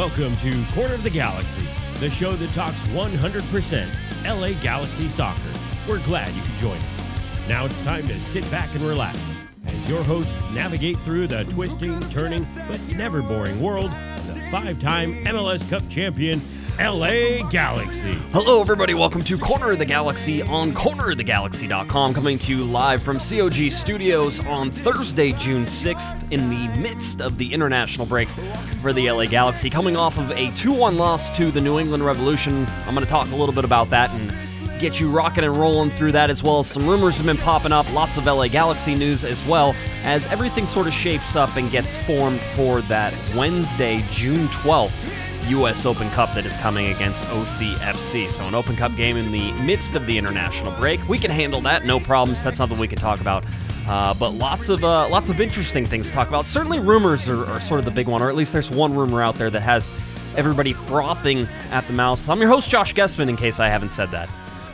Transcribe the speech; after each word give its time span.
Welcome 0.00 0.34
to 0.36 0.64
Corner 0.72 0.94
of 0.94 1.02
the 1.02 1.10
Galaxy, 1.10 1.66
the 1.98 2.08
show 2.08 2.32
that 2.32 2.50
talks 2.54 2.78
100% 2.88 3.86
LA 4.24 4.58
Galaxy 4.62 5.10
soccer. 5.10 5.52
We're 5.86 6.02
glad 6.06 6.32
you 6.32 6.40
could 6.40 6.54
join 6.54 6.78
us. 6.78 7.48
Now 7.50 7.66
it's 7.66 7.78
time 7.82 8.08
to 8.08 8.18
sit 8.18 8.50
back 8.50 8.74
and 8.74 8.82
relax 8.82 9.18
as 9.66 9.90
your 9.90 10.02
hosts 10.02 10.32
navigate 10.52 10.98
through 11.00 11.26
the 11.26 11.44
twisting, 11.44 12.00
turning, 12.08 12.46
but 12.66 12.80
never 12.96 13.20
boring 13.20 13.60
world 13.60 13.90
of 13.92 14.34
the 14.34 14.40
five 14.50 14.80
time 14.80 15.22
MLS 15.24 15.68
Cup 15.68 15.86
champion, 15.90 16.40
LA 16.80 17.46
Galaxy. 17.50 18.14
Hello, 18.32 18.62
everybody. 18.62 18.94
Welcome 18.94 19.20
to 19.24 19.36
Corner 19.36 19.72
of 19.72 19.78
the 19.78 19.84
Galaxy 19.84 20.40
on 20.40 20.72
cornerofthegalaxy.com, 20.72 22.14
coming 22.14 22.38
to 22.38 22.56
you 22.56 22.64
live 22.64 23.02
from 23.02 23.18
COG 23.18 23.70
Studios 23.70 24.40
on 24.46 24.70
Thursday, 24.70 25.32
June 25.32 25.66
6th, 25.66 26.32
in 26.32 26.48
the 26.48 26.80
midst 26.80 27.20
of 27.20 27.36
the 27.36 27.52
international 27.52 28.06
break 28.06 28.28
for 28.80 28.94
the 28.94 29.10
LA 29.10 29.26
Galaxy. 29.26 29.68
Coming 29.68 29.94
off 29.94 30.16
of 30.16 30.30
a 30.30 30.50
2 30.52 30.72
1 30.72 30.96
loss 30.96 31.28
to 31.36 31.50
the 31.50 31.60
New 31.60 31.78
England 31.78 32.02
Revolution. 32.02 32.66
I'm 32.86 32.94
going 32.94 33.04
to 33.04 33.10
talk 33.10 33.30
a 33.30 33.36
little 33.36 33.54
bit 33.54 33.64
about 33.64 33.90
that 33.90 34.08
and 34.12 34.32
get 34.80 34.98
you 34.98 35.10
rocking 35.10 35.44
and 35.44 35.54
rolling 35.54 35.90
through 35.90 36.12
that 36.12 36.30
as 36.30 36.42
well. 36.42 36.64
Some 36.64 36.88
rumors 36.88 37.18
have 37.18 37.26
been 37.26 37.36
popping 37.36 37.72
up, 37.72 37.92
lots 37.92 38.16
of 38.16 38.24
LA 38.24 38.48
Galaxy 38.48 38.94
news 38.94 39.22
as 39.22 39.44
well, 39.44 39.74
as 40.04 40.26
everything 40.28 40.66
sort 40.66 40.86
of 40.86 40.94
shapes 40.94 41.36
up 41.36 41.56
and 41.56 41.70
gets 41.70 41.94
formed 42.06 42.40
for 42.56 42.80
that 42.82 43.12
Wednesday, 43.36 44.02
June 44.10 44.48
12th. 44.48 45.19
U.S. 45.48 45.86
Open 45.86 46.08
Cup 46.10 46.34
that 46.34 46.46
is 46.46 46.56
coming 46.58 46.92
against 46.92 47.22
OCFC. 47.24 48.30
So, 48.30 48.44
an 48.44 48.54
Open 48.54 48.76
Cup 48.76 48.94
game 48.96 49.16
in 49.16 49.32
the 49.32 49.52
midst 49.62 49.94
of 49.94 50.06
the 50.06 50.16
international 50.16 50.72
break. 50.78 51.06
We 51.08 51.18
can 51.18 51.30
handle 51.30 51.60
that, 51.62 51.84
no 51.84 52.00
problems. 52.00 52.42
That's 52.44 52.58
something 52.58 52.78
we 52.78 52.88
can 52.88 52.98
talk 52.98 53.20
about. 53.20 53.44
Uh, 53.88 54.14
but 54.14 54.30
lots 54.30 54.68
of 54.68 54.84
uh, 54.84 55.08
lots 55.08 55.30
of 55.30 55.40
interesting 55.40 55.84
things 55.84 56.06
to 56.06 56.12
talk 56.12 56.28
about. 56.28 56.46
Certainly, 56.46 56.80
rumors 56.80 57.28
are, 57.28 57.44
are, 57.46 57.60
sort 57.60 57.78
of 57.78 57.84
the 57.84 57.90
big 57.90 58.06
one, 58.06 58.22
or 58.22 58.28
at 58.28 58.36
least 58.36 58.52
there's 58.52 58.70
one 58.70 58.94
rumor 58.94 59.22
out 59.22 59.34
there 59.34 59.50
that 59.50 59.62
has 59.62 59.90
everybody 60.36 60.72
frothing 60.72 61.48
at 61.70 61.86
the 61.86 61.92
mouth. 61.92 62.28
I'm 62.28 62.40
your 62.40 62.48
host, 62.48 62.68
Josh 62.68 62.94
Guesman, 62.94 63.28
in 63.28 63.36
case 63.36 63.58
I 63.58 63.68
haven't 63.68 63.90
said 63.90 64.10
that. 64.12 64.28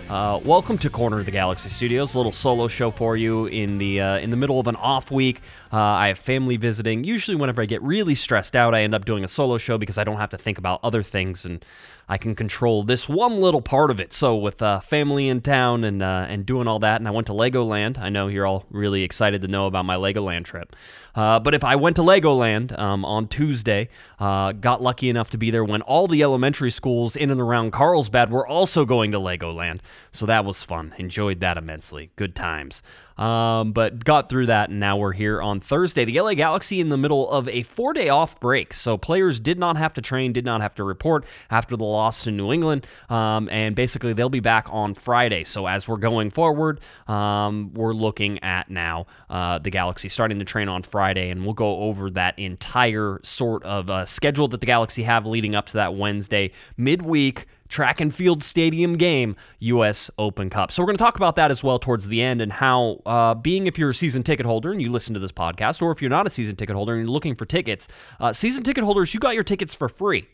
Uh, 0.08 0.38
welcome 0.44 0.78
to 0.78 0.88
Corner 0.88 1.18
of 1.18 1.24
the 1.24 1.32
Galaxy 1.32 1.68
Studios, 1.68 2.14
a 2.14 2.16
little 2.16 2.30
solo 2.30 2.68
show 2.68 2.92
for 2.92 3.16
you 3.16 3.46
in 3.46 3.78
the 3.78 4.00
uh, 4.00 4.18
in 4.18 4.30
the 4.30 4.36
middle 4.36 4.60
of 4.60 4.68
an 4.68 4.76
off 4.76 5.10
week. 5.10 5.40
Uh, 5.72 5.78
I 5.78 6.08
have 6.08 6.18
family 6.18 6.56
visiting. 6.56 7.02
Usually, 7.02 7.36
whenever 7.36 7.60
I 7.60 7.66
get 7.66 7.82
really 7.82 8.14
stressed 8.14 8.54
out, 8.54 8.72
I 8.72 8.82
end 8.82 8.94
up 8.94 9.04
doing 9.04 9.24
a 9.24 9.28
solo 9.28 9.58
show 9.58 9.78
because 9.78 9.98
I 9.98 10.04
don't 10.04 10.18
have 10.18 10.30
to 10.30 10.38
think 10.38 10.58
about 10.58 10.78
other 10.84 11.02
things 11.02 11.44
and 11.44 11.64
I 12.08 12.18
can 12.18 12.34
control 12.34 12.84
this 12.84 13.08
one 13.08 13.40
little 13.40 13.60
part 13.60 13.90
of 13.90 13.98
it. 13.98 14.12
So 14.12 14.36
with 14.36 14.62
uh, 14.62 14.80
family 14.80 15.28
in 15.28 15.40
town 15.40 15.82
and 15.82 16.02
uh, 16.02 16.26
and 16.28 16.46
doing 16.46 16.68
all 16.68 16.78
that, 16.80 17.00
and 17.00 17.08
I 17.08 17.10
went 17.10 17.26
to 17.26 17.32
Legoland. 17.32 17.98
I 17.98 18.08
know 18.08 18.28
you're 18.28 18.46
all 18.46 18.64
really 18.70 19.02
excited 19.02 19.40
to 19.42 19.48
know 19.48 19.66
about 19.66 19.84
my 19.84 19.96
Legoland 19.96 20.44
trip. 20.44 20.76
Uh, 21.14 21.40
but 21.40 21.54
if 21.54 21.64
I 21.64 21.76
went 21.76 21.96
to 21.96 22.02
Legoland 22.02 22.78
um, 22.78 23.04
on 23.04 23.26
Tuesday, 23.26 23.88
uh, 24.20 24.52
got 24.52 24.82
lucky 24.82 25.08
enough 25.08 25.30
to 25.30 25.38
be 25.38 25.50
there 25.50 25.64
when 25.64 25.82
all 25.82 26.06
the 26.06 26.22
elementary 26.22 26.70
schools 26.70 27.16
in 27.16 27.30
and 27.30 27.40
around 27.40 27.72
Carlsbad 27.72 28.30
were 28.30 28.46
also 28.46 28.84
going 28.84 29.12
to 29.12 29.18
Legoland. 29.18 29.80
So 30.12 30.26
that 30.26 30.44
was 30.44 30.62
fun. 30.62 30.94
Enjoyed 30.98 31.40
that 31.40 31.56
immensely. 31.56 32.10
Good 32.16 32.34
times. 32.34 32.82
Um, 33.18 33.72
but 33.72 34.04
got 34.04 34.28
through 34.28 34.46
that, 34.46 34.70
and 34.70 34.78
now 34.78 34.96
we're 34.96 35.12
here 35.12 35.40
on 35.40 35.60
Thursday. 35.60 36.04
The 36.04 36.20
LA 36.20 36.34
Galaxy 36.34 36.80
in 36.80 36.90
the 36.90 36.96
middle 36.96 37.30
of 37.30 37.48
a 37.48 37.62
four 37.62 37.92
day 37.92 38.08
off 38.08 38.38
break. 38.40 38.74
So 38.74 38.96
players 38.96 39.40
did 39.40 39.58
not 39.58 39.76
have 39.76 39.94
to 39.94 40.02
train, 40.02 40.32
did 40.32 40.44
not 40.44 40.60
have 40.60 40.74
to 40.74 40.84
report 40.84 41.24
after 41.50 41.76
the 41.76 41.84
loss 41.84 42.24
to 42.24 42.30
New 42.30 42.52
England. 42.52 42.86
Um, 43.08 43.48
and 43.50 43.74
basically, 43.74 44.12
they'll 44.12 44.28
be 44.28 44.40
back 44.40 44.66
on 44.70 44.94
Friday. 44.94 45.44
So 45.44 45.66
as 45.66 45.88
we're 45.88 45.96
going 45.96 46.30
forward, 46.30 46.80
um, 47.08 47.72
we're 47.74 47.94
looking 47.94 48.42
at 48.42 48.70
now 48.70 49.06
uh, 49.30 49.58
the 49.58 49.70
Galaxy 49.70 50.08
starting 50.08 50.38
to 50.38 50.44
train 50.44 50.68
on 50.68 50.82
Friday, 50.82 51.30
and 51.30 51.44
we'll 51.44 51.54
go 51.54 51.80
over 51.80 52.10
that 52.10 52.38
entire 52.38 53.20
sort 53.22 53.62
of 53.64 53.88
uh, 53.88 54.04
schedule 54.04 54.48
that 54.48 54.60
the 54.60 54.66
Galaxy 54.66 55.02
have 55.04 55.26
leading 55.26 55.54
up 55.54 55.66
to 55.66 55.74
that 55.74 55.94
Wednesday 55.94 56.52
midweek 56.76 57.46
track 57.68 58.00
and 58.00 58.14
field 58.14 58.42
stadium 58.42 58.96
game, 58.96 59.36
U.S. 59.60 60.10
Open 60.18 60.50
Cup. 60.50 60.72
So 60.72 60.82
we're 60.82 60.86
going 60.86 60.98
to 60.98 61.04
talk 61.04 61.16
about 61.16 61.36
that 61.36 61.50
as 61.50 61.62
well 61.62 61.78
towards 61.78 62.06
the 62.06 62.22
end 62.22 62.40
and 62.40 62.52
how, 62.52 63.00
uh, 63.06 63.34
being 63.34 63.66
if 63.66 63.78
you're 63.78 63.90
a 63.90 63.94
season 63.94 64.22
ticket 64.22 64.46
holder 64.46 64.72
and 64.72 64.80
you 64.80 64.90
listen 64.90 65.14
to 65.14 65.20
this 65.20 65.32
podcast, 65.32 65.82
or 65.82 65.92
if 65.92 66.00
you're 66.00 66.10
not 66.10 66.26
a 66.26 66.30
season 66.30 66.56
ticket 66.56 66.76
holder 66.76 66.94
and 66.94 67.02
you're 67.02 67.12
looking 67.12 67.34
for 67.34 67.46
tickets, 67.46 67.88
uh, 68.20 68.32
season 68.32 68.62
ticket 68.62 68.84
holders, 68.84 69.12
you 69.14 69.20
got 69.20 69.34
your 69.34 69.42
tickets 69.42 69.74
for 69.74 69.88
free. 69.88 70.26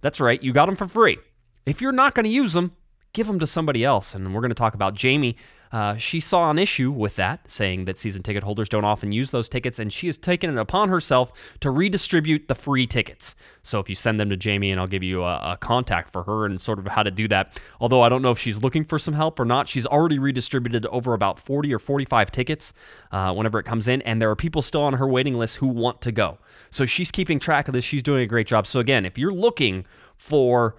That's 0.00 0.20
right, 0.20 0.42
you 0.42 0.52
got 0.52 0.66
them 0.66 0.76
for 0.76 0.88
free. 0.88 1.18
If 1.66 1.80
you're 1.80 1.92
not 1.92 2.14
going 2.14 2.24
to 2.24 2.30
use 2.30 2.52
them, 2.52 2.72
give 3.12 3.26
them 3.26 3.38
to 3.38 3.46
somebody 3.46 3.84
else. 3.84 4.14
And 4.14 4.34
we're 4.34 4.40
going 4.40 4.50
to 4.50 4.54
talk 4.54 4.74
about 4.74 4.94
Jamie 4.94 5.36
uh, 5.72 5.96
she 5.96 6.20
saw 6.20 6.50
an 6.50 6.58
issue 6.58 6.90
with 6.90 7.16
that, 7.16 7.50
saying 7.50 7.86
that 7.86 7.96
season 7.96 8.22
ticket 8.22 8.42
holders 8.44 8.68
don't 8.68 8.84
often 8.84 9.10
use 9.10 9.30
those 9.30 9.48
tickets, 9.48 9.78
and 9.78 9.90
she 9.90 10.06
has 10.06 10.18
taken 10.18 10.50
it 10.50 10.60
upon 10.60 10.90
herself 10.90 11.32
to 11.60 11.70
redistribute 11.70 12.46
the 12.46 12.54
free 12.54 12.86
tickets. 12.86 13.34
So 13.62 13.80
if 13.80 13.88
you 13.88 13.94
send 13.94 14.20
them 14.20 14.28
to 14.28 14.36
Jamie, 14.36 14.70
and 14.70 14.78
I'll 14.78 14.86
give 14.86 15.02
you 15.02 15.22
a, 15.22 15.52
a 15.52 15.58
contact 15.58 16.12
for 16.12 16.24
her 16.24 16.44
and 16.44 16.60
sort 16.60 16.78
of 16.78 16.86
how 16.86 17.02
to 17.02 17.10
do 17.10 17.26
that. 17.28 17.58
Although 17.80 18.02
I 18.02 18.10
don't 18.10 18.20
know 18.20 18.32
if 18.32 18.38
she's 18.38 18.58
looking 18.58 18.84
for 18.84 18.98
some 18.98 19.14
help 19.14 19.40
or 19.40 19.46
not, 19.46 19.66
she's 19.66 19.86
already 19.86 20.18
redistributed 20.18 20.84
over 20.86 21.14
about 21.14 21.40
40 21.40 21.72
or 21.72 21.78
45 21.78 22.30
tickets 22.30 22.74
uh, 23.10 23.32
whenever 23.32 23.58
it 23.58 23.64
comes 23.64 23.88
in, 23.88 24.02
and 24.02 24.20
there 24.20 24.30
are 24.30 24.36
people 24.36 24.60
still 24.60 24.82
on 24.82 24.94
her 24.94 25.08
waiting 25.08 25.38
list 25.38 25.56
who 25.56 25.68
want 25.68 26.02
to 26.02 26.12
go. 26.12 26.36
So 26.70 26.84
she's 26.84 27.10
keeping 27.10 27.38
track 27.38 27.66
of 27.66 27.72
this. 27.72 27.84
She's 27.84 28.02
doing 28.02 28.22
a 28.22 28.26
great 28.26 28.46
job. 28.46 28.66
So 28.66 28.78
again, 28.78 29.06
if 29.06 29.16
you're 29.16 29.32
looking 29.32 29.86
for 30.18 30.76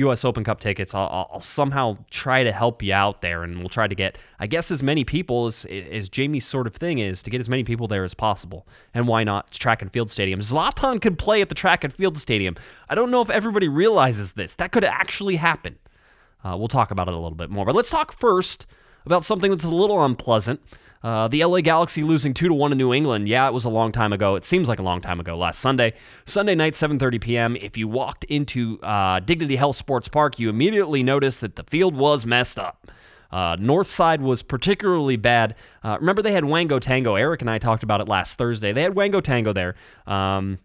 U.S. 0.00 0.24
Open 0.24 0.44
Cup 0.44 0.60
tickets. 0.60 0.94
I'll, 0.94 1.28
I'll, 1.32 1.40
somehow 1.40 1.96
try 2.10 2.44
to 2.44 2.52
help 2.52 2.82
you 2.82 2.92
out 2.92 3.22
there, 3.22 3.42
and 3.42 3.58
we'll 3.58 3.68
try 3.68 3.88
to 3.88 3.94
get, 3.94 4.18
I 4.38 4.46
guess, 4.46 4.70
as 4.70 4.82
many 4.82 5.04
people 5.04 5.46
as, 5.46 5.64
as 5.66 6.08
Jamie's 6.08 6.46
sort 6.46 6.66
of 6.66 6.74
thing 6.74 6.98
is 6.98 7.22
to 7.22 7.30
get 7.30 7.40
as 7.40 7.48
many 7.48 7.64
people 7.64 7.88
there 7.88 8.04
as 8.04 8.14
possible. 8.14 8.66
And 8.92 9.08
why 9.08 9.24
not? 9.24 9.46
It's 9.48 9.58
track 9.58 9.82
and 9.82 9.92
field 9.92 10.10
stadium. 10.10 10.40
Zlatan 10.40 11.00
could 11.00 11.18
play 11.18 11.40
at 11.40 11.48
the 11.48 11.54
track 11.54 11.84
and 11.84 11.92
field 11.92 12.18
stadium. 12.18 12.56
I 12.88 12.94
don't 12.94 13.10
know 13.10 13.22
if 13.22 13.30
everybody 13.30 13.68
realizes 13.68 14.32
this. 14.32 14.54
That 14.54 14.72
could 14.72 14.84
actually 14.84 15.36
happen. 15.36 15.78
Uh, 16.44 16.56
we'll 16.56 16.68
talk 16.68 16.90
about 16.90 17.08
it 17.08 17.14
a 17.14 17.18
little 17.18 17.36
bit 17.36 17.50
more. 17.50 17.64
But 17.64 17.74
let's 17.74 17.90
talk 17.90 18.12
first 18.12 18.66
about 19.06 19.24
something 19.24 19.50
that's 19.50 19.64
a 19.64 19.70
little 19.70 20.04
unpleasant. 20.04 20.60
Uh, 21.02 21.28
the 21.28 21.42
LA 21.44 21.60
Galaxy 21.60 22.02
losing 22.02 22.34
two 22.34 22.48
to 22.48 22.54
one 22.54 22.70
to 22.70 22.76
New 22.76 22.92
England. 22.92 23.28
Yeah, 23.28 23.48
it 23.48 23.54
was 23.54 23.64
a 23.64 23.70
long 23.70 23.90
time 23.90 24.12
ago. 24.12 24.34
It 24.36 24.44
seems 24.44 24.68
like 24.68 24.78
a 24.78 24.82
long 24.82 25.00
time 25.00 25.18
ago. 25.18 25.36
Last 25.36 25.60
Sunday, 25.60 25.94
Sunday 26.26 26.54
night, 26.54 26.74
7:30 26.74 27.20
p.m. 27.20 27.56
If 27.56 27.76
you 27.76 27.88
walked 27.88 28.24
into 28.24 28.78
uh, 28.82 29.20
Dignity 29.20 29.56
Health 29.56 29.76
Sports 29.76 30.08
Park, 30.08 30.38
you 30.38 30.50
immediately 30.50 31.02
noticed 31.02 31.40
that 31.40 31.56
the 31.56 31.64
field 31.64 31.96
was 31.96 32.26
messed 32.26 32.58
up. 32.58 32.90
Uh, 33.32 33.56
North 33.58 33.86
side 33.86 34.20
was 34.20 34.42
particularly 34.42 35.16
bad. 35.16 35.54
Uh, 35.84 35.96
remember, 36.00 36.20
they 36.20 36.32
had 36.32 36.44
Wango 36.44 36.78
Tango. 36.78 37.14
Eric 37.14 37.40
and 37.40 37.50
I 37.50 37.58
talked 37.58 37.82
about 37.82 38.00
it 38.00 38.08
last 38.08 38.36
Thursday. 38.36 38.72
They 38.72 38.82
had 38.82 38.94
Wango 38.94 39.20
Tango 39.20 39.52
there. 39.52 39.76
Um, 40.06 40.58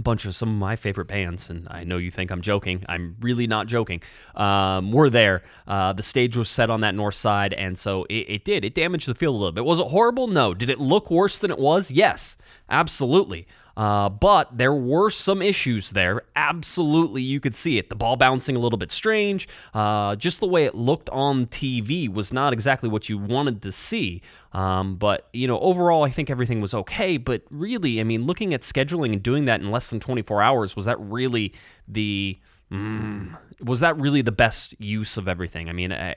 bunch 0.00 0.24
of 0.24 0.34
some 0.34 0.48
of 0.48 0.54
my 0.56 0.76
favorite 0.76 1.06
bands, 1.06 1.50
and 1.50 1.66
I 1.70 1.84
know 1.84 1.96
you 1.96 2.10
think 2.10 2.30
I'm 2.30 2.40
joking. 2.40 2.84
I'm 2.88 3.16
really 3.20 3.46
not 3.46 3.66
joking. 3.66 4.02
Um, 4.34 4.92
were 4.92 5.10
there. 5.10 5.42
Uh, 5.66 5.92
the 5.92 6.02
stage 6.02 6.36
was 6.36 6.48
set 6.48 6.70
on 6.70 6.80
that 6.82 6.94
north 6.94 7.14
side, 7.14 7.52
and 7.52 7.78
so 7.78 8.04
it, 8.08 8.26
it, 8.28 8.44
did. 8.44 8.64
It 8.64 8.74
damaged 8.74 9.08
the 9.08 9.14
field 9.14 9.34
a 9.34 9.38
little 9.38 9.52
bit. 9.52 9.64
Was 9.64 9.80
it 9.80 9.88
horrible? 9.88 10.26
No. 10.26 10.54
Did 10.54 10.70
it 10.70 10.78
look 10.78 11.10
worse 11.10 11.38
than 11.38 11.50
it 11.50 11.58
was? 11.58 11.90
Yes, 11.90 12.36
absolutely. 12.68 13.46
Uh, 13.78 14.08
but 14.08 14.58
there 14.58 14.74
were 14.74 15.08
some 15.08 15.40
issues 15.40 15.92
there. 15.92 16.22
Absolutely, 16.34 17.22
you 17.22 17.38
could 17.38 17.54
see 17.54 17.78
it. 17.78 17.88
The 17.88 17.94
ball 17.94 18.16
bouncing 18.16 18.56
a 18.56 18.58
little 18.58 18.76
bit 18.76 18.90
strange. 18.90 19.48
Uh, 19.72 20.16
just 20.16 20.40
the 20.40 20.48
way 20.48 20.64
it 20.64 20.74
looked 20.74 21.08
on 21.10 21.46
TV 21.46 22.12
was 22.12 22.32
not 22.32 22.52
exactly 22.52 22.88
what 22.88 23.08
you 23.08 23.16
wanted 23.16 23.62
to 23.62 23.70
see. 23.70 24.20
Um, 24.52 24.96
but, 24.96 25.28
you 25.32 25.46
know, 25.46 25.60
overall, 25.60 26.02
I 26.02 26.10
think 26.10 26.28
everything 26.28 26.60
was 26.60 26.74
okay. 26.74 27.18
But 27.18 27.42
really, 27.50 28.00
I 28.00 28.02
mean, 28.02 28.26
looking 28.26 28.52
at 28.52 28.62
scheduling 28.62 29.12
and 29.12 29.22
doing 29.22 29.44
that 29.44 29.60
in 29.60 29.70
less 29.70 29.90
than 29.90 30.00
24 30.00 30.42
hours, 30.42 30.74
was 30.74 30.86
that 30.86 30.98
really 30.98 31.54
the 31.86 32.36
Mm, 32.70 33.34
was 33.60 33.80
that 33.80 33.98
really 33.98 34.22
the 34.22 34.32
best 34.32 34.74
use 34.78 35.16
of 35.16 35.26
everything? 35.26 35.68
I 35.68 35.72
mean, 35.72 35.92
I, 35.92 36.14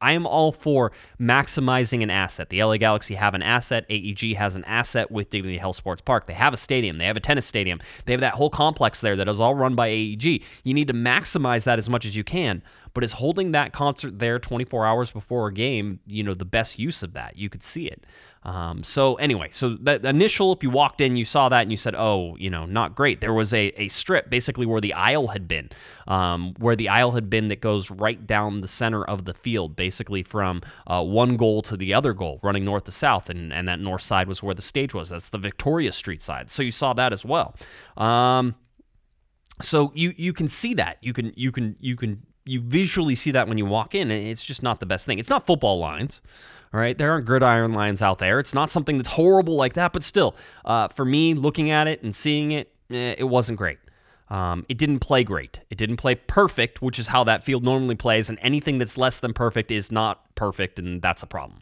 I, 0.00 0.12
am 0.12 0.26
all 0.26 0.50
for 0.50 0.92
maximizing 1.20 2.02
an 2.02 2.10
asset. 2.10 2.50
The 2.50 2.62
LA 2.62 2.76
Galaxy 2.76 3.14
have 3.14 3.34
an 3.34 3.42
asset. 3.42 3.86
AEG 3.88 4.36
has 4.36 4.56
an 4.56 4.64
asset 4.64 5.10
with 5.10 5.30
Dignity 5.30 5.58
Health 5.58 5.76
Sports 5.76 6.02
Park. 6.02 6.26
They 6.26 6.32
have 6.32 6.52
a 6.52 6.56
stadium. 6.56 6.98
They 6.98 7.06
have 7.06 7.16
a 7.16 7.20
tennis 7.20 7.46
stadium. 7.46 7.80
They 8.06 8.12
have 8.12 8.20
that 8.20 8.34
whole 8.34 8.50
complex 8.50 9.00
there 9.00 9.16
that 9.16 9.28
is 9.28 9.40
all 9.40 9.54
run 9.54 9.74
by 9.74 9.88
AEG. 9.88 10.42
You 10.64 10.74
need 10.74 10.88
to 10.88 10.94
maximize 10.94 11.64
that 11.64 11.78
as 11.78 11.88
much 11.88 12.04
as 12.04 12.16
you 12.16 12.24
can. 12.24 12.62
But 12.94 13.04
is 13.04 13.12
holding 13.12 13.52
that 13.52 13.72
concert 13.72 14.18
there 14.18 14.38
24 14.38 14.84
hours 14.84 15.10
before 15.10 15.46
a 15.46 15.52
game, 15.52 16.00
you 16.06 16.22
know, 16.22 16.34
the 16.34 16.44
best 16.44 16.78
use 16.78 17.02
of 17.02 17.14
that? 17.14 17.36
You 17.36 17.48
could 17.48 17.62
see 17.62 17.86
it. 17.86 18.04
Um, 18.44 18.82
so 18.82 19.14
anyway, 19.16 19.50
so 19.52 19.76
that 19.82 20.04
initial, 20.04 20.52
if 20.52 20.64
you 20.64 20.70
walked 20.70 21.00
in, 21.00 21.16
you 21.16 21.24
saw 21.24 21.48
that 21.48 21.62
and 21.62 21.70
you 21.70 21.76
said, 21.76 21.94
"Oh, 21.94 22.36
you 22.38 22.50
know, 22.50 22.66
not 22.66 22.96
great." 22.96 23.20
There 23.20 23.32
was 23.32 23.54
a, 23.54 23.72
a 23.80 23.88
strip 23.88 24.30
basically 24.30 24.66
where 24.66 24.80
the 24.80 24.94
aisle 24.94 25.28
had 25.28 25.46
been, 25.46 25.70
um, 26.08 26.54
where 26.58 26.71
the 26.76 26.88
aisle 26.88 27.12
had 27.12 27.30
been 27.30 27.48
that 27.48 27.60
goes 27.60 27.90
right 27.90 28.26
down 28.26 28.60
the 28.60 28.68
center 28.68 29.04
of 29.04 29.24
the 29.24 29.34
field, 29.34 29.76
basically 29.76 30.22
from 30.22 30.62
uh, 30.86 31.02
one 31.02 31.36
goal 31.36 31.62
to 31.62 31.76
the 31.76 31.94
other 31.94 32.12
goal, 32.12 32.40
running 32.42 32.64
north 32.64 32.84
to 32.84 32.92
south, 32.92 33.28
and 33.28 33.52
and 33.52 33.68
that 33.68 33.80
north 33.80 34.02
side 34.02 34.28
was 34.28 34.42
where 34.42 34.54
the 34.54 34.62
stage 34.62 34.94
was. 34.94 35.10
That's 35.10 35.28
the 35.28 35.38
Victoria 35.38 35.92
Street 35.92 36.22
side. 36.22 36.50
So 36.50 36.62
you 36.62 36.72
saw 36.72 36.92
that 36.94 37.12
as 37.12 37.24
well. 37.24 37.54
Um, 37.96 38.54
so 39.60 39.92
you 39.94 40.14
you 40.16 40.32
can 40.32 40.48
see 40.48 40.74
that 40.74 40.98
you 41.00 41.12
can 41.12 41.32
you 41.36 41.52
can 41.52 41.76
you 41.80 41.96
can 41.96 42.22
you 42.44 42.60
visually 42.60 43.14
see 43.14 43.30
that 43.30 43.48
when 43.48 43.58
you 43.58 43.66
walk 43.66 43.94
in. 43.94 44.10
It's 44.10 44.44
just 44.44 44.62
not 44.62 44.80
the 44.80 44.86
best 44.86 45.06
thing. 45.06 45.18
It's 45.18 45.28
not 45.28 45.46
football 45.46 45.78
lines. 45.78 46.20
All 46.74 46.80
right, 46.80 46.96
there 46.96 47.12
aren't 47.12 47.26
gridiron 47.26 47.74
lines 47.74 48.00
out 48.00 48.18
there. 48.18 48.40
It's 48.40 48.54
not 48.54 48.70
something 48.70 48.96
that's 48.96 49.10
horrible 49.10 49.56
like 49.56 49.74
that, 49.74 49.92
but 49.92 50.02
still, 50.02 50.34
uh, 50.64 50.88
for 50.88 51.04
me, 51.04 51.34
looking 51.34 51.70
at 51.70 51.86
it 51.86 52.02
and 52.02 52.16
seeing 52.16 52.52
it, 52.52 52.72
eh, 52.90 53.14
it 53.18 53.24
wasn't 53.24 53.58
great. 53.58 53.78
Um, 54.32 54.64
it 54.70 54.78
didn't 54.78 55.00
play 55.00 55.24
great. 55.24 55.60
It 55.68 55.76
didn't 55.76 55.98
play 55.98 56.14
perfect, 56.14 56.80
which 56.80 56.98
is 56.98 57.08
how 57.08 57.22
that 57.24 57.44
field 57.44 57.62
normally 57.62 57.96
plays, 57.96 58.30
and 58.30 58.38
anything 58.40 58.78
that's 58.78 58.96
less 58.96 59.18
than 59.18 59.34
perfect 59.34 59.70
is 59.70 59.92
not 59.92 60.34
perfect, 60.36 60.78
and 60.78 61.02
that's 61.02 61.22
a 61.22 61.26
problem. 61.26 61.60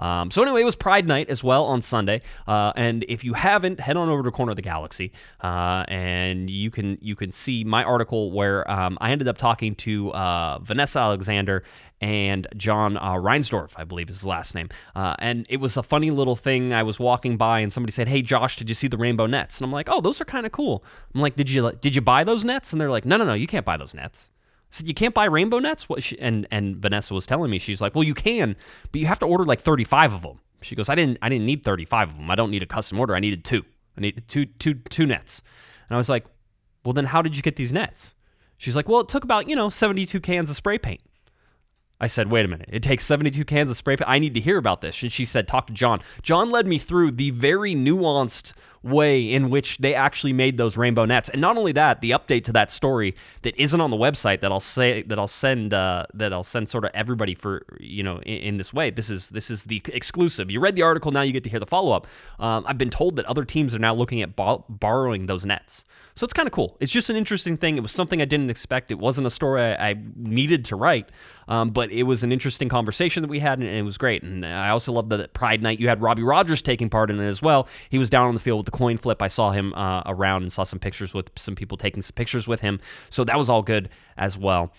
Um, 0.00 0.30
so 0.30 0.42
anyway, 0.42 0.62
it 0.62 0.64
was 0.64 0.74
Pride 0.74 1.06
Night 1.06 1.28
as 1.30 1.44
well 1.44 1.64
on 1.66 1.82
Sunday, 1.82 2.22
uh, 2.48 2.72
and 2.74 3.04
if 3.08 3.22
you 3.22 3.34
haven't, 3.34 3.78
head 3.78 3.96
on 3.96 4.08
over 4.08 4.22
to 4.22 4.30
Corner 4.30 4.50
of 4.50 4.56
the 4.56 4.62
Galaxy, 4.62 5.12
uh, 5.42 5.84
and 5.86 6.50
you 6.50 6.70
can 6.70 6.98
you 7.00 7.14
can 7.14 7.30
see 7.30 7.62
my 7.62 7.84
article 7.84 8.32
where 8.32 8.68
um, 8.70 8.96
I 9.00 9.12
ended 9.12 9.28
up 9.28 9.38
talking 9.38 9.74
to 9.76 10.12
uh, 10.12 10.58
Vanessa 10.60 10.98
Alexander 10.98 11.62
and 12.00 12.48
John 12.56 12.96
uh, 12.96 13.14
Reinsdorf, 13.14 13.72
I 13.76 13.84
believe 13.84 14.08
is 14.08 14.16
his 14.16 14.24
last 14.24 14.54
name. 14.54 14.70
Uh, 14.96 15.14
and 15.18 15.44
it 15.50 15.58
was 15.58 15.76
a 15.76 15.82
funny 15.82 16.10
little 16.10 16.36
thing. 16.36 16.72
I 16.72 16.82
was 16.82 16.98
walking 16.98 17.36
by 17.36 17.60
and 17.60 17.72
somebody 17.72 17.92
said, 17.92 18.08
"Hey, 18.08 18.22
Josh, 18.22 18.56
did 18.56 18.68
you 18.68 18.74
see 18.74 18.88
the 18.88 18.96
rainbow 18.96 19.26
nets?" 19.26 19.58
And 19.58 19.64
I'm 19.64 19.72
like, 19.72 19.88
"Oh, 19.90 20.00
those 20.00 20.20
are 20.20 20.24
kind 20.24 20.46
of 20.46 20.52
cool." 20.52 20.82
I'm 21.14 21.20
like, 21.20 21.36
"Did 21.36 21.50
you 21.50 21.72
did 21.72 21.94
you 21.94 22.00
buy 22.00 22.24
those 22.24 22.44
nets?" 22.44 22.72
And 22.72 22.80
they're 22.80 22.90
like, 22.90 23.04
"No, 23.04 23.16
no, 23.16 23.24
no, 23.24 23.34
you 23.34 23.46
can't 23.46 23.66
buy 23.66 23.76
those 23.76 23.94
nets." 23.94 24.28
Said, 24.70 24.86
"You 24.86 24.94
can't 24.94 25.14
buy 25.14 25.24
rainbow 25.24 25.58
nets?" 25.58 25.88
What? 25.88 26.02
She, 26.02 26.18
and 26.20 26.46
and 26.50 26.76
Vanessa 26.76 27.14
was 27.14 27.26
telling 27.26 27.50
me, 27.50 27.58
she's 27.58 27.80
like, 27.80 27.94
"Well, 27.94 28.04
you 28.04 28.14
can, 28.14 28.56
but 28.92 29.00
you 29.00 29.06
have 29.06 29.18
to 29.20 29.26
order 29.26 29.44
like 29.44 29.60
35 29.60 30.14
of 30.14 30.22
them." 30.22 30.40
She 30.62 30.74
goes, 30.74 30.88
"I 30.88 30.94
didn't 30.94 31.18
I 31.22 31.28
didn't 31.28 31.46
need 31.46 31.64
35 31.64 32.10
of 32.10 32.16
them. 32.16 32.30
I 32.30 32.34
don't 32.34 32.50
need 32.50 32.62
a 32.62 32.66
custom 32.66 33.00
order. 33.00 33.14
I 33.14 33.20
needed 33.20 33.44
two. 33.44 33.64
I 33.96 34.00
needed 34.00 34.28
two 34.28 34.46
two 34.46 34.74
two 34.74 35.06
nets." 35.06 35.42
And 35.88 35.96
I 35.96 35.98
was 35.98 36.08
like, 36.08 36.26
"Well, 36.84 36.92
then 36.92 37.06
how 37.06 37.22
did 37.22 37.36
you 37.36 37.42
get 37.42 37.56
these 37.56 37.72
nets?" 37.72 38.14
She's 38.58 38.76
like, 38.76 38.88
"Well, 38.88 39.00
it 39.00 39.08
took 39.08 39.24
about 39.24 39.48
you 39.48 39.56
know 39.56 39.68
72 39.70 40.20
cans 40.20 40.50
of 40.50 40.56
spray 40.56 40.78
paint." 40.78 41.00
I 42.02 42.06
said, 42.06 42.30
wait 42.30 42.46
a 42.46 42.48
minute. 42.48 42.70
It 42.72 42.82
takes 42.82 43.04
72 43.04 43.44
cans 43.44 43.70
of 43.70 43.76
spray 43.76 43.94
paint. 43.94 44.08
I 44.08 44.18
need 44.18 44.32
to 44.32 44.40
hear 44.40 44.56
about 44.56 44.80
this. 44.80 45.02
And 45.02 45.12
she 45.12 45.26
said, 45.26 45.46
talk 45.46 45.66
to 45.66 45.74
John. 45.74 46.00
John 46.22 46.50
led 46.50 46.66
me 46.66 46.78
through 46.78 47.10
the 47.12 47.30
very 47.30 47.74
nuanced 47.74 48.54
way 48.82 49.30
in 49.30 49.50
which 49.50 49.78
they 49.78 49.94
actually 49.94 50.32
made 50.32 50.56
those 50.56 50.76
rainbow 50.76 51.04
nets. 51.04 51.28
And 51.28 51.40
not 51.40 51.56
only 51.56 51.72
that, 51.72 52.00
the 52.00 52.12
update 52.12 52.44
to 52.44 52.52
that 52.52 52.70
story 52.70 53.14
that 53.42 53.54
isn't 53.60 53.80
on 53.80 53.90
the 53.90 53.96
website 53.96 54.40
that 54.40 54.50
I'll 54.50 54.60
say 54.60 55.02
that 55.02 55.18
I'll 55.18 55.28
send 55.28 55.74
uh, 55.74 56.06
that 56.14 56.32
I'll 56.32 56.44
send 56.44 56.68
sort 56.68 56.84
of 56.84 56.90
everybody 56.94 57.34
for 57.34 57.62
you 57.78 58.02
know 58.02 58.18
in, 58.22 58.38
in, 58.38 58.56
this 58.56 58.72
way. 58.72 58.90
This 58.90 59.10
is 59.10 59.28
this 59.30 59.50
is 59.50 59.64
the 59.64 59.82
exclusive. 59.92 60.50
You 60.50 60.60
read 60.60 60.76
the 60.76 60.82
article, 60.82 61.12
now 61.12 61.22
you 61.22 61.32
get 61.32 61.44
to 61.44 61.50
hear 61.50 61.60
the 61.60 61.66
follow 61.66 61.92
up. 61.92 62.06
Um, 62.38 62.64
I've 62.66 62.78
been 62.78 62.90
told 62.90 63.16
that 63.16 63.26
other 63.26 63.44
teams 63.44 63.74
are 63.74 63.78
now 63.78 63.94
looking 63.94 64.22
at 64.22 64.34
borrowing 64.36 65.26
those 65.26 65.44
nets. 65.44 65.84
So 66.14 66.24
it's 66.24 66.34
kind 66.34 66.46
of 66.46 66.52
cool. 66.52 66.76
It's 66.80 66.92
just 66.92 67.08
an 67.08 67.16
interesting 67.16 67.56
thing. 67.56 67.76
It 67.76 67.80
was 67.80 67.92
something 67.92 68.20
I 68.20 68.24
didn't 68.24 68.50
expect. 68.50 68.90
It 68.90 68.98
wasn't 68.98 69.26
a 69.26 69.30
story 69.30 69.62
I, 69.62 69.90
I 69.90 69.94
needed 70.16 70.64
to 70.66 70.76
write, 70.76 71.08
um, 71.48 71.70
but 71.70 71.90
it 71.90 72.02
was 72.02 72.22
an 72.22 72.32
interesting 72.32 72.68
conversation 72.68 73.22
that 73.22 73.28
we 73.28 73.38
had, 73.38 73.58
and 73.58 73.68
it 73.68 73.82
was 73.82 73.96
great. 73.96 74.22
And 74.22 74.44
I 74.44 74.70
also 74.70 74.92
love 74.92 75.08
that 75.10 75.32
Pride 75.32 75.62
Night 75.62 75.80
you 75.80 75.88
had 75.88 76.02
Robbie 76.02 76.22
Rogers 76.22 76.62
taking 76.62 76.90
part 76.90 77.10
in 77.10 77.20
it 77.20 77.26
as 77.26 77.40
well. 77.40 77.68
He 77.88 77.98
was 77.98 78.10
down 78.10 78.26
on 78.26 78.34
the 78.34 78.40
field 78.40 78.58
with 78.58 78.66
the 78.70 78.76
coin 78.76 78.98
flip. 78.98 79.22
I 79.22 79.28
saw 79.28 79.50
him 79.50 79.74
uh, 79.74 80.02
around 80.06 80.42
and 80.42 80.52
saw 80.52 80.64
some 80.64 80.78
pictures 80.78 81.12
with 81.14 81.30
some 81.36 81.54
people 81.54 81.76
taking 81.76 82.02
some 82.02 82.14
pictures 82.14 82.46
with 82.46 82.60
him. 82.60 82.80
So 83.10 83.24
that 83.24 83.38
was 83.38 83.48
all 83.48 83.62
good 83.62 83.88
as 84.16 84.36
well 84.36 84.72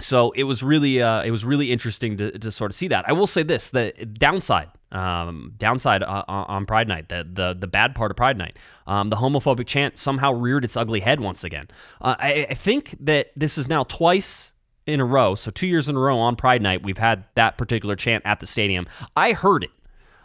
so 0.00 0.30
it 0.32 0.44
was 0.44 0.62
really 0.62 1.02
uh, 1.02 1.22
it 1.22 1.30
was 1.30 1.44
really 1.44 1.70
interesting 1.70 2.16
to, 2.16 2.38
to 2.38 2.50
sort 2.50 2.70
of 2.70 2.76
see 2.76 2.88
that. 2.88 3.08
I 3.08 3.12
will 3.12 3.26
say 3.26 3.42
this: 3.42 3.68
the 3.68 3.92
downside, 4.12 4.68
um, 4.92 5.54
downside 5.58 6.02
uh, 6.02 6.24
on 6.26 6.66
Pride 6.66 6.88
Night, 6.88 7.08
the, 7.08 7.26
the 7.30 7.54
the 7.58 7.66
bad 7.66 7.94
part 7.94 8.10
of 8.10 8.16
Pride 8.16 8.38
Night, 8.38 8.56
um, 8.86 9.10
the 9.10 9.16
homophobic 9.16 9.66
chant 9.66 9.98
somehow 9.98 10.32
reared 10.32 10.64
its 10.64 10.76
ugly 10.76 11.00
head 11.00 11.20
once 11.20 11.44
again. 11.44 11.68
Uh, 12.00 12.16
I, 12.18 12.46
I 12.50 12.54
think 12.54 12.96
that 13.00 13.28
this 13.36 13.58
is 13.58 13.68
now 13.68 13.84
twice 13.84 14.52
in 14.86 15.00
a 15.00 15.04
row, 15.04 15.34
so 15.34 15.50
two 15.50 15.66
years 15.66 15.88
in 15.88 15.96
a 15.96 16.00
row 16.00 16.18
on 16.18 16.36
Pride 16.36 16.62
Night, 16.62 16.82
we've 16.82 16.98
had 16.98 17.24
that 17.34 17.58
particular 17.58 17.96
chant 17.96 18.24
at 18.26 18.40
the 18.40 18.46
stadium. 18.46 18.86
I 19.16 19.32
heard 19.32 19.64
it. 19.64 19.70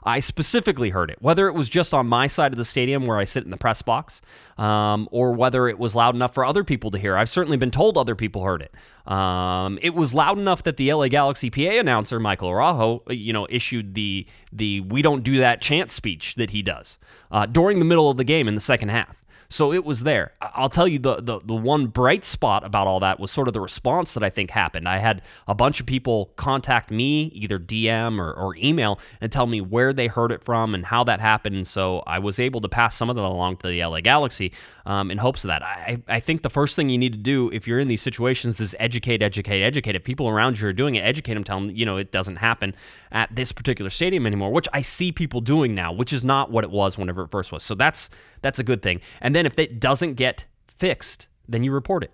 I 0.05 0.19
specifically 0.19 0.91
heard 0.91 1.09
it, 1.09 1.17
whether 1.19 1.47
it 1.47 1.53
was 1.53 1.67
just 1.67 1.93
on 1.93 2.05
my 2.05 2.27
side 2.27 2.51
of 2.53 2.57
the 2.57 2.65
stadium 2.65 3.07
where 3.07 3.17
I 3.17 3.23
sit 3.23 3.43
in 3.43 3.49
the 3.49 3.57
press 3.57 3.81
box, 3.81 4.21
um, 4.57 5.09
or 5.11 5.33
whether 5.33 5.67
it 5.67 5.79
was 5.79 5.95
loud 5.95 6.13
enough 6.13 6.33
for 6.33 6.45
other 6.45 6.63
people 6.63 6.91
to 6.91 6.99
hear. 6.99 7.17
I've 7.17 7.29
certainly 7.29 7.57
been 7.57 7.71
told 7.71 7.97
other 7.97 8.15
people 8.15 8.43
heard 8.43 8.61
it. 8.61 9.11
Um, 9.11 9.79
it 9.81 9.95
was 9.95 10.13
loud 10.13 10.37
enough 10.37 10.63
that 10.63 10.77
the 10.77 10.93
LA 10.93 11.07
Galaxy 11.07 11.49
PA 11.49 11.79
announcer 11.79 12.19
Michael 12.19 12.49
Araujo, 12.49 13.03
you 13.09 13.33
know, 13.33 13.47
issued 13.49 13.95
the 13.95 14.27
the 14.53 14.81
"We 14.81 15.01
don't 15.01 15.23
do 15.23 15.37
that" 15.37 15.61
chant 15.61 15.89
speech 15.89 16.35
that 16.35 16.51
he 16.51 16.61
does 16.61 16.97
uh, 17.31 17.47
during 17.47 17.79
the 17.79 17.85
middle 17.85 18.09
of 18.09 18.17
the 18.17 18.23
game 18.23 18.47
in 18.47 18.55
the 18.55 18.61
second 18.61 18.89
half. 18.89 19.25
So 19.50 19.71
it 19.74 19.86
was 19.86 20.01
there. 20.03 20.33
I'll 20.42 20.69
tell 20.69 20.88
you 20.88 21.00
the, 21.00 21.21
the 21.21 21.39
the 21.39 21.53
one 21.53 21.88
bright 21.88 22.25
spot 22.25 22.65
about 22.65 22.88
all 22.88 23.00
that 23.01 23.19
was 23.19 23.31
sort 23.31 23.47
of 23.47 23.53
the 23.53 23.62
response 23.62 24.13
that 24.13 24.24
I 24.24 24.30
think 24.30 24.51
happened. 24.51 24.88
I 24.88 24.97
had 24.97 25.21
a 25.47 25.56
bunch 25.56 25.80
of 25.80 25.86
people 25.86 26.31
contact 26.36 26.92
me, 26.92 27.25
either 27.33 27.59
DM 27.59 28.19
or, 28.19 28.33
or 28.33 28.56
email, 28.57 29.00
and 29.21 29.31
tell 29.31 29.47
me 29.47 29.62
where 29.62 29.94
they 29.94 30.07
heard 30.07 30.31
it 30.31 30.44
from 30.44 30.74
and 30.74 30.86
how 30.86 31.03
that 31.03 31.19
happened. 31.19 31.56
And 31.56 31.68
so 31.68 32.00
I 32.07 32.19
was 32.19 32.39
able 32.39 32.62
to 32.62 32.69
pass 32.69 32.95
some 32.95 33.09
of 33.09 33.15
that 33.15 33.24
along 33.24 33.57
to 33.57 33.68
the 33.68 33.83
LA 33.83 34.01
Galaxy 34.01 34.51
um, 34.86 35.12
in 35.12 35.18
hopes 35.18 35.44
of 35.44 35.50
that. 35.50 35.63
I, 35.63 36.01
I 36.07 36.19
think 36.19 36.41
the 36.41 36.50
first 36.50 36.75
thing 36.75 36.89
you 36.89 36.98
need 36.98 37.13
to 37.13 37.18
do 37.18 37.50
if 37.51 37.68
you're 37.68 37.80
in 37.80 37.88
these 37.88 38.01
situations 38.01 38.59
is 38.59 38.75
educate, 38.80 39.21
educate, 39.21 39.63
educate. 39.63 39.95
If 39.95 40.03
people 40.03 40.27
around 40.27 40.59
you 40.59 40.68
are 40.68 40.74
doing 40.74 40.95
it, 40.95 41.01
educate 41.01 41.33
them, 41.33 41.44
tell 41.44 41.59
them, 41.59 41.75
you 41.75 41.86
know, 41.86 41.98
it 41.98 42.12
doesn't 42.12 42.38
happen 42.38 42.75
at 43.15 43.33
this 43.33 43.53
particular 43.53 43.89
stadium 43.89 44.27
anymore, 44.27 44.51
which 44.51 44.67
I 44.73 44.81
see 44.81 45.12
people 45.12 45.39
doing 45.39 45.73
now, 45.73 45.94
which 45.94 46.12
is 46.12 46.23
not 46.23 46.51
what 46.51 46.65
it 46.65 46.69
was 46.69 46.97
whenever 46.97 47.23
it 47.23 47.31
first 47.31 47.51
was. 47.51 47.63
So 47.63 47.73
that's 47.73 48.09
that's 48.41 48.59
a 48.59 48.63
good 48.63 48.83
thing. 48.83 49.01
And 49.21 49.33
then 49.33 49.45
if 49.45 49.57
it 49.57 49.79
doesn't 49.79 50.15
get 50.15 50.45
fixed, 50.67 51.27
then 51.47 51.63
you 51.63 51.71
report 51.71 52.03
it. 52.03 52.12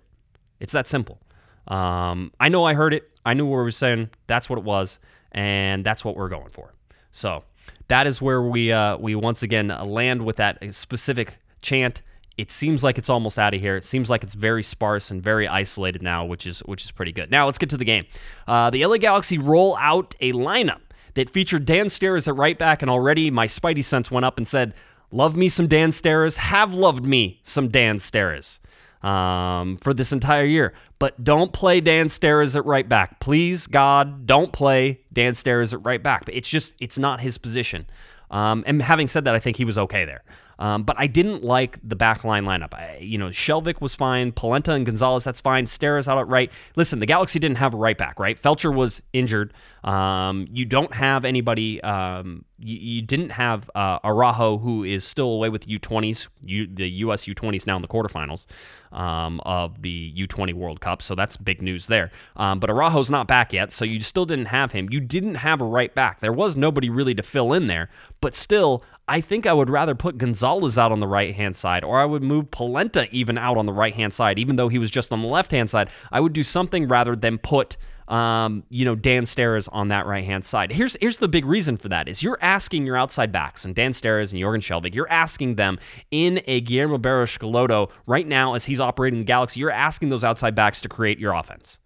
It's 0.60 0.72
that 0.72 0.86
simple. 0.86 1.20
Um, 1.66 2.32
I 2.38 2.48
know 2.48 2.64
I 2.64 2.74
heard 2.74 2.94
it. 2.94 3.10
I 3.26 3.34
knew 3.34 3.44
what 3.44 3.56
we 3.56 3.62
were 3.64 3.70
saying. 3.72 4.10
That's 4.28 4.48
what 4.48 4.58
it 4.58 4.64
was, 4.64 4.98
and 5.32 5.84
that's 5.84 6.04
what 6.04 6.16
we're 6.16 6.28
going 6.28 6.50
for. 6.50 6.72
So 7.10 7.42
that 7.88 8.06
is 8.06 8.22
where 8.22 8.42
we 8.42 8.70
uh, 8.70 8.96
we 8.96 9.16
once 9.16 9.42
again 9.42 9.68
land 9.84 10.24
with 10.24 10.36
that 10.36 10.62
specific 10.72 11.36
chant. 11.62 12.02
It 12.38 12.50
seems 12.50 12.82
like 12.82 12.96
it's 12.96 13.10
almost 13.10 13.38
out 13.38 13.54
of 13.54 13.60
here. 13.60 13.76
It 13.76 13.84
seems 13.84 14.08
like 14.08 14.22
it's 14.24 14.34
very 14.34 14.62
sparse 14.62 15.10
and 15.10 15.22
very 15.22 15.46
isolated 15.46 16.02
now, 16.02 16.24
which 16.24 16.46
is 16.46 16.60
which 16.60 16.84
is 16.84 16.90
pretty 16.90 17.12
good. 17.12 17.30
Now 17.30 17.46
let's 17.46 17.58
get 17.58 17.70
to 17.70 17.76
the 17.76 17.84
game. 17.84 18.06
Uh, 18.46 18.70
the 18.70 18.86
LA 18.86 18.96
Galaxy 18.96 19.38
roll 19.38 19.76
out 19.78 20.14
a 20.20 20.32
lineup 20.32 20.81
that 21.14 21.30
featured 21.30 21.64
Dan 21.64 21.86
Steres 21.86 22.28
at 22.28 22.36
right 22.36 22.58
back, 22.58 22.82
and 22.82 22.90
already 22.90 23.30
my 23.30 23.46
spidey 23.46 23.84
sense 23.84 24.10
went 24.10 24.24
up 24.24 24.36
and 24.36 24.46
said, 24.46 24.74
Love 25.10 25.36
me 25.36 25.48
some 25.48 25.68
Dan 25.68 25.90
Steres. 25.90 26.36
Have 26.36 26.72
loved 26.72 27.04
me 27.04 27.40
some 27.42 27.68
Dan 27.68 27.98
Steres 27.98 28.60
um, 29.02 29.76
for 29.76 29.92
this 29.92 30.12
entire 30.12 30.44
year. 30.44 30.72
But 30.98 31.22
don't 31.22 31.52
play 31.52 31.80
Dan 31.80 32.06
Steres 32.06 32.56
at 32.56 32.64
right 32.64 32.88
back. 32.88 33.20
Please, 33.20 33.66
God, 33.66 34.26
don't 34.26 34.52
play 34.52 35.00
Dan 35.12 35.34
Steres 35.34 35.72
at 35.72 35.84
right 35.84 36.02
back. 36.02 36.24
But 36.24 36.34
It's 36.34 36.48
just, 36.48 36.74
it's 36.80 36.98
not 36.98 37.20
his 37.20 37.36
position. 37.36 37.86
Um, 38.30 38.64
and 38.66 38.80
having 38.80 39.06
said 39.06 39.24
that, 39.24 39.34
I 39.34 39.38
think 39.38 39.58
he 39.58 39.66
was 39.66 39.76
okay 39.76 40.06
there. 40.06 40.22
Um, 40.58 40.84
but 40.84 40.96
I 40.98 41.08
didn't 41.08 41.42
like 41.42 41.78
the 41.82 41.96
back 41.96 42.24
line 42.24 42.44
lineup. 42.44 42.72
I, 42.72 42.98
you 42.98 43.18
know, 43.18 43.28
Skjelvik 43.28 43.80
was 43.80 43.94
fine. 43.94 44.32
Polenta 44.32 44.72
and 44.72 44.86
Gonzalez, 44.86 45.24
that's 45.24 45.40
fine. 45.40 45.66
Steres 45.66 46.06
out 46.08 46.18
at 46.18 46.28
right. 46.28 46.50
Listen, 46.76 47.00
the 47.00 47.06
Galaxy 47.06 47.38
didn't 47.38 47.58
have 47.58 47.74
a 47.74 47.76
right 47.76 47.98
back, 47.98 48.20
right? 48.20 48.40
Feltscher 48.40 48.72
was 48.72 49.02
injured. 49.12 49.52
Um, 49.84 50.46
you 50.50 50.64
don't 50.64 50.94
have 50.94 51.24
anybody. 51.24 51.82
Um, 51.82 52.44
you, 52.58 52.76
you, 52.76 53.02
didn't 53.02 53.30
have 53.30 53.68
uh, 53.74 53.98
Araujo, 54.04 54.58
who 54.58 54.84
is 54.84 55.04
still 55.04 55.30
away 55.30 55.48
with 55.48 55.66
U20s, 55.66 56.28
U, 56.44 56.68
the 56.72 56.88
US 56.88 57.24
U20s 57.24 57.66
now 57.66 57.74
in 57.74 57.82
the 57.82 57.88
quarterfinals 57.88 58.46
um, 58.92 59.40
of 59.40 59.82
the 59.82 60.14
U20 60.16 60.54
World 60.54 60.80
Cup. 60.80 61.02
So 61.02 61.16
that's 61.16 61.36
big 61.36 61.60
news 61.60 61.88
there. 61.88 62.12
Um, 62.36 62.60
but 62.60 62.70
Araujo's 62.70 63.10
not 63.10 63.26
back 63.26 63.52
yet, 63.52 63.72
so 63.72 63.84
you 63.84 63.98
still 64.00 64.24
didn't 64.24 64.46
have 64.46 64.70
him. 64.70 64.88
You 64.90 65.00
didn't 65.00 65.36
have 65.36 65.60
a 65.60 65.64
right 65.64 65.92
back. 65.92 66.20
There 66.20 66.32
was 66.32 66.56
nobody 66.56 66.88
really 66.88 67.14
to 67.16 67.22
fill 67.22 67.52
in 67.52 67.66
there. 67.66 67.88
But 68.20 68.36
still, 68.36 68.84
I 69.08 69.20
think 69.20 69.46
I 69.46 69.52
would 69.52 69.68
rather 69.68 69.96
put 69.96 70.16
Gonzalez 70.16 70.78
out 70.78 70.92
on 70.92 71.00
the 71.00 71.08
right 71.08 71.34
hand 71.34 71.56
side, 71.56 71.82
or 71.82 71.98
I 71.98 72.04
would 72.04 72.22
move 72.22 72.52
Polenta 72.52 73.08
even 73.10 73.36
out 73.36 73.56
on 73.56 73.66
the 73.66 73.72
right 73.72 73.94
hand 73.94 74.14
side, 74.14 74.38
even 74.38 74.54
though 74.54 74.68
he 74.68 74.78
was 74.78 74.92
just 74.92 75.10
on 75.10 75.22
the 75.22 75.28
left 75.28 75.50
hand 75.50 75.70
side. 75.70 75.90
I 76.12 76.20
would 76.20 76.32
do 76.32 76.44
something 76.44 76.86
rather 76.86 77.16
than 77.16 77.38
put 77.38 77.76
um, 78.12 78.62
you 78.68 78.84
know, 78.84 78.94
Dan 78.94 79.24
Steres 79.24 79.70
on 79.72 79.88
that 79.88 80.04
right 80.04 80.24
hand 80.24 80.44
side. 80.44 80.70
Here's 80.70 80.98
here's 81.00 81.16
the 81.16 81.28
big 81.28 81.46
reason 81.46 81.78
for 81.78 81.88
that 81.88 82.08
is 82.08 82.22
you're 82.22 82.38
asking 82.42 82.84
your 82.84 82.94
outside 82.96 83.32
backs 83.32 83.64
and 83.64 83.74
Dan 83.74 83.92
Steres 83.92 84.32
and 84.32 84.40
Jorgen 84.40 84.60
Skjelvik, 84.60 84.94
you're 84.94 85.10
asking 85.10 85.54
them 85.54 85.78
in 86.10 86.42
a 86.46 86.60
Guillermo 86.60 86.98
Barros 86.98 87.30
Schelotto 87.30 87.90
right 88.06 88.26
now 88.26 88.52
as 88.52 88.66
he's 88.66 88.80
operating 88.80 89.20
the 89.20 89.24
Galaxy, 89.24 89.60
you're 89.60 89.70
asking 89.70 90.10
those 90.10 90.24
outside 90.24 90.54
backs 90.54 90.82
to 90.82 90.90
create 90.90 91.18
your 91.18 91.32
offense. 91.32 91.78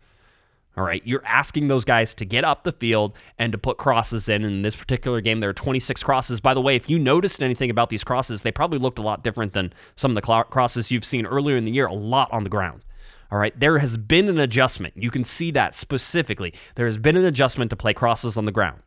All 0.77 0.85
right, 0.85 1.01
you're 1.07 1.25
asking 1.25 1.69
those 1.69 1.85
guys 1.85 2.13
to 2.17 2.27
get 2.27 2.45
up 2.45 2.65
the 2.65 2.73
field 2.73 3.17
and 3.39 3.53
to 3.53 3.57
put 3.57 3.79
crosses 3.79 4.29
in. 4.29 4.45
In 4.45 4.61
this 4.61 4.77
particular 4.77 5.23
game, 5.23 5.41
there 5.41 5.49
are 5.49 5.55
26 5.55 6.03
crosses. 6.03 6.39
By 6.41 6.53
the 6.53 6.61
way, 6.61 6.77
if 6.77 6.91
you 6.91 6.99
noticed 6.99 7.43
anything 7.43 7.71
about 7.71 7.89
these 7.89 8.05
crosses, 8.05 8.43
they 8.43 8.53
probably 8.53 8.79
looked 8.79 8.99
a 8.99 9.03
lot 9.03 9.25
different 9.25 9.55
than 9.55 9.73
some 9.95 10.11
of 10.11 10.17
the 10.17 10.45
crosses 10.51 10.91
you've 10.91 11.05
seen 11.05 11.25
earlier 11.25 11.57
in 11.57 11.65
the 11.65 11.71
year, 11.71 11.87
a 11.87 11.95
lot 11.95 12.31
on 12.31 12.43
the 12.45 12.51
ground. 12.51 12.83
All 13.31 13.39
right, 13.39 13.59
there 13.59 13.79
has 13.79 13.97
been 13.97 14.29
an 14.29 14.39
adjustment. 14.39 14.95
You 14.97 15.11
can 15.11 15.25
see 15.25 15.51
that 15.53 15.75
specifically. 15.75 16.55
There 16.77 16.87
has 16.87 16.99
been 16.99 17.17
an 17.17 17.25
adjustment 17.25 17.71
to 17.71 17.77
play 17.77 17.93
crosses 17.93 18.37
on 18.37 18.45
the 18.45 18.53
ground. 18.53 18.83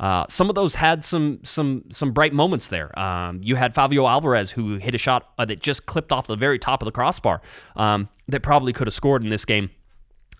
Uh, 0.00 0.26
some 0.28 0.48
of 0.48 0.56
those 0.56 0.74
had 0.74 1.04
some 1.04 1.38
some 1.44 1.84
some 1.92 2.10
bright 2.10 2.32
moments 2.32 2.68
there. 2.68 2.98
Um, 2.98 3.40
you 3.42 3.54
had 3.54 3.74
Favio 3.74 4.08
Alvarez 4.08 4.50
who 4.50 4.76
hit 4.76 4.94
a 4.94 4.98
shot 4.98 5.30
uh, 5.38 5.44
that 5.44 5.60
just 5.60 5.86
clipped 5.86 6.10
off 6.10 6.26
the 6.26 6.34
very 6.34 6.58
top 6.58 6.82
of 6.82 6.86
the 6.86 6.92
crossbar 6.92 7.40
um, 7.76 8.08
that 8.26 8.42
probably 8.42 8.72
could 8.72 8.88
have 8.88 8.94
scored 8.94 9.22
in 9.22 9.30
this 9.30 9.44
game, 9.44 9.70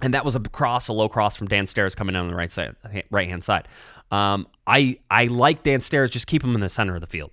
and 0.00 0.14
that 0.14 0.24
was 0.24 0.34
a 0.34 0.40
cross, 0.40 0.88
a 0.88 0.92
low 0.92 1.08
cross 1.08 1.36
from 1.36 1.46
Dan 1.46 1.66
Steres 1.66 1.94
coming 1.94 2.14
down 2.14 2.24
on 2.24 2.30
the 2.30 2.36
right 2.36 2.50
side, 2.50 2.74
right 3.10 3.28
hand 3.28 3.44
side. 3.44 3.68
Um, 4.10 4.48
I 4.66 4.98
I 5.10 5.26
like 5.26 5.62
Dan 5.62 5.78
Steres. 5.78 6.10
Just 6.10 6.26
keep 6.26 6.42
him 6.42 6.54
in 6.54 6.60
the 6.60 6.68
center 6.68 6.96
of 6.96 7.00
the 7.00 7.06
field. 7.06 7.30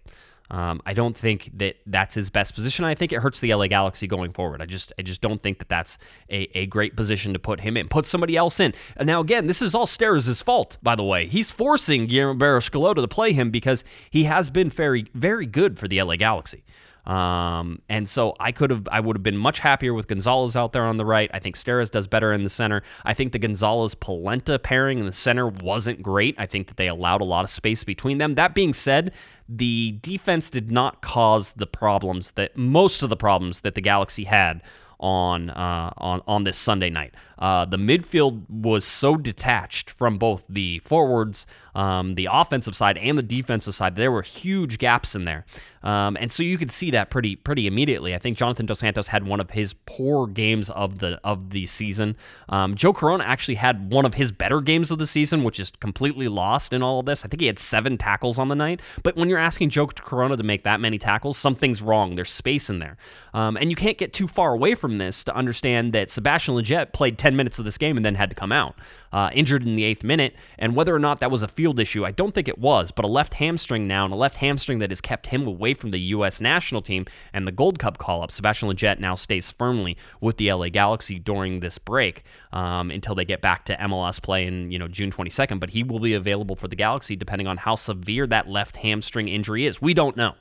Um, 0.51 0.81
I 0.85 0.93
don't 0.93 1.15
think 1.15 1.51
that 1.57 1.75
that's 1.85 2.15
his 2.15 2.29
best 2.29 2.55
position. 2.55 2.83
I 2.83 2.95
think 2.95 3.13
it 3.13 3.17
hurts 3.17 3.39
the 3.39 3.53
LA 3.53 3.67
Galaxy 3.67 4.07
going 4.07 4.33
forward. 4.33 4.61
I 4.61 4.65
just 4.65 4.91
I 4.97 5.03
just 5.03 5.21
don't 5.21 5.41
think 5.41 5.59
that 5.59 5.69
that's 5.69 5.97
a, 6.29 6.49
a 6.57 6.65
great 6.65 6.95
position 6.95 7.33
to 7.33 7.39
put 7.39 7.59
him 7.59 7.77
in. 7.77 7.87
Put 7.87 8.05
somebody 8.05 8.35
else 8.35 8.59
in. 8.59 8.73
And 8.95 9.05
now 9.05 9.19
again, 9.19 9.47
this 9.47 9.61
is 9.61 9.75
all 9.75 9.85
Steres' 9.85 10.41
fault, 10.43 10.77
by 10.81 10.95
the 10.95 11.03
way. 11.03 11.27
He's 11.27 11.51
forcing 11.51 12.07
Guillermo 12.07 12.39
Barros 12.39 12.69
to 12.69 13.07
play 13.07 13.33
him 13.33 13.51
because 13.51 13.83
he 14.09 14.23
has 14.23 14.49
been 14.49 14.69
very 14.69 15.05
very 15.13 15.45
good 15.45 15.77
for 15.77 15.87
the 15.87 16.01
LA 16.01 16.15
Galaxy. 16.15 16.63
Um, 17.09 17.81
and 17.89 18.07
so 18.07 18.35
I 18.39 18.51
could 18.51 18.69
have, 18.69 18.87
I 18.91 18.99
would 18.99 19.15
have 19.15 19.23
been 19.23 19.35
much 19.35 19.57
happier 19.57 19.95
with 19.95 20.07
Gonzalez 20.07 20.55
out 20.55 20.73
there 20.73 20.83
on 20.83 20.97
the 20.97 21.05
right. 21.05 21.27
I 21.33 21.39
think 21.39 21.57
Steres 21.57 21.89
does 21.89 22.05
better 22.05 22.31
in 22.31 22.43
the 22.43 22.51
center. 22.51 22.83
I 23.03 23.15
think 23.15 23.31
the 23.31 23.39
Gonzalez 23.39 23.95
Polenta 23.95 24.59
pairing 24.59 24.99
in 24.99 25.07
the 25.07 25.11
center 25.11 25.47
wasn't 25.47 26.03
great. 26.03 26.35
I 26.37 26.45
think 26.45 26.67
that 26.67 26.77
they 26.77 26.87
allowed 26.87 27.21
a 27.21 27.25
lot 27.25 27.43
of 27.43 27.49
space 27.49 27.83
between 27.83 28.19
them. 28.19 28.35
That 28.35 28.53
being 28.53 28.75
said, 28.75 29.11
the 29.47 29.97
defense 30.03 30.51
did 30.51 30.71
not 30.71 31.01
cause 31.01 31.53
the 31.53 31.65
problems 31.65 32.31
that 32.31 32.55
most 32.55 33.01
of 33.01 33.09
the 33.09 33.17
problems 33.17 33.61
that 33.61 33.73
the 33.73 33.81
Galaxy 33.81 34.25
had 34.25 34.61
on 34.99 35.49
uh, 35.49 35.93
on 35.97 36.21
on 36.27 36.43
this 36.43 36.57
Sunday 36.57 36.89
night. 36.89 37.13
Uh, 37.37 37.65
the 37.65 37.77
midfield 37.77 38.49
was 38.49 38.85
so 38.85 39.15
detached 39.15 39.91
from 39.91 40.17
both 40.17 40.43
the 40.49 40.79
forwards, 40.79 41.45
um, 41.73 42.15
the 42.15 42.27
offensive 42.29 42.75
side, 42.75 42.97
and 42.97 43.17
the 43.17 43.23
defensive 43.23 43.73
side. 43.73 43.95
There 43.95 44.11
were 44.11 44.21
huge 44.21 44.77
gaps 44.77 45.15
in 45.15 45.25
there. 45.25 45.45
Um, 45.83 46.17
and 46.19 46.31
so 46.31 46.43
you 46.43 46.57
could 46.57 46.71
see 46.71 46.91
that 46.91 47.09
pretty 47.09 47.35
pretty 47.35 47.67
immediately. 47.67 48.13
I 48.15 48.19
think 48.19 48.37
Jonathan 48.37 48.65
Dos 48.65 48.79
Santos 48.79 49.07
had 49.07 49.25
one 49.25 49.39
of 49.39 49.51
his 49.51 49.73
poor 49.85 50.27
games 50.27 50.69
of 50.69 50.99
the 50.99 51.19
of 51.23 51.51
the 51.51 51.65
season. 51.65 52.15
Um, 52.49 52.75
Joe 52.75 52.93
Corona 52.93 53.23
actually 53.23 53.55
had 53.55 53.91
one 53.91 54.05
of 54.05 54.15
his 54.15 54.31
better 54.31 54.61
games 54.61 54.91
of 54.91 54.99
the 54.99 55.07
season, 55.07 55.43
which 55.43 55.59
is 55.59 55.71
completely 55.79 56.27
lost 56.27 56.73
in 56.73 56.83
all 56.83 56.99
of 56.99 57.05
this. 57.05 57.23
I 57.23 57.27
think 57.27 57.41
he 57.41 57.47
had 57.47 57.59
seven 57.59 57.97
tackles 57.97 58.37
on 58.37 58.49
the 58.49 58.55
night. 58.55 58.81
But 59.03 59.15
when 59.15 59.29
you're 59.29 59.39
asking 59.39 59.69
Joe 59.69 59.87
Corona 59.87 60.37
to 60.37 60.43
make 60.43 60.63
that 60.63 60.79
many 60.79 60.97
tackles, 60.97 61.37
something's 61.37 61.81
wrong. 61.81 62.15
There's 62.15 62.31
space 62.31 62.69
in 62.69 62.79
there, 62.79 62.97
um, 63.33 63.57
and 63.57 63.69
you 63.69 63.75
can't 63.75 63.97
get 63.97 64.13
too 64.13 64.27
far 64.27 64.53
away 64.53 64.75
from 64.75 64.97
this 64.97 65.23
to 65.25 65.35
understand 65.35 65.93
that 65.93 66.09
Sebastian 66.09 66.55
Lletget 66.55 66.93
played 66.93 67.17
10 67.17 67.35
minutes 67.35 67.59
of 67.59 67.65
this 67.65 67.77
game 67.77 67.97
and 67.97 68.05
then 68.05 68.15
had 68.15 68.29
to 68.29 68.35
come 68.35 68.51
out 68.51 68.75
uh, 69.11 69.29
injured 69.33 69.65
in 69.65 69.75
the 69.75 69.83
eighth 69.83 70.03
minute. 70.03 70.35
And 70.57 70.75
whether 70.75 70.95
or 70.95 70.99
not 70.99 71.19
that 71.19 71.31
was 71.31 71.43
a 71.43 71.47
field 71.47 71.79
issue, 71.79 72.05
I 72.05 72.11
don't 72.11 72.33
think 72.33 72.47
it 72.47 72.57
was. 72.59 72.91
But 72.91 73.05
a 73.05 73.07
left 73.07 73.35
hamstring 73.35 73.87
now, 73.87 74.05
and 74.05 74.13
a 74.13 74.17
left 74.17 74.37
hamstring 74.37 74.79
that 74.79 74.91
has 74.91 75.01
kept 75.01 75.27
him 75.27 75.47
away 75.47 75.73
from 75.73 75.91
the 75.91 75.99
U.S. 75.99 76.41
national 76.41 76.81
team 76.81 77.05
and 77.33 77.47
the 77.47 77.51
Gold 77.51 77.79
Cup 77.79 77.97
call 77.97 78.21
up. 78.21 78.31
Sebastian 78.31 78.69
Lletget 78.69 78.99
now 78.99 79.15
stays 79.15 79.51
firmly 79.51 79.97
with 80.21 80.37
the 80.37 80.51
LA 80.51 80.69
Galaxy 80.69 81.19
during 81.19 81.59
this 81.59 81.77
break 81.77 82.23
um, 82.51 82.91
until 82.91 83.15
they 83.15 83.25
get 83.25 83.41
back 83.41 83.65
to 83.65 83.75
MLS 83.77 84.21
play 84.21 84.45
in 84.45 84.71
you 84.71 84.79
know 84.79 84.87
June 84.87 85.11
22nd. 85.11 85.59
But 85.59 85.71
he 85.71 85.83
will 85.83 85.99
be 85.99 86.13
available 86.13 86.55
for 86.55 86.67
the 86.67 86.75
Galaxy 86.75 87.15
depending 87.15 87.47
on 87.47 87.57
how 87.57 87.75
severe 87.75 88.27
that 88.27 88.47
left 88.47 88.77
hamstring 88.77 89.27
injury 89.27 89.65
is. 89.65 89.81
We 89.81 89.93
don't 89.93 90.15
know. 90.15 90.35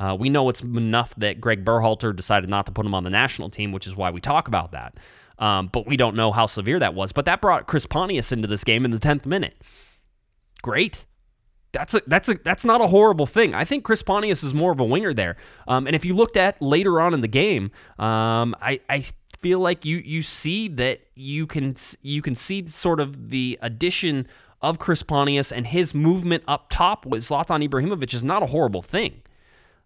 Uh, 0.00 0.16
we 0.18 0.30
know 0.30 0.48
it's 0.48 0.62
enough 0.62 1.14
that 1.16 1.40
Greg 1.40 1.62
Berhalter 1.62 2.16
decided 2.16 2.48
not 2.48 2.64
to 2.64 2.72
put 2.72 2.86
him 2.86 2.94
on 2.94 3.04
the 3.04 3.10
national 3.10 3.50
team, 3.50 3.70
which 3.70 3.86
is 3.86 3.94
why 3.94 4.10
we 4.10 4.20
talk 4.20 4.48
about 4.48 4.72
that. 4.72 4.94
Um, 5.40 5.68
but 5.72 5.86
we 5.86 5.96
don't 5.96 6.14
know 6.14 6.30
how 6.30 6.46
severe 6.46 6.78
that 6.78 6.94
was. 6.94 7.12
But 7.12 7.24
that 7.24 7.40
brought 7.40 7.66
Chris 7.66 7.86
Pontius 7.86 8.30
into 8.30 8.46
this 8.46 8.62
game 8.62 8.84
in 8.84 8.92
the 8.92 8.98
10th 8.98 9.26
minute. 9.26 9.56
Great. 10.62 11.06
That's 11.72 11.94
a, 11.94 12.02
that's 12.06 12.28
a, 12.28 12.34
that's 12.44 12.64
not 12.64 12.80
a 12.80 12.88
horrible 12.88 13.26
thing. 13.26 13.54
I 13.54 13.64
think 13.64 13.84
Chris 13.84 14.02
Pontius 14.02 14.42
is 14.42 14.52
more 14.52 14.72
of 14.72 14.80
a 14.80 14.84
winger 14.84 15.14
there. 15.14 15.36
Um, 15.66 15.86
and 15.86 15.96
if 15.96 16.04
you 16.04 16.14
looked 16.14 16.36
at 16.36 16.60
later 16.60 17.00
on 17.00 17.14
in 17.14 17.20
the 17.22 17.28
game, 17.28 17.70
um, 17.98 18.54
I, 18.60 18.80
I 18.88 19.04
feel 19.40 19.60
like 19.60 19.84
you 19.84 19.98
you 19.98 20.22
see 20.22 20.68
that 20.68 21.00
you 21.14 21.46
can 21.46 21.74
you 22.02 22.22
can 22.22 22.34
see 22.34 22.66
sort 22.66 23.00
of 23.00 23.30
the 23.30 23.58
addition 23.62 24.26
of 24.62 24.78
Chris 24.78 25.02
Pontius 25.02 25.50
and 25.50 25.66
his 25.66 25.94
movement 25.94 26.44
up 26.46 26.66
top 26.70 27.06
with 27.06 27.22
Zlatan 27.22 27.66
Ibrahimovic 27.66 28.12
is 28.12 28.22
not 28.22 28.42
a 28.42 28.46
horrible 28.46 28.82
thing. 28.82 29.22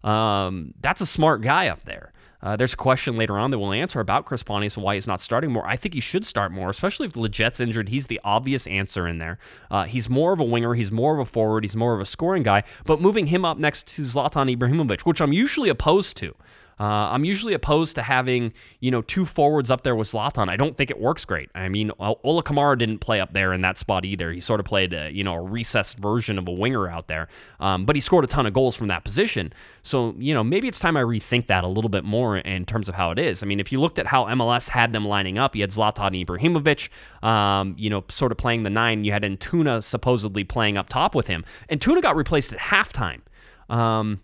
Um, 0.03 0.73
that's 0.81 1.01
a 1.01 1.05
smart 1.05 1.41
guy 1.41 1.67
up 1.67 1.85
there. 1.85 2.11
Uh, 2.41 2.55
there's 2.55 2.73
a 2.73 2.77
question 2.77 3.17
later 3.17 3.37
on 3.37 3.51
that 3.51 3.59
we'll 3.59 3.73
answer 3.73 3.99
about 3.99 4.25
Chris 4.25 4.43
Pontius 4.43 4.75
and 4.75 4.83
why 4.83 4.95
he's 4.95 5.07
not 5.07 5.21
starting 5.21 5.51
more. 5.51 5.65
I 5.65 5.75
think 5.75 5.93
he 5.93 5.99
should 5.99 6.25
start 6.25 6.51
more, 6.51 6.69
especially 6.69 7.07
if 7.07 7.13
Lletget's 7.13 7.59
injured. 7.59 7.89
He's 7.89 8.07
the 8.07 8.21
obvious 8.23 8.67
answer 8.67 9.07
in 9.07 9.17
there. 9.17 9.39
Uh, 9.71 9.83
he's 9.85 10.09
more 10.09 10.33
of 10.33 10.39
a 10.39 10.43
winger. 10.43 10.73
He's 10.73 10.91
more 10.91 11.13
of 11.13 11.19
a 11.19 11.29
forward. 11.29 11.63
He's 11.63 11.75
more 11.75 11.93
of 11.93 12.01
a 12.01 12.05
scoring 12.05 12.43
guy. 12.43 12.63
But 12.85 13.01
moving 13.01 13.27
him 13.27 13.45
up 13.45 13.57
next 13.57 13.87
to 13.95 14.01
Zlatan 14.03 14.55
Ibrahimovic, 14.55 15.01
which 15.01 15.21
I'm 15.21 15.33
usually 15.33 15.69
opposed 15.69 16.17
to. 16.17 16.35
Uh, 16.79 16.83
I'm 16.83 17.23
usually 17.23 17.53
opposed 17.53 17.95
to 17.95 18.01
having 18.01 18.53
you 18.79 18.91
know 18.91 19.01
two 19.01 19.25
forwards 19.25 19.71
up 19.71 19.83
there 19.83 19.95
with 19.95 20.09
Zlatan. 20.09 20.49
I 20.49 20.57
don't 20.57 20.75
think 20.75 20.91
it 20.91 20.99
works 20.99 21.25
great. 21.25 21.49
I 21.55 21.69
mean, 21.69 21.91
Ola 21.99 22.43
Kamara 22.43 22.77
didn't 22.77 22.99
play 22.99 23.21
up 23.21 23.33
there 23.33 23.53
in 23.53 23.61
that 23.61 23.77
spot 23.77 24.05
either. 24.05 24.31
He 24.31 24.39
sort 24.39 24.59
of 24.59 24.65
played 24.65 24.93
a, 24.93 25.11
you 25.11 25.23
know 25.23 25.33
a 25.35 25.41
recessed 25.41 25.97
version 25.97 26.37
of 26.37 26.47
a 26.47 26.51
winger 26.51 26.87
out 26.87 27.07
there, 27.07 27.27
um, 27.59 27.85
but 27.85 27.95
he 27.95 28.01
scored 28.01 28.23
a 28.23 28.27
ton 28.27 28.45
of 28.45 28.53
goals 28.53 28.75
from 28.75 28.87
that 28.87 29.03
position. 29.03 29.53
So 29.83 30.15
you 30.17 30.33
know 30.33 30.43
maybe 30.43 30.67
it's 30.67 30.79
time 30.79 30.97
I 30.97 31.01
rethink 31.01 31.47
that 31.47 31.63
a 31.63 31.67
little 31.67 31.89
bit 31.89 32.03
more 32.03 32.37
in 32.37 32.65
terms 32.65 32.89
of 32.89 32.95
how 32.95 33.11
it 33.11 33.19
is. 33.19 33.41
I 33.41 33.45
mean, 33.45 33.59
if 33.59 33.71
you 33.71 33.79
looked 33.79 33.99
at 33.99 34.07
how 34.07 34.25
MLS 34.25 34.69
had 34.69 34.93
them 34.93 35.07
lining 35.07 35.37
up, 35.37 35.55
you 35.55 35.61
had 35.61 35.69
Zlatan 35.71 36.25
Ibrahimovic, 36.25 36.89
um, 37.25 37.75
you 37.77 37.89
know, 37.89 38.03
sort 38.09 38.31
of 38.31 38.37
playing 38.37 38.63
the 38.63 38.69
nine. 38.69 39.03
You 39.03 39.11
had 39.11 39.23
Antuna 39.23 39.83
supposedly 39.83 40.43
playing 40.43 40.77
up 40.77 40.89
top 40.89 41.15
with 41.15 41.27
him. 41.27 41.45
And 41.69 41.79
Antuna 41.79 42.01
got 42.01 42.15
replaced 42.15 42.53
at 42.53 42.59
halftime. 42.59 43.21
Um, 43.69 44.21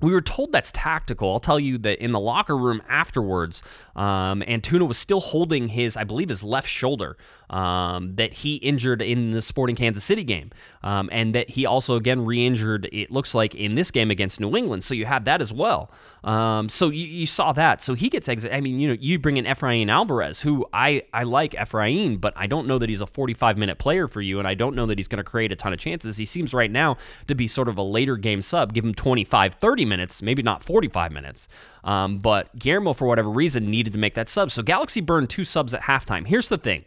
we 0.00 0.12
were 0.12 0.20
told 0.20 0.52
that's 0.52 0.70
tactical. 0.72 1.32
I'll 1.32 1.40
tell 1.40 1.60
you 1.60 1.78
that 1.78 2.02
in 2.02 2.12
the 2.12 2.20
locker 2.20 2.56
room 2.56 2.82
afterwards, 2.88 3.62
um, 3.94 4.42
Antuna 4.42 4.86
was 4.86 4.98
still 4.98 5.20
holding 5.20 5.68
his, 5.68 5.96
I 5.96 6.04
believe, 6.04 6.28
his 6.28 6.42
left 6.42 6.68
shoulder 6.68 7.16
um, 7.50 8.16
that 8.16 8.32
he 8.32 8.56
injured 8.56 9.02
in 9.02 9.32
the 9.32 9.42
Sporting 9.42 9.76
Kansas 9.76 10.04
City 10.04 10.24
game, 10.24 10.50
um, 10.82 11.08
and 11.12 11.34
that 11.34 11.50
he 11.50 11.66
also 11.66 11.94
again 11.94 12.24
re-injured. 12.24 12.88
It 12.92 13.10
looks 13.10 13.34
like 13.34 13.54
in 13.54 13.74
this 13.74 13.90
game 13.90 14.10
against 14.10 14.40
New 14.40 14.56
England. 14.56 14.84
So 14.84 14.94
you 14.94 15.06
have 15.06 15.24
that 15.24 15.40
as 15.40 15.52
well. 15.52 15.90
Um, 16.24 16.68
so 16.68 16.88
you, 16.90 17.06
you, 17.06 17.26
saw 17.26 17.52
that. 17.52 17.80
So 17.80 17.94
he 17.94 18.08
gets 18.08 18.28
exit. 18.28 18.52
I 18.52 18.60
mean, 18.60 18.80
you 18.80 18.88
know, 18.88 18.96
you 18.98 19.16
bring 19.16 19.36
in 19.36 19.44
Efrain 19.44 19.88
Alvarez, 19.88 20.40
who 20.40 20.66
I 20.72 21.04
I 21.12 21.22
like 21.22 21.52
Efrain, 21.52 22.20
but 22.20 22.32
I 22.36 22.48
don't 22.48 22.66
know 22.66 22.78
that 22.78 22.88
he's 22.88 23.00
a 23.00 23.06
45 23.06 23.56
minute 23.56 23.78
player 23.78 24.08
for 24.08 24.20
you, 24.20 24.40
and 24.40 24.48
I 24.48 24.54
don't 24.54 24.74
know 24.74 24.86
that 24.86 24.98
he's 24.98 25.06
going 25.06 25.18
to 25.18 25.24
create 25.24 25.52
a 25.52 25.56
ton 25.56 25.72
of 25.72 25.78
chances. 25.78 26.16
He 26.16 26.26
seems 26.26 26.52
right 26.52 26.70
now 26.70 26.96
to 27.28 27.36
be 27.36 27.46
sort 27.46 27.68
of 27.68 27.78
a 27.78 27.82
later 27.82 28.16
game 28.16 28.42
sub. 28.42 28.72
Give 28.72 28.84
him 28.84 28.94
25, 28.94 29.54
30 29.54 29.84
minutes, 29.84 30.20
maybe 30.20 30.42
not 30.42 30.64
45 30.64 31.12
minutes. 31.12 31.46
Um, 31.84 32.18
but 32.18 32.56
Guillermo, 32.58 32.92
for 32.92 33.06
whatever 33.06 33.30
reason, 33.30 33.70
needed 33.70 33.92
to 33.92 33.98
make 33.98 34.14
that 34.14 34.28
sub. 34.28 34.50
So 34.50 34.62
Galaxy 34.62 35.00
burned 35.00 35.30
two 35.30 35.44
subs 35.44 35.72
at 35.74 35.82
halftime. 35.82 36.26
Here's 36.26 36.48
the 36.48 36.58
thing 36.58 36.84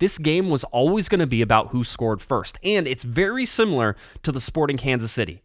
this 0.00 0.18
game 0.18 0.50
was 0.50 0.64
always 0.64 1.08
going 1.08 1.20
to 1.20 1.26
be 1.26 1.42
about 1.42 1.68
who 1.68 1.84
scored 1.84 2.20
first. 2.20 2.58
And 2.64 2.88
it's 2.88 3.04
very 3.04 3.46
similar 3.46 3.96
to 4.24 4.32
the 4.32 4.40
Sporting 4.40 4.76
Kansas 4.76 5.12
City. 5.12 5.42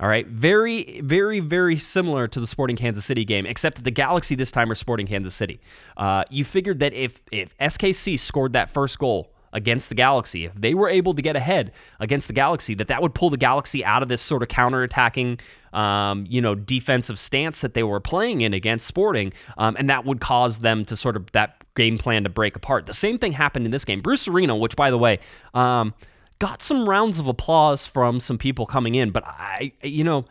All 0.00 0.08
right, 0.08 0.26
very, 0.26 1.00
very, 1.00 1.38
very 1.38 1.76
similar 1.76 2.26
to 2.26 2.40
the 2.40 2.46
Sporting 2.48 2.74
Kansas 2.74 3.04
City 3.04 3.24
game, 3.24 3.46
except 3.46 3.76
that 3.76 3.84
the 3.84 3.92
Galaxy 3.92 4.34
this 4.34 4.50
time 4.50 4.68
are 4.70 4.74
Sporting 4.74 5.06
Kansas 5.06 5.34
City. 5.34 5.60
Uh, 5.96 6.24
you 6.28 6.44
figured 6.44 6.80
that 6.80 6.92
if 6.92 7.20
if 7.30 7.56
SKC 7.58 8.18
scored 8.18 8.52
that 8.54 8.68
first 8.68 8.98
goal 8.98 9.32
against 9.52 9.90
the 9.90 9.94
Galaxy, 9.94 10.46
if 10.46 10.54
they 10.54 10.74
were 10.74 10.88
able 10.88 11.14
to 11.14 11.22
get 11.22 11.36
ahead 11.36 11.70
against 12.00 12.26
the 12.26 12.32
Galaxy, 12.32 12.74
that 12.74 12.88
that 12.88 13.00
would 13.00 13.14
pull 13.14 13.30
the 13.30 13.36
Galaxy 13.36 13.84
out 13.84 14.02
of 14.02 14.08
this 14.08 14.22
sort 14.22 14.42
of 14.42 14.48
counterattacking, 14.48 15.38
um, 15.72 16.26
you 16.28 16.40
know, 16.40 16.56
defensive 16.56 17.16
stance 17.16 17.60
that 17.60 17.74
they 17.74 17.84
were 17.84 18.00
playing 18.00 18.40
in 18.40 18.54
against 18.54 18.88
Sporting, 18.88 19.32
um, 19.56 19.76
and 19.78 19.88
that 19.88 20.04
would 20.04 20.20
cause 20.20 20.60
them 20.60 20.84
to 20.86 20.96
sort 20.96 21.16
of 21.16 21.30
that 21.30 21.61
game 21.74 21.98
plan 21.98 22.24
to 22.24 22.30
break 22.30 22.56
apart. 22.56 22.86
The 22.86 22.94
same 22.94 23.18
thing 23.18 23.32
happened 23.32 23.64
in 23.64 23.72
this 23.72 23.84
game. 23.84 24.00
Bruce 24.00 24.28
Arena, 24.28 24.56
which 24.56 24.76
by 24.76 24.90
the 24.90 24.98
way, 24.98 25.18
um, 25.54 25.94
got 26.38 26.62
some 26.62 26.88
rounds 26.88 27.18
of 27.18 27.26
applause 27.26 27.86
from 27.86 28.20
some 28.20 28.38
people 28.38 28.66
coming 28.66 28.94
in, 28.94 29.10
but 29.10 29.24
I, 29.24 29.72
you 29.82 30.04
know, 30.04 30.24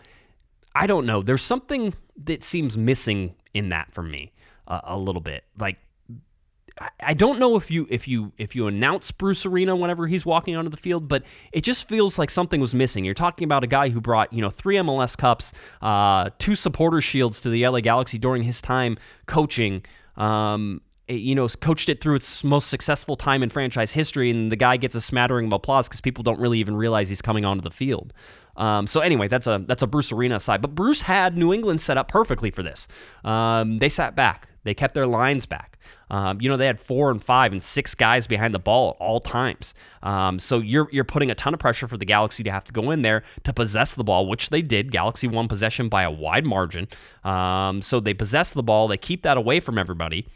I 0.75 0.87
don't 0.87 1.05
know. 1.05 1.21
There's 1.21 1.41
something 1.41 1.93
that 2.25 2.43
seems 2.43 2.77
missing 2.77 3.35
in 3.53 3.69
that 3.69 3.93
for 3.93 4.03
me 4.03 4.31
uh, 4.67 4.81
a 4.83 4.97
little 4.97 5.21
bit. 5.21 5.43
Like 5.57 5.77
I 6.99 7.13
don't 7.13 7.39
know 7.39 7.55
if 7.57 7.69
you 7.69 7.85
if 7.89 8.07
you 8.07 8.31
if 8.37 8.55
you 8.55 8.67
announce 8.67 9.11
Bruce 9.11 9.45
Arena 9.45 9.75
whenever 9.75 10.07
he's 10.07 10.25
walking 10.25 10.55
onto 10.55 10.69
the 10.69 10.77
field, 10.77 11.07
but 11.07 11.23
it 11.51 11.61
just 11.61 11.87
feels 11.87 12.17
like 12.17 12.31
something 12.31 12.61
was 12.61 12.73
missing. 12.73 13.05
You're 13.05 13.13
talking 13.13 13.45
about 13.45 13.63
a 13.63 13.67
guy 13.67 13.89
who 13.89 14.01
brought 14.01 14.31
you 14.33 14.41
know 14.41 14.49
three 14.49 14.75
MLS 14.77 15.17
Cups, 15.17 15.51
uh, 15.81 16.29
two 16.39 16.55
supporter 16.55 17.01
shields 17.01 17.41
to 17.41 17.49
the 17.49 17.67
LA 17.67 17.81
Galaxy 17.81 18.17
during 18.17 18.43
his 18.43 18.61
time 18.61 18.97
coaching. 19.25 19.83
Um, 20.17 20.81
you 21.13 21.35
know, 21.35 21.47
coached 21.47 21.89
it 21.89 22.01
through 22.01 22.15
its 22.15 22.43
most 22.43 22.69
successful 22.69 23.15
time 23.15 23.43
in 23.43 23.49
franchise 23.49 23.91
history, 23.91 24.29
and 24.29 24.51
the 24.51 24.55
guy 24.55 24.77
gets 24.77 24.95
a 24.95 25.01
smattering 25.01 25.47
of 25.47 25.53
applause 25.53 25.87
because 25.87 26.01
people 26.01 26.23
don't 26.23 26.39
really 26.39 26.59
even 26.59 26.75
realize 26.75 27.09
he's 27.09 27.21
coming 27.21 27.45
onto 27.45 27.61
the 27.61 27.71
field. 27.71 28.13
Um, 28.57 28.87
so 28.87 28.99
anyway, 28.99 29.27
that's 29.27 29.47
a 29.47 29.63
that's 29.65 29.81
a 29.81 29.87
Bruce 29.87 30.11
Arena 30.11 30.39
side. 30.39 30.61
But 30.61 30.75
Bruce 30.75 31.01
had 31.01 31.37
New 31.37 31.53
England 31.53 31.81
set 31.81 31.97
up 31.97 32.07
perfectly 32.07 32.51
for 32.51 32.63
this. 32.63 32.87
Um, 33.23 33.79
they 33.79 33.89
sat 33.89 34.15
back. 34.15 34.47
They 34.63 34.73
kept 34.73 34.93
their 34.93 35.07
lines 35.07 35.45
back. 35.45 35.79
Um, 36.11 36.39
you 36.41 36.49
know, 36.49 36.57
they 36.57 36.67
had 36.67 36.79
four 36.79 37.09
and 37.09 37.23
five 37.23 37.51
and 37.51 37.63
six 37.63 37.95
guys 37.95 38.27
behind 38.27 38.53
the 38.53 38.59
ball 38.59 38.91
at 38.91 39.03
all 39.03 39.19
times. 39.19 39.73
Um, 40.03 40.39
so 40.39 40.59
you're 40.59 40.87
you're 40.91 41.03
putting 41.05 41.31
a 41.31 41.35
ton 41.35 41.53
of 41.53 41.59
pressure 41.59 41.87
for 41.87 41.97
the 41.97 42.05
Galaxy 42.05 42.43
to 42.43 42.51
have 42.51 42.65
to 42.65 42.73
go 42.73 42.91
in 42.91 43.01
there 43.01 43.23
to 43.43 43.53
possess 43.53 43.93
the 43.93 44.03
ball, 44.03 44.27
which 44.27 44.49
they 44.49 44.61
did. 44.61 44.91
Galaxy 44.91 45.27
won 45.27 45.47
possession 45.47 45.89
by 45.89 46.03
a 46.03 46.11
wide 46.11 46.45
margin. 46.45 46.87
Um, 47.23 47.81
so 47.81 47.99
they 47.99 48.13
possess 48.13 48.51
the 48.51 48.63
ball. 48.63 48.87
They 48.87 48.97
keep 48.97 49.23
that 49.23 49.37
away 49.37 49.59
from 49.59 49.77
everybody. 49.77 50.27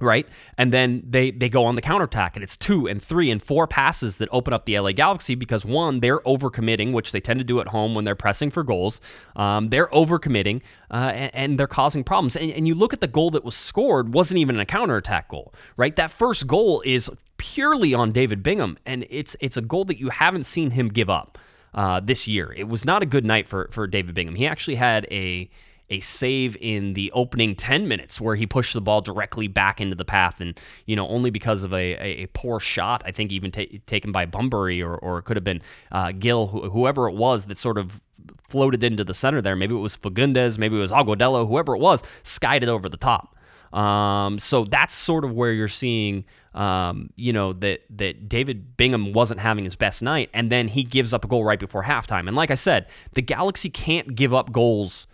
Right? 0.00 0.26
And 0.58 0.72
then 0.72 1.02
they 1.08 1.30
they 1.30 1.48
go 1.48 1.64
on 1.64 1.74
the 1.74 1.80
counterattack, 1.80 2.36
and 2.36 2.42
it's 2.42 2.56
two 2.56 2.86
and 2.86 3.02
three 3.02 3.30
and 3.30 3.42
four 3.42 3.66
passes 3.66 4.16
that 4.18 4.28
open 4.32 4.52
up 4.52 4.64
the 4.64 4.78
LA 4.78 4.92
Galaxy 4.92 5.34
because 5.34 5.64
one, 5.64 6.00
they're 6.00 6.20
overcommitting, 6.20 6.92
which 6.92 7.12
they 7.12 7.20
tend 7.20 7.40
to 7.40 7.44
do 7.44 7.60
at 7.60 7.68
home 7.68 7.94
when 7.94 8.04
they're 8.04 8.14
pressing 8.14 8.50
for 8.50 8.62
goals. 8.62 9.00
Um, 9.36 9.68
they're 9.68 9.88
overcommitting, 9.88 10.62
uh, 10.90 11.12
and, 11.14 11.34
and, 11.34 11.60
they're 11.60 11.66
causing 11.66 12.04
problems. 12.04 12.36
And, 12.36 12.50
and 12.52 12.66
you 12.66 12.74
look 12.74 12.92
at 12.92 13.00
the 13.00 13.06
goal 13.06 13.30
that 13.32 13.44
was 13.44 13.56
scored, 13.56 14.12
wasn't 14.12 14.38
even 14.38 14.58
a 14.58 14.66
counterattack 14.66 15.28
goal, 15.28 15.54
right? 15.76 15.94
That 15.96 16.10
first 16.10 16.46
goal 16.46 16.82
is 16.84 17.10
purely 17.36 17.94
on 17.94 18.12
David 18.12 18.42
Bingham, 18.42 18.78
and 18.84 19.06
it's 19.10 19.36
it's 19.40 19.56
a 19.56 19.62
goal 19.62 19.84
that 19.86 19.98
you 19.98 20.08
haven't 20.10 20.44
seen 20.44 20.72
him 20.72 20.88
give 20.88 21.10
up 21.10 21.38
uh, 21.74 22.00
this 22.00 22.26
year. 22.26 22.52
It 22.56 22.68
was 22.68 22.84
not 22.84 23.02
a 23.02 23.06
good 23.06 23.24
night 23.24 23.48
for 23.48 23.68
for 23.70 23.86
David 23.86 24.14
Bingham. 24.14 24.34
He 24.34 24.46
actually 24.46 24.76
had 24.76 25.06
a 25.10 25.48
a 25.90 26.00
save 26.00 26.56
in 26.60 26.94
the 26.94 27.10
opening 27.12 27.54
10 27.54 27.86
minutes 27.86 28.20
where 28.20 28.36
he 28.36 28.46
pushed 28.46 28.74
the 28.74 28.80
ball 28.80 29.00
directly 29.00 29.48
back 29.48 29.80
into 29.80 29.94
the 29.94 30.04
path. 30.04 30.40
And 30.40 30.58
you 30.86 30.96
know 30.96 31.08
only 31.08 31.30
because 31.30 31.62
of 31.64 31.72
a, 31.72 31.94
a, 31.94 32.22
a 32.22 32.26
poor 32.28 32.60
shot 32.60 33.02
i 33.06 33.10
think 33.10 33.32
even 33.32 33.50
ta- 33.50 33.62
taken 33.86 34.12
by 34.12 34.26
Bunbury 34.26 34.82
or, 34.82 34.96
or 34.96 35.18
it 35.18 35.22
could 35.22 35.36
have 35.36 35.44
been 35.44 35.62
uh, 35.92 36.12
Gil 36.12 36.46
wh- 36.46 36.72
whoever 36.72 37.08
it 37.08 37.14
was 37.14 37.46
that 37.46 37.58
sort 37.58 37.78
of 37.78 38.00
floated 38.48 38.84
into 38.84 39.04
the 39.04 39.14
center 39.14 39.42
there. 39.42 39.56
Maybe 39.56 39.74
it 39.74 39.78
was 39.78 39.96
Fagundez 39.96 40.58
maybe 40.58 40.76
it 40.76 40.80
was 40.80 40.90
Agudelo 40.92 41.46
whoever 41.46 41.74
it 41.74 41.80
was 41.80 42.02
skied 42.22 42.62
it 42.62 42.68
over 42.68 42.88
the 42.88 42.96
top. 42.96 43.36
Um, 43.72 44.38
so 44.38 44.64
that's 44.64 44.94
sort 44.94 45.24
of 45.24 45.32
where 45.32 45.52
you're 45.52 45.66
seeing 45.66 46.24
um, 46.54 47.10
you 47.16 47.32
know 47.32 47.52
that 47.54 47.80
that 47.90 48.28
David 48.28 48.76
Bingham 48.76 49.12
wasn't 49.12 49.40
having 49.40 49.64
his 49.64 49.74
best 49.74 50.02
night. 50.02 50.30
And 50.32 50.50
then 50.50 50.68
he 50.68 50.84
gives 50.84 51.12
up 51.12 51.24
a 51.24 51.28
goal 51.28 51.44
right 51.44 51.58
before 51.58 51.82
halftime. 51.82 52.28
And 52.28 52.36
like 52.36 52.50
I 52.50 52.54
said 52.54 52.86
the 53.14 53.22
Galaxy 53.22 53.70
can't 53.70 54.14
give 54.14 54.32
up 54.32 54.52
goals 54.52 55.06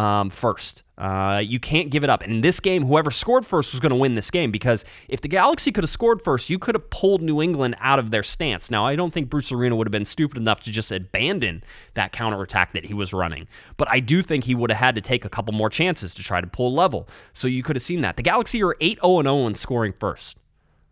um, 0.00 0.30
first. 0.30 0.82
Uh, 0.96 1.42
you 1.44 1.60
can't 1.60 1.90
give 1.90 2.04
it 2.04 2.10
up. 2.10 2.22
And 2.22 2.32
in 2.32 2.40
this 2.40 2.58
game, 2.58 2.86
whoever 2.86 3.10
scored 3.10 3.44
first 3.44 3.72
was 3.72 3.80
going 3.80 3.90
to 3.90 3.96
win 3.96 4.14
this 4.14 4.30
game 4.30 4.50
because 4.50 4.84
if 5.08 5.20
the 5.20 5.28
Galaxy 5.28 5.72
could 5.72 5.84
have 5.84 5.90
scored 5.90 6.22
first, 6.22 6.48
you 6.48 6.58
could 6.58 6.74
have 6.74 6.88
pulled 6.90 7.22
New 7.22 7.42
England 7.42 7.76
out 7.80 7.98
of 7.98 8.10
their 8.10 8.22
stance. 8.22 8.70
Now, 8.70 8.86
I 8.86 8.96
don't 8.96 9.12
think 9.12 9.28
Bruce 9.28 9.52
Arena 9.52 9.76
would 9.76 9.86
have 9.86 9.92
been 9.92 10.06
stupid 10.06 10.38
enough 10.38 10.60
to 10.60 10.70
just 10.70 10.90
abandon 10.90 11.62
that 11.94 12.12
counterattack 12.12 12.72
that 12.72 12.86
he 12.86 12.94
was 12.94 13.12
running. 13.12 13.46
But 13.76 13.88
I 13.90 14.00
do 14.00 14.22
think 14.22 14.44
he 14.44 14.54
would 14.54 14.70
have 14.70 14.80
had 14.80 14.94
to 14.94 15.02
take 15.02 15.24
a 15.24 15.30
couple 15.30 15.52
more 15.52 15.70
chances 15.70 16.14
to 16.14 16.22
try 16.22 16.40
to 16.40 16.46
pull 16.46 16.74
level. 16.74 17.08
So 17.34 17.46
you 17.46 17.62
could 17.62 17.76
have 17.76 17.82
seen 17.82 18.00
that. 18.00 18.16
The 18.16 18.22
Galaxy 18.22 18.62
are 18.62 18.76
8 18.80 19.00
0 19.02 19.22
0 19.22 19.46
in 19.46 19.54
scoring 19.54 19.92
first 19.92 20.36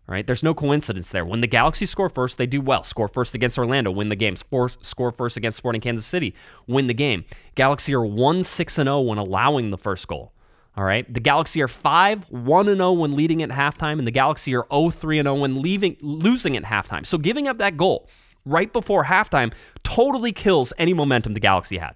right? 0.09 0.27
There's 0.27 0.43
no 0.43 0.55
coincidence 0.55 1.11
there. 1.11 1.25
When 1.25 1.41
the 1.43 1.47
Galaxy 1.47 1.87
score 1.87 2.09
first, 2.09 2.39
they 2.39 2.47
do 2.47 2.61
well. 2.61 2.83
Score 2.83 3.09
first 3.09 3.35
against 3.35 3.59
Orlando, 3.59 3.91
win 3.91 4.09
the 4.09 4.17
game. 4.17 4.37
Score, 4.37 4.69
score 4.69 5.13
first 5.13 5.37
against 5.37 5.59
Sporting 5.59 5.81
Kansas 5.81 6.07
City, 6.07 6.35
win 6.67 6.87
the 6.87 6.95
game. 6.95 7.25
Galaxy 7.55 7.95
are 7.95 8.05
1 8.05 8.43
6 8.43 8.75
0 8.75 9.01
when 9.01 9.19
allowing 9.19 9.71
the 9.71 9.79
first 9.79 10.09
goal. 10.09 10.33
All 10.77 10.85
right. 10.85 11.13
The 11.13 11.21
Galaxy 11.21 11.61
are 11.61 11.69
5 11.69 12.31
1 12.31 12.67
0 12.67 12.93
when 12.93 13.17
leading 13.17 13.43
at 13.43 13.51
halftime, 13.51 13.99
and 13.99 14.07
the 14.07 14.13
Galaxy 14.13 14.55
are 14.55 14.67
0 14.73 14.91
3 14.91 15.23
0 15.23 15.35
when 15.35 15.61
leaving, 15.61 15.97
losing 16.01 16.57
at 16.57 16.65
halftime. 16.65 17.05
So 17.05 17.19
giving 17.19 17.47
up 17.47 17.59
that 17.59 17.77
goal 17.77 18.09
right 18.45 18.73
before 18.73 19.05
halftime 19.05 19.53
totally 19.83 20.33
kills 20.33 20.73
any 20.79 20.95
momentum 20.95 21.35
the 21.35 21.41
Galaxy 21.41 21.79
had. 21.79 21.95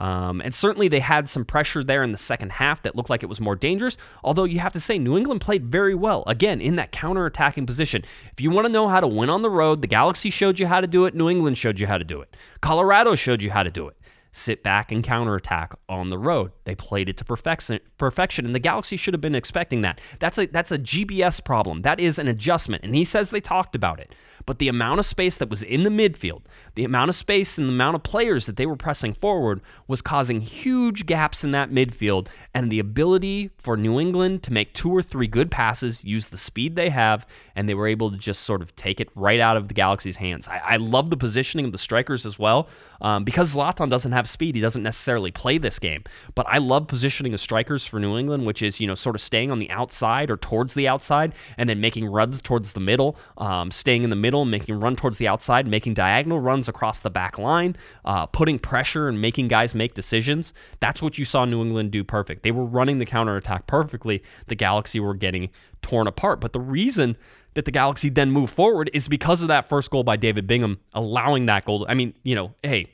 Um, 0.00 0.40
and 0.40 0.54
certainly 0.54 0.88
they 0.88 1.00
had 1.00 1.28
some 1.28 1.44
pressure 1.44 1.84
there 1.84 2.02
in 2.02 2.10
the 2.10 2.18
second 2.18 2.52
half 2.52 2.82
that 2.82 2.96
looked 2.96 3.10
like 3.10 3.22
it 3.22 3.28
was 3.28 3.40
more 3.40 3.54
dangerous. 3.54 3.96
Although 4.24 4.44
you 4.44 4.58
have 4.58 4.72
to 4.72 4.80
say, 4.80 4.98
New 4.98 5.16
England 5.16 5.42
played 5.42 5.66
very 5.66 5.94
well, 5.94 6.24
again, 6.26 6.60
in 6.60 6.76
that 6.76 6.90
counter 6.90 7.26
attacking 7.26 7.66
position. 7.66 8.02
If 8.32 8.40
you 8.40 8.50
want 8.50 8.66
to 8.66 8.72
know 8.72 8.88
how 8.88 9.00
to 9.00 9.06
win 9.06 9.28
on 9.30 9.42
the 9.42 9.50
road, 9.50 9.82
the 9.82 9.86
Galaxy 9.86 10.30
showed 10.30 10.58
you 10.58 10.66
how 10.66 10.80
to 10.80 10.86
do 10.86 11.04
it, 11.04 11.14
New 11.14 11.28
England 11.28 11.58
showed 11.58 11.78
you 11.78 11.86
how 11.86 11.98
to 11.98 12.04
do 12.04 12.20
it, 12.22 12.34
Colorado 12.60 13.14
showed 13.14 13.42
you 13.42 13.50
how 13.50 13.62
to 13.62 13.70
do 13.70 13.88
it 13.88 13.96
sit 14.32 14.62
back 14.62 14.92
and 14.92 15.02
counterattack 15.02 15.74
on 15.88 16.08
the 16.08 16.18
road. 16.18 16.52
They 16.64 16.74
played 16.74 17.08
it 17.08 17.16
to 17.18 17.24
perfection, 17.24 17.80
perfection, 17.98 18.46
and 18.46 18.54
the 18.54 18.60
Galaxy 18.60 18.96
should 18.96 19.14
have 19.14 19.20
been 19.20 19.34
expecting 19.34 19.82
that. 19.82 20.00
That's 20.18 20.38
a 20.38 20.46
that's 20.46 20.72
a 20.72 20.78
GBS 20.78 21.44
problem. 21.44 21.82
That 21.82 22.00
is 22.00 22.18
an 22.18 22.28
adjustment, 22.28 22.84
and 22.84 22.94
he 22.94 23.04
says 23.04 23.30
they 23.30 23.40
talked 23.40 23.74
about 23.74 24.00
it. 24.00 24.14
But 24.46 24.58
the 24.58 24.68
amount 24.68 25.00
of 25.00 25.06
space 25.06 25.36
that 25.36 25.50
was 25.50 25.62
in 25.62 25.82
the 25.82 25.90
midfield, 25.90 26.42
the 26.74 26.84
amount 26.84 27.08
of 27.08 27.14
space 27.14 27.58
and 27.58 27.68
the 27.68 27.72
amount 27.72 27.96
of 27.96 28.02
players 28.02 28.46
that 28.46 28.56
they 28.56 28.66
were 28.66 28.76
pressing 28.76 29.12
forward 29.12 29.60
was 29.86 30.02
causing 30.02 30.40
huge 30.40 31.06
gaps 31.06 31.44
in 31.44 31.52
that 31.52 31.70
midfield. 31.70 32.28
And 32.54 32.70
the 32.70 32.78
ability 32.78 33.50
for 33.58 33.76
New 33.76 34.00
England 34.00 34.42
to 34.44 34.52
make 34.52 34.74
two 34.74 34.90
or 34.90 35.02
three 35.02 35.26
good 35.26 35.50
passes, 35.50 36.04
use 36.04 36.28
the 36.28 36.38
speed 36.38 36.74
they 36.76 36.90
have, 36.90 37.26
and 37.54 37.68
they 37.68 37.74
were 37.74 37.86
able 37.86 38.10
to 38.10 38.16
just 38.16 38.42
sort 38.42 38.62
of 38.62 38.74
take 38.76 39.00
it 39.00 39.08
right 39.14 39.40
out 39.40 39.56
of 39.56 39.68
the 39.68 39.74
Galaxy's 39.74 40.16
hands. 40.16 40.48
I, 40.48 40.60
I 40.64 40.76
love 40.76 41.10
the 41.10 41.16
positioning 41.16 41.66
of 41.66 41.72
the 41.72 41.78
strikers 41.78 42.24
as 42.24 42.38
well. 42.38 42.68
Um, 43.02 43.24
because 43.24 43.54
Zlatan 43.54 43.88
doesn't 43.88 44.12
have 44.12 44.19
speed, 44.28 44.54
he 44.54 44.60
doesn't 44.60 44.82
necessarily 44.82 45.30
play 45.30 45.58
this 45.58 45.78
game. 45.78 46.04
But 46.34 46.46
I 46.48 46.58
love 46.58 46.86
positioning 46.86 47.34
of 47.34 47.40
strikers 47.40 47.86
for 47.86 48.00
New 48.00 48.16
England, 48.16 48.46
which 48.46 48.62
is, 48.62 48.80
you 48.80 48.86
know, 48.86 48.94
sort 48.94 49.16
of 49.16 49.20
staying 49.20 49.50
on 49.50 49.58
the 49.58 49.70
outside 49.70 50.30
or 50.30 50.36
towards 50.36 50.74
the 50.74 50.88
outside 50.88 51.34
and 51.56 51.68
then 51.68 51.80
making 51.80 52.06
runs 52.06 52.42
towards 52.42 52.72
the 52.72 52.80
middle, 52.80 53.16
um, 53.38 53.70
staying 53.70 54.02
in 54.02 54.10
the 54.10 54.16
middle, 54.16 54.44
making 54.44 54.78
run 54.80 54.96
towards 54.96 55.18
the 55.18 55.28
outside, 55.28 55.66
making 55.66 55.94
diagonal 55.94 56.40
runs 56.40 56.68
across 56.68 57.00
the 57.00 57.10
back 57.10 57.38
line, 57.38 57.76
uh, 58.04 58.26
putting 58.26 58.58
pressure 58.58 59.08
and 59.08 59.20
making 59.20 59.48
guys 59.48 59.74
make 59.74 59.94
decisions. 59.94 60.52
That's 60.80 61.02
what 61.02 61.18
you 61.18 61.24
saw 61.24 61.44
New 61.44 61.62
England 61.62 61.90
do 61.90 62.04
perfect. 62.04 62.42
They 62.42 62.50
were 62.52 62.64
running 62.64 62.98
the 62.98 63.06
counterattack 63.06 63.66
perfectly. 63.66 64.22
The 64.46 64.54
Galaxy 64.54 65.00
were 65.00 65.14
getting 65.14 65.50
torn 65.82 66.06
apart. 66.06 66.40
But 66.40 66.52
the 66.52 66.60
reason 66.60 67.16
that 67.54 67.64
the 67.64 67.70
Galaxy 67.70 68.08
then 68.08 68.30
moved 68.30 68.54
forward 68.54 68.90
is 68.92 69.08
because 69.08 69.42
of 69.42 69.48
that 69.48 69.68
first 69.68 69.90
goal 69.90 70.04
by 70.04 70.16
David 70.16 70.46
Bingham, 70.46 70.78
allowing 70.92 71.46
that 71.46 71.64
goal. 71.64 71.84
I 71.88 71.94
mean, 71.94 72.14
you 72.22 72.34
know, 72.34 72.54
hey, 72.62 72.86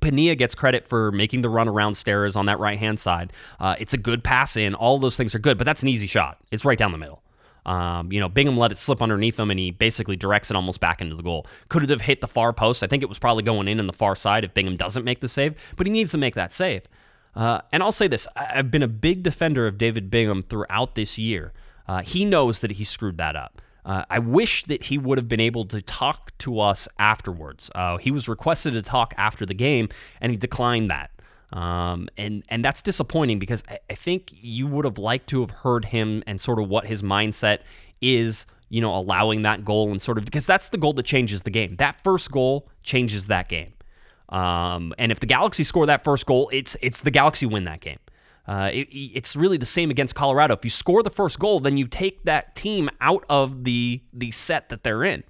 Penilla 0.00 0.38
gets 0.38 0.54
credit 0.54 0.86
for 0.86 1.10
making 1.12 1.42
the 1.42 1.48
run 1.48 1.68
around 1.68 1.94
Steres 1.94 2.36
on 2.36 2.46
that 2.46 2.58
right 2.58 2.78
hand 2.78 3.00
side. 3.00 3.32
Uh, 3.58 3.74
it's 3.78 3.92
a 3.92 3.98
good 3.98 4.22
pass 4.22 4.56
in. 4.56 4.74
All 4.74 4.98
those 4.98 5.16
things 5.16 5.34
are 5.34 5.38
good, 5.38 5.58
but 5.58 5.64
that's 5.64 5.82
an 5.82 5.88
easy 5.88 6.06
shot. 6.06 6.38
It's 6.50 6.64
right 6.64 6.78
down 6.78 6.92
the 6.92 6.98
middle. 6.98 7.22
Um, 7.66 8.10
you 8.10 8.20
know, 8.20 8.28
Bingham 8.28 8.56
let 8.56 8.72
it 8.72 8.78
slip 8.78 9.02
underneath 9.02 9.38
him, 9.38 9.50
and 9.50 9.60
he 9.60 9.70
basically 9.70 10.16
directs 10.16 10.50
it 10.50 10.56
almost 10.56 10.80
back 10.80 11.00
into 11.00 11.14
the 11.14 11.22
goal. 11.22 11.46
Could 11.68 11.82
it 11.82 11.90
have 11.90 12.00
hit 12.00 12.20
the 12.20 12.28
far 12.28 12.52
post? 12.52 12.82
I 12.82 12.86
think 12.86 13.02
it 13.02 13.08
was 13.08 13.18
probably 13.18 13.42
going 13.42 13.68
in 13.68 13.78
on 13.78 13.86
the 13.86 13.92
far 13.92 14.16
side 14.16 14.44
if 14.44 14.54
Bingham 14.54 14.76
doesn't 14.76 15.04
make 15.04 15.20
the 15.20 15.28
save, 15.28 15.54
but 15.76 15.86
he 15.86 15.92
needs 15.92 16.12
to 16.12 16.18
make 16.18 16.34
that 16.34 16.52
save. 16.52 16.82
Uh, 17.34 17.60
and 17.72 17.82
I'll 17.82 17.92
say 17.92 18.08
this: 18.08 18.26
I've 18.34 18.70
been 18.70 18.82
a 18.82 18.88
big 18.88 19.22
defender 19.22 19.66
of 19.66 19.78
David 19.78 20.10
Bingham 20.10 20.42
throughout 20.42 20.94
this 20.94 21.18
year. 21.18 21.52
Uh, 21.86 22.02
he 22.02 22.24
knows 22.24 22.60
that 22.60 22.72
he 22.72 22.84
screwed 22.84 23.18
that 23.18 23.36
up. 23.36 23.60
Uh, 23.84 24.04
I 24.10 24.18
wish 24.18 24.64
that 24.64 24.84
he 24.84 24.98
would 24.98 25.18
have 25.18 25.28
been 25.28 25.40
able 25.40 25.64
to 25.66 25.80
talk 25.82 26.36
to 26.38 26.60
us 26.60 26.88
afterwards. 26.98 27.70
Uh, 27.74 27.96
he 27.96 28.10
was 28.10 28.28
requested 28.28 28.74
to 28.74 28.82
talk 28.82 29.14
after 29.16 29.46
the 29.46 29.54
game, 29.54 29.88
and 30.20 30.30
he 30.30 30.36
declined 30.36 30.90
that. 30.90 31.10
Um, 31.52 32.08
and 32.16 32.44
and 32.48 32.64
that's 32.64 32.80
disappointing 32.80 33.38
because 33.38 33.64
I, 33.68 33.80
I 33.90 33.94
think 33.94 34.32
you 34.40 34.66
would 34.68 34.84
have 34.84 34.98
liked 34.98 35.28
to 35.30 35.40
have 35.40 35.50
heard 35.50 35.86
him 35.86 36.22
and 36.26 36.40
sort 36.40 36.60
of 36.60 36.68
what 36.68 36.86
his 36.86 37.02
mindset 37.02 37.58
is. 38.00 38.46
You 38.68 38.80
know, 38.80 38.94
allowing 38.94 39.42
that 39.42 39.64
goal 39.64 39.90
and 39.90 40.00
sort 40.00 40.16
of 40.16 40.24
because 40.24 40.46
that's 40.46 40.68
the 40.68 40.78
goal 40.78 40.92
that 40.92 41.02
changes 41.02 41.42
the 41.42 41.50
game. 41.50 41.74
That 41.76 41.96
first 42.04 42.30
goal 42.30 42.68
changes 42.84 43.26
that 43.26 43.48
game. 43.48 43.72
Um, 44.28 44.94
and 44.96 45.10
if 45.10 45.18
the 45.18 45.26
Galaxy 45.26 45.64
score 45.64 45.86
that 45.86 46.04
first 46.04 46.24
goal, 46.24 46.48
it's 46.52 46.76
it's 46.80 47.02
the 47.02 47.10
Galaxy 47.10 47.46
win 47.46 47.64
that 47.64 47.80
game. 47.80 47.98
Uh, 48.46 48.70
it, 48.72 48.88
it's 48.90 49.36
really 49.36 49.56
the 49.56 49.66
same 49.66 49.90
against 49.90 50.14
Colorado. 50.14 50.54
If 50.54 50.64
you 50.64 50.70
score 50.70 51.02
the 51.02 51.10
first 51.10 51.38
goal, 51.38 51.60
then 51.60 51.76
you 51.76 51.86
take 51.86 52.24
that 52.24 52.56
team 52.56 52.90
out 53.00 53.24
of 53.28 53.64
the 53.64 54.00
the 54.12 54.30
set 54.30 54.68
that 54.70 54.82
they're 54.82 55.04
in. 55.04 55.22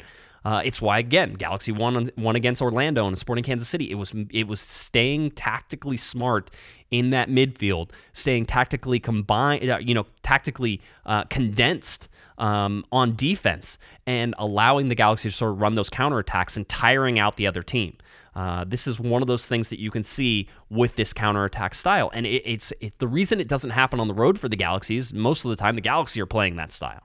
Uh, 0.43 0.63
it's 0.65 0.81
why 0.81 0.99
again 0.99 1.35
Galaxy 1.35 1.71
won 1.71 2.11
won 2.17 2.35
against 2.35 2.63
Orlando 2.63 3.07
and 3.07 3.19
Sporting 3.19 3.45
Kansas 3.45 3.69
City. 3.69 3.91
It 3.91 3.97
was 3.97 4.13
it 4.31 4.49
was 4.49 4.61
staying 4.61 5.33
tactically 5.33 5.99
smart 5.99 6.51
in 6.91 7.11
that 7.11 7.29
midfield, 7.29 7.91
staying 8.13 8.47
tactically 8.47 8.99
combined, 8.99 9.69
uh, 9.69 9.79
you 9.79 9.95
know, 9.95 10.07
tactically 10.23 10.81
uh, 11.07 11.25
condensed 11.25 12.09
um, 12.39 12.85
on 12.91 13.15
defense, 13.17 13.77
and 14.07 14.35
allowing 14.39 14.89
the 14.89 14.95
Galaxy 14.95 15.29
to 15.29 15.37
sort 15.37 15.53
of 15.53 15.61
run 15.61 15.75
those 15.75 15.91
counterattacks 15.91 16.57
and 16.57 16.69
tiring 16.69 17.19
out 17.19 17.37
the 17.37 17.47
other 17.47 17.63
team. 17.63 17.97
Uh, 18.35 18.65
this 18.65 18.87
is 18.87 19.01
one 19.01 19.23
of 19.23 19.29
those 19.29 19.45
things 19.45 19.69
that 19.71 19.81
you 19.81 19.91
can 19.91 20.03
see 20.03 20.49
with 20.69 20.95
this 20.97 21.13
counterattack 21.13 21.75
style, 21.75 22.11
and 22.15 22.27
it, 22.27 22.43
it's 22.45 22.73
it, 22.81 22.99
the 22.99 23.09
reason 23.09 23.41
it 23.41 23.49
doesn't 23.49 23.71
happen 23.71 23.99
on 23.99 24.09
the 24.09 24.15
road 24.15 24.39
for 24.39 24.49
the 24.49 24.57
Galaxies. 24.57 25.13
Most 25.13 25.45
of 25.45 25.51
the 25.51 25.57
time, 25.57 25.75
the 25.75 25.81
Galaxy 25.81 26.21
are 26.21 26.27
playing 26.27 26.57
that 26.57 26.73
style. 26.73 27.03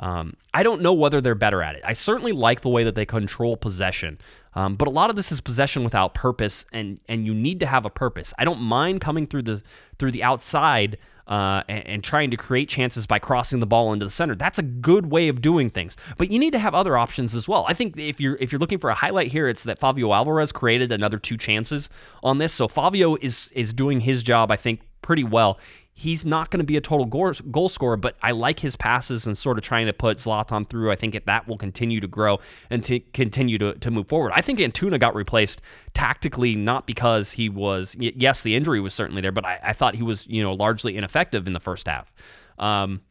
Um, 0.00 0.34
I 0.52 0.64
don't 0.64 0.82
know 0.82 0.92
whether 0.92 1.20
they're 1.20 1.36
better 1.36 1.62
at 1.62 1.76
it. 1.76 1.82
I 1.84 1.92
certainly 1.92 2.32
like 2.32 2.62
the 2.62 2.68
way 2.68 2.82
that 2.82 2.96
they 2.96 3.06
control 3.06 3.56
possession, 3.56 4.18
um, 4.54 4.74
but 4.74 4.88
a 4.88 4.90
lot 4.90 5.10
of 5.10 5.16
this 5.16 5.30
is 5.30 5.40
possession 5.40 5.84
without 5.84 6.14
purpose, 6.14 6.64
and 6.72 6.98
and 7.08 7.24
you 7.24 7.34
need 7.34 7.60
to 7.60 7.66
have 7.66 7.84
a 7.84 7.90
purpose. 7.90 8.34
I 8.38 8.44
don't 8.44 8.60
mind 8.60 9.00
coming 9.00 9.26
through 9.28 9.42
the 9.42 9.62
through 9.98 10.10
the 10.10 10.24
outside 10.24 10.98
uh, 11.26 11.62
and, 11.68 11.86
and, 11.86 12.04
trying 12.04 12.30
to 12.30 12.36
create 12.36 12.68
chances 12.68 13.06
by 13.06 13.18
crossing 13.18 13.60
the 13.60 13.66
ball 13.66 13.92
into 13.92 14.04
the 14.04 14.10
center. 14.10 14.34
That's 14.34 14.58
a 14.58 14.62
good 14.62 15.06
way 15.06 15.28
of 15.28 15.40
doing 15.40 15.70
things, 15.70 15.96
but 16.18 16.30
you 16.30 16.38
need 16.38 16.52
to 16.52 16.58
have 16.58 16.74
other 16.74 16.98
options 16.98 17.34
as 17.34 17.48
well. 17.48 17.64
I 17.66 17.72
think 17.72 17.98
if 17.98 18.20
you're 18.20 18.36
if 18.36 18.52
you're 18.52 18.58
looking 18.58 18.78
for 18.78 18.90
a 18.90 18.94
highlight 18.94 19.32
here, 19.32 19.48
it's 19.48 19.62
that 19.62 19.80
Favio 19.80 20.14
Alvarez 20.14 20.52
created 20.52 20.92
another 20.92 21.18
two 21.18 21.36
chances 21.36 21.88
on 22.22 22.38
this. 22.38 22.52
So 22.52 22.68
Favio 22.68 23.16
is 23.22 23.50
is 23.54 23.72
doing 23.72 24.00
his 24.00 24.22
job, 24.22 24.50
I 24.50 24.56
think, 24.56 24.80
pretty 25.00 25.24
well 25.24 25.58
he's 25.96 26.24
not 26.24 26.50
going 26.50 26.58
to 26.58 26.64
be 26.64 26.76
a 26.76 26.80
total 26.80 27.06
goal, 27.06 27.68
scorer, 27.68 27.96
but 27.96 28.16
I 28.20 28.32
like 28.32 28.58
his 28.58 28.74
passes 28.74 29.26
and 29.26 29.38
sort 29.38 29.58
of 29.58 29.64
trying 29.64 29.86
to 29.86 29.92
put 29.92 30.18
Zlatan 30.18 30.68
through. 30.68 30.90
I 30.90 30.96
think 30.96 31.24
that 31.24 31.46
will 31.46 31.56
continue 31.56 32.00
to 32.00 32.08
grow 32.08 32.40
and 32.68 32.82
to 32.84 32.98
continue 32.98 33.58
to, 33.58 33.74
to 33.74 33.90
move 33.92 34.08
forward. 34.08 34.32
I 34.34 34.40
think 34.40 34.58
Antuna 34.58 34.98
got 34.98 35.14
replaced 35.14 35.62
tactically, 35.94 36.56
not 36.56 36.86
because 36.86 37.32
he 37.32 37.48
was, 37.48 37.94
yes, 37.98 38.42
the 38.42 38.56
injury 38.56 38.80
was 38.80 38.92
certainly 38.92 39.22
there, 39.22 39.32
but 39.32 39.46
I, 39.46 39.60
I 39.62 39.72
thought 39.72 39.94
he 39.94 40.02
was, 40.02 40.26
you 40.26 40.42
know, 40.42 40.52
largely 40.52 40.96
ineffective 40.96 41.46
in 41.46 41.52
the 41.52 41.60
first 41.60 41.86
half. 41.86 42.12
Um, 42.58 43.02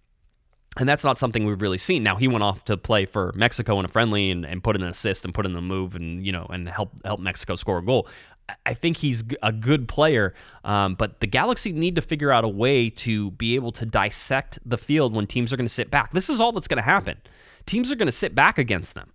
And 0.76 0.90
that's 0.90 1.04
not 1.04 1.20
something 1.20 1.46
we've 1.46 1.62
really 1.62 1.78
seen. 1.78 2.02
Now 2.02 2.16
he 2.16 2.28
went 2.28 2.44
off 2.44 2.66
to 2.66 2.78
play 2.78 3.06
for 3.06 3.32
Mexico 3.36 3.80
in 3.80 3.86
a 3.86 3.88
friendly 3.88 4.32
and, 4.32 4.44
and 4.44 4.64
put 4.64 4.76
in 4.76 4.82
an 4.82 4.90
assist 4.90 5.24
and 5.24 5.32
put 5.32 5.46
in 5.46 5.54
the 5.54 5.62
move 5.62 5.96
and 5.96 6.26
you 6.26 6.32
know 6.32 6.48
and 6.50 6.68
help 6.68 6.90
help 7.06 7.20
Mexico 7.20 7.56
score 7.56 7.78
a 7.78 7.86
goal. 7.86 8.08
I 8.66 8.74
think 8.74 8.98
he's 8.98 9.24
a 9.42 9.52
good 9.52 9.88
player, 9.88 10.34
um, 10.66 10.96
but 10.96 11.22
the 11.22 11.28
Galaxy 11.28 11.72
need 11.72 11.96
to 11.96 12.02
figure 12.02 12.32
out 12.32 12.44
a 12.44 12.50
way 12.50 12.90
to 12.90 13.32
be 13.32 13.56
able 13.56 13.72
to 13.74 13.86
dissect 13.86 14.60
the 14.66 14.78
field 14.78 15.16
when 15.16 15.28
teams 15.28 15.54
are 15.54 15.58
going 15.58 15.68
to 15.68 15.74
sit 15.74 15.90
back. 15.90 16.12
This 16.12 16.30
is 16.30 16.42
all 16.42 16.52
that's 16.52 16.68
going 16.68 16.78
to 16.78 16.84
happen. 16.84 17.18
Teams 17.66 17.90
are 17.92 17.96
going 17.96 18.08
to 18.08 18.12
sit 18.12 18.36
back 18.36 18.58
against 18.58 18.96
them. 18.96 19.13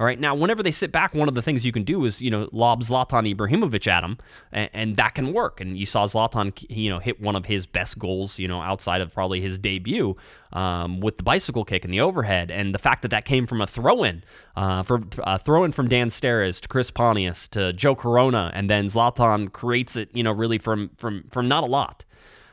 All 0.00 0.06
right. 0.06 0.18
Now, 0.18 0.32
whenever 0.32 0.62
they 0.62 0.70
sit 0.70 0.92
back, 0.92 1.12
one 1.12 1.28
of 1.28 1.34
the 1.34 1.42
things 1.42 1.66
you 1.66 1.72
can 1.72 1.82
do 1.82 2.04
is, 2.04 2.20
you 2.20 2.30
know, 2.30 2.48
lob 2.52 2.84
Zlatan 2.84 3.34
Ibrahimovic 3.34 3.88
at 3.88 4.02
them, 4.02 4.18
and, 4.52 4.70
and, 4.72 4.96
that 4.96 5.16
can 5.16 5.32
work. 5.32 5.60
And 5.60 5.76
you 5.76 5.86
saw 5.86 6.06
Zlatan, 6.06 6.52
you 6.70 6.88
know, 6.88 7.00
hit 7.00 7.20
one 7.20 7.34
of 7.34 7.46
his 7.46 7.66
best 7.66 7.98
goals, 7.98 8.38
you 8.38 8.46
know, 8.46 8.60
outside 8.60 9.00
of 9.00 9.12
probably 9.12 9.40
his 9.40 9.58
debut 9.58 10.16
um, 10.52 11.00
with 11.00 11.16
the 11.16 11.24
bicycle 11.24 11.64
kick 11.64 11.84
and 11.84 11.92
the 11.92 12.00
overhead. 12.00 12.52
And 12.52 12.72
the 12.72 12.78
fact 12.78 13.02
that 13.02 13.08
that 13.08 13.24
came 13.24 13.44
from 13.46 13.60
a 13.60 13.66
throw 13.66 14.04
in, 14.04 14.22
uh, 14.54 14.84
for 14.84 15.02
a 15.18 15.38
throw 15.40 15.64
in 15.64 15.72
from 15.72 15.88
Dan 15.88 16.10
Steres 16.10 16.60
to 16.60 16.68
Chris 16.68 16.92
Pontius 16.92 17.48
to 17.48 17.72
Joe 17.72 17.96
Corona, 17.96 18.52
and 18.54 18.70
then 18.70 18.86
Zlatan 18.86 19.52
creates 19.52 19.96
it, 19.96 20.10
you 20.12 20.22
know, 20.22 20.32
really 20.32 20.58
from 20.58 20.90
from 20.96 21.24
from 21.32 21.48
not 21.48 21.64
a 21.64 21.66
lot. 21.66 22.04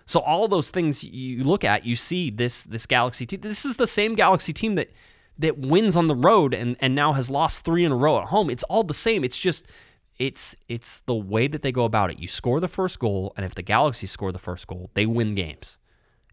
So 0.08 0.20
all 0.20 0.48
those 0.48 0.72
things 0.72 1.04
you 1.04 1.44
look 1.44 1.64
at, 1.64 1.86
you 1.86 1.96
see 1.96 2.32
this 2.32 2.64
this 2.64 2.88
Galaxy 2.88 3.28
team. 3.28 3.42
This 3.42 3.66
is 3.66 3.78
the 3.78 3.88
same 3.88 4.16
Galaxy 4.16 4.52
team 4.54 4.76
that 4.76 4.90
that 5.38 5.58
wins 5.58 5.96
on 5.96 6.08
the 6.08 6.16
road 6.16 6.54
and, 6.54 6.76
and 6.80 6.96
now 6.96 7.14
has 7.14 7.30
lost 7.30 7.66
three 7.66 7.84
in 7.84 7.92
a 7.92 7.96
row 7.96 8.20
at 8.20 8.28
home. 8.28 8.50
It's 8.50 8.64
all 8.64 8.84
the 8.84 8.94
same. 8.94 9.24
It's 9.24 9.38
just 9.38 9.66
it's 10.18 10.56
it's 10.70 11.02
the 11.02 11.16
way 11.16 11.48
that 11.48 11.62
they 11.62 11.72
go 11.72 11.84
about 11.84 12.10
it. 12.10 12.20
You 12.20 12.28
score 12.28 12.60
the 12.60 12.68
first 12.68 13.00
goal, 13.00 13.34
and 13.36 13.46
if 13.46 13.56
the 13.56 13.62
Galaxy 13.62 14.08
score 14.08 14.32
the 14.32 14.40
first 14.40 14.68
goal, 14.68 14.90
they 14.94 15.06
win 15.06 15.36
games. 15.36 15.78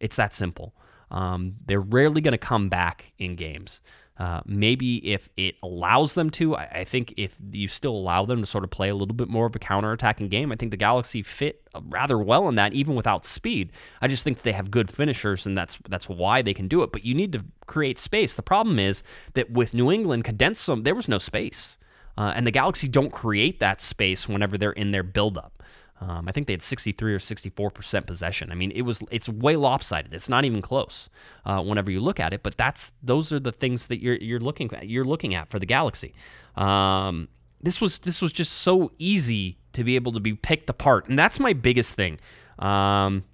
It's 0.00 0.16
that 0.16 0.34
simple. 0.34 0.74
Um, 1.10 1.56
they're 1.66 1.80
rarely 1.80 2.20
going 2.20 2.32
to 2.32 2.38
come 2.38 2.68
back 2.68 3.12
in 3.18 3.36
games. 3.36 3.80
Uh, 4.18 4.40
maybe 4.44 4.98
if 5.10 5.30
it 5.38 5.54
allows 5.62 6.12
them 6.12 6.28
to, 6.28 6.54
I, 6.54 6.64
I, 6.64 6.84
think 6.84 7.14
if 7.16 7.34
you 7.50 7.66
still 7.66 7.96
allow 7.96 8.26
them 8.26 8.42
to 8.42 8.46
sort 8.46 8.62
of 8.62 8.70
play 8.70 8.90
a 8.90 8.94
little 8.94 9.14
bit 9.14 9.28
more 9.28 9.46
of 9.46 9.56
a 9.56 9.58
counter-attacking 9.58 10.28
game, 10.28 10.52
I 10.52 10.56
think 10.56 10.70
the 10.70 10.76
Galaxy 10.76 11.22
fit 11.22 11.66
rather 11.88 12.18
well 12.18 12.46
in 12.48 12.54
that, 12.56 12.74
even 12.74 12.94
without 12.94 13.24
speed. 13.24 13.72
I 14.02 14.08
just 14.08 14.22
think 14.22 14.42
they 14.42 14.52
have 14.52 14.70
good 14.70 14.90
finishers, 14.90 15.46
and 15.46 15.56
that's 15.56 15.78
that's 15.88 16.10
why 16.10 16.42
they 16.42 16.52
can 16.52 16.68
do 16.68 16.82
it. 16.82 16.92
But 16.92 17.06
you 17.06 17.14
need 17.14 17.32
to 17.32 17.44
create 17.66 17.98
space. 17.98 18.34
The 18.34 18.42
problem 18.42 18.78
is 18.78 19.02
that 19.32 19.50
with 19.50 19.72
New 19.72 19.90
England 19.90 20.24
condensed 20.24 20.62
some, 20.62 20.82
there 20.82 20.94
was 20.94 21.08
no 21.08 21.18
space, 21.18 21.78
uh, 22.18 22.34
and 22.36 22.46
the 22.46 22.50
Galaxy 22.50 22.88
don't 22.88 23.12
create 23.12 23.60
that 23.60 23.80
space 23.80 24.28
whenever 24.28 24.58
they're 24.58 24.72
in 24.72 24.90
their 24.90 25.02
build-up. 25.02 25.62
Um, 26.02 26.28
I 26.28 26.32
think 26.32 26.48
they 26.48 26.52
had 26.52 26.62
63 26.62 27.14
or 27.14 27.20
64 27.20 27.70
percent 27.70 28.06
possession. 28.06 28.50
I 28.50 28.56
mean, 28.56 28.72
it 28.72 28.82
was 28.82 29.00
it's 29.10 29.28
way 29.28 29.54
lopsided. 29.54 30.12
It's 30.12 30.28
not 30.28 30.44
even 30.44 30.60
close 30.60 31.08
uh, 31.46 31.62
whenever 31.62 31.90
you 31.90 32.00
look 32.00 32.18
at 32.18 32.32
it. 32.32 32.42
But 32.42 32.56
that's 32.56 32.92
those 33.02 33.32
are 33.32 33.38
the 33.38 33.52
things 33.52 33.86
that 33.86 34.02
you're 34.02 34.16
you're 34.16 34.40
looking 34.40 34.72
at, 34.74 34.88
you're 34.88 35.04
looking 35.04 35.34
at 35.34 35.48
for 35.48 35.60
the 35.60 35.66
Galaxy. 35.66 36.12
Um, 36.56 37.28
this 37.60 37.80
was 37.80 37.98
this 37.98 38.20
was 38.20 38.32
just 38.32 38.52
so 38.52 38.90
easy 38.98 39.58
to 39.74 39.84
be 39.84 39.94
able 39.94 40.10
to 40.12 40.20
be 40.20 40.34
picked 40.34 40.68
apart, 40.68 41.08
and 41.08 41.16
that's 41.16 41.38
my 41.38 41.52
biggest 41.52 41.94
thing. 41.94 42.18
Um, 42.58 43.24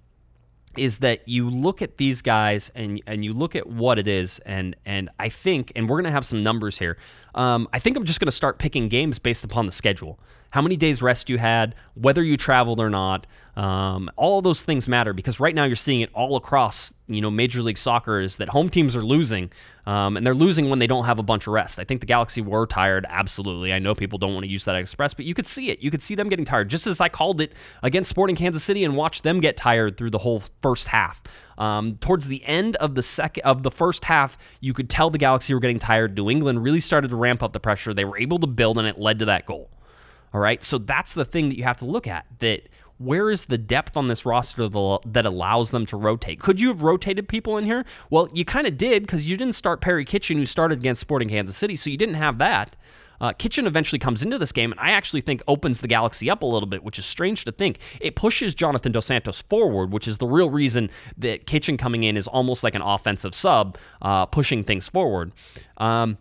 is 0.77 0.99
that 0.99 1.27
you 1.27 1.49
look 1.49 1.81
at 1.81 1.97
these 1.97 2.21
guys 2.21 2.71
and 2.75 3.01
and 3.07 3.25
you 3.25 3.33
look 3.33 3.55
at 3.55 3.67
what 3.67 3.97
it 3.97 4.07
is 4.07 4.37
and 4.45 4.75
and 4.85 5.09
I 5.17 5.29
think 5.29 5.71
and 5.75 5.89
we're 5.89 5.97
gonna 5.97 6.11
have 6.11 6.25
some 6.25 6.43
numbers 6.43 6.77
here. 6.77 6.97
Um, 7.33 7.67
I 7.73 7.79
think 7.79 7.97
I'm 7.97 8.05
just 8.05 8.19
gonna 8.19 8.31
start 8.31 8.59
picking 8.59 8.89
games 8.89 9.17
based 9.17 9.43
upon 9.43 9.65
the 9.65 9.71
schedule 9.71 10.19
how 10.51 10.61
many 10.61 10.75
days 10.75 11.01
rest 11.01 11.29
you 11.29 11.37
had, 11.37 11.75
whether 11.93 12.23
you 12.23 12.37
traveled 12.37 12.79
or 12.79 12.89
not. 12.89 13.27
Um, 13.55 14.09
all 14.15 14.41
those 14.41 14.61
things 14.61 14.87
matter 14.87 15.11
because 15.11 15.39
right 15.39 15.53
now 15.53 15.65
you're 15.65 15.75
seeing 15.75 15.99
it 15.99 16.09
all 16.13 16.37
across, 16.37 16.93
you 17.07 17.19
know, 17.19 17.29
Major 17.29 17.61
League 17.61 17.77
Soccer 17.77 18.21
is 18.21 18.37
that 18.37 18.47
home 18.47 18.69
teams 18.69 18.95
are 18.95 19.01
losing, 19.01 19.51
um, 19.85 20.15
and 20.15 20.25
they're 20.25 20.33
losing 20.33 20.69
when 20.69 20.79
they 20.79 20.87
don't 20.87 21.03
have 21.03 21.19
a 21.19 21.23
bunch 21.23 21.45
of 21.45 21.51
rest. 21.51 21.77
I 21.77 21.83
think 21.83 21.99
the 21.99 22.05
Galaxy 22.05 22.41
were 22.41 22.65
tired, 22.65 23.05
absolutely. 23.09 23.73
I 23.73 23.79
know 23.79 23.93
people 23.93 24.17
don't 24.17 24.33
want 24.33 24.45
to 24.45 24.49
use 24.49 24.63
that 24.63 24.75
express, 24.75 25.13
but 25.13 25.25
you 25.25 25.33
could 25.33 25.45
see 25.45 25.71
it. 25.71 25.79
You 25.79 25.91
could 25.91 26.01
see 26.01 26.15
them 26.15 26.29
getting 26.29 26.45
tired, 26.45 26.69
just 26.69 26.87
as 26.87 27.01
I 27.01 27.09
called 27.09 27.41
it 27.41 27.51
against 27.83 28.09
Sporting 28.09 28.37
Kansas 28.37 28.63
City 28.63 28.85
and 28.85 28.95
watched 28.95 29.23
them 29.23 29.41
get 29.41 29.57
tired 29.57 29.97
through 29.97 30.11
the 30.11 30.19
whole 30.19 30.41
first 30.61 30.87
half. 30.87 31.21
Um, 31.57 31.97
towards 31.99 32.27
the 32.27 32.45
end 32.45 32.77
of 32.77 32.95
the 32.95 33.03
second 33.03 33.43
of 33.43 33.63
the 33.63 33.71
first 33.71 34.05
half, 34.05 34.37
you 34.61 34.73
could 34.73 34.89
tell 34.89 35.09
the 35.09 35.17
Galaxy 35.17 35.53
were 35.53 35.59
getting 35.59 35.79
tired. 35.79 36.15
New 36.15 36.29
England 36.29 36.63
really 36.63 36.79
started 36.79 37.09
to 37.09 37.17
ramp 37.17 37.43
up 37.43 37.51
the 37.51 37.59
pressure. 37.59 37.93
They 37.93 38.05
were 38.05 38.17
able 38.17 38.39
to 38.39 38.47
build, 38.47 38.77
and 38.77 38.87
it 38.87 38.97
led 38.97 39.19
to 39.19 39.25
that 39.25 39.45
goal. 39.45 39.69
All 40.33 40.39
right. 40.39 40.63
So 40.63 40.77
that's 40.77 41.13
the 41.13 41.25
thing 41.25 41.49
that 41.49 41.57
you 41.57 41.63
have 41.63 41.77
to 41.77 41.85
look 41.85 42.07
at 42.07 42.25
that 42.39 42.69
where 42.99 43.31
is 43.31 43.45
the 43.45 43.57
depth 43.57 43.95
on 43.95 44.09
this 44.09 44.25
roster 44.25 44.67
that 44.67 45.25
allows 45.25 45.71
them 45.71 45.85
to 45.85 45.97
rotate? 45.97 46.41
Could 46.41 46.59
you 46.59 46.67
have 46.67 46.83
rotated 46.83 47.29
people 47.29 47.57
in 47.57 47.63
here? 47.63 47.85
Well, 48.09 48.29
you 48.33 48.43
kind 48.43 48.67
of 48.67 48.77
did 48.77 49.03
because 49.03 49.25
you 49.25 49.37
didn't 49.37 49.55
start 49.55 49.79
Perry 49.79 50.03
Kitchen, 50.03 50.37
who 50.37 50.45
started 50.45 50.79
against 50.79 50.99
Sporting 51.01 51.29
Kansas 51.29 51.55
City, 51.55 51.77
so 51.77 51.89
you 51.89 51.97
didn't 51.97 52.15
have 52.15 52.37
that. 52.39 52.75
Uh, 53.21 53.33
Kitchen 53.33 53.67
eventually 53.67 53.99
comes 53.99 54.21
into 54.21 54.37
this 54.37 54.51
game, 54.51 54.71
and 54.71 54.79
I 54.79 54.91
actually 54.91 55.21
think 55.21 55.41
opens 55.47 55.79
the 55.79 55.87
Galaxy 55.87 56.29
up 56.29 56.41
a 56.41 56.45
little 56.45 56.67
bit, 56.67 56.83
which 56.83 56.99
is 56.99 57.05
strange 57.05 57.45
to 57.45 57.51
think. 57.51 57.79
It 57.99 58.15
pushes 58.15 58.55
Jonathan 58.55 58.91
Dos 58.91 59.07
Santos 59.07 59.41
forward, 59.43 59.91
which 59.91 60.07
is 60.07 60.17
the 60.17 60.27
real 60.27 60.49
reason 60.49 60.89
that 61.17 61.45
Kitchen 61.45 61.77
coming 61.77 62.03
in 62.03 62.15
is 62.15 62.27
almost 62.27 62.63
like 62.63 62.75
an 62.75 62.81
offensive 62.81 63.35
sub, 63.35 63.77
uh, 64.01 64.25
pushing 64.25 64.63
things 64.63 64.87
forward. 64.87 65.31
Um, 65.77 66.17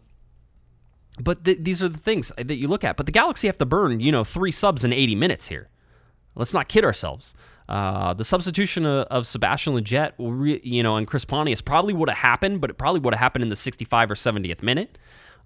but 1.20 1.44
th- 1.44 1.59
these 1.61 1.83
are 1.83 1.88
the 1.88 1.98
things 1.98 2.33
that 2.37 2.57
you 2.57 2.68
look 2.68 2.85
at. 2.85 2.96
But 2.96 3.07
the 3.07 3.12
Galaxy 3.12 3.46
have 3.48 3.59
to 3.59 3.66
burn, 3.66 4.00
you 4.00 4.12
know, 4.12 4.24
three 4.24 4.50
subs 4.50 4.85
in 4.85 4.92
80 4.92 5.14
minutes 5.14 5.48
here. 5.48 5.68
Let's 6.35 6.54
not 6.54 6.68
kid 6.68 6.85
ourselves. 6.85 7.35
Uh, 7.68 8.14
the 8.14 8.24
substitution 8.24 8.87
of, 8.87 9.07
of 9.09 9.26
Sebastian 9.26 9.74
Lletget, 9.74 10.12
re- 10.18 10.61
you 10.64 10.83
know, 10.83 10.96
and 10.96 11.07
Chris 11.07 11.24
Pontius 11.24 11.61
probably 11.61 11.92
would 11.92 12.09
have 12.09 12.18
happened, 12.18 12.61
but 12.61 12.70
it 12.70 12.78
probably 12.78 13.00
would 13.00 13.12
have 13.12 13.20
happened 13.20 13.42
in 13.42 13.50
the 13.50 13.57
65 13.57 14.11
or 14.11 14.14
70th 14.14 14.62
minute. 14.62 14.96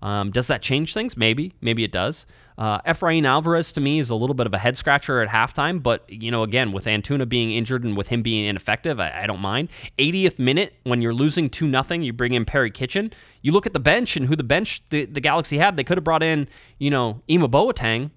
Um, 0.03 0.31
does 0.31 0.49
that 0.49 0.61
change 0.63 0.93
things? 0.93 1.17
Maybe. 1.17 1.55
Maybe 1.61 1.85
it 1.85 1.93
does. 1.93 2.27
Uh, 2.59 2.81
Efrain 2.83 3.27
Alvarez 3.27 3.73
to 3.73 3.81
me 3.81 3.99
is 3.99 4.11
a 4.11 4.15
little 4.15 4.35
bit 4.35 4.47
of 4.47 4.53
a 4.53 4.59
head 4.59 4.77
scratcher 4.77 5.23
at 5.23 5.29
halftime, 5.31 5.83
but 5.83 6.05
you 6.09 6.31
know, 6.31 6.43
again, 6.43 6.73
with 6.73 6.85
Antuna 6.85 7.27
being 7.27 7.51
injured 7.51 7.83
and 7.83 7.97
with 7.97 8.09
him 8.09 8.23
being 8.23 8.45
ineffective, 8.45 9.01
I, 9.01 9.23
I 9.23 9.27
don't 9.27 9.41
mind. 9.41 9.71
80th 9.99 10.39
minute, 10.39 10.75
when 10.83 11.01
you're 11.01 11.15
losing 11.15 11.49
two 11.49 11.67
nothing, 11.67 12.03
you 12.03 12.13
bring 12.13 12.35
in 12.35 12.45
Perry 12.45 12.71
Kitchen. 12.71 13.13
You 13.41 13.53
look 13.53 13.65
at 13.65 13.73
the 13.73 13.81
bench 13.81 14.17
and 14.17 14.27
who 14.27 14.37
the 14.37 14.45
bench 14.45 14.83
the, 14.91 15.07
the 15.07 15.21
Galaxy 15.21 15.57
had. 15.59 15.77
They 15.77 15.85
could 15.85 15.97
have 15.97 16.05
brought 16.05 16.23
in, 16.23 16.49
you 16.79 16.91
know, 16.91 17.23
Ima 17.27 17.49
Boateng 17.49 18.11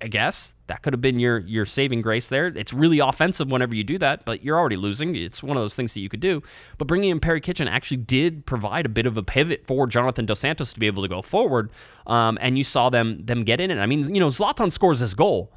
I 0.00 0.08
guess 0.08 0.52
that 0.68 0.82
could 0.82 0.92
have 0.92 1.00
been 1.00 1.18
your 1.18 1.38
your 1.38 1.64
saving 1.64 2.02
grace 2.02 2.28
there. 2.28 2.46
It's 2.48 2.72
really 2.72 2.98
offensive 2.98 3.50
whenever 3.50 3.74
you 3.74 3.84
do 3.84 3.98
that, 3.98 4.24
but 4.24 4.42
you're 4.42 4.58
already 4.58 4.76
losing. 4.76 5.14
It's 5.14 5.42
one 5.42 5.56
of 5.56 5.62
those 5.62 5.74
things 5.74 5.94
that 5.94 6.00
you 6.00 6.08
could 6.08 6.20
do. 6.20 6.42
But 6.78 6.88
bringing 6.88 7.10
in 7.10 7.20
Perry 7.20 7.40
Kitchen 7.40 7.68
actually 7.68 7.98
did 7.98 8.46
provide 8.46 8.86
a 8.86 8.88
bit 8.88 9.06
of 9.06 9.16
a 9.16 9.22
pivot 9.22 9.64
for 9.66 9.86
Jonathan 9.86 10.26
Dos 10.26 10.40
Santos 10.40 10.72
to 10.72 10.80
be 10.80 10.86
able 10.86 11.02
to 11.02 11.08
go 11.08 11.22
forward, 11.22 11.70
um, 12.06 12.38
and 12.40 12.58
you 12.58 12.64
saw 12.64 12.90
them 12.90 13.24
them 13.24 13.44
get 13.44 13.60
in 13.60 13.70
it. 13.70 13.78
I 13.78 13.86
mean, 13.86 14.12
you 14.14 14.20
know, 14.20 14.28
Zlatan 14.28 14.72
scores 14.72 15.00
his 15.00 15.14
goal, 15.14 15.52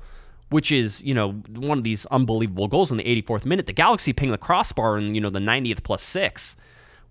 which 0.50 0.72
is 0.72 1.02
you 1.02 1.14
know 1.14 1.32
one 1.56 1.80
of 1.80 1.84
these 1.84 2.06
unbelievable 2.08 2.68
goals 2.68 2.92
in 2.92 2.98
the 2.98 3.04
84th 3.04 3.46
minute. 3.46 3.66
The 3.66 3.74
Galaxy 3.74 4.14
ping 4.14 4.32
the 4.32 4.38
crossbar 4.38 4.98
in 4.98 5.16
you 5.16 5.22
know 5.22 5.30
the 5.30 5.40
90th 5.40 5.84
plus 5.84 6.04
six 6.04 6.56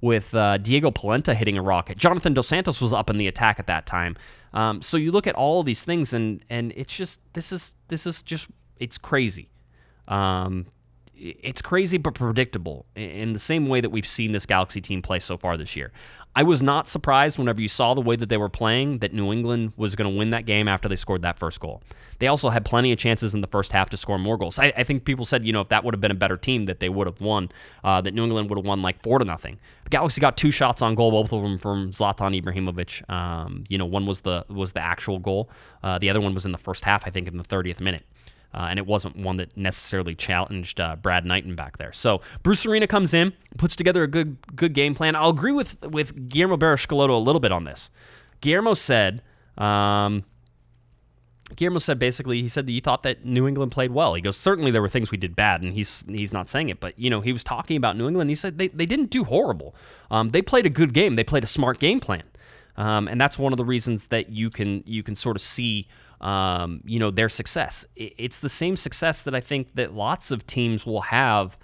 with 0.01 0.35
uh, 0.35 0.59
Diego 0.59 0.91
Polenta 0.91 1.35
hitting 1.35 1.59
a 1.59 1.63
rocket. 1.63 1.99
Jonathan 1.99 2.35
Dos 2.35 2.49
Santos 2.49 2.81
was 2.81 2.93
up 2.93 3.11
in 3.11 3.19
the 3.19 3.27
attack 3.27 3.59
at 3.59 3.67
that 3.67 3.87
time. 3.87 4.17
Um, 4.53 4.83
so 4.83 4.97
you 4.97 5.13
look 5.13 5.27
at 5.27 5.35
all 5.35 5.63
these 5.63 5.85
things, 5.85 6.13
and 6.13 6.45
and 6.51 6.73
it's 6.77 6.95
just 6.95 7.21
this 7.33 7.53
is 7.53 7.75
this 7.89 8.07
is 8.07 8.23
just 8.23 8.49
it's 8.79 8.99
crazy. 8.99 9.51
Um, 10.07 10.67
it's 11.15 11.61
crazy 11.61 11.99
but 11.99 12.15
predictable 12.15 12.87
in 12.95 13.33
the 13.33 13.39
same 13.39 13.69
way 13.69 13.81
that 13.81 13.91
we've 13.91 14.07
seen 14.07 14.33
this 14.33 14.47
Galaxy 14.47 14.81
team 14.81 15.03
play 15.03 15.19
so 15.19 15.37
far 15.37 15.57
this 15.57 15.75
year. 15.75 15.93
I 16.39 16.45
was 16.45 16.63
not 16.63 16.87
surprised 16.87 17.37
whenever 17.37 17.61
you 17.61 17.67
saw 17.67 17.95
the 17.95 18.01
way 18.01 18.15
that 18.15 18.29
they 18.29 18.37
were 18.37 18.49
playing 18.49 18.99
that 18.99 19.13
New 19.13 19.33
England 19.33 19.73
was 19.77 19.97
going 19.97 20.09
to 20.09 20.17
win 20.17 20.31
that 20.31 20.47
game 20.47 20.69
after 20.69 20.89
they 20.89 20.95
scored 20.95 21.23
that 21.23 21.37
first 21.37 21.59
goal. 21.59 21.83
They 22.21 22.29
also 22.29 22.49
had 22.49 22.65
plenty 22.65 22.93
of 22.93 22.99
chances 23.01 23.35
in 23.35 23.41
the 23.41 23.49
first 23.49 23.73
half 23.73 23.91
to 23.91 23.97
score 23.97 24.21
more 24.21 24.39
goals. 24.39 24.57
I, 24.57 24.73
I 24.77 24.85
think 24.85 25.05
people 25.05 25.25
said, 25.25 25.45
you 25.45 25.53
know, 25.53 25.63
if 25.63 25.69
that 25.71 25.83
would 25.83 25.95
have 25.95 26.01
been 26.01 26.13
a 26.13 26.15
better 26.15 26.37
team, 26.37 26.67
that 26.67 26.79
they 26.79 26.89
would 26.91 27.09
have 27.09 27.21
won, 27.21 27.51
uh, 27.83 28.01
that 28.03 28.15
New 28.15 28.23
England 28.23 28.51
would 28.51 28.57
have 28.57 28.65
won 28.65 28.83
like 28.83 29.03
four 29.03 29.19
to 29.19 29.25
nothing. 29.25 29.59
The 29.83 29.91
Galaxy 29.91 30.21
got 30.21 30.37
two 30.37 30.53
shots 30.53 30.81
on 30.81 30.95
goal, 30.95 31.11
both 31.11 31.33
of 31.33 31.43
them 31.43 31.59
from 31.59 31.91
Zlatan 31.91 32.41
Ibrahimovic. 32.41 33.11
Um, 33.11 33.65
you 33.69 33.77
know, 33.77 33.87
one 33.87 34.07
was 34.07 34.21
the 34.21 34.45
was 34.49 34.75
the 34.75 34.85
actual 34.85 35.19
goal. 35.19 35.51
Uh, 35.83 35.99
the 35.99 36.09
other 36.09 36.21
one 36.21 36.35
was 36.35 36.47
in 36.47 36.53
the 36.53 36.59
first 36.59 36.85
half, 36.85 37.05
I 37.05 37.11
think, 37.11 37.27
in 37.27 37.37
the 37.37 37.43
30th 37.43 37.81
minute. 37.81 38.05
Uh, 38.55 38.69
and 38.71 38.79
it 38.79 38.87
wasn't 38.87 39.15
one 39.17 39.37
that 39.37 39.55
necessarily 39.57 40.15
challenged 40.15 40.81
uh, 40.81 40.97
Brad 40.97 41.25
Knighton 41.27 41.55
back 41.55 41.77
there. 41.77 41.93
So 41.93 42.23
Bruce 42.43 42.65
Arena 42.65 42.87
comes 42.87 43.13
in, 43.13 43.35
puts 43.59 43.77
together 43.77 44.03
a 44.03 44.09
good 44.09 44.39
good 44.57 44.73
game 44.73 44.95
plan. 44.95 45.15
I'll 45.17 45.31
agree 45.31 45.53
with 45.53 45.81
with 45.83 46.29
Guillermo 46.29 46.57
Barros-Schelotto 46.57 47.11
a 47.11 47.23
little 47.23 47.41
bit 47.41 47.53
on 47.53 47.65
this. 47.65 47.91
Guillermo 48.41 48.75
said, 48.75 49.23
um, 49.59 50.25
Guillermo 51.57 51.79
said 51.79 51.99
basically 51.99 52.41
he 52.41 52.49
said 52.49 52.67
that 52.67 52.73
he 52.73 52.81
thought 52.81 53.03
that 53.03 53.25
New 53.25 53.47
England 53.47 53.73
played 53.73 53.91
well. 53.91 54.15
He 54.15 54.23
goes 54.23 54.37
certainly 54.37 54.71
there 54.71 54.83
were 54.83 54.89
things 54.89 55.11
we 55.11 55.19
did 55.19 55.37
bad, 55.37 55.61
and 55.63 55.75
he's 55.75 56.05
he's 56.09 56.33
not 56.33 56.49
saying 56.49 56.71
it, 56.71 56.81
but 56.81 56.99
you 56.99 57.11
know 57.11 57.21
he 57.21 57.33
was 57.33 57.45
talking 57.45 57.77
about 57.77 57.97
New 57.97 58.09
England. 58.09 58.31
He 58.31 58.37
said 58.37 58.57
they 58.57 58.69
they 58.69 58.87
didn't 58.87 59.11
do 59.11 59.25
horrible. 59.25 59.75
Um, 60.11 60.31
they 60.31 60.41
played 60.41 60.65
a 60.65 60.71
good 60.71 60.95
game. 60.95 61.17
They 61.17 61.25
played 61.25 61.45
a 61.45 61.49
smart 61.49 61.79
game 61.79 62.01
plan. 62.01 62.23
Um, 62.79 63.09
and 63.09 63.21
that's 63.21 63.37
one 63.37 63.53
of 63.53 63.57
the 63.57 63.65
reasons 63.65 64.07
that 64.07 64.31
you 64.31 64.51
can 64.51 64.85
you 64.87 65.03
can 65.03 65.17
sort 65.17 65.37
of 65.37 65.43
see 65.43 65.89
um, 66.21 66.83
you 66.85 66.99
know, 66.99 67.11
their 67.11 67.29
success. 67.29 67.85
It's 67.97 68.41
the 68.41 68.49
same 68.49 68.77
success 68.77 69.23
that 69.23 69.35
I 69.35 69.41
think 69.41 69.75
that 69.75 69.95
lots 69.95 70.31
of 70.31 70.47
teams 70.47 70.85
will 70.85 71.03
have 71.03 71.57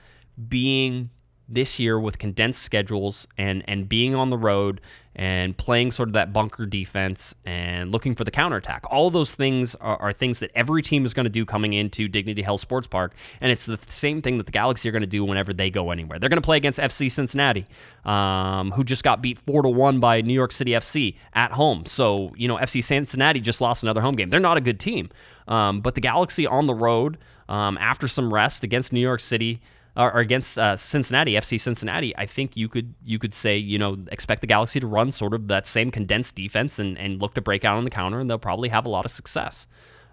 being 0.48 1.10
this 1.48 1.78
year 1.78 1.98
with 1.98 2.18
condensed 2.18 2.62
schedules 2.62 3.26
and 3.36 3.62
and 3.68 3.88
being 3.88 4.14
on 4.14 4.30
the 4.30 4.38
road 4.38 4.80
and 5.16 5.56
playing 5.56 5.92
sort 5.92 6.08
of 6.08 6.12
that 6.14 6.32
bunker 6.32 6.66
defense 6.66 7.34
and 7.44 7.92
looking 7.92 8.14
for 8.14 8.24
the 8.24 8.30
counterattack. 8.30 8.84
All 8.90 9.10
those 9.10 9.32
things 9.32 9.74
are, 9.76 9.96
are 9.96 10.12
things 10.12 10.40
that 10.40 10.50
every 10.54 10.82
team 10.82 11.04
is 11.04 11.14
going 11.14 11.24
to 11.24 11.30
do 11.30 11.44
coming 11.44 11.72
into 11.72 12.08
Dignity 12.08 12.42
Health 12.42 12.60
Sports 12.60 12.86
Park, 12.86 13.14
and 13.40 13.52
it's 13.52 13.66
the 13.66 13.78
same 13.88 14.22
thing 14.22 14.38
that 14.38 14.46
the 14.46 14.52
Galaxy 14.52 14.88
are 14.88 14.92
going 14.92 15.02
to 15.02 15.06
do 15.06 15.24
whenever 15.24 15.52
they 15.52 15.70
go 15.70 15.90
anywhere. 15.90 16.18
They're 16.18 16.28
going 16.28 16.42
to 16.42 16.46
play 16.46 16.56
against 16.56 16.78
FC 16.78 17.10
Cincinnati, 17.10 17.66
um, 18.04 18.72
who 18.72 18.82
just 18.82 19.04
got 19.04 19.22
beat 19.22 19.38
four 19.38 19.62
to 19.62 19.68
one 19.68 20.00
by 20.00 20.20
New 20.20 20.34
York 20.34 20.52
City 20.52 20.72
FC 20.72 21.16
at 21.32 21.52
home. 21.52 21.86
So 21.86 22.32
you 22.36 22.48
know 22.48 22.56
FC 22.56 22.82
Cincinnati 22.82 23.40
just 23.40 23.60
lost 23.60 23.82
another 23.82 24.00
home 24.00 24.14
game. 24.14 24.30
They're 24.30 24.40
not 24.40 24.56
a 24.56 24.60
good 24.62 24.80
team, 24.80 25.10
um, 25.46 25.80
but 25.80 25.94
the 25.94 26.00
Galaxy 26.00 26.46
on 26.46 26.66
the 26.66 26.74
road 26.74 27.18
um, 27.48 27.78
after 27.78 28.08
some 28.08 28.32
rest 28.32 28.64
against 28.64 28.92
New 28.92 29.00
York 29.00 29.20
City 29.20 29.60
or, 29.96 30.10
against 30.18 30.58
uh, 30.58 30.76
Cincinnati, 30.76 31.32
FC 31.32 31.60
Cincinnati, 31.60 32.16
I 32.16 32.26
think 32.26 32.56
you 32.56 32.68
could 32.68 32.94
you 33.04 33.18
could 33.18 33.34
say 33.34 33.56
you 33.56 33.78
know 33.78 33.96
expect 34.10 34.40
the 34.40 34.46
Galaxy 34.46 34.80
to 34.80 34.86
run 34.86 35.12
sort 35.12 35.34
of 35.34 35.48
that 35.48 35.66
same 35.66 35.90
condensed 35.90 36.34
defense 36.34 36.78
and, 36.78 36.98
and 36.98 37.20
look 37.20 37.34
to 37.34 37.40
break 37.40 37.64
out 37.64 37.76
on 37.76 37.84
the 37.84 37.90
counter, 37.90 38.20
and 38.20 38.28
they'll 38.28 38.38
probably 38.38 38.68
have 38.68 38.86
a 38.86 38.88
lot 38.88 39.04
of 39.04 39.12
success. 39.12 39.66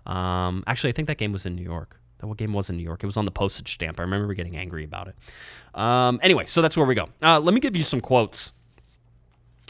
Um, 0.05 0.63
actually, 0.67 0.89
I 0.89 0.93
think 0.93 1.07
that 1.07 1.17
game 1.17 1.31
was 1.31 1.45
in 1.45 1.55
New 1.55 1.63
York. 1.63 1.99
That 2.19 2.27
what 2.27 2.37
game 2.37 2.53
was 2.53 2.69
in 2.69 2.77
New 2.77 2.83
York? 2.83 3.03
It 3.03 3.07
was 3.07 3.17
on 3.17 3.25
the 3.25 3.31
postage 3.31 3.73
stamp. 3.73 3.99
I 3.99 4.03
remember 4.03 4.33
getting 4.35 4.55
angry 4.55 4.83
about 4.83 5.07
it. 5.07 5.15
Um, 5.79 6.19
anyway, 6.21 6.45
so 6.45 6.61
that's 6.61 6.77
where 6.77 6.85
we 6.85 6.93
go. 6.93 7.07
Uh, 7.21 7.39
let 7.39 7.53
me 7.53 7.59
give 7.59 7.75
you 7.75 7.83
some 7.83 8.01
quotes 8.01 8.51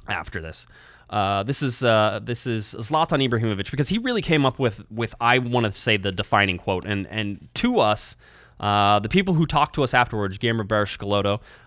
after 0.07 0.41
this. 0.41 0.65
Uh, 1.09 1.43
this 1.43 1.61
is 1.61 1.83
uh, 1.83 2.19
this 2.23 2.47
is 2.47 2.73
Zlatan 2.73 3.27
Ibrahimovic 3.27 3.71
because 3.71 3.89
he 3.89 3.97
really 3.97 4.21
came 4.21 4.45
up 4.45 4.59
with 4.59 4.81
with 4.89 5.13
I 5.19 5.39
want 5.39 5.65
to 5.65 5.71
say 5.71 5.97
the 5.97 6.11
defining 6.11 6.57
quote 6.57 6.85
and 6.85 7.05
and 7.07 7.49
to 7.55 7.79
us 7.79 8.15
uh, 8.61 8.99
the 8.99 9.09
people 9.09 9.33
who 9.33 9.45
talked 9.45 9.75
to 9.75 9.83
us 9.83 9.93
afterwards, 9.93 10.37
Guillermo 10.37 10.63
Barros 10.63 10.97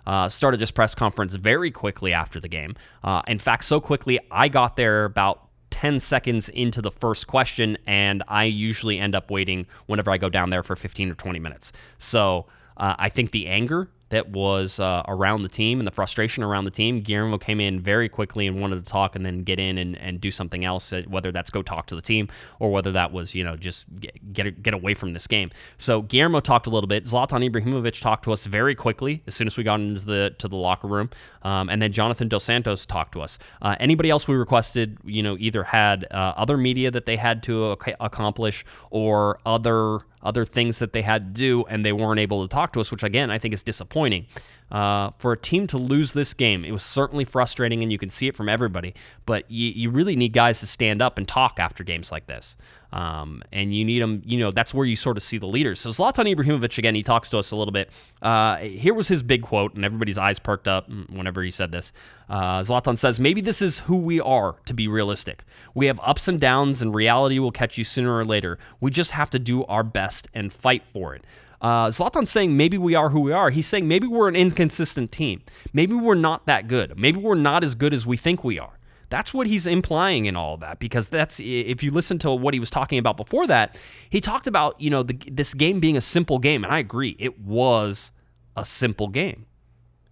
uh, 0.06 0.28
started 0.28 0.60
this 0.60 0.70
press 0.70 0.94
conference 0.94 1.34
very 1.34 1.70
quickly 1.70 2.12
after 2.12 2.40
the 2.40 2.48
game. 2.48 2.76
Uh, 3.02 3.20
in 3.26 3.38
fact, 3.38 3.64
so 3.64 3.80
quickly, 3.80 4.18
I 4.30 4.48
got 4.48 4.76
there 4.76 5.04
about 5.04 5.48
10 5.70 5.98
seconds 5.98 6.48
into 6.50 6.80
the 6.80 6.92
first 6.92 7.26
question, 7.26 7.76
and 7.84 8.22
I 8.28 8.44
usually 8.44 9.00
end 9.00 9.16
up 9.16 9.28
waiting 9.28 9.66
whenever 9.86 10.12
I 10.12 10.18
go 10.18 10.28
down 10.28 10.50
there 10.50 10.62
for 10.62 10.76
15 10.76 11.10
or 11.10 11.14
20 11.14 11.40
minutes. 11.40 11.72
So 11.98 12.46
uh, 12.76 12.94
I 12.96 13.08
think 13.08 13.32
the 13.32 13.48
anger 13.48 13.88
that 14.10 14.30
was 14.30 14.78
uh, 14.78 15.02
around 15.08 15.42
the 15.42 15.48
team 15.48 15.80
and 15.80 15.86
the 15.86 15.92
frustration 15.92 16.42
around 16.42 16.64
the 16.64 16.70
team. 16.70 17.00
Guillermo 17.00 17.38
came 17.38 17.60
in 17.60 17.80
very 17.80 18.08
quickly 18.08 18.46
and 18.46 18.60
wanted 18.60 18.76
to 18.76 18.84
talk 18.84 19.16
and 19.16 19.24
then 19.24 19.42
get 19.42 19.58
in 19.58 19.78
and, 19.78 19.96
and 19.98 20.20
do 20.20 20.30
something 20.30 20.64
else, 20.64 20.92
uh, 20.92 21.02
whether 21.08 21.32
that's 21.32 21.50
go 21.50 21.62
talk 21.62 21.86
to 21.86 21.96
the 21.96 22.02
team 22.02 22.28
or 22.58 22.70
whether 22.70 22.92
that 22.92 23.12
was, 23.12 23.34
you 23.34 23.42
know, 23.42 23.56
just 23.56 23.84
get, 24.00 24.32
get, 24.32 24.62
get 24.62 24.74
away 24.74 24.94
from 24.94 25.12
this 25.12 25.26
game. 25.26 25.50
So 25.78 26.02
Guillermo 26.02 26.40
talked 26.40 26.66
a 26.66 26.70
little 26.70 26.88
bit. 26.88 27.04
Zlatan 27.04 27.48
Ibrahimovic 27.50 28.00
talked 28.00 28.24
to 28.24 28.32
us 28.32 28.44
very 28.46 28.74
quickly 28.74 29.22
as 29.26 29.34
soon 29.34 29.46
as 29.46 29.56
we 29.56 29.64
got 29.64 29.80
into 29.80 30.04
the 30.04 30.34
to 30.38 30.48
the 30.48 30.56
locker 30.56 30.88
room. 30.88 31.10
Um, 31.42 31.68
and 31.68 31.80
then 31.80 31.92
Jonathan 31.92 32.28
Dos 32.28 32.44
Santos 32.44 32.86
talked 32.86 33.12
to 33.12 33.20
us. 33.20 33.38
Uh, 33.62 33.76
anybody 33.80 34.10
else 34.10 34.28
we 34.28 34.34
requested, 34.34 34.98
you 35.04 35.22
know, 35.22 35.36
either 35.38 35.64
had 35.64 36.06
uh, 36.10 36.34
other 36.36 36.56
media 36.56 36.90
that 36.90 37.06
they 37.06 37.16
had 37.16 37.42
to 37.44 37.72
ac- 37.72 37.94
accomplish 38.00 38.64
or 38.90 39.38
other 39.46 40.00
other 40.24 40.44
things 40.44 40.78
that 40.78 40.92
they 40.92 41.02
had 41.02 41.34
to 41.34 41.40
do, 41.40 41.64
and 41.68 41.84
they 41.84 41.92
weren't 41.92 42.20
able 42.20 42.46
to 42.46 42.52
talk 42.52 42.72
to 42.72 42.80
us, 42.80 42.90
which 42.90 43.02
again 43.02 43.30
I 43.30 43.38
think 43.38 43.54
is 43.54 43.62
disappointing. 43.62 44.26
Uh, 44.70 45.10
for 45.18 45.32
a 45.32 45.36
team 45.36 45.66
to 45.68 45.78
lose 45.78 46.12
this 46.12 46.34
game, 46.34 46.64
it 46.64 46.72
was 46.72 46.82
certainly 46.82 47.24
frustrating, 47.24 47.82
and 47.82 47.92
you 47.92 47.98
can 47.98 48.10
see 48.10 48.26
it 48.26 48.34
from 48.34 48.48
everybody. 48.48 48.94
But 49.26 49.48
you, 49.50 49.70
you 49.70 49.90
really 49.90 50.16
need 50.16 50.32
guys 50.32 50.60
to 50.60 50.66
stand 50.66 51.00
up 51.00 51.18
and 51.18 51.28
talk 51.28 51.60
after 51.60 51.84
games 51.84 52.10
like 52.10 52.26
this. 52.26 52.56
Um, 52.94 53.42
and 53.52 53.74
you 53.74 53.84
need 53.84 54.00
them, 54.00 54.22
you 54.24 54.38
know, 54.38 54.52
that's 54.52 54.72
where 54.72 54.86
you 54.86 54.94
sort 54.94 55.16
of 55.16 55.24
see 55.24 55.36
the 55.36 55.46
leaders. 55.46 55.80
So 55.80 55.90
Zlatan 55.90 56.32
Ibrahimovic, 56.32 56.78
again, 56.78 56.94
he 56.94 57.02
talks 57.02 57.28
to 57.30 57.38
us 57.38 57.50
a 57.50 57.56
little 57.56 57.72
bit. 57.72 57.90
Uh, 58.22 58.58
here 58.58 58.94
was 58.94 59.08
his 59.08 59.20
big 59.20 59.42
quote, 59.42 59.74
and 59.74 59.84
everybody's 59.84 60.16
eyes 60.16 60.38
perked 60.38 60.68
up 60.68 60.88
whenever 61.10 61.42
he 61.42 61.50
said 61.50 61.72
this. 61.72 61.92
Uh, 62.28 62.60
Zlatan 62.60 62.96
says, 62.96 63.18
Maybe 63.18 63.40
this 63.40 63.60
is 63.60 63.80
who 63.80 63.96
we 63.96 64.20
are, 64.20 64.54
to 64.66 64.72
be 64.72 64.86
realistic. 64.86 65.44
We 65.74 65.86
have 65.86 65.98
ups 66.04 66.28
and 66.28 66.40
downs, 66.40 66.82
and 66.82 66.94
reality 66.94 67.40
will 67.40 67.50
catch 67.50 67.76
you 67.76 67.84
sooner 67.84 68.16
or 68.16 68.24
later. 68.24 68.60
We 68.80 68.92
just 68.92 69.10
have 69.10 69.28
to 69.30 69.40
do 69.40 69.64
our 69.64 69.82
best 69.82 70.28
and 70.32 70.52
fight 70.52 70.84
for 70.92 71.16
it. 71.16 71.24
Uh, 71.60 71.88
Zlatan's 71.88 72.30
saying 72.30 72.56
maybe 72.56 72.78
we 72.78 72.94
are 72.94 73.10
who 73.10 73.20
we 73.20 73.32
are. 73.32 73.50
He's 73.50 73.66
saying 73.66 73.88
maybe 73.88 74.06
we're 74.06 74.28
an 74.28 74.36
inconsistent 74.36 75.12
team. 75.12 75.42
Maybe 75.72 75.94
we're 75.94 76.14
not 76.14 76.46
that 76.46 76.68
good. 76.68 76.98
Maybe 76.98 77.18
we're 77.18 77.34
not 77.34 77.64
as 77.64 77.74
good 77.74 77.94
as 77.94 78.06
we 78.06 78.16
think 78.16 78.44
we 78.44 78.58
are. 78.58 78.78
That's 79.10 79.32
what 79.32 79.46
he's 79.46 79.66
implying 79.66 80.26
in 80.26 80.34
all 80.34 80.56
that 80.58 80.80
because 80.80 81.08
that's 81.08 81.38
if 81.38 81.82
you 81.82 81.90
listen 81.90 82.18
to 82.20 82.32
what 82.32 82.54
he 82.54 82.60
was 82.60 82.70
talking 82.70 82.98
about 82.98 83.16
before 83.16 83.46
that, 83.46 83.76
he 84.10 84.20
talked 84.20 84.46
about, 84.46 84.80
you 84.80 84.90
know, 84.90 85.02
the, 85.02 85.16
this 85.30 85.54
game 85.54 85.78
being 85.78 85.96
a 85.96 86.00
simple 86.00 86.38
game 86.38 86.64
and 86.64 86.72
I 86.72 86.78
agree, 86.78 87.14
it 87.18 87.38
was 87.38 88.10
a 88.56 88.64
simple 88.64 89.08
game. 89.08 89.46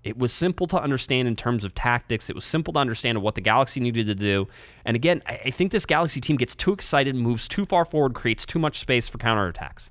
It 0.05 0.19
was 0.19 0.33
simple 0.33 0.67
to 0.69 0.81
understand 0.81 1.29
in 1.29 1.37
terms 1.37 1.65
of 1.65 1.75
tactics. 1.75 2.29
It 2.29 2.35
was 2.35 2.45
simple 2.45 2.73
to 2.75 2.81
understand 2.81 3.23
what 3.23 3.37
the 3.37 3.41
Galaxy 3.41 3.79
needed 3.79 4.07
to 4.07 4.15
do. 4.15 4.49
And 4.85 4.97
again, 4.97 5.23
I 5.27 5.51
think 5.51 5.71
this 5.71 5.87
Galaxy 5.87 6.21
team 6.21 6.37
gets 6.37 6.57
too 6.57 6.73
excited, 6.73 7.15
moves 7.15 7.47
too 7.47 7.67
far 7.67 7.85
forward, 7.85 8.15
creates 8.15 8.45
too 8.45 8.59
much 8.59 8.81
space 8.81 9.09
for 9.09 9.19
counterattacks. 9.19 9.91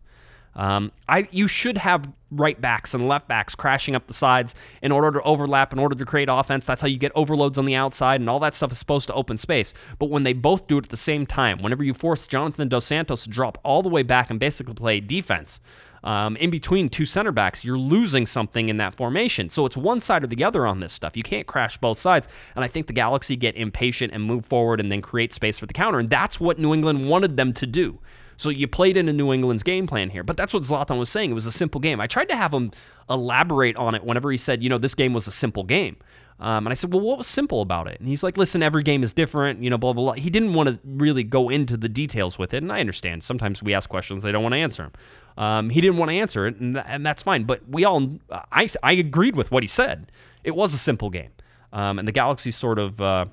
Um, 0.56 0.92
I 1.08 1.28
you 1.32 1.48
should 1.48 1.78
have 1.78 2.12
right 2.32 2.60
backs 2.60 2.94
and 2.94 3.08
left 3.08 3.28
backs 3.28 3.56
crashing 3.56 3.96
up 3.96 4.08
the 4.08 4.14
sides 4.14 4.56
in 4.82 4.92
order 4.92 5.12
to 5.12 5.22
overlap, 5.24 5.74
in 5.74 5.80
order 5.80 5.96
to 5.96 6.06
create 6.06 6.30
offense. 6.32 6.66
That's 6.66 6.82
how 6.82 6.88
you 6.88 6.98
get 6.98 7.12
overloads 7.16 7.58
on 7.58 7.66
the 7.66 7.76
outside, 7.76 8.22
and 8.22 8.30
all 8.30 8.40
that 8.40 8.56
stuff 8.56 8.72
is 8.72 8.78
supposed 8.78 9.08
to 9.08 9.14
open 9.14 9.38
space. 9.38 9.74
But 10.00 10.10
when 10.10 10.24
they 10.24 10.34
both 10.34 10.68
do 10.68 10.78
it 10.78 10.86
at 10.86 10.90
the 10.90 10.98
same 10.98 11.26
time, 11.26 11.62
whenever 11.62 11.84
you 11.84 11.94
force 11.94 12.28
Jonathan 12.28 12.68
Dos 12.68 12.86
Santos 12.86 13.24
to 13.24 13.30
drop 13.30 13.58
all 13.64 13.82
the 13.82 13.90
way 13.90 14.04
back 14.04 14.30
and 14.30 14.40
basically 14.40 14.74
play 14.74 15.00
defense. 15.00 15.60
Um, 16.04 16.36
in 16.38 16.50
between 16.50 16.90
two 16.90 17.06
center 17.06 17.32
backs, 17.32 17.64
you're 17.64 17.78
losing 17.78 18.26
something 18.26 18.70
in 18.70 18.78
that 18.78 18.96
formation. 18.96 19.50
So 19.52 19.68
it's 19.68 19.78
one 19.78 20.02
side 20.02 20.24
or 20.24 20.28
the 20.28 20.44
other 20.44 20.66
on 20.66 20.80
this 20.80 20.94
stuff. 20.94 21.16
You 21.16 21.22
can't 21.22 21.46
crash 21.46 21.78
both 21.78 22.00
sides. 22.00 22.28
And 22.56 22.66
I 22.66 22.68
think 22.68 22.88
the 22.88 22.94
Galaxy 22.94 23.36
get 23.36 23.56
impatient 23.56 24.12
and 24.12 24.24
move 24.24 24.46
forward 24.46 24.80
and 24.80 24.92
then 24.92 25.04
create 25.04 25.32
space 25.32 25.60
for 25.60 25.68
the 25.68 25.74
counter. 25.74 26.00
And 26.00 26.10
that's 26.10 26.40
what 26.40 26.58
New 26.58 26.74
England 26.74 27.08
wanted 27.08 27.38
them 27.38 27.54
to 27.54 27.68
do. 27.68 28.00
So 28.42 28.50
you 28.50 28.68
played 28.68 28.98
into 28.98 29.14
New 29.14 29.32
England's 29.32 29.62
game 29.62 29.86
plan 29.86 30.10
here. 30.10 30.24
But 30.24 30.36
that's 30.36 30.52
what 30.52 30.64
Zlatan 30.64 30.98
was 30.98 31.12
saying. 31.12 31.30
It 31.30 31.36
was 31.36 31.46
a 31.46 31.52
simple 31.52 31.80
game. 31.80 32.02
I 32.02 32.08
tried 32.08 32.30
to 32.30 32.36
have 32.36 32.52
him 32.52 32.72
elaborate 33.08 33.76
on 33.76 33.94
it 33.94 34.04
whenever 34.04 34.32
he 34.32 34.38
said, 34.38 34.64
you 34.64 34.70
know, 34.70 34.80
this 34.80 34.96
game 34.96 35.14
was 35.14 35.28
a 35.28 35.32
simple 35.32 35.64
game. 35.64 35.98
Um, 36.40 36.66
and 36.66 36.70
I 36.70 36.74
said, 36.74 36.92
well, 36.92 37.02
what 37.02 37.20
was 37.20 37.28
simple 37.28 37.62
about 37.62 37.88
it? 37.88 38.00
And 38.00 38.10
he's 38.10 38.24
like, 38.24 38.38
listen, 38.38 38.64
every 38.64 38.82
game 38.82 39.04
is 39.04 39.14
different, 39.14 39.62
you 39.62 39.70
know, 39.70 39.78
blah, 39.78 39.94
blah, 39.94 40.06
blah. 40.06 40.14
He 40.14 40.32
didn't 40.32 40.56
want 40.56 40.70
to 40.70 40.80
really 40.84 41.24
go 41.24 41.50
into 41.50 41.78
the 41.78 41.88
details 41.88 42.40
with 42.40 42.52
it. 42.56 42.64
And 42.64 42.72
I 42.72 42.80
understand. 42.80 43.24
Sometimes 43.24 43.62
we 43.62 43.76
ask 43.76 43.88
questions, 43.88 44.24
they 44.24 44.32
don't 44.32 44.42
want 44.42 44.54
to 44.54 44.60
answer 44.60 44.90
them. 44.90 44.92
Um, 45.38 45.70
he 45.70 45.80
didn't 45.80 45.98
want 45.98 46.10
to 46.10 46.18
answer 46.18 46.48
it, 46.48 46.60
and, 46.60 46.74
th- 46.74 46.86
and 46.88 47.06
that's 47.06 47.22
fine. 47.22 47.44
But 47.44 47.62
we 47.70 47.86
all, 47.86 48.18
I, 48.52 48.68
I 48.82 48.94
agreed 48.94 49.36
with 49.36 49.52
what 49.52 49.62
he 49.62 49.68
said. 49.68 50.12
It 50.44 50.56
was 50.56 50.74
a 50.74 50.80
simple 50.80 51.12
game. 51.12 51.30
Um, 51.74 52.00
and 52.00 52.08
the 52.08 52.12
Galaxy 52.12 52.50
sort 52.50 52.80
of, 52.80 53.00
uh, 53.00 53.26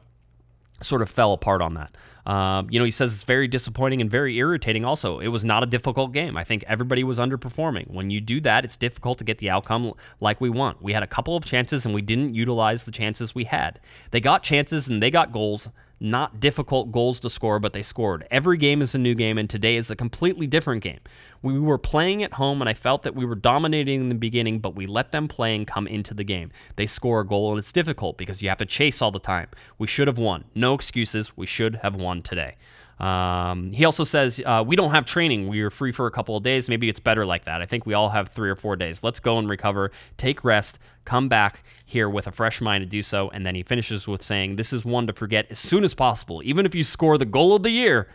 sort 0.82 1.02
of 1.02 1.10
fell 1.10 1.32
apart 1.32 1.60
on 1.60 1.74
that. 1.74 1.94
Um, 2.30 2.68
you 2.70 2.78
know, 2.78 2.84
he 2.84 2.90
says 2.90 3.14
it's 3.14 3.24
very 3.24 3.48
disappointing 3.48 4.02
and 4.02 4.10
very 4.10 4.36
irritating. 4.36 4.84
Also, 4.84 5.18
it 5.18 5.28
was 5.28 5.44
not 5.44 5.62
a 5.62 5.66
difficult 5.66 6.12
game. 6.12 6.36
I 6.36 6.44
think 6.44 6.62
everybody 6.66 7.02
was 7.02 7.18
underperforming. 7.18 7.90
When 7.90 8.10
you 8.10 8.20
do 8.20 8.40
that, 8.42 8.64
it's 8.64 8.76
difficult 8.76 9.16
to 9.18 9.24
get 9.24 9.38
the 9.38 9.48
outcome 9.48 9.94
like 10.20 10.40
we 10.40 10.50
want. 10.50 10.82
We 10.82 10.92
had 10.92 11.02
a 11.02 11.06
couple 11.06 11.36
of 11.36 11.44
chances 11.44 11.86
and 11.86 11.94
we 11.94 12.02
didn't 12.02 12.34
utilize 12.34 12.84
the 12.84 12.90
chances 12.90 13.34
we 13.34 13.44
had. 13.44 13.80
They 14.10 14.20
got 14.20 14.42
chances 14.42 14.88
and 14.88 15.02
they 15.02 15.10
got 15.10 15.32
goals 15.32 15.70
not 16.00 16.40
difficult 16.40 16.92
goals 16.92 17.20
to 17.20 17.30
score, 17.30 17.58
but 17.58 17.72
they 17.72 17.82
scored. 17.82 18.26
Every 18.30 18.56
game 18.56 18.82
is 18.82 18.94
a 18.94 18.98
new 18.98 19.14
game, 19.14 19.38
and 19.38 19.48
today 19.48 19.76
is 19.76 19.90
a 19.90 19.96
completely 19.96 20.46
different 20.46 20.82
game. 20.82 21.00
We 21.42 21.58
were 21.58 21.78
playing 21.78 22.22
at 22.22 22.34
home, 22.34 22.60
and 22.60 22.68
I 22.68 22.74
felt 22.74 23.02
that 23.02 23.14
we 23.14 23.24
were 23.24 23.34
dominating 23.34 24.00
in 24.00 24.08
the 24.08 24.14
beginning, 24.14 24.60
but 24.60 24.74
we 24.74 24.86
let 24.86 25.12
them 25.12 25.28
play 25.28 25.54
and 25.54 25.66
come 25.66 25.86
into 25.86 26.14
the 26.14 26.24
game. 26.24 26.50
They 26.76 26.86
score 26.86 27.20
a 27.20 27.26
goal, 27.26 27.50
and 27.50 27.58
it's 27.58 27.72
difficult 27.72 28.16
because 28.16 28.42
you 28.42 28.48
have 28.48 28.58
to 28.58 28.66
chase 28.66 29.02
all 29.02 29.10
the 29.10 29.18
time. 29.18 29.48
We 29.78 29.86
should 29.86 30.08
have 30.08 30.18
won. 30.18 30.44
No 30.54 30.74
excuses. 30.74 31.36
We 31.36 31.46
should 31.46 31.76
have 31.76 31.94
won 31.94 32.22
today. 32.22 32.56
Um, 33.00 33.72
he 33.72 33.84
also 33.84 34.02
says, 34.04 34.40
uh, 34.44 34.64
We 34.66 34.76
don't 34.76 34.90
have 34.90 35.06
training. 35.06 35.48
We 35.48 35.60
are 35.60 35.70
free 35.70 35.92
for 35.92 36.06
a 36.06 36.10
couple 36.10 36.36
of 36.36 36.42
days. 36.42 36.68
Maybe 36.68 36.88
it's 36.88 37.00
better 37.00 37.24
like 37.24 37.44
that. 37.44 37.62
I 37.62 37.66
think 37.66 37.86
we 37.86 37.94
all 37.94 38.08
have 38.08 38.28
three 38.28 38.50
or 38.50 38.56
four 38.56 38.76
days. 38.76 39.02
Let's 39.02 39.20
go 39.20 39.38
and 39.38 39.48
recover, 39.48 39.92
take 40.16 40.44
rest, 40.44 40.78
come 41.04 41.28
back 41.28 41.64
here 41.84 42.08
with 42.08 42.26
a 42.26 42.32
fresh 42.32 42.60
mind 42.60 42.82
to 42.82 42.86
do 42.86 43.02
so. 43.02 43.30
And 43.30 43.46
then 43.46 43.54
he 43.54 43.62
finishes 43.62 44.08
with 44.08 44.22
saying, 44.22 44.56
This 44.56 44.72
is 44.72 44.84
one 44.84 45.06
to 45.06 45.12
forget 45.12 45.46
as 45.50 45.58
soon 45.58 45.84
as 45.84 45.94
possible. 45.94 46.42
Even 46.44 46.66
if 46.66 46.74
you 46.74 46.82
score 46.82 47.18
the 47.18 47.24
goal 47.24 47.54
of 47.54 47.62
the 47.62 47.70
year, 47.70 48.08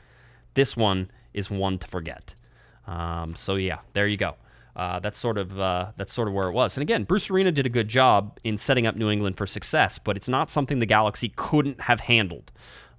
this 0.54 0.76
one 0.76 1.10
is 1.34 1.50
one 1.50 1.80
to 1.80 1.88
forget. 1.88 2.34
Um, 2.86 3.36
so, 3.36 3.56
yeah, 3.56 3.80
there 3.94 4.08
you 4.08 4.18
go. 4.18 4.36
Uh, 4.76 5.00
that's 5.00 5.20
sort 5.20 5.38
of 5.38 5.60
uh, 5.60 5.92
that's 5.98 6.12
sort 6.12 6.28
of 6.28 6.34
where 6.34 6.48
it 6.48 6.54
was. 6.54 6.76
And 6.76 6.82
again, 6.82 7.04
Bruce 7.04 7.30
Arena 7.30 7.52
did 7.52 7.66
a 7.66 7.70
good 7.70 7.88
job 7.88 8.40
in 8.44 8.58
setting 8.58 8.88
up 8.88 8.96
New 8.96 9.10
England 9.10 9.38
for 9.38 9.46
success, 9.46 10.00
but 10.00 10.18
it's 10.18 10.28
not 10.28 10.50
something 10.50 10.80
the 10.80 10.88
Galaxy 10.88 11.32
couldn't 11.36 11.80
have 11.82 12.00
handled. 12.00 12.52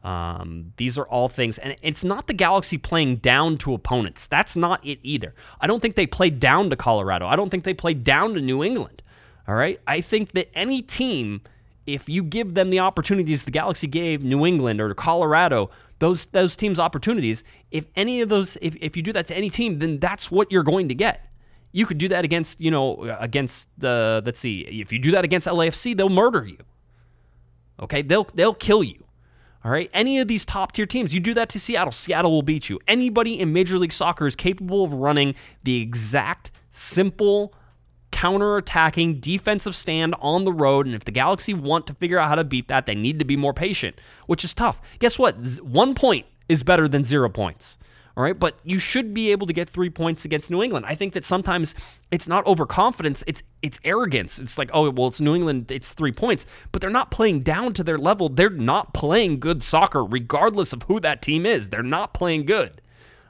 Um, 0.04 0.72
these 0.76 0.98
are 0.98 1.06
all 1.06 1.30
things, 1.30 1.56
and 1.56 1.74
it's 1.80 2.04
not 2.04 2.26
the 2.26 2.34
Galaxy 2.34 2.76
playing 2.76 3.16
down 3.16 3.56
to 3.58 3.72
opponents. 3.72 4.26
That's 4.26 4.54
not 4.54 4.84
it 4.84 4.98
either. 5.02 5.34
I 5.62 5.66
don't 5.66 5.80
think 5.80 5.96
they 5.96 6.06
played 6.06 6.38
down 6.38 6.68
to 6.70 6.76
Colorado. 6.76 7.26
I 7.26 7.36
don't 7.36 7.48
think 7.48 7.64
they 7.64 7.72
played 7.72 8.04
down 8.04 8.34
to 8.34 8.40
New 8.42 8.62
England. 8.62 9.02
All 9.48 9.54
right. 9.54 9.80
I 9.86 10.02
think 10.02 10.32
that 10.32 10.50
any 10.54 10.82
team, 10.82 11.40
if 11.86 12.08
you 12.08 12.22
give 12.22 12.54
them 12.54 12.70
the 12.70 12.80
opportunities 12.80 13.44
the 13.44 13.50
Galaxy 13.50 13.86
gave 13.86 14.22
New 14.22 14.44
England 14.46 14.80
or 14.80 14.92
Colorado, 14.94 15.70
those 15.98 16.26
those 16.26 16.56
teams 16.56 16.78
opportunities, 16.78 17.44
if 17.70 17.84
any 17.96 18.20
of 18.20 18.28
those, 18.28 18.58
if, 18.60 18.76
if 18.80 18.96
you 18.96 19.02
do 19.02 19.12
that 19.12 19.26
to 19.28 19.36
any 19.36 19.48
team, 19.48 19.78
then 19.78 19.98
that's 19.98 20.30
what 20.30 20.52
you're 20.52 20.62
going 20.62 20.88
to 20.88 20.94
get. 20.94 21.30
You 21.72 21.86
could 21.86 21.98
do 21.98 22.08
that 22.08 22.24
against, 22.24 22.60
you 22.60 22.70
know, 22.70 23.16
against 23.18 23.68
the 23.78 24.22
let's 24.24 24.38
see, 24.38 24.60
if 24.60 24.92
you 24.92 24.98
do 24.98 25.12
that 25.12 25.24
against 25.24 25.46
LAFC, 25.46 25.96
they'll 25.96 26.08
murder 26.08 26.44
you. 26.46 26.58
Okay? 27.80 28.02
They'll 28.02 28.28
they'll 28.34 28.54
kill 28.54 28.84
you. 28.84 29.03
All 29.64 29.70
right? 29.70 29.90
Any 29.94 30.18
of 30.18 30.28
these 30.28 30.44
top 30.44 30.72
tier 30.72 30.86
teams, 30.86 31.14
you 31.14 31.20
do 31.20 31.32
that 31.34 31.48
to 31.50 31.60
Seattle, 31.60 31.92
Seattle 31.92 32.30
will 32.30 32.42
beat 32.42 32.68
you. 32.68 32.78
Anybody 32.86 33.40
in 33.40 33.52
Major 33.52 33.78
League 33.78 33.92
Soccer 33.92 34.26
is 34.26 34.36
capable 34.36 34.84
of 34.84 34.92
running 34.92 35.34
the 35.62 35.80
exact 35.80 36.50
simple 36.70 37.54
counter-attacking 38.10 39.18
defensive 39.20 39.74
stand 39.74 40.14
on 40.20 40.44
the 40.44 40.52
road 40.52 40.86
and 40.86 40.94
if 40.94 41.04
the 41.04 41.10
Galaxy 41.10 41.52
want 41.52 41.86
to 41.86 41.94
figure 41.94 42.18
out 42.18 42.28
how 42.28 42.34
to 42.36 42.44
beat 42.44 42.68
that, 42.68 42.86
they 42.86 42.94
need 42.94 43.18
to 43.18 43.24
be 43.24 43.36
more 43.36 43.52
patient, 43.52 44.00
which 44.26 44.44
is 44.44 44.54
tough. 44.54 44.80
Guess 45.00 45.18
what? 45.18 45.36
1 45.36 45.94
point 45.94 46.26
is 46.48 46.62
better 46.62 46.86
than 46.86 47.02
0 47.02 47.28
points. 47.30 47.76
All 48.16 48.22
right, 48.22 48.38
but 48.38 48.58
you 48.62 48.78
should 48.78 49.12
be 49.12 49.32
able 49.32 49.48
to 49.48 49.52
get 49.52 49.68
three 49.68 49.90
points 49.90 50.24
against 50.24 50.48
New 50.48 50.62
England. 50.62 50.86
I 50.86 50.94
think 50.94 51.14
that 51.14 51.24
sometimes 51.24 51.74
it's 52.12 52.28
not 52.28 52.46
overconfidence; 52.46 53.24
it's 53.26 53.42
it's 53.60 53.80
arrogance. 53.84 54.38
It's 54.38 54.56
like, 54.56 54.70
oh, 54.72 54.88
well, 54.90 55.08
it's 55.08 55.20
New 55.20 55.34
England; 55.34 55.70
it's 55.70 55.90
three 55.90 56.12
points, 56.12 56.46
but 56.70 56.80
they're 56.80 56.90
not 56.90 57.10
playing 57.10 57.40
down 57.40 57.74
to 57.74 57.82
their 57.82 57.98
level. 57.98 58.28
They're 58.28 58.50
not 58.50 58.94
playing 58.94 59.40
good 59.40 59.64
soccer, 59.64 60.04
regardless 60.04 60.72
of 60.72 60.84
who 60.84 61.00
that 61.00 61.22
team 61.22 61.44
is. 61.44 61.70
They're 61.70 61.82
not 61.82 62.14
playing 62.14 62.46
good. 62.46 62.80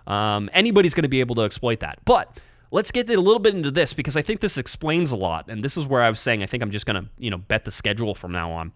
Um, 0.07 0.51
anybody's 0.53 0.92
going 0.92 1.05
to 1.05 1.09
be 1.09 1.20
able 1.20 1.35
to 1.37 1.42
exploit 1.42 1.81
that, 1.81 1.99
but. 2.05 2.38
Let's 2.70 2.90
get 2.90 3.09
a 3.09 3.20
little 3.20 3.38
bit 3.38 3.55
into 3.55 3.70
this 3.70 3.92
because 3.92 4.16
I 4.16 4.23
think 4.23 4.40
this 4.40 4.59
explains 4.59 5.12
a 5.12 5.16
lot, 5.16 5.49
and 5.49 5.62
this 5.62 5.77
is 5.77 5.87
where 5.87 6.03
I 6.03 6.11
was 6.11 6.18
saying 6.18 6.42
I 6.42 6.47
think 6.47 6.61
I'm 6.61 6.73
just 6.73 6.87
going 6.87 7.01
to, 7.01 7.09
you 7.18 7.31
know, 7.31 7.38
bet 7.38 7.64
the 7.64 7.70
schedule 7.70 8.16
from 8.16 8.33
now 8.33 8.51
on 8.51 8.73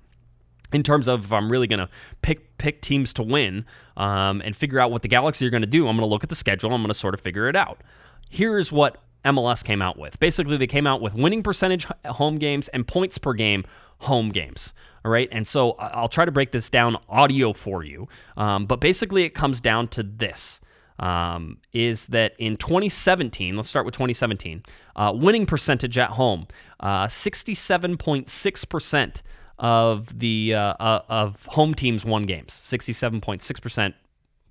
in 0.73 0.83
terms 0.83 1.09
of 1.09 1.25
if 1.25 1.33
I'm 1.33 1.51
really 1.51 1.67
going 1.67 1.81
to 1.81 1.89
pick 2.23 2.59
pick 2.59 2.83
teams 2.83 3.13
to 3.15 3.23
win 3.23 3.65
um, 3.97 4.43
and 4.45 4.57
figure 4.57 4.81
out 4.81 4.91
what 4.91 5.03
the 5.03 5.09
Galaxy 5.09 5.47
are 5.47 5.51
going 5.51 5.63
to 5.63 5.67
do, 5.67 5.89
I'm 5.89 5.97
going 5.97 6.09
to 6.09 6.13
look 6.13 6.23
at 6.23 6.29
the 6.29 6.35
schedule. 6.35 6.73
I'm 6.73 6.83
going 6.83 6.89
to 6.89 6.95
sort 6.95 7.15
of 7.15 7.21
figure 7.21 7.49
it 7.49 7.57
out. 7.57 7.83
Here's 8.29 8.73
what 8.73 8.99
MLS 9.25 9.65
came 9.65 9.83
out 9.83 9.99
with. 9.99 10.19
Basically, 10.21 10.57
they 10.57 10.67
came 10.67 10.87
out 10.87 11.01
with 11.01 11.15
winning 11.15 11.43
percentage 11.43 11.87
home 12.07 12.39
games 12.39 12.69
and 12.69 12.87
points 12.87 13.19
per 13.19 13.33
game 13.33 13.65
home 13.99 14.31
games. 14.31 14.73
All 15.05 15.11
right, 15.11 15.29
and 15.31 15.47
so 15.47 15.73
I'll 15.73 16.09
try 16.09 16.25
to 16.25 16.33
break 16.33 16.53
this 16.53 16.69
down 16.69 16.97
audio 17.09 17.53
for 17.53 17.85
you. 17.85 18.09
Um, 18.37 18.67
but 18.67 18.81
basically, 18.81 19.25
it 19.25 19.31
comes 19.31 19.61
down 19.61 19.89
to 19.89 20.03
this. 20.03 20.61
Um, 21.01 21.59
is 21.73 22.07
that 22.07 22.35
in 22.39 22.57
2017, 22.57 23.57
let's 23.57 23.69
start 23.69 23.87
with 23.87 23.95
2017, 23.95 24.65
uh, 24.97 25.13
winning 25.15 25.47
percentage 25.47 25.97
at 25.97 26.11
home, 26.11 26.49
uh, 26.81 27.07
67.6% 27.07 29.23
of 29.59 30.19
the 30.19 30.55
uh, 30.55 30.75
uh, 30.79 31.03
of 31.09 31.45
home 31.47 31.75
teams 31.75 32.05
won 32.05 32.27
games. 32.27 32.61
67.6% 32.65 33.95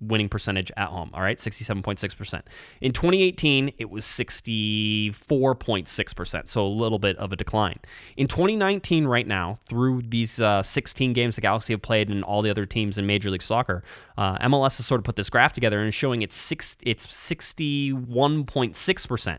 winning 0.00 0.28
percentage 0.28 0.70
at 0.76 0.88
home. 0.88 1.10
All 1.12 1.22
right, 1.22 1.38
67.6%. 1.38 2.42
In 2.80 2.92
2018, 2.92 3.72
it 3.78 3.90
was 3.90 4.04
64.6%, 4.04 6.48
so 6.48 6.64
a 6.64 6.68
little 6.68 6.98
bit 6.98 7.16
of 7.16 7.32
a 7.32 7.36
decline. 7.36 7.78
In 8.16 8.26
2019, 8.28 9.06
right 9.06 9.26
now, 9.26 9.58
through 9.68 10.02
these 10.02 10.40
uh, 10.40 10.62
16 10.62 11.12
games 11.12 11.34
the 11.36 11.40
Galaxy 11.40 11.72
have 11.72 11.82
played 11.82 12.10
and 12.10 12.24
all 12.24 12.42
the 12.42 12.50
other 12.50 12.66
teams 12.66 12.98
in 12.98 13.06
Major 13.06 13.30
League 13.30 13.42
Soccer, 13.42 13.82
uh, 14.16 14.38
MLS 14.38 14.76
has 14.76 14.86
sort 14.86 15.00
of 15.00 15.04
put 15.04 15.16
this 15.16 15.30
graph 15.30 15.52
together 15.52 15.80
and 15.80 15.88
is 15.88 15.94
showing 15.94 16.22
it's 16.22 16.36
six, 16.36 16.76
it's 16.82 17.06
61.6%. 17.06 19.38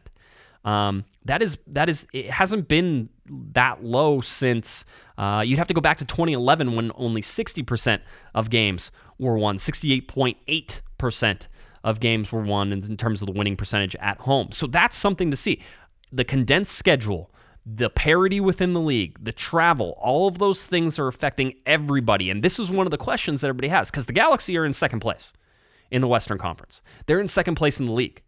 Um, 0.66 1.06
that 1.26 1.42
is 1.42 1.58
that 1.68 1.90
is 1.90 2.06
it 2.14 2.30
hasn't 2.30 2.68
been 2.68 3.10
that 3.54 3.84
low 3.84 4.22
since 4.22 4.84
uh, 5.18 5.44
you'd 5.46 5.58
have 5.58 5.68
to 5.68 5.74
go 5.74 5.82
back 5.82 5.98
to 5.98 6.06
2011 6.06 6.76
when 6.76 6.92
only 6.96 7.22
60% 7.22 8.02
of 8.34 8.50
games 8.50 8.92
were 9.18 9.38
won, 9.38 9.58
68.8% 9.58 11.48
of 11.84 12.00
games 12.00 12.32
were 12.32 12.42
won 12.42 12.72
in, 12.72 12.84
in 12.84 12.98
terms 12.98 13.22
of 13.22 13.28
the 13.28 13.32
winning 13.32 13.56
percentage 13.56 13.96
at 13.98 14.20
home. 14.22 14.52
So 14.52 14.68
that's 14.68 14.98
something 14.98 15.30
to 15.32 15.38
see. 15.38 15.62
The 16.12 16.24
condensed 16.24 16.74
schedule, 16.74 17.32
the 17.66 17.90
parity 17.90 18.40
within 18.40 18.74
the 18.74 18.80
league, 18.80 19.24
the 19.24 19.32
travel, 19.32 19.98
all 20.00 20.28
of 20.28 20.40
those 20.40 20.66
things 20.66 20.98
are 20.98 21.08
affecting 21.08 21.54
everybody. 21.66 22.30
And 22.30 22.44
this 22.44 22.60
is 22.60 22.72
one 22.72 22.88
of 22.88 22.92
the 22.92 22.98
questions 22.98 23.42
that 23.42 23.48
everybody 23.48 23.68
has 23.68 23.92
because 23.92 24.08
the 24.08 24.14
Galaxy 24.14 24.58
are 24.58 24.66
in 24.66 24.74
second 24.74 25.02
place 25.02 25.34
in 25.92 26.02
the 26.02 26.08
Western 26.08 26.38
Conference. 26.38 26.82
They're 27.06 27.20
in 27.20 27.28
second 27.28 27.56
place 27.56 27.80
in 27.80 27.86
the 27.86 27.94
league. 27.94 28.22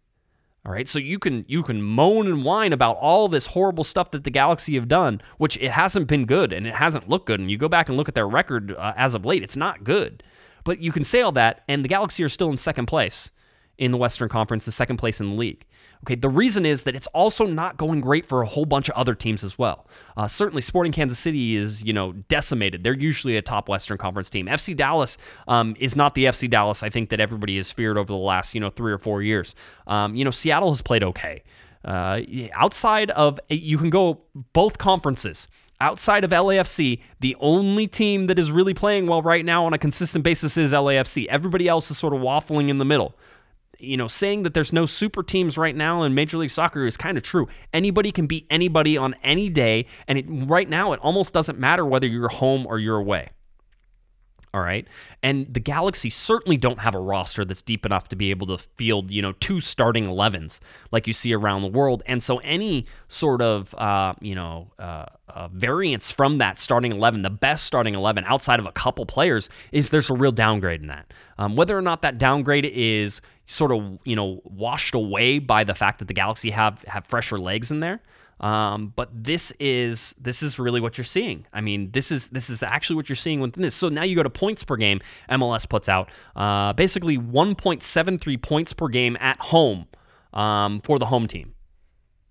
All 0.64 0.70
right, 0.70 0.88
so 0.88 1.00
you 1.00 1.18
can 1.18 1.44
you 1.48 1.64
can 1.64 1.82
moan 1.82 2.28
and 2.28 2.44
whine 2.44 2.72
about 2.72 2.96
all 3.00 3.28
this 3.28 3.46
horrible 3.46 3.82
stuff 3.82 4.12
that 4.12 4.22
the 4.22 4.30
Galaxy 4.30 4.76
have 4.76 4.86
done, 4.86 5.20
which 5.38 5.56
it 5.56 5.72
hasn't 5.72 6.06
been 6.06 6.24
good 6.24 6.52
and 6.52 6.68
it 6.68 6.74
hasn't 6.74 7.08
looked 7.08 7.26
good. 7.26 7.40
And 7.40 7.50
you 7.50 7.58
go 7.58 7.68
back 7.68 7.88
and 7.88 7.96
look 7.96 8.08
at 8.08 8.14
their 8.14 8.28
record 8.28 8.72
uh, 8.72 8.92
as 8.96 9.14
of 9.14 9.24
late; 9.24 9.42
it's 9.42 9.56
not 9.56 9.82
good. 9.82 10.22
But 10.62 10.78
you 10.78 10.92
can 10.92 11.02
say 11.02 11.20
all 11.20 11.32
that, 11.32 11.62
and 11.66 11.84
the 11.84 11.88
Galaxy 11.88 12.22
are 12.22 12.28
still 12.28 12.48
in 12.50 12.56
second 12.56 12.86
place 12.86 13.30
in 13.82 13.90
the 13.90 13.98
Western 13.98 14.28
Conference, 14.28 14.64
the 14.64 14.70
second 14.70 14.98
place 14.98 15.18
in 15.18 15.30
the 15.30 15.34
league. 15.34 15.66
Okay, 16.04 16.14
the 16.14 16.28
reason 16.28 16.64
is 16.64 16.84
that 16.84 16.94
it's 16.94 17.08
also 17.08 17.46
not 17.46 17.76
going 17.76 18.00
great 18.00 18.24
for 18.24 18.40
a 18.40 18.46
whole 18.46 18.64
bunch 18.64 18.88
of 18.88 18.94
other 18.94 19.12
teams 19.12 19.42
as 19.42 19.58
well. 19.58 19.88
Uh, 20.16 20.28
certainly, 20.28 20.62
Sporting 20.62 20.92
Kansas 20.92 21.18
City 21.18 21.56
is 21.56 21.82
you 21.82 21.92
know 21.92 22.12
decimated. 22.12 22.84
They're 22.84 22.94
usually 22.94 23.36
a 23.36 23.42
top 23.42 23.68
Western 23.68 23.98
Conference 23.98 24.30
team. 24.30 24.46
FC 24.46 24.76
Dallas 24.76 25.18
um, 25.48 25.74
is 25.80 25.96
not 25.96 26.14
the 26.14 26.26
FC 26.26 26.48
Dallas 26.48 26.84
I 26.84 26.90
think 26.90 27.10
that 27.10 27.18
everybody 27.18 27.56
has 27.56 27.72
feared 27.72 27.98
over 27.98 28.06
the 28.06 28.16
last 28.16 28.54
you 28.54 28.60
know 28.60 28.70
three 28.70 28.92
or 28.92 28.98
four 28.98 29.20
years. 29.20 29.56
Um, 29.88 30.14
you 30.14 30.24
know, 30.24 30.30
Seattle 30.30 30.70
has 30.70 30.80
played 30.80 31.02
okay. 31.02 31.42
Uh, 31.84 32.20
outside 32.54 33.10
of 33.10 33.40
you 33.48 33.78
can 33.78 33.90
go 33.90 34.20
both 34.52 34.78
conferences 34.78 35.48
outside 35.80 36.22
of 36.22 36.30
LAFC, 36.30 37.00
the 37.18 37.36
only 37.40 37.88
team 37.88 38.28
that 38.28 38.38
is 38.38 38.52
really 38.52 38.72
playing 38.72 39.08
well 39.08 39.20
right 39.20 39.44
now 39.44 39.66
on 39.66 39.72
a 39.72 39.78
consistent 39.78 40.22
basis 40.22 40.56
is 40.56 40.72
LAFC. 40.72 41.26
Everybody 41.26 41.66
else 41.66 41.90
is 41.90 41.98
sort 41.98 42.14
of 42.14 42.20
waffling 42.20 42.68
in 42.68 42.78
the 42.78 42.84
middle 42.84 43.16
you 43.82 43.96
know, 43.96 44.08
saying 44.08 44.44
that 44.44 44.54
there's 44.54 44.72
no 44.72 44.86
super 44.86 45.22
teams 45.22 45.58
right 45.58 45.74
now 45.74 46.02
in 46.02 46.14
Major 46.14 46.38
League 46.38 46.50
Soccer 46.50 46.86
is 46.86 46.96
kind 46.96 47.16
of 47.16 47.24
true. 47.24 47.48
Anybody 47.72 48.12
can 48.12 48.26
beat 48.26 48.46
anybody 48.48 48.96
on 48.96 49.14
any 49.22 49.48
day, 49.48 49.86
and 50.06 50.18
it, 50.18 50.26
right 50.28 50.68
now 50.68 50.92
it 50.92 51.00
almost 51.00 51.32
doesn't 51.32 51.58
matter 51.58 51.84
whether 51.84 52.06
you're 52.06 52.28
home 52.28 52.66
or 52.66 52.78
you're 52.78 52.98
away. 52.98 53.30
All 54.54 54.60
right. 54.60 54.86
And 55.22 55.46
the 55.52 55.60
Galaxy 55.60 56.10
certainly 56.10 56.58
don't 56.58 56.80
have 56.80 56.94
a 56.94 56.98
roster 56.98 57.42
that's 57.42 57.62
deep 57.62 57.86
enough 57.86 58.08
to 58.08 58.16
be 58.16 58.28
able 58.28 58.46
to 58.48 58.58
field, 58.58 59.10
you 59.10 59.22
know, 59.22 59.32
two 59.32 59.60
starting 59.60 60.04
11s 60.04 60.58
like 60.90 61.06
you 61.06 61.14
see 61.14 61.32
around 61.32 61.62
the 61.62 61.68
world. 61.68 62.02
And 62.04 62.22
so 62.22 62.36
any 62.38 62.84
sort 63.08 63.40
of, 63.40 63.74
uh, 63.76 64.12
you 64.20 64.34
know, 64.34 64.70
uh, 64.78 65.06
uh, 65.30 65.48
variance 65.48 66.10
from 66.10 66.36
that 66.38 66.58
starting 66.58 66.92
11, 66.92 67.22
the 67.22 67.30
best 67.30 67.64
starting 67.64 67.94
11 67.94 68.24
outside 68.26 68.60
of 68.60 68.66
a 68.66 68.72
couple 68.72 69.06
players, 69.06 69.48
is 69.70 69.88
there's 69.88 70.10
a 70.10 70.14
real 70.14 70.32
downgrade 70.32 70.82
in 70.82 70.88
that. 70.88 71.14
Um, 71.38 71.56
whether 71.56 71.76
or 71.76 71.82
not 71.82 72.02
that 72.02 72.18
downgrade 72.18 72.66
is 72.66 73.22
sort 73.46 73.72
of, 73.72 73.98
you 74.04 74.14
know, 74.14 74.42
washed 74.44 74.94
away 74.94 75.38
by 75.38 75.64
the 75.64 75.74
fact 75.74 75.98
that 76.00 76.08
the 76.08 76.14
Galaxy 76.14 76.50
have, 76.50 76.82
have 76.82 77.06
fresher 77.06 77.38
legs 77.38 77.70
in 77.70 77.80
there. 77.80 78.02
Um, 78.42 78.92
but 78.96 79.08
this 79.12 79.52
is 79.60 80.14
this 80.20 80.42
is 80.42 80.58
really 80.58 80.80
what 80.80 80.98
you're 80.98 81.04
seeing. 81.04 81.46
I 81.52 81.60
mean, 81.60 81.92
this 81.92 82.10
is 82.10 82.28
this 82.28 82.50
is 82.50 82.62
actually 82.62 82.96
what 82.96 83.08
you're 83.08 83.16
seeing 83.16 83.40
within 83.40 83.62
this. 83.62 83.74
So 83.74 83.88
now 83.88 84.02
you 84.02 84.16
go 84.16 84.24
to 84.24 84.30
points 84.30 84.64
per 84.64 84.76
game. 84.76 85.00
MLS 85.30 85.68
puts 85.68 85.88
out 85.88 86.10
uh, 86.34 86.72
basically 86.72 87.16
1.73 87.16 88.42
points 88.42 88.72
per 88.72 88.88
game 88.88 89.16
at 89.20 89.38
home 89.38 89.86
um, 90.32 90.80
for 90.80 90.98
the 90.98 91.06
home 91.06 91.28
team. 91.28 91.54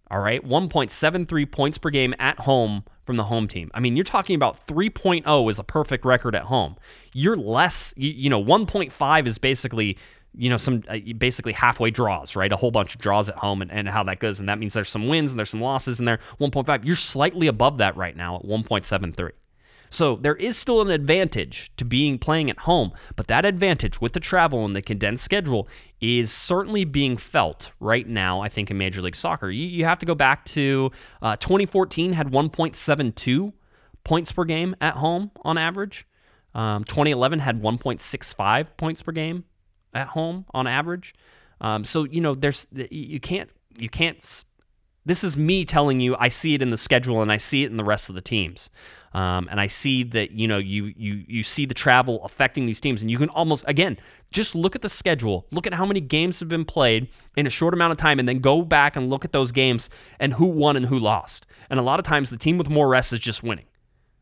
All 0.10 0.19
right, 0.19 0.45
1.73 0.45 1.50
points 1.50 1.78
per 1.78 1.89
game 1.89 2.13
at 2.19 2.38
home 2.39 2.84
from 3.06 3.15
the 3.15 3.24
home 3.24 3.47
team. 3.47 3.71
I 3.74 3.80
mean, 3.80 3.95
you're 3.95 4.04
talking 4.04 4.36
about 4.36 4.67
3.0 4.67 5.50
is 5.50 5.58
a 5.58 5.63
perfect 5.63 6.04
record 6.04 6.36
at 6.36 6.43
home. 6.43 6.76
You're 7.13 7.38
less, 7.38 7.93
you, 7.95 8.10
you 8.10 8.30
know, 8.30 8.43
1.5 8.43 9.26
is 9.28 9.38
basically 9.38 9.97
you 10.34 10.50
know, 10.50 10.58
some 10.58 10.84
uh, 10.88 10.98
basically 11.17 11.54
halfway 11.54 11.91
draws, 11.91 12.36
right? 12.36 12.52
A 12.52 12.56
whole 12.56 12.72
bunch 12.72 12.96
of 12.96 13.02
draws 13.02 13.30
at 13.30 13.36
home 13.36 13.62
and, 13.62 13.72
and 13.72 13.89
how 13.89 14.04
that 14.04 14.20
goes. 14.20 14.39
And 14.39 14.48
that 14.48 14.60
means 14.60 14.74
there's 14.74 14.89
some 14.89 15.08
wins 15.08 15.32
and 15.32 15.39
there's 15.39 15.50
some 15.50 15.62
losses 15.62 16.00
in 16.00 16.06
there. 16.06 16.20
1.5. 16.39 16.86
You're 16.86 16.96
slightly 16.96 17.48
above 17.48 17.78
that 17.80 17.98
right 17.98 18.15
now 18.15 18.38
at 18.38 18.44
1.73. 18.44 19.32
So 19.89 20.15
there 20.15 20.36
is 20.36 20.56
still 20.56 20.80
an 20.80 20.89
advantage 20.89 21.70
to 21.76 21.84
being 21.84 22.17
playing 22.17 22.50
at 22.50 22.60
home, 22.60 22.94
but 23.17 23.28
that 23.28 23.44
advantage 23.44 24.00
with 24.00 24.13
the 24.13 24.22
travel 24.22 24.63
and 24.63 24.74
the 24.74 24.82
condensed 24.82 25.26
schedule 25.26 25.67
is 26.00 26.32
certainly 26.32 26.86
being 26.86 27.17
felt 27.17 27.74
right 27.82 28.08
now, 28.08 28.39
I 28.39 28.48
think, 28.48 28.72
in 28.72 28.78
Major 28.78 29.02
League 29.02 29.18
Soccer. 29.18 29.49
You, 29.49 29.68
you 29.68 29.84
have 29.84 29.99
to 29.99 30.05
go 30.05 30.16
back 30.16 30.45
to 30.45 30.91
uh, 31.22 31.36
2014 31.36 32.14
had 32.14 32.32
1.72 32.32 33.51
points 34.05 34.32
per 34.32 34.45
game 34.45 34.78
at 34.80 34.95
home 34.95 35.32
on 35.43 35.58
average. 35.58 36.08
Um, 36.55 36.86
2011 36.86 37.39
had 37.39 37.62
1.65 37.62 38.68
points 38.78 39.01
per 39.01 39.12
game 39.12 39.43
at 39.94 40.08
home 40.08 40.46
on 40.54 40.68
average. 40.68 41.14
Um, 41.60 41.86
so 41.86 42.04
you 42.04 42.22
know, 42.22 42.36
there's 42.36 42.68
you 42.72 43.20
can't 43.20 43.50
you 43.78 43.89
can't. 43.89 44.44
This 45.04 45.24
is 45.24 45.36
me 45.36 45.66
telling 45.66 46.00
you. 46.00 46.16
I 46.20 46.30
see 46.30 46.54
it 46.54 46.62
in 46.62 46.70
the 46.70 46.78
schedule, 46.78 47.22
and 47.22 47.32
I 47.32 47.38
see 47.38 47.64
it 47.64 47.72
in 47.72 47.78
the 47.78 47.84
rest 47.84 48.10
of 48.10 48.16
the 48.16 48.22
teams. 48.22 48.70
Um, 49.14 49.48
and 49.52 49.60
I 49.60 49.68
see 49.68 50.04
that 50.04 50.32
you 50.32 50.48
know 50.48 50.58
you 50.58 50.94
you 50.96 51.24
you 51.28 51.44
see 51.44 51.66
the 51.66 51.74
travel 51.74 52.24
affecting 52.24 52.66
these 52.66 52.80
teams, 52.80 53.02
and 53.02 53.10
you 53.10 53.18
can 53.18 53.30
almost 53.30 53.64
again 53.68 53.98
just 54.32 54.56
look 54.56 54.76
at 54.76 54.82
the 54.82 54.89
schedule, 54.89 55.46
look 55.52 55.68
at 55.68 55.74
how 55.74 55.86
many 55.86 56.00
games 56.00 56.39
have 56.39 56.50
been 56.50 56.66
played 56.66 57.10
in 57.36 57.46
a 57.46 57.50
short 57.50 57.74
amount 57.74 57.92
of 57.92 57.98
time, 57.98 58.20
and 58.20 58.28
then 58.28 58.39
go 58.39 58.62
back 58.62 58.96
and 58.96 59.10
look 59.10 59.26
at 59.26 59.34
those 59.34 59.52
games 59.52 59.89
and 60.20 60.34
who 60.34 60.46
won 60.46 60.76
and 60.76 60.86
who 60.86 60.98
lost. 60.98 61.46
And 61.70 61.80
a 61.80 61.84
lot 61.84 62.00
of 62.00 62.06
times, 62.06 62.30
the 62.30 62.38
team 62.38 62.58
with 62.58 62.70
more 62.70 62.88
rest 62.88 63.14
is 63.14 63.20
just 63.20 63.44
winning. 63.44 63.66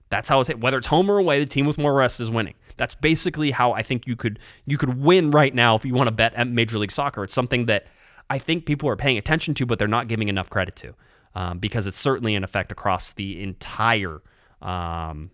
That's 0.09 0.27
how 0.27 0.39
it's 0.39 0.49
whether 0.49 0.77
it's 0.77 0.87
home 0.87 1.09
or 1.09 1.17
away, 1.17 1.39
the 1.39 1.45
team 1.45 1.65
with 1.65 1.77
more 1.77 1.93
rest 1.93 2.19
is 2.19 2.29
winning. 2.29 2.55
That's 2.79 2.95
basically 2.95 3.51
how 3.51 3.73
I 3.73 3.83
think 3.83 4.07
you 4.07 4.15
could 4.15 4.39
you 4.65 4.77
could 4.77 5.01
win 5.01 5.31
right 5.31 5.53
now 5.53 5.75
if 5.75 5.83
you 5.83 5.93
want 5.93 6.07
to 6.07 6.11
bet 6.11 6.33
at 6.33 6.47
Major 6.47 6.79
League 6.79 6.91
Soccer. 6.91 7.25
It's 7.25 7.33
something 7.33 7.65
that 7.65 7.87
I 8.29 8.39
think 8.39 8.65
people 8.65 8.87
are 8.89 8.95
paying 8.95 9.17
attention 9.17 9.53
to, 9.55 9.65
but 9.65 9.77
they're 9.77 9.87
not 9.87 10.07
giving 10.07 10.29
enough 10.29 10.49
credit 10.49 10.77
to 10.77 10.95
um, 11.35 11.59
because 11.59 11.87
it's 11.87 11.99
certainly 11.99 12.35
an 12.35 12.43
effect 12.45 12.71
across 12.71 13.11
the 13.11 13.43
entire. 13.43 14.21
Um, 14.61 15.31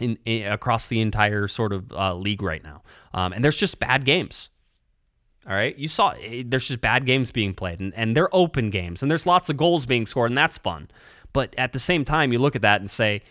in, 0.00 0.18
in, 0.24 0.50
across 0.50 0.86
the 0.86 1.00
entire 1.00 1.48
sort 1.48 1.72
of 1.72 1.92
uh, 1.92 2.14
league 2.14 2.40
right 2.40 2.62
now, 2.62 2.82
um, 3.12 3.32
and 3.32 3.44
there's 3.44 3.56
just 3.56 3.78
bad 3.78 4.04
games. 4.04 4.48
All 5.46 5.52
right, 5.52 5.76
you 5.76 5.88
saw 5.88 6.14
eh, 6.22 6.42
there's 6.46 6.68
just 6.68 6.80
bad 6.80 7.04
games 7.04 7.30
being 7.30 7.52
played, 7.52 7.80
and, 7.80 7.92
and 7.94 8.16
they're 8.16 8.34
open 8.34 8.70
games, 8.70 9.02
and 9.02 9.10
there's 9.10 9.26
lots 9.26 9.48
of 9.50 9.56
goals 9.58 9.84
being 9.84 10.06
scored, 10.06 10.30
and 10.30 10.38
that's 10.38 10.56
fun. 10.56 10.88
But 11.32 11.54
at 11.58 11.72
the 11.72 11.80
same 11.80 12.04
time, 12.04 12.32
you 12.32 12.38
look 12.38 12.56
at 12.56 12.62
that 12.62 12.80
and 12.80 12.90
say, 12.90 13.22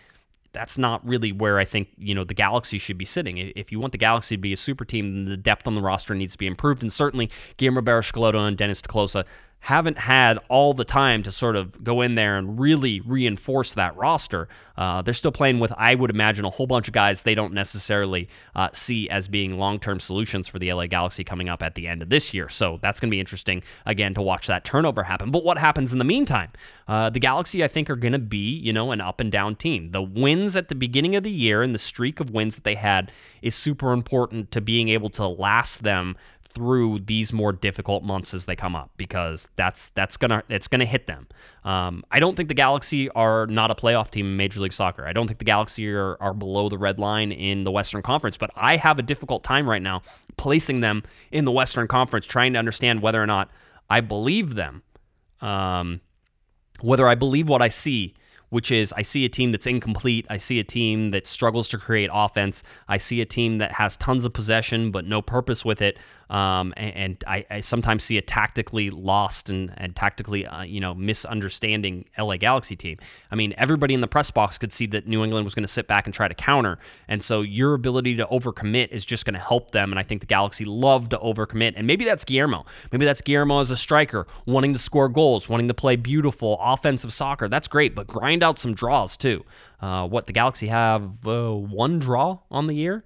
that's 0.52 0.78
not 0.78 1.06
really 1.06 1.32
where 1.32 1.58
I 1.58 1.64
think 1.64 1.88
you 1.96 2.14
know 2.14 2.24
the 2.24 2.34
Galaxy 2.34 2.78
should 2.78 2.98
be 2.98 3.04
sitting. 3.04 3.38
If 3.38 3.70
you 3.70 3.80
want 3.80 3.92
the 3.92 3.98
Galaxy 3.98 4.36
to 4.36 4.40
be 4.40 4.52
a 4.52 4.56
super 4.56 4.84
team, 4.84 5.14
then 5.14 5.24
the 5.26 5.36
depth 5.36 5.66
on 5.66 5.74
the 5.74 5.80
roster 5.80 6.14
needs 6.14 6.32
to 6.32 6.38
be 6.38 6.46
improved, 6.46 6.82
and 6.82 6.92
certainly 6.92 7.30
Guillermo 7.56 7.82
Barros 7.82 8.10
and 8.14 8.56
Dennis 8.56 8.82
te 8.82 8.88
Kloese 8.88 9.24
haven't 9.60 9.98
had 9.98 10.38
all 10.48 10.72
the 10.72 10.84
time 10.84 11.22
to 11.22 11.30
sort 11.30 11.54
of 11.54 11.84
go 11.84 12.00
in 12.00 12.14
there 12.14 12.38
and 12.38 12.58
really 12.58 13.00
reinforce 13.00 13.74
that 13.74 13.94
roster. 13.94 14.48
Uh, 14.76 15.02
they're 15.02 15.12
still 15.12 15.30
playing 15.30 15.60
with, 15.60 15.70
I 15.76 15.94
would 15.94 16.10
imagine, 16.10 16.46
a 16.46 16.50
whole 16.50 16.66
bunch 16.66 16.88
of 16.88 16.94
guys 16.94 17.22
they 17.22 17.34
don't 17.34 17.52
necessarily 17.52 18.28
uh, 18.56 18.70
see 18.72 19.08
as 19.10 19.28
being 19.28 19.58
long 19.58 19.78
term 19.78 20.00
solutions 20.00 20.48
for 20.48 20.58
the 20.58 20.72
LA 20.72 20.86
Galaxy 20.86 21.24
coming 21.24 21.50
up 21.50 21.62
at 21.62 21.74
the 21.74 21.86
end 21.86 22.00
of 22.00 22.08
this 22.08 22.32
year. 22.32 22.48
So 22.48 22.78
that's 22.80 23.00
going 23.00 23.10
to 23.10 23.14
be 23.14 23.20
interesting, 23.20 23.62
again, 23.84 24.14
to 24.14 24.22
watch 24.22 24.46
that 24.46 24.64
turnover 24.64 25.02
happen. 25.02 25.30
But 25.30 25.44
what 25.44 25.58
happens 25.58 25.92
in 25.92 25.98
the 25.98 26.04
meantime? 26.04 26.50
Uh, 26.88 27.10
the 27.10 27.20
Galaxy, 27.20 27.62
I 27.62 27.68
think, 27.68 27.90
are 27.90 27.96
going 27.96 28.12
to 28.12 28.18
be, 28.18 28.56
you 28.56 28.72
know, 28.72 28.92
an 28.92 29.02
up 29.02 29.20
and 29.20 29.30
down 29.30 29.56
team. 29.56 29.90
The 29.90 30.02
wins 30.02 30.56
at 30.56 30.68
the 30.68 30.74
beginning 30.74 31.16
of 31.16 31.22
the 31.22 31.30
year 31.30 31.62
and 31.62 31.74
the 31.74 31.78
streak 31.78 32.18
of 32.18 32.30
wins 32.30 32.54
that 32.54 32.64
they 32.64 32.76
had 32.76 33.12
is 33.42 33.54
super 33.54 33.92
important 33.92 34.50
to 34.52 34.62
being 34.62 34.88
able 34.88 35.10
to 35.10 35.26
last 35.26 35.82
them 35.82 36.16
through 36.52 36.98
these 37.00 37.32
more 37.32 37.52
difficult 37.52 38.02
months 38.02 38.34
as 38.34 38.44
they 38.44 38.56
come 38.56 38.74
up 38.74 38.90
because 38.96 39.48
that's 39.56 39.90
that's 39.90 40.16
gonna 40.16 40.42
it's 40.48 40.66
gonna 40.68 40.84
hit 40.84 41.06
them. 41.06 41.28
Um, 41.64 42.04
I 42.10 42.18
don't 42.18 42.36
think 42.36 42.48
the 42.48 42.54
Galaxy 42.54 43.08
are 43.10 43.46
not 43.46 43.70
a 43.70 43.74
playoff 43.74 44.10
team 44.10 44.26
in 44.26 44.36
Major 44.36 44.60
League 44.60 44.72
Soccer. 44.72 45.06
I 45.06 45.12
don't 45.12 45.26
think 45.26 45.38
the 45.38 45.44
Galaxy 45.44 45.88
are, 45.88 46.16
are 46.20 46.34
below 46.34 46.68
the 46.68 46.78
red 46.78 46.98
line 46.98 47.32
in 47.32 47.64
the 47.64 47.70
Western 47.70 48.02
Conference, 48.02 48.36
but 48.36 48.50
I 48.56 48.76
have 48.76 48.98
a 48.98 49.02
difficult 49.02 49.44
time 49.44 49.68
right 49.68 49.82
now 49.82 50.02
placing 50.36 50.80
them 50.80 51.02
in 51.30 51.44
the 51.44 51.52
Western 51.52 51.86
Conference, 51.86 52.26
trying 52.26 52.52
to 52.54 52.58
understand 52.58 53.00
whether 53.00 53.22
or 53.22 53.26
not 53.26 53.50
I 53.88 54.00
believe 54.00 54.54
them, 54.54 54.82
um, 55.40 56.00
whether 56.80 57.06
I 57.08 57.14
believe 57.14 57.48
what 57.48 57.62
I 57.62 57.68
see 57.68 58.14
which 58.50 58.70
is 58.70 58.92
I 58.92 59.02
see 59.02 59.24
a 59.24 59.28
team 59.28 59.52
that's 59.52 59.66
incomplete. 59.66 60.26
I 60.28 60.36
see 60.36 60.58
a 60.58 60.64
team 60.64 61.12
that 61.12 61.26
struggles 61.26 61.68
to 61.68 61.78
create 61.78 62.10
offense. 62.12 62.62
I 62.88 62.98
see 62.98 63.20
a 63.20 63.24
team 63.24 63.58
that 63.58 63.72
has 63.72 63.96
tons 63.96 64.24
of 64.24 64.32
possession 64.32 64.90
but 64.90 65.06
no 65.06 65.22
purpose 65.22 65.64
with 65.64 65.80
it. 65.80 65.98
Um, 66.30 66.72
and, 66.76 66.94
and 66.94 67.24
I, 67.26 67.44
I, 67.50 67.60
sometimes 67.60 68.04
see 68.04 68.16
a 68.16 68.22
tactically 68.22 68.88
lost 68.88 69.50
and, 69.50 69.74
and 69.76 69.96
tactically, 69.96 70.46
uh, 70.46 70.62
you 70.62 70.78
know, 70.78 70.94
misunderstanding 70.94 72.04
LA 72.16 72.36
Galaxy 72.36 72.76
team. 72.76 72.98
I 73.32 73.34
mean, 73.34 73.52
everybody 73.58 73.94
in 73.94 74.00
the 74.00 74.06
press 74.06 74.30
box 74.30 74.56
could 74.56 74.72
see 74.72 74.86
that 74.86 75.08
New 75.08 75.24
England 75.24 75.44
was 75.44 75.56
going 75.56 75.64
to 75.64 75.72
sit 75.72 75.88
back 75.88 76.06
and 76.06 76.14
try 76.14 76.28
to 76.28 76.34
counter. 76.34 76.78
And 77.08 77.20
so 77.20 77.40
your 77.40 77.74
ability 77.74 78.14
to 78.14 78.26
overcommit 78.26 78.90
is 78.90 79.04
just 79.04 79.24
going 79.24 79.34
to 79.34 79.40
help 79.40 79.72
them. 79.72 79.90
And 79.90 79.98
I 79.98 80.04
think 80.04 80.20
the 80.20 80.26
Galaxy 80.28 80.64
love 80.64 81.08
to 81.08 81.18
overcommit. 81.18 81.72
And 81.74 81.84
maybe 81.84 82.04
that's 82.04 82.24
Guillermo. 82.24 82.64
Maybe 82.92 83.06
that's 83.06 83.22
Guillermo 83.22 83.58
as 83.58 83.72
a 83.72 83.76
striker, 83.76 84.28
wanting 84.46 84.72
to 84.72 84.78
score 84.78 85.08
goals, 85.08 85.48
wanting 85.48 85.66
to 85.66 85.74
play 85.74 85.96
beautiful 85.96 86.58
offensive 86.60 87.12
soccer. 87.12 87.48
That's 87.48 87.66
great, 87.66 87.96
but 87.96 88.06
grind 88.06 88.44
out 88.44 88.60
some 88.60 88.72
draws 88.72 89.16
too. 89.16 89.44
Uh, 89.80 90.06
what 90.06 90.28
the 90.28 90.32
Galaxy 90.32 90.68
have 90.68 91.26
uh, 91.26 91.50
one 91.52 91.98
draw 91.98 92.38
on 92.52 92.68
the 92.68 92.74
year. 92.74 93.04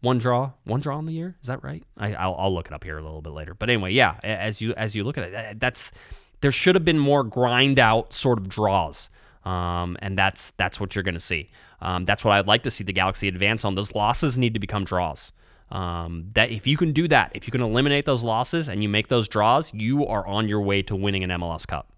One 0.00 0.18
draw, 0.18 0.52
one 0.64 0.80
draw 0.80 0.98
in 0.98 1.04
the 1.04 1.12
year. 1.12 1.36
Is 1.42 1.48
that 1.48 1.62
right? 1.62 1.84
I, 1.98 2.26
will 2.26 2.36
I'll 2.36 2.54
look 2.54 2.66
it 2.66 2.72
up 2.72 2.84
here 2.84 2.96
a 2.96 3.02
little 3.02 3.20
bit 3.20 3.32
later. 3.32 3.54
But 3.54 3.68
anyway, 3.68 3.92
yeah. 3.92 4.18
As 4.22 4.60
you 4.60 4.72
as 4.74 4.94
you 4.94 5.04
look 5.04 5.18
at 5.18 5.24
it, 5.24 5.60
that's 5.60 5.92
there 6.40 6.52
should 6.52 6.74
have 6.74 6.84
been 6.84 6.98
more 6.98 7.22
grind 7.22 7.78
out 7.78 8.14
sort 8.14 8.38
of 8.38 8.48
draws, 8.48 9.10
um, 9.44 9.98
and 10.00 10.16
that's 10.16 10.52
that's 10.56 10.80
what 10.80 10.94
you're 10.94 11.02
going 11.02 11.14
to 11.14 11.20
see. 11.20 11.50
Um, 11.82 12.06
that's 12.06 12.24
what 12.24 12.32
I'd 12.32 12.46
like 12.46 12.62
to 12.62 12.70
see 12.70 12.82
the 12.84 12.94
Galaxy 12.94 13.28
advance 13.28 13.64
on. 13.64 13.74
Those 13.74 13.94
losses 13.94 14.38
need 14.38 14.54
to 14.54 14.60
become 14.60 14.84
draws. 14.84 15.32
Um, 15.70 16.30
that 16.32 16.50
if 16.50 16.66
you 16.66 16.76
can 16.76 16.92
do 16.92 17.06
that, 17.08 17.30
if 17.34 17.46
you 17.46 17.52
can 17.52 17.60
eliminate 17.60 18.04
those 18.04 18.24
losses 18.24 18.68
and 18.68 18.82
you 18.82 18.88
make 18.88 19.08
those 19.08 19.28
draws, 19.28 19.72
you 19.72 20.04
are 20.06 20.26
on 20.26 20.48
your 20.48 20.62
way 20.62 20.82
to 20.82 20.96
winning 20.96 21.22
an 21.22 21.30
MLS 21.30 21.66
Cup. 21.66 21.92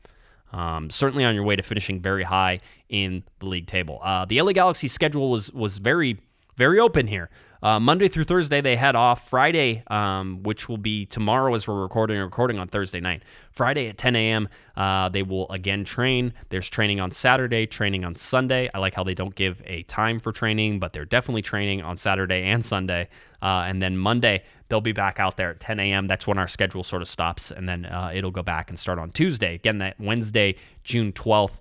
Um, 0.52 0.90
certainly 0.90 1.24
on 1.24 1.34
your 1.34 1.44
way 1.44 1.56
to 1.56 1.62
finishing 1.62 2.00
very 2.00 2.24
high 2.24 2.60
in 2.90 3.22
the 3.38 3.46
league 3.46 3.66
table. 3.66 4.00
Uh, 4.02 4.26
the 4.26 4.42
LA 4.42 4.52
Galaxy 4.52 4.88
schedule 4.88 5.30
was 5.30 5.52
was 5.52 5.78
very 5.78 6.18
very 6.56 6.78
open 6.78 7.06
here. 7.06 7.30
Uh, 7.62 7.78
Monday 7.78 8.08
through 8.08 8.24
Thursday, 8.24 8.60
they 8.60 8.74
head 8.74 8.96
off. 8.96 9.28
Friday, 9.28 9.84
um, 9.86 10.42
which 10.42 10.68
will 10.68 10.78
be 10.78 11.06
tomorrow 11.06 11.54
as 11.54 11.68
we're 11.68 11.80
recording, 11.80 12.18
recording 12.18 12.58
on 12.58 12.66
Thursday 12.66 12.98
night. 12.98 13.22
Friday 13.52 13.88
at 13.88 13.96
10 13.96 14.16
a.m., 14.16 14.48
uh, 14.76 15.08
they 15.08 15.22
will 15.22 15.48
again 15.50 15.84
train. 15.84 16.34
There's 16.48 16.68
training 16.68 16.98
on 16.98 17.12
Saturday, 17.12 17.66
training 17.66 18.04
on 18.04 18.16
Sunday. 18.16 18.68
I 18.74 18.78
like 18.78 18.94
how 18.94 19.04
they 19.04 19.14
don't 19.14 19.34
give 19.34 19.62
a 19.64 19.84
time 19.84 20.18
for 20.18 20.32
training, 20.32 20.80
but 20.80 20.92
they're 20.92 21.04
definitely 21.04 21.42
training 21.42 21.82
on 21.82 21.96
Saturday 21.96 22.42
and 22.42 22.64
Sunday. 22.64 23.08
Uh, 23.40 23.64
and 23.66 23.80
then 23.80 23.96
Monday, 23.96 24.42
they'll 24.68 24.80
be 24.80 24.92
back 24.92 25.20
out 25.20 25.36
there 25.36 25.50
at 25.50 25.60
10 25.60 25.78
a.m. 25.78 26.08
That's 26.08 26.26
when 26.26 26.38
our 26.38 26.48
schedule 26.48 26.82
sort 26.82 27.00
of 27.00 27.06
stops, 27.06 27.52
and 27.52 27.68
then 27.68 27.86
uh, 27.86 28.10
it'll 28.12 28.32
go 28.32 28.42
back 28.42 28.70
and 28.70 28.78
start 28.78 28.98
on 28.98 29.12
Tuesday. 29.12 29.54
Again, 29.54 29.78
that 29.78 30.00
Wednesday, 30.00 30.56
June 30.82 31.12
12th, 31.12 31.52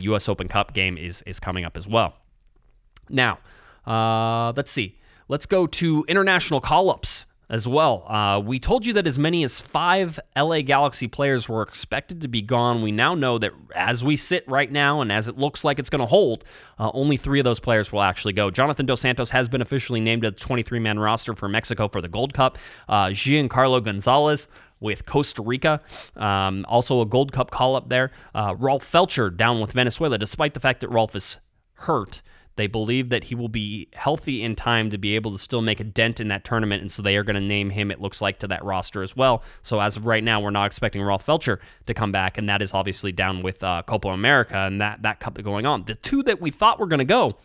U.S. 0.00 0.28
Uh, 0.28 0.32
Open 0.32 0.48
Cup 0.48 0.72
game 0.72 0.96
is 0.96 1.22
is 1.26 1.38
coming 1.38 1.66
up 1.66 1.76
as 1.76 1.86
well. 1.86 2.14
Now, 3.10 3.38
uh, 3.86 4.52
let's 4.56 4.70
see. 4.70 4.98
Let's 5.28 5.46
go 5.46 5.66
to 5.66 6.04
international 6.08 6.60
call 6.60 6.90
ups 6.90 7.26
as 7.52 7.68
well. 7.68 8.10
Uh, 8.10 8.40
we 8.40 8.58
told 8.58 8.86
you 8.86 8.94
that 8.94 9.06
as 9.06 9.18
many 9.18 9.44
as 9.44 9.60
five 9.60 10.18
LA 10.34 10.62
Galaxy 10.62 11.06
players 11.06 11.50
were 11.50 11.60
expected 11.60 12.22
to 12.22 12.28
be 12.28 12.40
gone. 12.40 12.80
We 12.80 12.92
now 12.92 13.14
know 13.14 13.38
that 13.38 13.52
as 13.74 14.02
we 14.02 14.16
sit 14.16 14.42
right 14.48 14.72
now 14.72 15.02
and 15.02 15.12
as 15.12 15.28
it 15.28 15.36
looks 15.36 15.62
like 15.62 15.78
it's 15.78 15.90
going 15.90 16.00
to 16.00 16.06
hold, 16.06 16.44
uh, 16.78 16.90
only 16.94 17.18
three 17.18 17.38
of 17.38 17.44
those 17.44 17.60
players 17.60 17.92
will 17.92 18.00
actually 18.00 18.32
go. 18.32 18.50
Jonathan 18.50 18.86
Dos 18.86 19.02
Santos 19.02 19.28
has 19.30 19.50
been 19.50 19.60
officially 19.60 20.00
named 20.00 20.22
the 20.22 20.30
23 20.30 20.78
man 20.78 20.98
roster 20.98 21.34
for 21.34 21.46
Mexico 21.46 21.88
for 21.88 22.00
the 22.00 22.08
Gold 22.08 22.32
Cup. 22.32 22.56
Uh, 22.88 23.08
Giancarlo 23.08 23.84
Gonzalez 23.84 24.48
with 24.80 25.04
Costa 25.04 25.42
Rica. 25.42 25.82
Um, 26.16 26.64
also 26.66 27.02
a 27.02 27.06
Gold 27.06 27.32
Cup 27.32 27.50
call 27.50 27.76
up 27.76 27.90
there. 27.90 28.12
Uh, 28.34 28.54
Rolf 28.58 28.90
Feltscher 28.90 29.34
down 29.34 29.60
with 29.60 29.72
Venezuela, 29.72 30.16
despite 30.16 30.54
the 30.54 30.60
fact 30.60 30.80
that 30.80 30.88
Rolf 30.88 31.14
is 31.14 31.38
hurt. 31.74 32.22
They 32.56 32.66
believe 32.66 33.08
that 33.08 33.24
he 33.24 33.34
will 33.34 33.48
be 33.48 33.88
healthy 33.94 34.42
in 34.42 34.56
time 34.56 34.90
to 34.90 34.98
be 34.98 35.14
able 35.14 35.32
to 35.32 35.38
still 35.38 35.62
make 35.62 35.80
a 35.80 35.84
dent 35.84 36.20
in 36.20 36.28
that 36.28 36.44
tournament, 36.44 36.82
and 36.82 36.92
so 36.92 37.02
they 37.02 37.16
are 37.16 37.24
going 37.24 37.34
to 37.34 37.40
name 37.40 37.70
him, 37.70 37.90
it 37.90 38.00
looks 38.00 38.20
like, 38.20 38.38
to 38.40 38.48
that 38.48 38.64
roster 38.64 39.02
as 39.02 39.16
well. 39.16 39.42
So 39.62 39.80
as 39.80 39.96
of 39.96 40.06
right 40.06 40.22
now, 40.22 40.40
we're 40.40 40.50
not 40.50 40.66
expecting 40.66 41.02
Rolf 41.02 41.24
Feltscher 41.26 41.58
to 41.86 41.94
come 41.94 42.12
back, 42.12 42.38
and 42.38 42.48
that 42.48 42.62
is 42.62 42.74
obviously 42.74 43.12
down 43.12 43.42
with 43.42 43.62
uh, 43.62 43.82
Copa 43.86 44.08
America 44.08 44.56
and 44.56 44.80
that, 44.80 45.02
that 45.02 45.20
cup 45.20 45.42
going 45.42 45.66
on. 45.66 45.84
The 45.84 45.94
two 45.94 46.22
that 46.24 46.40
we 46.40 46.50
thought 46.50 46.78
were 46.78 46.86
going 46.86 46.98
to 46.98 47.04
go 47.04 47.36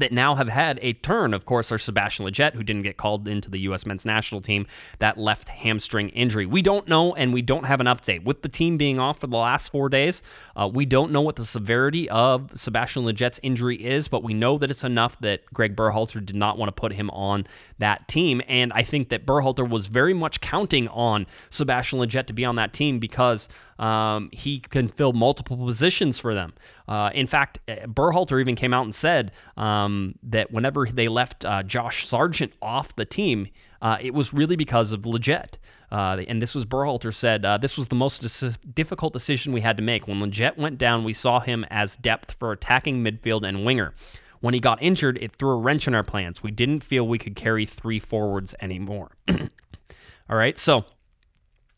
that 0.00 0.12
now 0.12 0.34
have 0.34 0.48
had 0.48 0.78
a 0.82 0.92
turn, 0.94 1.32
of 1.32 1.44
course, 1.44 1.70
are 1.70 1.78
Sebastian 1.78 2.26
Lletget, 2.26 2.54
who 2.54 2.62
didn't 2.62 2.82
get 2.82 2.96
called 2.96 3.28
into 3.28 3.50
the 3.50 3.58
U.S. 3.60 3.86
men's 3.86 4.04
national 4.04 4.40
team, 4.40 4.66
that 4.98 5.16
left 5.16 5.48
hamstring 5.48 6.08
injury. 6.10 6.46
We 6.46 6.62
don't 6.62 6.88
know, 6.88 7.14
and 7.14 7.32
we 7.32 7.42
don't 7.42 7.64
have 7.64 7.80
an 7.80 7.86
update. 7.86 8.24
With 8.24 8.42
the 8.42 8.48
team 8.48 8.76
being 8.76 8.98
off 8.98 9.20
for 9.20 9.26
the 9.26 9.36
last 9.36 9.70
four 9.70 9.88
days, 9.88 10.22
uh, 10.56 10.68
we 10.72 10.84
don't 10.84 11.12
know 11.12 11.20
what 11.20 11.36
the 11.36 11.44
severity 11.44 12.08
of 12.10 12.50
Sebastian 12.54 13.04
Lletget's 13.04 13.40
injury 13.42 13.76
is, 13.76 14.08
but 14.08 14.22
we 14.22 14.34
know 14.34 14.58
that 14.58 14.70
it's 14.70 14.84
enough 14.84 15.18
that 15.20 15.44
Greg 15.52 15.76
Berhalter 15.76 16.24
did 16.24 16.36
not 16.36 16.58
want 16.58 16.68
to 16.68 16.80
put 16.80 16.92
him 16.92 17.10
on 17.10 17.46
that 17.78 18.08
team. 18.08 18.42
And 18.48 18.72
I 18.72 18.82
think 18.82 19.08
that 19.10 19.26
Berhalter 19.26 19.68
was 19.68 19.86
very 19.86 20.14
much 20.14 20.40
counting 20.40 20.88
on 20.88 21.26
Sebastian 21.50 21.98
Lletget 21.98 22.26
to 22.26 22.32
be 22.32 22.44
on 22.44 22.56
that 22.56 22.72
team 22.72 22.98
because 22.98 23.48
um, 23.80 24.28
he 24.32 24.60
can 24.60 24.88
fill 24.88 25.12
multiple 25.12 25.56
positions 25.56 26.18
for 26.18 26.34
them. 26.34 26.52
Uh, 26.86 27.10
in 27.14 27.26
fact, 27.26 27.58
uh, 27.66 27.86
Berhalter 27.86 28.40
even 28.40 28.54
came 28.54 28.74
out 28.74 28.84
and 28.84 28.94
said 28.94 29.32
um, 29.56 30.14
that 30.22 30.52
whenever 30.52 30.86
they 30.86 31.08
left 31.08 31.44
uh, 31.44 31.62
Josh 31.62 32.06
Sargent 32.06 32.52
off 32.60 32.94
the 32.94 33.06
team, 33.06 33.48
uh, 33.80 33.96
it 34.00 34.12
was 34.12 34.32
really 34.32 34.54
because 34.54 34.92
of 34.92 35.02
Lletget. 35.02 35.54
Uh, 35.90 36.22
and 36.28 36.40
this 36.40 36.54
was 36.54 36.66
Berhalter 36.66 37.12
said, 37.12 37.44
uh, 37.44 37.56
this 37.56 37.76
was 37.76 37.88
the 37.88 37.94
most 37.94 38.22
dis- 38.22 38.58
difficult 38.74 39.12
decision 39.12 39.52
we 39.52 39.62
had 39.62 39.76
to 39.78 39.82
make. 39.82 40.06
When 40.06 40.20
Lletget 40.20 40.58
went 40.58 40.78
down, 40.78 41.02
we 41.02 41.14
saw 41.14 41.40
him 41.40 41.64
as 41.70 41.96
depth 41.96 42.32
for 42.32 42.52
attacking 42.52 43.02
midfield 43.02 43.48
and 43.48 43.64
winger. 43.64 43.94
When 44.40 44.54
he 44.54 44.60
got 44.60 44.82
injured, 44.82 45.18
it 45.20 45.34
threw 45.36 45.50
a 45.50 45.56
wrench 45.56 45.88
in 45.88 45.94
our 45.94 46.04
plans. 46.04 46.42
We 46.42 46.50
didn't 46.50 46.84
feel 46.84 47.08
we 47.08 47.18
could 47.18 47.34
carry 47.34 47.66
three 47.66 47.98
forwards 47.98 48.54
anymore. 48.60 49.16
All 49.28 50.36
right, 50.36 50.58
so 50.58 50.84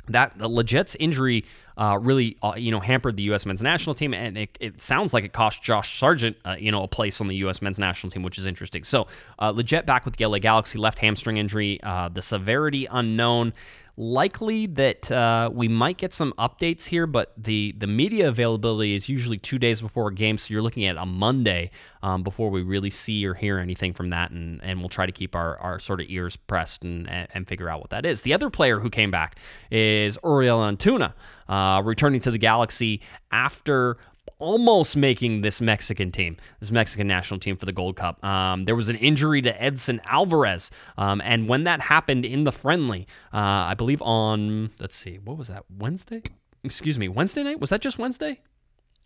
that 0.09 0.37
the 0.37 0.49
Lletget's 0.49 0.97
injury 0.99 1.45
uh, 1.77 1.99
really 2.01 2.37
uh, 2.43 2.55
you 2.57 2.71
know 2.71 2.81
hampered 2.81 3.17
the 3.17 3.23
U.S. 3.25 3.47
men's 3.47 3.63
national 3.63 3.95
team, 3.95 4.13
and 4.13 4.37
it, 4.37 4.57
it 4.61 4.81
sounds 4.81 5.15
like 5.15 5.25
it 5.25 5.33
cost 5.33 5.63
Josh 5.63 5.99
Sargent 5.99 6.37
uh, 6.45 6.57
you 6.59 6.71
know 6.71 6.83
a 6.83 6.89
place 6.89 7.21
on 7.21 7.29
the 7.29 7.37
U.S. 7.37 7.63
men's 7.63 7.79
national 7.79 8.11
team, 8.11 8.23
which 8.23 8.39
is 8.39 8.47
interesting. 8.47 8.85
So 8.85 9.07
uh, 9.39 9.53
Lletget 9.53 9.87
back 9.87 10.05
with 10.05 10.17
the 10.17 10.27
LA 10.27 10.39
Galaxy, 10.39 10.79
left 10.79 10.99
hamstring 10.99 11.37
injury, 11.37 11.81
uh, 11.83 12.09
the 12.09 12.23
severity 12.23 12.87
unknown. 12.91 13.53
Likely 13.97 14.67
that 14.67 15.11
uh, 15.11 15.51
we 15.53 15.69
might 15.69 15.99
get 15.99 16.15
some 16.15 16.33
updates 16.39 16.87
here, 16.87 17.07
but 17.07 17.33
the, 17.37 17.75
the 17.79 17.87
media 17.87 18.29
availability 18.29 18.95
is 18.95 19.09
usually 19.09 19.39
two 19.39 19.59
days 19.59 19.81
before 19.81 20.09
a 20.09 20.15
game, 20.15 20.39
so 20.39 20.53
you're 20.53 20.63
looking 20.63 20.85
at 20.87 20.97
a 20.97 21.05
Monday 21.05 21.71
um, 22.03 22.23
before 22.23 22.51
we 22.51 22.63
really 22.63 22.91
see 22.91 23.27
or 23.27 23.35
hear 23.35 23.59
anything 23.59 23.93
from 23.93 24.11
that, 24.11 24.31
and, 24.31 24.63
and 24.63 24.81
we'll 24.81 24.89
try 24.89 25.05
to 25.05 25.13
keep 25.13 25.37
our, 25.37 25.59
our 25.59 25.79
sort 25.79 26.01
of 26.01 26.07
ears 26.09 26.37
pressed 26.37 26.83
and, 26.83 27.09
and, 27.09 27.47
figure 27.47 27.69
out 27.69 27.81
what 27.81 27.91
that 27.91 28.07
is. 28.07 28.23
The 28.23 28.33
other 28.33 28.49
player 28.49 28.81
who 28.81 28.89
came 28.89 29.11
back 29.11 29.37
is 29.71 30.17
Uriel 30.25 30.61
Antuna, 30.61 31.13
uh, 31.49 31.83
returning 31.85 32.21
to 32.23 32.31
the 32.31 32.39
Galaxy 32.39 33.03
after 33.31 33.99
almost 34.39 34.97
making 34.97 35.43
this 35.43 35.61
Mexican 35.61 36.11
team, 36.13 36.37
this 36.61 36.71
Mexican 36.71 37.07
national 37.07 37.41
team 37.41 37.57
for 37.57 37.67
the 37.67 37.73
Gold 37.73 37.97
Cup. 37.97 38.23
Um, 38.25 38.65
there 38.65 38.77
was 38.77 38.89
an 38.89 38.97
injury 38.97 39.43
to 39.43 39.63
Edson 39.63 40.01
Alvarez, 40.05 40.71
um, 40.99 41.21
and 41.25 41.49
when 41.49 41.65
that 41.65 41.81
happened 41.81 42.25
in 42.25 42.45
the 42.45 42.53
friendly, 42.53 43.07
uh, 43.33 43.39
I 43.39 43.75
believe 43.75 44.03
on 44.03 44.71
let's 44.79 44.97
see, 44.97 45.19
what 45.19 45.39
was 45.39 45.49
that 45.49 45.65
Wednesday? 45.71 46.23
Excuse 46.65 46.99
me, 46.99 47.09
Wednesday 47.09 47.43
night? 47.43 47.61
Was 47.61 47.71
that 47.71 47.81
just 47.81 47.99
Wednesday? 47.99 48.41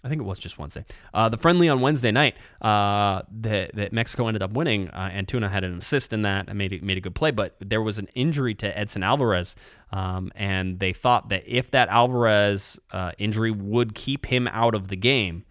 I 0.04 0.08
think 0.08 0.20
it 0.20 0.24
was 0.24 0.38
just 0.38 0.58
Wednesday. 0.58 0.84
Uh, 1.12 1.28
the 1.28 1.36
friendly 1.36 1.68
on 1.68 1.80
Wednesday 1.80 2.12
night 2.12 2.36
uh, 2.62 3.22
that, 3.40 3.74
that 3.74 3.92
Mexico 3.92 4.28
ended 4.28 4.42
up 4.42 4.52
winning. 4.52 4.88
Uh, 4.90 5.10
Antuna 5.12 5.50
had 5.50 5.64
an 5.64 5.78
assist 5.78 6.12
in 6.12 6.22
that 6.22 6.48
and 6.48 6.56
made, 6.56 6.82
made 6.82 6.96
a 6.96 7.00
good 7.00 7.14
play, 7.14 7.32
but 7.32 7.56
there 7.60 7.82
was 7.82 7.98
an 7.98 8.06
injury 8.14 8.54
to 8.54 8.78
Edson 8.78 9.02
Alvarez. 9.02 9.56
Um, 9.92 10.30
and 10.36 10.78
they 10.78 10.92
thought 10.92 11.30
that 11.30 11.42
if 11.46 11.70
that 11.72 11.88
Alvarez 11.88 12.78
uh, 12.92 13.12
injury 13.18 13.50
would 13.50 13.94
keep 13.94 14.26
him 14.26 14.46
out 14.48 14.74
of 14.74 14.88
the 14.88 14.96
game, 14.96 15.44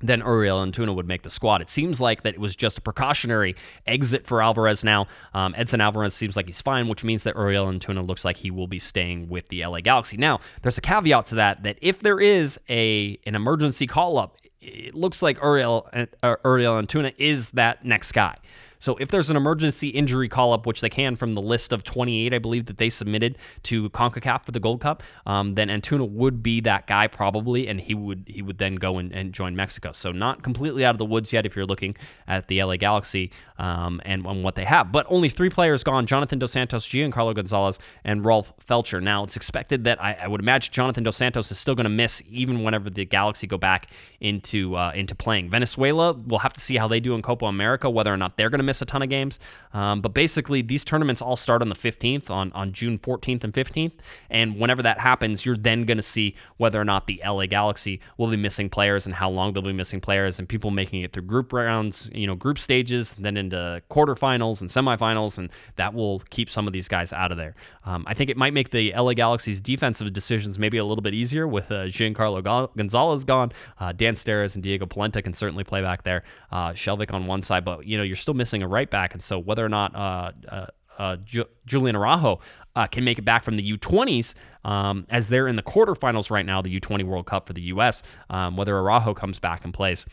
then 0.00 0.20
Uriel 0.20 0.64
Antuna 0.64 0.94
would 0.94 1.06
make 1.06 1.22
the 1.22 1.30
squad. 1.30 1.60
It 1.62 1.70
seems 1.70 2.00
like 2.00 2.22
that 2.22 2.34
it 2.34 2.40
was 2.40 2.56
just 2.56 2.78
a 2.78 2.80
precautionary 2.80 3.54
exit 3.86 4.26
for 4.26 4.42
Alvarez 4.42 4.82
now. 4.84 5.06
Um, 5.34 5.54
Edson 5.56 5.80
Alvarez 5.80 6.14
seems 6.14 6.36
like 6.36 6.46
he's 6.46 6.60
fine, 6.60 6.88
which 6.88 7.04
means 7.04 7.22
that 7.24 7.36
Uriel 7.36 7.66
Antuna 7.66 8.06
looks 8.06 8.24
like 8.24 8.38
he 8.38 8.50
will 8.50 8.66
be 8.66 8.78
staying 8.78 9.28
with 9.28 9.48
the 9.48 9.64
LA 9.64 9.80
Galaxy. 9.80 10.16
Now, 10.16 10.40
there's 10.62 10.78
a 10.78 10.80
caveat 10.80 11.26
to 11.26 11.34
that, 11.36 11.62
that 11.62 11.78
if 11.80 12.00
there 12.00 12.20
is 12.20 12.58
a 12.68 13.18
an 13.26 13.34
emergency 13.34 13.86
call-up, 13.86 14.36
it 14.60 14.94
looks 14.94 15.22
like 15.22 15.38
Uriel, 15.42 15.88
uh, 15.92 16.36
Uriel 16.44 16.74
Antuna 16.74 17.14
is 17.18 17.50
that 17.50 17.84
next 17.84 18.12
guy. 18.12 18.36
So 18.80 18.96
if 18.96 19.08
there's 19.08 19.30
an 19.30 19.36
emergency 19.36 19.88
injury 19.88 20.28
call 20.28 20.52
up, 20.52 20.66
which 20.66 20.80
they 20.80 20.88
can 20.88 21.14
from 21.14 21.34
the 21.34 21.42
list 21.42 21.72
of 21.72 21.84
28, 21.84 22.34
I 22.34 22.38
believe 22.38 22.66
that 22.66 22.78
they 22.78 22.90
submitted 22.90 23.38
to 23.64 23.90
CONCACAF 23.90 24.44
for 24.44 24.52
the 24.52 24.60
Gold 24.60 24.80
Cup, 24.80 25.02
um, 25.26 25.54
then 25.54 25.68
Antuna 25.68 26.08
would 26.10 26.42
be 26.42 26.60
that 26.62 26.86
guy 26.86 27.06
probably, 27.06 27.68
and 27.68 27.80
he 27.80 27.94
would 27.94 28.24
he 28.26 28.42
would 28.42 28.58
then 28.58 28.76
go 28.76 28.98
and, 28.98 29.12
and, 29.12 29.32
join 29.32 29.54
Mexico. 29.54 29.92
So 29.92 30.10
not 30.10 30.42
completely 30.42 30.84
out 30.84 30.94
of 30.94 30.98
the 30.98 31.04
woods 31.04 31.32
yet 31.32 31.46
if 31.46 31.54
you're 31.54 31.66
looking 31.66 31.94
at 32.26 32.48
the 32.48 32.62
LA 32.62 32.76
Galaxy 32.76 33.30
um, 33.58 34.00
and 34.04 34.24
what 34.42 34.54
they 34.54 34.64
have. 34.64 34.90
But 34.90 35.06
only 35.08 35.28
three 35.28 35.50
players 35.50 35.84
gone: 35.84 36.06
Jonathan 36.06 36.38
Dos 36.38 36.52
Santos, 36.52 36.86
Giancarlo 36.86 37.34
Gonzalez, 37.34 37.78
and 38.02 38.24
Rolf 38.24 38.52
Feltscher. 38.66 39.02
Now 39.02 39.24
it's 39.24 39.36
expected 39.36 39.84
that 39.84 40.02
I, 40.02 40.14
I 40.22 40.26
would 40.26 40.40
imagine 40.40 40.72
Jonathan 40.72 41.04
Dos 41.04 41.16
Santos 41.16 41.50
is 41.52 41.58
still 41.58 41.74
going 41.74 41.84
to 41.84 41.90
miss 41.90 42.22
even 42.28 42.64
whenever 42.64 42.88
the 42.88 43.04
Galaxy 43.04 43.46
go 43.46 43.58
back 43.58 43.88
into 44.20 44.76
uh, 44.76 44.92
into 44.94 45.14
playing. 45.14 45.50
Venezuela, 45.50 46.12
we'll 46.12 46.40
have 46.40 46.54
to 46.54 46.60
see 46.60 46.76
how 46.76 46.88
they 46.88 47.00
do 47.00 47.14
in 47.14 47.22
Copa 47.22 47.44
America, 47.44 47.90
whether 47.90 48.12
or 48.12 48.16
not 48.16 48.36
they're 48.36 48.50
going 48.50 48.58
to 48.58 48.69
miss 48.70 48.80
a 48.80 48.86
ton 48.86 49.02
of 49.02 49.08
games. 49.08 49.40
Um, 49.74 50.00
but 50.00 50.14
basically, 50.14 50.62
these 50.62 50.84
tournaments 50.84 51.20
all 51.20 51.36
start 51.36 51.60
on 51.60 51.68
the 51.68 51.74
15th, 51.74 52.30
on, 52.30 52.52
on 52.52 52.72
June 52.72 52.98
14th 52.98 53.42
and 53.42 53.52
15th. 53.52 53.92
And 54.30 54.60
whenever 54.60 54.82
that 54.82 55.00
happens, 55.00 55.44
you're 55.44 55.56
then 55.56 55.84
going 55.84 55.96
to 55.96 56.04
see 56.04 56.36
whether 56.58 56.80
or 56.80 56.84
not 56.84 57.08
the 57.08 57.20
LA 57.26 57.46
Galaxy 57.46 58.00
will 58.16 58.30
be 58.30 58.36
missing 58.36 58.70
players 58.70 59.06
and 59.06 59.14
how 59.14 59.28
long 59.28 59.52
they'll 59.52 59.62
be 59.62 59.72
missing 59.72 60.00
players, 60.00 60.38
and 60.38 60.48
people 60.48 60.70
making 60.70 61.02
it 61.02 61.12
through 61.12 61.24
group 61.24 61.52
rounds, 61.52 62.08
you 62.12 62.28
know, 62.28 62.36
group 62.36 62.58
stages, 62.58 63.14
then 63.18 63.36
into 63.36 63.82
quarterfinals 63.90 64.60
and 64.60 64.70
semifinals, 64.70 65.36
and 65.36 65.50
that 65.76 65.92
will 65.92 66.20
keep 66.30 66.48
some 66.48 66.68
of 66.68 66.72
these 66.72 66.86
guys 66.86 67.12
out 67.12 67.32
of 67.32 67.38
there. 67.38 67.56
Um, 67.84 68.04
I 68.06 68.14
think 68.14 68.30
it 68.30 68.36
might 68.36 68.54
make 68.54 68.70
the 68.70 68.92
LA 68.94 69.14
Galaxy's 69.14 69.60
defensive 69.60 70.12
decisions 70.12 70.58
maybe 70.58 70.78
a 70.78 70.84
little 70.84 71.02
bit 71.02 71.14
easier 71.14 71.48
with 71.48 71.72
uh, 71.72 71.86
Giancarlo 71.86 72.70
Gonzalez 72.76 73.24
gone. 73.24 73.50
Uh, 73.80 73.90
Dan 73.90 74.14
Steres 74.14 74.54
and 74.54 74.62
Diego 74.62 74.86
Polenta 74.86 75.22
can 75.22 75.32
certainly 75.32 75.64
play 75.64 75.82
back 75.82 76.04
there. 76.04 76.22
Uh, 76.52 76.70
Skjelvik 76.70 77.12
on 77.12 77.26
one 77.26 77.42
side, 77.42 77.64
but 77.64 77.86
you 77.86 77.96
know 77.96 78.04
you're 78.04 78.16
still 78.16 78.34
missing 78.34 78.59
a 78.62 78.68
right 78.68 78.90
back, 78.90 79.14
and 79.14 79.22
so 79.22 79.38
whether 79.38 79.64
or 79.64 79.68
not 79.68 79.94
uh, 79.94 80.32
uh, 80.48 80.66
uh 80.98 81.16
Ju- 81.16 81.48
Julian 81.66 81.96
Araujo 81.96 82.40
uh, 82.76 82.86
can 82.86 83.04
make 83.04 83.18
it 83.18 83.22
back 83.22 83.44
from 83.44 83.56
the 83.56 83.76
U20s, 83.76 84.34
um, 84.64 85.06
as 85.08 85.28
they're 85.28 85.48
in 85.48 85.56
the 85.56 85.62
quarterfinals 85.62 86.30
right 86.30 86.46
now, 86.46 86.62
the 86.62 86.80
U20 86.80 87.04
World 87.04 87.26
Cup 87.26 87.46
for 87.46 87.52
the 87.52 87.62
U.S. 87.62 88.02
Um, 88.28 88.56
whether 88.56 88.76
Araujo 88.76 89.14
comes 89.14 89.38
back 89.38 89.64
and 89.64 89.72
plays 89.72 90.06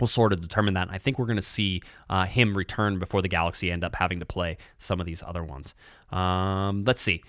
will 0.00 0.06
sort 0.08 0.32
of 0.32 0.40
determine 0.40 0.74
that. 0.74 0.88
I 0.90 0.98
think 0.98 1.18
we're 1.18 1.26
going 1.26 1.36
to 1.36 1.42
see 1.42 1.82
uh, 2.10 2.24
him 2.24 2.56
return 2.56 2.98
before 2.98 3.22
the 3.22 3.28
Galaxy 3.28 3.70
end 3.70 3.84
up 3.84 3.94
having 3.94 4.20
to 4.20 4.26
play 4.26 4.56
some 4.78 5.00
of 5.00 5.06
these 5.06 5.22
other 5.24 5.44
ones. 5.44 5.74
Um, 6.10 6.84
let's 6.84 7.02
see. 7.02 7.22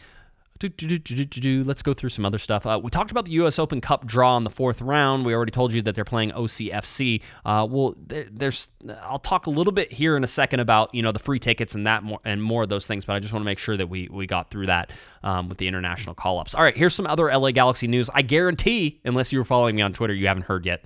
Let's 0.62 1.82
go 1.82 1.94
through 1.94 2.10
some 2.10 2.26
other 2.26 2.38
stuff. 2.38 2.66
Uh, 2.66 2.80
we 2.82 2.90
talked 2.90 3.12
about 3.12 3.26
the 3.26 3.32
U.S. 3.32 3.60
Open 3.60 3.82
Cup 3.82 4.06
draw 4.06 4.38
in 4.38 4.44
the 4.44 4.50
fourth 4.50 4.82
round. 4.82 5.26
We 5.26 5.34
already 5.34 5.52
told 5.52 5.74
you 5.74 5.82
that 5.82 5.96
they're 5.96 6.06
playing 6.06 6.32
OCFC. 6.32 7.22
Uh, 7.44 7.68
well, 7.70 7.96
there, 7.98 8.28
there's. 8.32 8.72
I'll 9.02 9.20
talk 9.20 9.48
a 9.48 9.50
little 9.50 9.74
bit 9.74 9.92
here 9.92 10.16
in 10.16 10.24
a 10.24 10.28
second 10.28 10.60
about 10.62 10.94
you 10.96 11.02
know 11.02 11.12
the 11.12 11.20
free 11.20 11.40
tickets 11.40 11.76
and 11.76 11.86
that 11.88 12.04
more 12.04 12.20
and 12.24 12.42
more 12.42 12.64
of 12.64 12.70
those 12.70 12.86
things. 12.86 13.06
But 13.06 13.14
I 13.14 13.20
just 13.20 13.34
want 13.34 13.42
to 13.42 13.46
make 13.46 13.60
sure 13.60 13.76
that 13.76 13.88
we 13.88 14.08
we 14.12 14.26
got 14.26 14.50
through 14.50 14.68
that 14.68 14.92
um, 15.24 15.50
with 15.50 15.58
the 15.58 15.68
international 15.68 16.16
call 16.16 16.40
ups. 16.40 16.56
All 16.56 16.64
right, 16.64 16.78
here's 16.78 16.96
some 16.96 17.08
other 17.08 17.26
LA 17.26 17.52
Galaxy 17.52 17.88
news. 17.88 18.10
I 18.14 18.22
guarantee, 18.22 19.02
unless 19.04 19.32
you 19.32 19.40
were 19.40 19.46
following 19.46 19.76
me 19.76 19.82
on 19.82 19.94
Twitter, 19.94 20.14
you 20.14 20.28
haven't 20.28 20.44
heard 20.44 20.66
yet. 20.66 20.86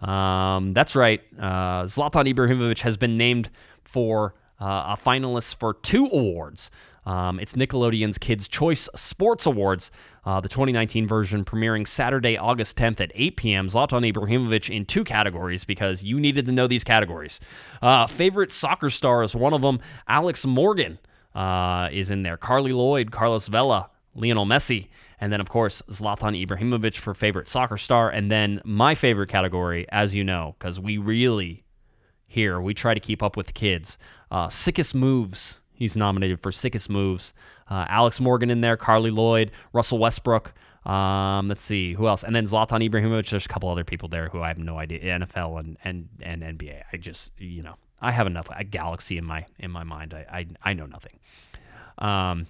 Um, 0.00 0.72
that's 0.72 0.94
right. 0.94 1.22
Uh, 1.38 1.84
Zlatan 1.84 2.32
Ibrahimovic 2.32 2.80
has 2.80 2.96
been 2.96 3.16
named 3.16 3.50
for 3.82 4.34
uh, 4.60 4.96
a 4.96 4.98
finalist 5.02 5.56
for 5.56 5.74
two 5.74 6.06
awards. 6.06 6.70
Um, 7.06 7.38
it's 7.38 7.54
Nickelodeon's 7.54 8.18
Kids' 8.18 8.48
Choice 8.48 8.88
Sports 8.96 9.46
Awards, 9.46 9.92
uh, 10.24 10.40
the 10.40 10.48
2019 10.48 11.06
version 11.06 11.44
premiering 11.44 11.86
Saturday, 11.86 12.36
August 12.36 12.76
10th 12.76 13.00
at 13.00 13.12
8 13.14 13.36
p.m. 13.36 13.68
Zlatan 13.68 14.12
Ibrahimovic 14.12 14.74
in 14.74 14.84
two 14.84 15.04
categories 15.04 15.64
because 15.64 16.02
you 16.02 16.18
needed 16.18 16.46
to 16.46 16.52
know 16.52 16.66
these 16.66 16.82
categories. 16.82 17.38
Uh, 17.80 18.08
favorite 18.08 18.50
soccer 18.50 18.90
star 18.90 19.22
is 19.22 19.36
one 19.36 19.54
of 19.54 19.62
them. 19.62 19.78
Alex 20.08 20.44
Morgan 20.44 20.98
uh, 21.36 21.88
is 21.92 22.10
in 22.10 22.24
there. 22.24 22.36
Carli 22.36 22.72
Lloyd, 22.72 23.12
Carlos 23.12 23.46
Vela, 23.46 23.88
Lionel 24.16 24.46
Messi, 24.46 24.88
and 25.20 25.32
then, 25.32 25.40
of 25.40 25.48
course, 25.48 25.82
Zlatan 25.88 26.44
Ibrahimovic 26.44 26.96
for 26.96 27.14
favorite 27.14 27.48
soccer 27.48 27.78
star. 27.78 28.10
And 28.10 28.32
then 28.32 28.60
my 28.64 28.96
favorite 28.96 29.28
category, 29.28 29.86
as 29.90 30.12
you 30.12 30.24
know, 30.24 30.56
because 30.58 30.80
we 30.80 30.98
really 30.98 31.62
here, 32.26 32.60
we 32.60 32.74
try 32.74 32.94
to 32.94 33.00
keep 33.00 33.22
up 33.22 33.36
with 33.36 33.46
the 33.46 33.52
kids. 33.52 33.96
Uh, 34.30 34.48
sickest 34.48 34.94
moves 34.94 35.60
He's 35.76 35.96
nominated 35.96 36.40
for 36.40 36.50
sickest 36.50 36.90
moves. 36.90 37.32
Uh, 37.70 37.86
Alex 37.88 38.20
Morgan 38.20 38.50
in 38.50 38.60
there, 38.60 38.76
Carli 38.76 39.10
Lloyd, 39.10 39.52
Russell 39.72 39.98
Westbrook. 39.98 40.52
Um, 40.84 41.48
let's 41.48 41.60
see 41.60 41.94
who 41.94 42.06
else, 42.06 42.22
and 42.22 42.34
then 42.34 42.46
Zlatan 42.46 42.88
Ibrahimovic. 42.88 43.28
There's 43.28 43.44
a 43.44 43.48
couple 43.48 43.68
other 43.68 43.84
people 43.84 44.08
there 44.08 44.28
who 44.28 44.40
I 44.40 44.48
have 44.48 44.58
no 44.58 44.78
idea. 44.78 45.00
NFL 45.00 45.58
and 45.60 45.76
and 45.84 46.08
and 46.22 46.42
NBA. 46.42 46.82
I 46.92 46.96
just 46.96 47.32
you 47.38 47.62
know 47.62 47.74
I 48.00 48.12
have 48.12 48.26
enough 48.26 48.46
a 48.54 48.64
galaxy 48.64 49.18
in 49.18 49.24
my 49.24 49.46
in 49.58 49.70
my 49.70 49.84
mind. 49.84 50.14
I 50.14 50.26
I, 50.30 50.70
I 50.70 50.72
know 50.74 50.86
nothing. 50.86 51.18
Um, 51.98 52.46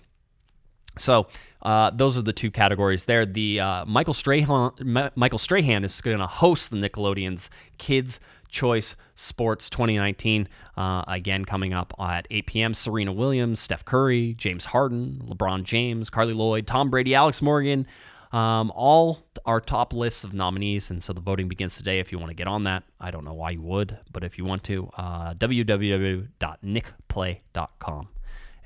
so 0.98 1.28
uh, 1.62 1.90
those 1.90 2.16
are 2.16 2.22
the 2.22 2.32
two 2.32 2.50
categories 2.50 3.04
there. 3.04 3.26
The 3.26 3.60
uh, 3.60 3.84
Michael 3.86 4.14
Strahan 4.14 5.10
Michael 5.14 5.38
Strahan 5.38 5.84
is 5.84 6.00
going 6.00 6.18
to 6.18 6.26
host 6.26 6.70
the 6.70 6.76
Nickelodeon's 6.76 7.50
Kids 7.78 8.20
Choice 8.56 8.96
Sports 9.14 9.68
2019. 9.68 10.48
Uh, 10.78 11.04
again, 11.06 11.44
coming 11.44 11.74
up 11.74 11.92
at 12.00 12.26
8 12.30 12.46
p.m. 12.46 12.72
Serena 12.72 13.12
Williams, 13.12 13.60
Steph 13.60 13.84
Curry, 13.84 14.32
James 14.38 14.64
Harden, 14.64 15.20
LeBron 15.28 15.62
James, 15.62 16.08
Carli 16.08 16.34
Lloyd, 16.34 16.66
Tom 16.66 16.88
Brady, 16.88 17.14
Alex 17.14 17.42
Morgan. 17.42 17.86
Um, 18.32 18.72
all 18.74 19.18
our 19.44 19.60
top 19.60 19.92
lists 19.92 20.24
of 20.24 20.32
nominees, 20.32 20.88
and 20.90 21.02
so 21.02 21.12
the 21.12 21.20
voting 21.20 21.48
begins 21.48 21.76
today. 21.76 21.98
If 21.98 22.12
you 22.12 22.18
want 22.18 22.30
to 22.30 22.34
get 22.34 22.46
on 22.46 22.64
that, 22.64 22.84
I 22.98 23.10
don't 23.10 23.26
know 23.26 23.34
why 23.34 23.50
you 23.50 23.60
would, 23.60 23.98
but 24.10 24.24
if 24.24 24.38
you 24.38 24.46
want 24.46 24.64
to, 24.64 24.90
uh, 24.96 25.34
www.nickplay.com. 25.34 28.08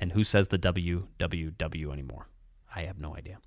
And 0.02 0.12
who 0.12 0.24
says 0.24 0.48
the 0.48 0.58
www 0.58 1.92
anymore? 1.92 2.26
I 2.74 2.82
have 2.82 2.98
no 2.98 3.16
idea. 3.16 3.38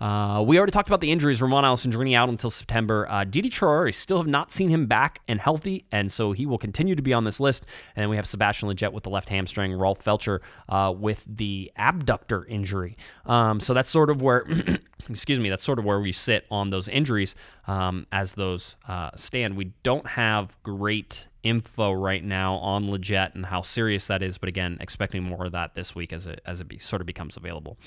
Uh, 0.00 0.42
we 0.46 0.56
already 0.56 0.72
talked 0.72 0.88
about 0.88 1.02
the 1.02 1.12
injuries. 1.12 1.42
Romain 1.42 1.62
Alessandrini 1.62 2.16
out 2.16 2.30
until 2.30 2.50
September. 2.50 3.06
Uh, 3.10 3.24
Didi 3.24 3.50
Traore 3.50 3.94
still 3.94 4.16
have 4.16 4.26
not 4.26 4.50
seen 4.50 4.70
him 4.70 4.86
back 4.86 5.20
and 5.28 5.38
healthy, 5.38 5.84
and 5.92 6.10
so 6.10 6.32
he 6.32 6.46
will 6.46 6.56
continue 6.56 6.94
to 6.94 7.02
be 7.02 7.12
on 7.12 7.24
this 7.24 7.38
list. 7.38 7.66
And 7.94 8.02
then 8.02 8.08
we 8.08 8.16
have 8.16 8.26
Sebastian 8.26 8.70
Lletget 8.70 8.92
with 8.92 9.04
the 9.04 9.10
left 9.10 9.28
hamstring, 9.28 9.72
Rolf 9.74 10.02
Feltscher 10.02 10.40
uh, 10.70 10.94
with 10.96 11.22
the 11.28 11.70
abductor 11.76 12.46
injury. 12.46 12.96
Um, 13.26 13.60
so 13.60 13.74
that's 13.74 13.90
sort 13.90 14.08
of 14.08 14.22
where, 14.22 14.46
excuse 15.10 15.38
me, 15.38 15.50
that's 15.50 15.64
sort 15.64 15.78
of 15.78 15.84
where 15.84 16.00
we 16.00 16.12
sit 16.12 16.46
on 16.50 16.70
those 16.70 16.88
injuries 16.88 17.34
um, 17.66 18.06
as 18.10 18.32
those 18.32 18.76
uh, 18.88 19.10
stand. 19.16 19.54
We 19.54 19.72
don't 19.82 20.06
have 20.06 20.56
great 20.62 21.26
info 21.42 21.92
right 21.92 22.24
now 22.24 22.54
on 22.56 22.86
Lletget 22.86 23.34
and 23.34 23.46
how 23.46 23.62
serious 23.62 24.06
that 24.06 24.22
is, 24.22 24.38
but 24.38 24.48
again, 24.48 24.78
expecting 24.80 25.22
more 25.22 25.46
of 25.46 25.52
that 25.52 25.74
this 25.74 25.94
week 25.94 26.12
as 26.12 26.26
it 26.26 26.40
as 26.46 26.60
it 26.60 26.68
be, 26.68 26.78
sort 26.78 27.00
of 27.00 27.06
becomes 27.06 27.36
available. 27.36 27.78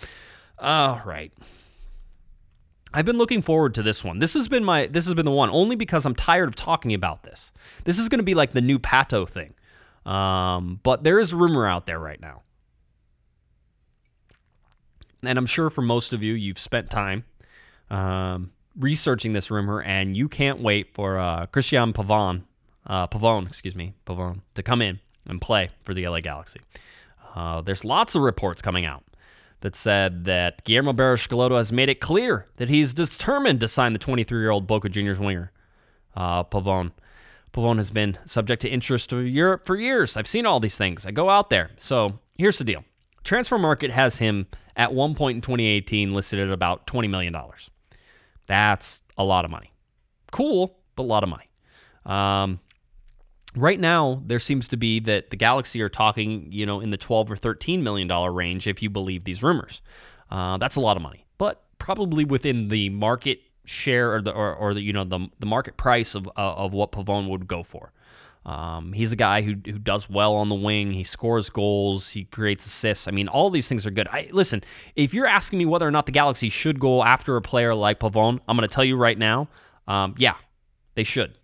All 0.60 1.02
right. 1.06 1.32
I've 2.94 3.06
been 3.06 3.18
looking 3.18 3.42
forward 3.42 3.74
to 3.76 3.84
this 3.84 4.04
one. 4.04 4.20
This 4.20 4.34
has 4.36 4.48
been 4.48 4.64
my 4.64 4.86
this 4.86 5.06
has 5.06 5.14
been 5.16 5.26
the 5.26 5.32
one 5.32 5.50
only 5.50 5.76
because 5.76 6.06
I'm 6.06 6.14
tired 6.14 6.48
of 6.48 6.56
talking 6.56 6.94
about 6.94 7.24
this. 7.24 7.52
This 7.86 7.98
is 7.98 8.08
going 8.08 8.20
to 8.20 8.24
be 8.24 8.36
like 8.36 8.52
the 8.54 8.62
new 8.62 8.78
Pato 8.78 9.28
thing. 9.28 9.56
Um, 10.06 10.80
but 10.84 11.04
there 11.04 11.20
is 11.20 11.34
rumor 11.34 11.66
out 11.66 11.86
there 11.86 12.00
right 12.00 12.20
now. 12.20 12.44
and 15.24 15.38
I'm 15.38 15.46
sure 15.46 15.70
for 15.70 15.82
most 15.82 16.14
of 16.14 16.22
you, 16.22 16.34
you've 16.34 16.60
spent 16.60 16.90
time 16.90 17.24
um, 17.90 18.52
researching 18.78 19.34
this 19.34 19.50
rumor, 19.50 19.82
and 19.82 20.18
you 20.18 20.28
can't 20.28 20.62
wait 20.62 20.94
for 20.94 21.18
uh, 21.18 21.46
Cristian 21.48 21.94
Pavon, 21.94 22.44
uh, 22.86 23.48
excuse 23.48 23.76
me, 23.76 23.94
Pavone, 24.06 24.42
to 24.56 24.64
come 24.64 24.82
in 24.82 25.00
and 25.26 25.42
play 25.42 25.70
for 25.86 25.94
the 25.94 26.08
LA 26.08 26.20
Galaxy. 26.20 26.60
Uh, 27.36 27.62
there's 27.62 27.86
lots 27.86 28.16
of 28.16 28.22
reports 28.22 28.62
coming 28.62 28.86
out 28.86 29.04
that 29.64 29.78
said 29.78 30.26
that 30.26 30.62
Guillermo 30.66 30.92
Barros 30.92 31.26
has 31.26 31.72
made 31.72 31.88
it 31.88 32.02
clear 32.02 32.48
that 32.58 32.68
he's 32.68 32.94
determined 32.94 33.62
to 33.62 33.70
sign 33.70 33.94
the 33.94 34.00
23-year-old 34.00 34.68
Boca 34.68 34.90
Juniors 34.90 35.18
winger, 35.18 35.54
uh, 36.18 36.44
Pavone. 36.44 36.92
Pavone 37.54 37.78
has 37.78 37.90
been 37.90 38.18
subject 38.26 38.62
to 38.64 38.70
interest 38.70 39.14
of 39.14 39.26
Europe 39.26 39.66
for 39.66 39.78
years. 39.78 40.18
I've 40.18 40.28
seen 40.28 40.46
all 40.46 40.60
these 40.60 40.76
things. 40.76 41.06
I 41.06 41.12
go 41.12 41.30
out 41.30 41.50
there. 41.50 41.72
So 41.78 42.20
here's 42.38 42.58
the 42.58 42.66
deal. 42.66 42.84
transfer 43.24 43.58
market 43.58 43.90
has 43.90 44.18
him 44.18 44.48
at 44.76 44.94
one 44.94 45.16
point 45.16 45.38
in 45.38 45.42
2018 45.42 46.14
listed 46.14 46.40
at 46.40 46.50
about 46.50 46.86
$20 46.86 47.10
million. 47.10 47.34
That's 48.48 49.02
a 49.18 49.24
lot 49.24 49.46
of 49.46 49.52
money. 49.52 49.72
Cool, 50.34 50.76
but 50.98 51.04
a 51.04 51.06
lot 51.06 51.24
of 51.24 51.30
money. 51.30 51.50
Um, 52.06 52.60
right 53.56 53.80
now, 53.80 54.22
there 54.26 54.40
seems 54.40 54.68
to 54.70 54.78
be 54.78 55.00
that 55.02 55.30
the 55.30 55.36
Galaxy 55.36 55.82
are 55.82 55.90
talking, 55.90 56.48
you 56.52 56.66
know, 56.66 56.80
in 56.80 56.90
the 56.90 56.98
12 56.98 57.32
or 57.32 57.36
13 57.36 57.84
million 57.84 58.08
dollar 58.08 58.32
range 58.32 58.68
if 58.68 58.82
you 58.82 58.90
believe 58.90 59.24
these 59.24 59.44
rumors. 59.44 59.82
Uh, 60.30 60.58
that's 60.58 60.76
a 60.76 60.80
lot 60.80 60.98
of 60.98 61.04
money, 61.04 61.26
but 61.38 61.64
probably 61.78 62.26
within 62.26 62.70
the 62.70 62.90
market 62.90 63.42
share 63.66 64.14
or 64.14 64.22
the 64.22 64.32
or, 64.32 64.54
or 64.56 64.74
the 64.74 64.82
you 64.82 64.92
know 64.92 65.04
the 65.04 65.28
the 65.40 65.46
market 65.46 65.78
price 65.78 66.16
of 66.16 66.28
uh, 66.28 66.32
of 66.36 66.74
what 66.74 66.92
Pavone 66.92 67.30
would 67.30 67.48
go 67.48 67.64
for. 67.64 67.92
Um, 68.46 68.92
he's 68.92 69.14
a 69.14 69.16
guy 69.16 69.42
who, 69.42 69.56
who 69.66 69.80
does 69.80 70.10
well 70.10 70.34
on 70.34 70.50
the 70.50 70.56
wing. 70.56 70.92
He 70.92 71.06
scores 71.06 71.50
goals. 71.50 72.10
He 72.10 72.26
creates 72.26 72.66
assists. 72.66 73.08
I 73.08 73.12
mean, 73.12 73.30
all 73.30 73.50
these 73.50 73.70
things 73.70 73.86
are 73.86 73.92
good. 73.92 74.08
I 74.10 74.30
listen. 74.32 74.64
If 74.96 75.14
you're 75.14 75.28
asking 75.28 75.60
me 75.60 75.66
whether 75.66 75.88
or 75.88 75.92
not 75.92 76.08
the 76.08 76.12
Galaxy 76.12 76.50
should 76.50 76.80
go 76.80 77.04
after 77.04 77.38
a 77.38 77.42
player 77.42 77.74
like 77.74 78.00
Pavone, 78.00 78.40
I'm 78.48 78.58
going 78.58 78.68
to 78.68 78.74
tell 78.74 78.84
you 78.84 78.98
right 78.98 79.18
now. 79.18 79.48
Um, 79.88 80.16
yeah, 80.18 80.36
they 80.96 81.04
should. 81.04 81.38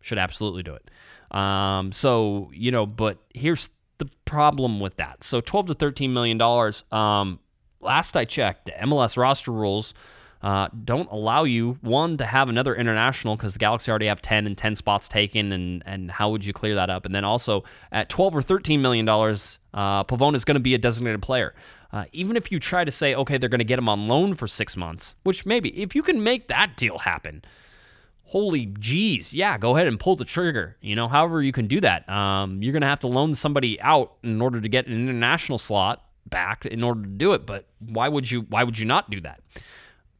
Should 0.00 0.18
absolutely 0.18 0.64
do 0.64 0.74
it. 0.74 0.90
Um, 1.32 1.92
so 1.92 2.50
you 2.54 2.70
know, 2.70 2.86
but 2.86 3.18
here's 3.34 3.70
the 3.98 4.08
problem 4.24 4.80
with 4.80 4.96
that. 4.96 5.24
So 5.24 5.40
12 5.40 5.68
to 5.68 5.74
13 5.74 6.12
million 6.12 6.38
dollars. 6.38 6.84
Um, 6.92 7.38
last 7.80 8.16
I 8.16 8.24
checked, 8.24 8.66
the 8.66 8.72
MLS 8.72 9.16
roster 9.16 9.52
rules 9.52 9.94
uh, 10.42 10.68
don't 10.84 11.08
allow 11.10 11.44
you 11.44 11.78
one 11.82 12.16
to 12.16 12.26
have 12.26 12.48
another 12.48 12.74
international 12.74 13.36
because 13.36 13.52
the 13.52 13.60
Galaxy 13.60 13.90
already 13.90 14.06
have 14.06 14.20
10 14.20 14.46
and 14.46 14.58
10 14.58 14.74
spots 14.74 15.08
taken, 15.08 15.52
and 15.52 15.82
and 15.86 16.10
how 16.10 16.30
would 16.30 16.44
you 16.44 16.52
clear 16.52 16.74
that 16.74 16.90
up? 16.90 17.06
And 17.06 17.14
then 17.14 17.24
also 17.24 17.62
at 17.92 18.08
12 18.08 18.36
or 18.36 18.42
13 18.42 18.82
million 18.82 19.06
dollars, 19.06 19.58
uh, 19.72 20.02
Pavone 20.04 20.34
is 20.34 20.44
going 20.44 20.56
to 20.56 20.60
be 20.60 20.74
a 20.74 20.78
designated 20.78 21.22
player. 21.22 21.54
Uh, 21.92 22.06
even 22.12 22.36
if 22.36 22.50
you 22.50 22.58
try 22.58 22.84
to 22.84 22.90
say, 22.90 23.14
okay, 23.14 23.36
they're 23.36 23.50
going 23.50 23.58
to 23.58 23.64
get 23.64 23.78
him 23.78 23.88
on 23.88 24.08
loan 24.08 24.34
for 24.34 24.48
six 24.48 24.76
months, 24.76 25.14
which 25.24 25.44
maybe 25.46 25.68
if 25.80 25.94
you 25.94 26.02
can 26.02 26.24
make 26.24 26.48
that 26.48 26.76
deal 26.76 26.98
happen, 26.98 27.44
holy 28.32 28.66
jeez, 28.66 29.34
yeah, 29.34 29.58
go 29.58 29.76
ahead 29.76 29.86
and 29.86 30.00
pull 30.00 30.16
the 30.16 30.24
trigger. 30.24 30.76
You 30.80 30.96
know, 30.96 31.06
however 31.06 31.42
you 31.42 31.52
can 31.52 31.66
do 31.66 31.80
that. 31.82 32.08
Um, 32.08 32.62
you're 32.62 32.72
going 32.72 32.82
to 32.82 32.88
have 32.88 33.00
to 33.00 33.06
loan 33.06 33.34
somebody 33.34 33.80
out 33.80 34.14
in 34.22 34.40
order 34.40 34.60
to 34.60 34.68
get 34.68 34.86
an 34.86 34.94
international 34.94 35.58
slot 35.58 36.02
back 36.26 36.64
in 36.64 36.82
order 36.82 37.02
to 37.02 37.08
do 37.08 37.34
it. 37.34 37.44
But 37.46 37.66
why 37.78 38.08
would 38.08 38.30
you? 38.30 38.42
Why 38.48 38.64
would 38.64 38.78
you 38.78 38.86
not 38.86 39.10
do 39.10 39.20
that? 39.20 39.40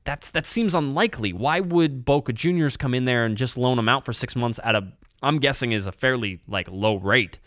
that's 0.04 0.30
that 0.32 0.46
seems 0.46 0.74
unlikely. 0.74 1.32
Why 1.32 1.60
would 1.60 2.04
Boca 2.04 2.32
Juniors 2.32 2.76
come 2.76 2.94
in 2.94 3.04
there 3.04 3.24
and 3.24 3.36
just 3.36 3.56
loan 3.56 3.78
him 3.78 3.88
out 3.88 4.04
for 4.04 4.12
six 4.12 4.34
months 4.34 4.58
at 4.64 4.74
a 4.74 4.92
I'm 5.22 5.38
guessing 5.38 5.72
is 5.72 5.86
a 5.86 5.92
fairly 5.92 6.40
like 6.48 6.68
low 6.70 6.96
rate 6.96 7.38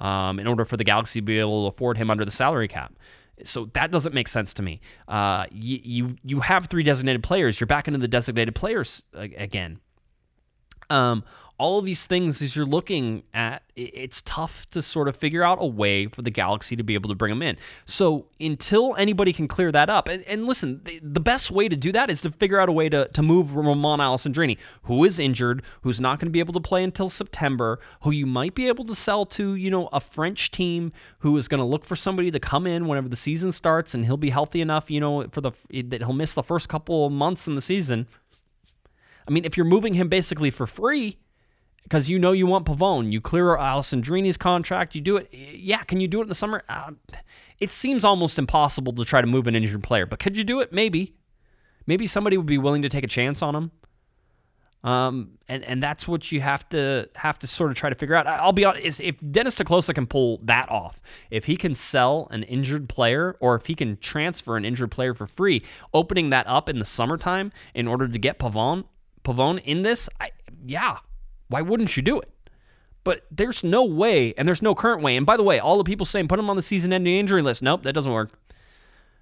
um, 0.00 0.38
in 0.38 0.46
order 0.46 0.64
for 0.64 0.76
the 0.76 0.84
Galaxy 0.84 1.20
to 1.20 1.24
be 1.24 1.38
able 1.38 1.68
to 1.68 1.74
afford 1.74 1.96
him 1.96 2.10
under 2.10 2.24
the 2.24 2.30
salary 2.30 2.68
cap. 2.68 2.94
So 3.42 3.64
that 3.74 3.90
doesn't 3.90 4.14
make 4.14 4.28
sense 4.28 4.54
to 4.54 4.62
me. 4.62 4.80
Uh, 5.08 5.46
you, 5.50 5.80
you 5.82 6.16
you 6.22 6.40
have 6.40 6.66
three 6.66 6.84
designated 6.84 7.22
players. 7.22 7.58
You're 7.58 7.66
back 7.66 7.88
into 7.88 7.98
the 7.98 8.08
designated 8.08 8.54
players 8.54 9.02
again. 9.12 9.80
Um, 10.94 11.24
all 11.56 11.78
of 11.78 11.84
these 11.84 12.04
things 12.04 12.42
as 12.42 12.56
you're 12.56 12.66
looking 12.66 13.22
at 13.32 13.62
it's 13.76 14.22
tough 14.22 14.68
to 14.70 14.80
sort 14.82 15.08
of 15.08 15.16
figure 15.16 15.42
out 15.42 15.58
a 15.60 15.66
way 15.66 16.06
for 16.06 16.22
the 16.22 16.30
galaxy 16.30 16.76
to 16.76 16.82
be 16.82 16.94
able 16.94 17.08
to 17.08 17.14
bring 17.14 17.30
them 17.30 17.42
in. 17.42 17.56
So 17.86 18.26
until 18.40 18.94
anybody 18.96 19.32
can 19.32 19.48
clear 19.48 19.72
that 19.72 19.90
up 19.90 20.06
and, 20.06 20.22
and 20.24 20.46
listen 20.46 20.80
the, 20.84 21.00
the, 21.02 21.20
best 21.20 21.50
way 21.50 21.68
to 21.68 21.76
do 21.76 21.90
that 21.92 22.10
is 22.10 22.20
to 22.22 22.30
figure 22.30 22.60
out 22.60 22.68
a 22.68 22.72
way 22.72 22.88
to, 22.88 23.08
to 23.08 23.22
move 23.22 23.54
Romain 23.54 23.98
Alessandrini 23.98 24.58
who 24.82 25.04
is 25.04 25.18
injured 25.18 25.62
who's 25.82 26.00
not 26.00 26.18
going 26.18 26.26
to 26.26 26.32
be 26.32 26.38
able 26.38 26.52
to 26.54 26.60
play 26.60 26.84
until 26.84 27.08
September 27.08 27.80
who 28.02 28.10
you 28.10 28.26
might 28.26 28.54
be 28.54 28.68
able 28.68 28.84
to 28.84 28.94
sell 28.94 29.24
to 29.26 29.54
you 29.54 29.70
know 29.70 29.88
a 29.92 30.00
French 30.00 30.50
team 30.50 30.92
who 31.20 31.36
is 31.36 31.48
going 31.48 31.60
to 31.60 31.64
look 31.64 31.84
for 31.84 31.96
somebody 31.96 32.30
to 32.30 32.38
come 32.38 32.66
in 32.66 32.86
whenever 32.86 33.08
the 33.08 33.16
season 33.16 33.50
starts 33.50 33.94
and 33.94 34.04
he'll 34.04 34.16
be 34.16 34.30
healthy 34.30 34.60
enough 34.60 34.90
you 34.90 35.00
know 35.00 35.26
for 35.28 35.40
the 35.40 35.52
that 35.82 36.02
he'll 36.02 36.12
miss 36.12 36.34
the 36.34 36.42
first 36.42 36.68
couple 36.68 37.06
of 37.06 37.12
months 37.12 37.46
in 37.46 37.54
the 37.54 37.62
season 37.62 38.06
I 39.26 39.30
mean 39.30 39.44
if 39.44 39.56
you're 39.56 39.66
moving 39.66 39.94
him 39.94 40.08
basically 40.08 40.50
for 40.50 40.66
free 40.66 41.18
because 41.84 42.08
you 42.08 42.18
know 42.18 42.32
you 42.32 42.46
want 42.46 42.66
Pavone. 42.66 43.12
You 43.12 43.20
clear 43.20 43.56
Alessandrini's 43.56 44.36
contract. 44.36 44.94
You 44.94 45.00
do 45.00 45.18
it. 45.18 45.28
Yeah, 45.32 45.84
can 45.84 46.00
you 46.00 46.08
do 46.08 46.18
it 46.20 46.22
in 46.22 46.28
the 46.28 46.34
summer? 46.34 46.62
Uh, 46.68 46.92
it 47.60 47.70
seems 47.70 48.04
almost 48.04 48.38
impossible 48.38 48.92
to 48.94 49.04
try 49.04 49.20
to 49.20 49.26
move 49.26 49.46
an 49.46 49.54
injured 49.54 49.82
player, 49.82 50.06
but 50.06 50.18
could 50.18 50.36
you 50.36 50.44
do 50.44 50.60
it? 50.60 50.72
Maybe. 50.72 51.14
Maybe 51.86 52.06
somebody 52.06 52.36
would 52.36 52.46
be 52.46 52.58
willing 52.58 52.82
to 52.82 52.88
take 52.88 53.04
a 53.04 53.08
chance 53.08 53.42
on 53.42 53.54
him. 53.54 53.70
Um, 54.82 55.38
and 55.48 55.64
and 55.64 55.82
that's 55.82 56.06
what 56.06 56.30
you 56.30 56.42
have 56.42 56.68
to 56.70 57.08
have 57.14 57.38
to 57.38 57.46
sort 57.46 57.70
of 57.70 57.76
try 57.76 57.88
to 57.88 57.94
figure 57.94 58.14
out. 58.14 58.26
I'll 58.26 58.52
be 58.52 58.66
honest, 58.66 59.00
if 59.00 59.16
Dennis 59.30 59.54
te 59.54 59.64
Kloese 59.64 59.94
can 59.94 60.06
pull 60.06 60.40
that 60.42 60.70
off, 60.70 61.00
if 61.30 61.46
he 61.46 61.56
can 61.56 61.74
sell 61.74 62.28
an 62.30 62.42
injured 62.42 62.86
player, 62.86 63.34
or 63.40 63.54
if 63.54 63.64
he 63.64 63.74
can 63.74 63.96
transfer 63.96 64.58
an 64.58 64.64
injured 64.66 64.90
player 64.90 65.14
for 65.14 65.26
free, 65.26 65.62
opening 65.94 66.28
that 66.30 66.46
up 66.46 66.68
in 66.68 66.80
the 66.80 66.84
summertime 66.84 67.50
in 67.72 67.88
order 67.88 68.06
to 68.06 68.18
get 68.18 68.38
Pavone 68.38 68.84
Pavone 69.24 69.62
in 69.64 69.82
this, 69.82 70.08
I, 70.20 70.30
yeah, 70.64 70.98
why 71.48 71.62
wouldn't 71.62 71.96
you 71.96 72.02
do 72.02 72.20
it? 72.20 72.30
But 73.02 73.26
there's 73.30 73.62
no 73.62 73.84
way, 73.84 74.32
and 74.38 74.48
there's 74.48 74.62
no 74.62 74.74
current 74.74 75.02
way. 75.02 75.16
And 75.16 75.26
by 75.26 75.36
the 75.36 75.42
way, 75.42 75.58
all 75.58 75.76
the 75.76 75.84
people 75.84 76.06
saying 76.06 76.28
put 76.28 76.38
him 76.38 76.48
on 76.48 76.56
the 76.56 76.62
season-ending 76.62 77.14
injury 77.14 77.42
list. 77.42 77.62
Nope, 77.62 77.82
that 77.82 77.92
doesn't 77.92 78.12
work. 78.12 78.30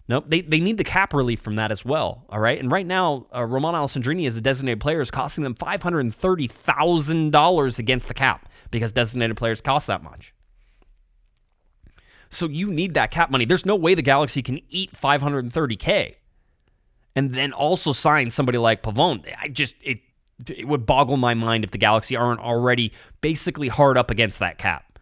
Nope, 0.08 0.26
they, 0.28 0.40
they 0.40 0.60
need 0.60 0.76
the 0.76 0.84
cap 0.84 1.14
relief 1.14 1.40
from 1.40 1.56
that 1.56 1.70
as 1.70 1.84
well. 1.84 2.24
All 2.28 2.40
right, 2.40 2.58
and 2.58 2.70
right 2.70 2.86
now, 2.86 3.26
uh, 3.34 3.44
Romain 3.44 3.74
Alessandrini 3.74 4.26
as 4.26 4.36
a 4.36 4.40
designated 4.40 4.80
player 4.80 5.00
is 5.00 5.10
costing 5.10 5.44
them 5.44 5.54
five 5.54 5.82
hundred 5.82 6.00
and 6.00 6.14
thirty 6.14 6.48
thousand 6.48 7.30
dollars 7.30 7.78
against 7.78 8.08
the 8.08 8.14
cap 8.14 8.48
because 8.70 8.92
designated 8.92 9.36
players 9.36 9.60
cost 9.60 9.86
that 9.86 10.02
much. 10.02 10.34
So 12.30 12.48
you 12.48 12.70
need 12.70 12.94
that 12.94 13.10
cap 13.10 13.30
money. 13.30 13.44
There's 13.44 13.66
no 13.66 13.76
way 13.76 13.94
the 13.94 14.02
Galaxy 14.02 14.42
can 14.42 14.60
eat 14.70 14.90
530k 14.92 16.14
and 17.14 17.34
then 17.34 17.52
also 17.52 17.92
sign 17.92 18.30
somebody 18.30 18.58
like 18.58 18.82
Pavone. 18.82 19.32
I 19.40 19.48
just 19.48 19.74
it 19.82 20.00
it 20.46 20.66
would 20.66 20.86
boggle 20.86 21.16
my 21.16 21.34
mind 21.34 21.64
if 21.64 21.70
the 21.70 21.78
Galaxy 21.78 22.16
aren't 22.16 22.40
already 22.40 22.92
basically 23.20 23.68
hard 23.68 23.96
up 23.96 24.10
against 24.10 24.38
that 24.40 24.58
cap. 24.58 24.98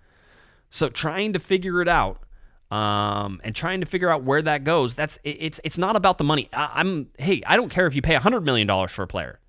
So 0.70 0.88
trying 0.88 1.32
to 1.32 1.38
figure 1.38 1.80
it 1.80 1.88
out 1.88 2.22
um, 2.70 3.40
and 3.42 3.54
trying 3.54 3.80
to 3.80 3.86
figure 3.86 4.10
out 4.10 4.22
where 4.22 4.42
that 4.42 4.64
goes, 4.64 4.94
that's 4.94 5.18
it's 5.24 5.60
it's 5.64 5.78
not 5.78 5.96
about 5.96 6.18
the 6.18 6.24
money. 6.24 6.48
I, 6.52 6.80
am 6.80 7.08
hey, 7.18 7.42
I 7.46 7.56
don't 7.56 7.70
care 7.70 7.86
if 7.86 7.94
you 7.94 8.02
pay 8.02 8.14
hundred 8.14 8.44
million 8.44 8.66
dollars 8.66 8.92
for 8.92 9.02
a 9.02 9.08
player. 9.08 9.40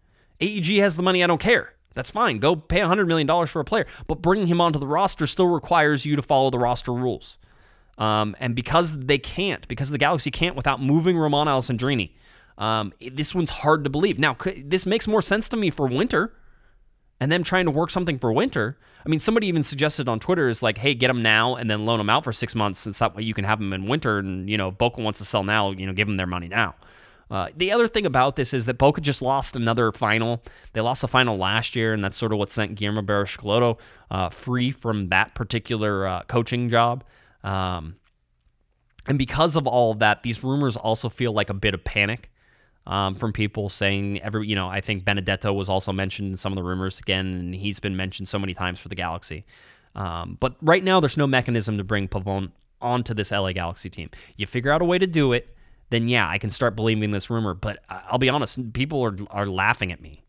AEG 0.41 0.78
has 0.80 0.95
the 0.95 1.03
money. 1.03 1.24
I 1.24 1.28
don't 1.28 1.41
care. 1.41 1.74
That's 1.93 2.09
fine. 2.09 2.39
Go 2.39 2.55
pay 2.55 2.80
$100 2.80 3.07
million 3.07 3.47
for 3.47 3.59
a 3.59 3.66
player. 3.66 3.86
But 4.07 4.22
bringing 4.22 4.47
him 4.47 4.62
onto 4.62 4.80
the 4.80 4.88
roster 4.88 5.28
still 5.28 5.47
requires 5.47 6.05
you 6.05 6.16
to 6.16 6.22
follow 6.22 6.49
the 6.49 6.59
roster 6.59 6.93
rules. 6.93 7.38
Um, 7.97 8.36
and 8.39 8.55
because 8.55 8.97
they 8.97 9.18
can't, 9.18 9.68
because 9.68 9.89
the 9.89 9.97
Galaxy 9.97 10.32
can't 10.32 10.55
without 10.55 10.82
moving 10.82 11.18
Romain 11.18 11.47
Alessandrini, 11.47 12.12
um, 12.58 12.93
this 13.12 13.34
one's 13.34 13.49
hard 13.49 13.84
to 13.84 13.89
believe. 13.89 14.20
Now, 14.20 14.36
this 14.58 14.86
makes 14.86 15.08
more 15.08 15.22
sense 15.22 15.49
to 15.49 15.58
me 15.58 15.70
for 15.70 15.88
winter 15.88 16.34
and 17.20 17.32
them 17.32 17.43
trying 17.43 17.66
to 17.66 17.72
work 17.72 17.91
something 17.91 18.18
for 18.20 18.34
winter. 18.34 18.78
I 19.06 19.10
mean, 19.10 19.20
somebody 19.20 19.47
even 19.47 19.64
suggested 19.64 20.08
on 20.08 20.20
Twitter 20.20 20.49
is 20.49 20.64
like, 20.64 20.78
hey, 20.78 20.93
get 20.93 21.08
them 21.08 21.22
now 21.22 21.56
and 21.56 21.70
then 21.70 21.86
loan 21.86 21.99
them 21.99 22.10
out 22.10 22.24
for 22.24 22.34
six 22.34 22.56
months. 22.56 22.86
And 22.86 22.95
that 22.95 23.16
way 23.16 23.24
you 23.24 23.34
can 23.34 23.45
have 23.45 23.60
them 23.60 23.74
in 23.74 23.88
winter. 23.88 24.20
And, 24.20 24.49
you 24.49 24.58
know, 24.58 24.72
Boca 24.72 25.02
wants 25.02 25.20
to 25.20 25.26
sell 25.26 25.43
now, 25.43 25.72
you 25.72 25.86
know, 25.86 25.93
give 25.93 26.08
them 26.08 26.18
their 26.18 26.28
money 26.28 26.47
now. 26.47 26.76
Uh, 27.30 27.47
the 27.56 27.72
other 27.72 27.88
thing 27.88 28.06
about 28.06 28.36
this 28.36 28.54
is 28.54 28.66
that 28.66 28.78
Boca 28.78 28.99
just 28.99 29.22
lost 29.22 29.56
another 29.56 29.91
final. 29.93 30.43
They 30.74 30.82
lost 30.82 30.99
the 31.02 31.08
final 31.08 31.38
last 31.38 31.78
year, 31.78 31.93
and 31.93 32.04
that's 32.04 32.18
sort 32.18 32.34
of 32.34 32.39
what 32.39 32.49
sent 32.49 32.76
Guillermo 32.76 33.04
Barros 33.04 33.38
uh, 34.12 34.30
free 34.30 34.72
from 34.72 35.08
that 35.10 35.34
particular 35.34 36.06
uh, 36.06 36.24
coaching 36.24 36.70
job. 36.70 37.06
Um, 37.43 37.95
and 39.08 39.18
because 39.18 39.56
of 39.56 39.66
all 39.66 39.91
of 39.91 39.99
that, 39.99 40.24
these 40.24 40.43
rumors 40.43 40.76
also 40.76 41.08
feel 41.08 41.32
like 41.32 41.49
a 41.49 41.54
bit 41.54 41.74
of 41.74 41.84
panic 41.86 42.30
um, 42.88 43.16
from 43.16 43.32
people 43.32 43.70
saying 43.70 44.22
every, 44.22 44.48
you 44.48 44.56
know, 44.56 44.68
I 44.68 44.82
think 44.82 45.06
Benedetto 45.06 45.54
was 45.54 45.70
also 45.70 45.92
mentioned 45.92 46.32
in 46.32 46.38
some 46.38 46.52
of 46.52 46.56
the 46.56 46.64
rumors 46.64 47.00
again, 47.00 47.28
and 47.28 47.56
he's 47.56 47.80
been 47.80 47.96
mentioned 47.96 48.28
so 48.28 48.40
many 48.40 48.54
times 48.54 48.80
for 48.80 48.90
the 48.90 48.96
Galaxy. 48.96 49.46
Um, 49.96 50.38
but 50.40 50.56
right 50.62 50.84
now, 50.84 51.00
there's 51.00 51.18
no 51.18 51.28
mechanism 51.28 51.78
to 51.78 51.84
bring 51.84 52.08
Pavone 52.08 52.52
onto 52.82 53.14
this 53.14 53.32
LA 53.32 53.54
Galaxy 53.54 53.90
team. 53.90 54.10
You 54.38 54.48
figure 54.48 54.72
out 54.72 54.82
a 54.82 54.86
way 54.86 54.98
to 54.98 55.08
do 55.08 55.34
it, 55.34 55.56
then 55.90 56.08
yeah, 56.08 56.28
I 56.28 56.38
can 56.38 56.50
start 56.50 56.76
believing 56.76 57.12
this 57.12 57.30
rumor. 57.30 57.54
But 57.54 57.84
I'll 57.90 58.18
be 58.18 58.30
honest, 58.30 58.74
people 58.74 59.04
are 59.04 59.16
are 59.30 59.46
laughing 59.46 59.92
at 59.92 60.02
me. 60.02 60.24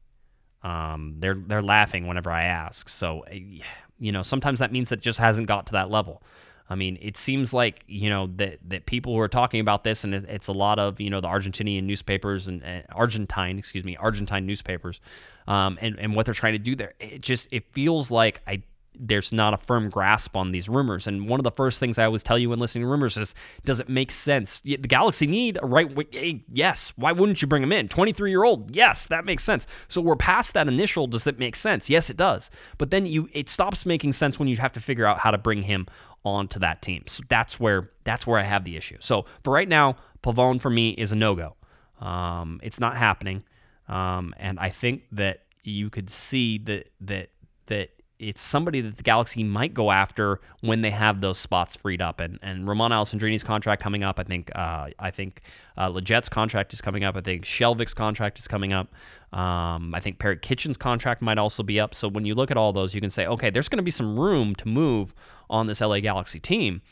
Um, 0.63 1.17
they're 1.19 1.35
they're 1.35 1.63
laughing 1.63 2.07
whenever 2.07 2.31
I 2.31 2.45
ask. 2.45 2.89
So 2.89 3.21
eh, 3.31 3.61
you 3.99 4.13
know, 4.13 4.23
sometimes 4.23 4.59
that 4.59 4.73
means 4.73 4.91
it 4.93 5.01
just 5.01 5.19
hasn't 5.19 5.47
got 5.47 5.67
to 5.67 5.73
that 5.73 5.91
level. 5.91 6.23
I 6.71 6.75
mean, 6.75 6.99
it 7.01 7.17
seems 7.17 7.53
like 7.53 7.85
you 7.87 8.09
know 8.09 8.29
that 8.37 8.59
that 8.69 8.87
people 8.87 9.15
who 9.15 9.21
are 9.21 9.29
talking 9.29 9.61
about 9.61 9.85
this, 9.85 10.05
and 10.05 10.15
it, 10.15 10.25
it's 10.29 10.49
a 10.49 10.53
lot 10.53 10.79
of 10.79 11.01
you 11.01 11.11
know 11.11 11.21
the 11.21 11.29
Argentinian 11.29 11.85
newspapers 11.85 12.47
and, 12.49 12.63
and 12.63 12.85
Argentine, 12.93 13.59
excuse 13.59 13.85
me, 13.85 13.97
Argentine 13.97 14.47
newspapers, 14.47 15.01
um, 15.47 15.79
and 15.81 15.99
and 15.99 16.15
what 16.15 16.27
they're 16.27 16.35
trying 16.35 16.55
to 16.55 16.59
do 16.59 16.75
there. 16.75 16.95
It 17.01 17.21
just 17.21 17.49
it 17.51 17.73
feels 17.73 18.11
like 18.11 18.41
I 18.47 18.63
there's 18.99 19.33
not 19.33 19.55
a 19.55 19.57
firm 19.57 19.89
grasp 19.89 20.37
on 20.37 20.53
these 20.53 20.69
rumors. 20.69 21.07
And 21.07 21.29
one 21.29 21.41
of 21.41 21.45
the 21.45 21.51
first 21.51 21.81
things 21.81 21.99
I 21.99 22.05
always 22.05 22.23
tell 22.23 22.39
you 22.39 22.51
when 22.51 22.59
listening 22.59 22.85
to 22.85 22.89
rumors 22.89 23.17
is, 23.17 23.35
does 23.65 23.81
it 23.81 23.89
make 23.89 24.11
sense? 24.11 24.61
The 24.61 24.77
Galaxy 24.77 25.27
need 25.27 25.59
a 25.63 25.67
right 25.67 25.93
wing. 25.93 26.45
Yes. 26.53 26.93
Why 26.97 27.13
wouldn't 27.13 27.41
you 27.41 27.49
bring 27.49 27.63
him 27.63 27.73
in? 27.73 27.89
23 27.89 28.31
year 28.31 28.45
old. 28.45 28.75
Yes, 28.75 29.07
that 29.07 29.25
makes 29.25 29.45
sense. 29.45 29.67
So 29.89 30.01
we're 30.01 30.17
past 30.17 30.55
that 30.55 30.69
initial. 30.69 31.07
Does 31.07 31.25
that 31.25 31.39
make 31.39 31.57
sense? 31.57 31.89
Yes, 31.89 32.11
it 32.11 32.17
does. 32.17 32.51
But 32.79 32.91
then 32.91 33.07
you 33.07 33.29
it 33.33 33.49
stops 33.49 33.87
making 33.87 34.13
sense 34.13 34.39
when 34.39 34.49
you 34.49 34.57
have 34.59 34.73
to 34.73 34.81
figure 34.81 35.07
out 35.07 35.21
how 35.21 35.31
to 35.31 35.39
bring 35.39 35.63
him 35.63 35.87
onto 36.25 36.59
that 36.61 36.83
team. 36.83 37.05
So 37.07 37.23
that's 37.29 37.59
where 37.59 37.91
that's 38.05 38.27
where 38.27 38.39
I 38.39 38.45
have 38.45 38.65
the 38.65 38.77
issue. 38.77 38.97
So 39.01 39.27
for 39.43 39.53
right 39.53 39.69
now, 39.69 39.97
Pavone 40.23 40.61
for 40.61 40.71
me 40.71 40.91
is 40.91 41.13
a 41.13 41.17
no 41.17 41.35
go. 41.35 41.57
Um, 42.05 42.61
it's 42.63 42.81
not 42.81 42.97
happening, 42.97 43.45
um, 43.89 44.35
and 44.39 44.59
I 44.59 44.71
think 44.71 45.05
that 45.13 45.43
you 45.65 45.91
could 45.91 46.11
see 46.11 46.59
that 46.59 46.91
that 47.01 47.31
that 47.67 47.91
it's 48.23 48.41
somebody 48.41 48.81
that 48.81 48.97
the 48.97 49.03
Galaxy 49.03 49.43
might 49.43 49.75
go 49.75 49.91
after 49.91 50.41
when 50.61 50.81
they 50.81 50.91
have 50.91 51.21
those 51.21 51.39
spots 51.39 51.75
freed 51.75 52.01
up. 52.01 52.21
And 52.21 52.39
and 52.41 52.67
Romain 52.67 52.91
Alessandrini's 52.91 53.43
contract 53.43 53.83
coming 53.83 54.05
up. 54.05 54.19
I 54.19 54.23
think 54.23 54.51
uh, 54.55 54.91
I 54.99 55.11
think 55.11 55.43
uh, 55.77 55.89
Lletget's 55.89 56.29
contract 56.29 56.73
is 56.73 56.81
coming 56.81 57.05
up. 57.05 57.17
I 57.17 57.21
think 57.21 57.45
Skjelvik's 57.45 57.95
contract 57.95 58.39
is 58.39 58.47
coming 58.47 58.73
up. 58.73 58.89
Um, 59.33 59.95
I 59.95 60.01
think 60.01 60.19
Perry 60.19 60.39
Kitchen's 60.39 60.77
contract 60.77 61.21
might 61.23 61.39
also 61.39 61.63
be 61.63 61.81
up. 61.81 61.95
So 61.95 62.09
when 62.09 62.25
you 62.25 62.35
look 62.35 62.51
at 62.51 62.57
all 62.57 62.73
those, 62.73 62.95
you 62.95 63.01
can 63.01 63.11
say, 63.11 63.27
okay, 63.27 63.51
there's 63.51 63.69
going 63.69 63.79
to 63.79 63.83
be 63.83 63.91
some 63.91 64.19
room 64.19 64.55
to 64.57 64.69
move 64.69 65.15
on 65.53 65.69
this 65.69 65.81
LA 65.81 66.01
Galaxy 66.01 66.41
team 66.41 66.83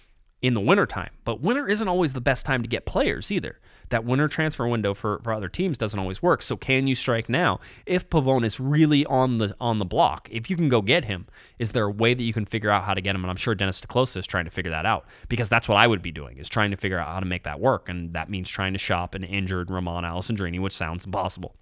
in 0.40 0.54
the 0.54 0.60
wintertime. 0.60 1.10
But 1.24 1.40
winter 1.40 1.66
isn't 1.66 1.88
always 1.88 2.12
the 2.12 2.20
best 2.20 2.46
time 2.46 2.62
to 2.62 2.68
get 2.68 2.86
players 2.86 3.32
either 3.32 3.58
that 3.90 4.04
winter 4.04 4.28
transfer 4.28 4.66
window 4.66 4.94
for, 4.94 5.20
for 5.22 5.32
other 5.32 5.48
teams 5.48 5.76
doesn't 5.76 5.98
always 5.98 6.22
work. 6.22 6.42
So 6.42 6.56
can 6.56 6.86
you 6.86 6.94
strike 6.94 7.28
now? 7.28 7.60
If 7.86 8.08
Pavone 8.08 8.44
is 8.44 8.58
really 8.58 9.04
on 9.06 9.38
the 9.38 9.54
on 9.60 9.78
the 9.78 9.84
block, 9.84 10.28
if 10.30 10.48
you 10.48 10.56
can 10.56 10.68
go 10.68 10.80
get 10.80 11.04
him, 11.04 11.26
is 11.58 11.72
there 11.72 11.84
a 11.84 11.90
way 11.90 12.14
that 12.14 12.22
you 12.22 12.32
can 12.32 12.46
figure 12.46 12.70
out 12.70 12.84
how 12.84 12.94
to 12.94 13.00
get 13.00 13.14
him? 13.14 13.22
And 13.22 13.30
I'm 13.30 13.36
sure 13.36 13.54
Dennis 13.54 13.80
te 13.80 13.86
Kloese 13.88 14.16
is 14.16 14.26
trying 14.26 14.46
to 14.46 14.50
figure 14.50 14.70
that 14.70 14.86
out 14.86 15.06
because 15.28 15.48
that's 15.48 15.68
what 15.68 15.76
I 15.76 15.86
would 15.86 16.02
be 16.02 16.12
doing 16.12 16.38
is 16.38 16.48
trying 16.48 16.70
to 16.70 16.76
figure 16.76 16.98
out 16.98 17.08
how 17.08 17.20
to 17.20 17.26
make 17.26 17.44
that 17.44 17.60
work, 17.60 17.88
and 17.88 18.14
that 18.14 18.30
means 18.30 18.48
trying 18.48 18.72
to 18.72 18.78
shop 18.78 19.14
an 19.14 19.24
injured 19.24 19.70
Romain 19.70 20.04
Alessandrini, 20.04 20.60
which 20.60 20.76
sounds 20.76 21.04
impossible. 21.04 21.54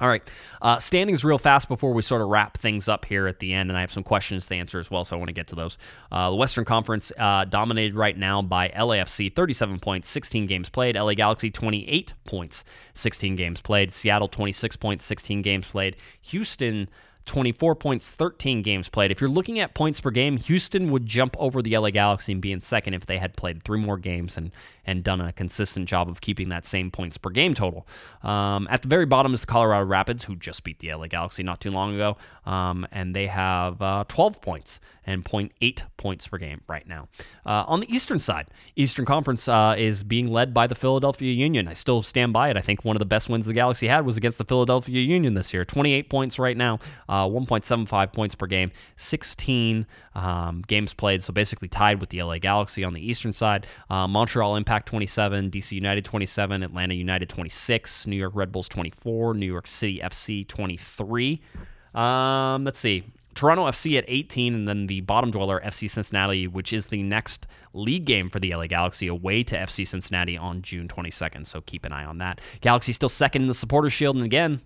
All 0.00 0.08
right, 0.08 0.22
uh, 0.62 0.78
standings 0.78 1.24
real 1.24 1.38
fast 1.38 1.66
before 1.66 1.92
we 1.92 2.02
sort 2.02 2.22
of 2.22 2.28
wrap 2.28 2.58
things 2.58 2.86
up 2.86 3.04
here 3.04 3.26
at 3.26 3.40
the 3.40 3.52
end, 3.52 3.68
and 3.68 3.76
I 3.76 3.80
have 3.80 3.92
some 3.92 4.04
questions 4.04 4.46
to 4.46 4.54
answer 4.54 4.78
as 4.78 4.92
well, 4.92 5.04
so 5.04 5.16
I 5.16 5.18
want 5.18 5.28
to 5.28 5.32
get 5.32 5.48
to 5.48 5.56
those. 5.56 5.76
Uh, 6.12 6.30
the 6.30 6.36
Western 6.36 6.64
Conference 6.64 7.10
uh, 7.18 7.44
dominated 7.46 7.96
right 7.96 8.16
now 8.16 8.40
by 8.40 8.68
LAFC, 8.68 9.34
37 9.34 9.80
points, 9.80 10.08
16 10.08 10.46
games 10.46 10.68
played. 10.68 10.94
LA 10.94 11.14
Galaxy, 11.14 11.50
28 11.50 12.14
points, 12.24 12.62
16 12.94 13.34
games 13.34 13.60
played. 13.60 13.90
Seattle, 13.90 14.28
26 14.28 14.76
points, 14.76 15.04
16 15.04 15.42
games 15.42 15.66
played. 15.66 15.96
Houston, 16.22 16.88
24 17.28 17.74
points, 17.74 18.08
13 18.10 18.62
games 18.62 18.88
played. 18.88 19.10
If 19.12 19.20
you're 19.20 19.30
looking 19.30 19.60
at 19.60 19.74
points 19.74 20.00
per 20.00 20.10
game, 20.10 20.38
Houston 20.38 20.90
would 20.90 21.06
jump 21.06 21.36
over 21.38 21.60
the 21.60 21.76
LA 21.76 21.90
Galaxy 21.90 22.32
and 22.32 22.40
be 22.40 22.52
in 22.52 22.60
second 22.60 22.94
if 22.94 23.06
they 23.06 23.18
had 23.18 23.36
played 23.36 23.62
three 23.62 23.78
more 23.78 23.98
games 23.98 24.36
and 24.36 24.50
and 24.88 25.04
done 25.04 25.20
a 25.20 25.34
consistent 25.34 25.86
job 25.86 26.08
of 26.08 26.22
keeping 26.22 26.48
that 26.48 26.64
same 26.64 26.90
points 26.90 27.18
per 27.18 27.28
game 27.28 27.52
total. 27.52 27.86
Um, 28.22 28.66
at 28.70 28.80
the 28.80 28.88
very 28.88 29.04
bottom 29.04 29.34
is 29.34 29.42
the 29.42 29.46
Colorado 29.46 29.84
Rapids, 29.84 30.24
who 30.24 30.34
just 30.34 30.64
beat 30.64 30.78
the 30.78 30.94
LA 30.94 31.08
Galaxy 31.08 31.42
not 31.42 31.60
too 31.60 31.70
long 31.70 31.94
ago, 31.94 32.16
um, 32.46 32.86
and 32.90 33.14
they 33.14 33.26
have 33.26 33.82
uh, 33.82 34.04
12 34.08 34.40
points 34.40 34.80
and 35.08 35.24
0.8 35.24 35.82
points 35.96 36.28
per 36.28 36.36
game 36.36 36.60
right 36.68 36.86
now. 36.86 37.08
Uh, 37.46 37.64
on 37.66 37.80
the 37.80 37.94
Eastern 37.94 38.20
side, 38.20 38.46
Eastern 38.76 39.06
Conference 39.06 39.48
uh, 39.48 39.74
is 39.76 40.04
being 40.04 40.28
led 40.28 40.52
by 40.52 40.66
the 40.66 40.74
Philadelphia 40.74 41.32
Union. 41.32 41.66
I 41.66 41.72
still 41.72 42.02
stand 42.02 42.32
by 42.34 42.50
it. 42.50 42.56
I 42.56 42.60
think 42.60 42.84
one 42.84 42.94
of 42.94 42.98
the 42.98 43.06
best 43.06 43.28
wins 43.28 43.46
the 43.46 43.54
Galaxy 43.54 43.88
had 43.88 44.04
was 44.04 44.18
against 44.18 44.36
the 44.36 44.44
Philadelphia 44.44 45.00
Union 45.00 45.32
this 45.32 45.54
year. 45.54 45.64
28 45.64 46.10
points 46.10 46.38
right 46.38 46.56
now, 46.56 46.78
uh, 47.08 47.26
1.75 47.26 48.12
points 48.12 48.34
per 48.34 48.46
game, 48.46 48.70
16 48.96 49.86
um, 50.14 50.62
games 50.66 50.92
played, 50.92 51.22
so 51.22 51.32
basically 51.32 51.68
tied 51.68 52.00
with 52.00 52.10
the 52.10 52.22
LA 52.22 52.38
Galaxy 52.38 52.84
on 52.84 52.92
the 52.92 53.00
Eastern 53.00 53.32
side. 53.32 53.66
Uh, 53.88 54.06
Montreal 54.06 54.56
Impact 54.56 54.77
27, 54.86 55.50
DC 55.50 55.72
United 55.72 56.04
27, 56.04 56.62
Atlanta 56.62 56.94
United 56.94 57.28
26, 57.28 58.06
New 58.06 58.16
York 58.16 58.34
Red 58.34 58.52
Bulls 58.52 58.68
24, 58.68 59.34
New 59.34 59.46
York 59.46 59.66
City 59.66 60.00
FC 60.02 60.46
23. 60.46 61.40
Um, 61.94 62.64
let's 62.64 62.78
see. 62.78 63.04
Toronto 63.34 63.66
FC 63.66 63.96
at 63.96 64.04
18, 64.08 64.52
and 64.52 64.66
then 64.66 64.88
the 64.88 65.00
bottom 65.02 65.30
dweller, 65.30 65.60
FC 65.64 65.88
Cincinnati, 65.88 66.48
which 66.48 66.72
is 66.72 66.88
the 66.88 67.04
next 67.04 67.46
league 67.72 68.04
game 68.04 68.28
for 68.30 68.40
the 68.40 68.52
LA 68.52 68.66
Galaxy, 68.66 69.06
away 69.06 69.44
to 69.44 69.56
FC 69.56 69.86
Cincinnati 69.86 70.36
on 70.36 70.60
June 70.60 70.88
22nd. 70.88 71.46
So 71.46 71.60
keep 71.60 71.84
an 71.84 71.92
eye 71.92 72.04
on 72.04 72.18
that. 72.18 72.40
Galaxy 72.60 72.92
still 72.92 73.08
second 73.08 73.42
in 73.42 73.48
the 73.48 73.54
Supporters 73.54 73.92
Shield, 73.92 74.16
and 74.16 74.24
again, 74.24 74.60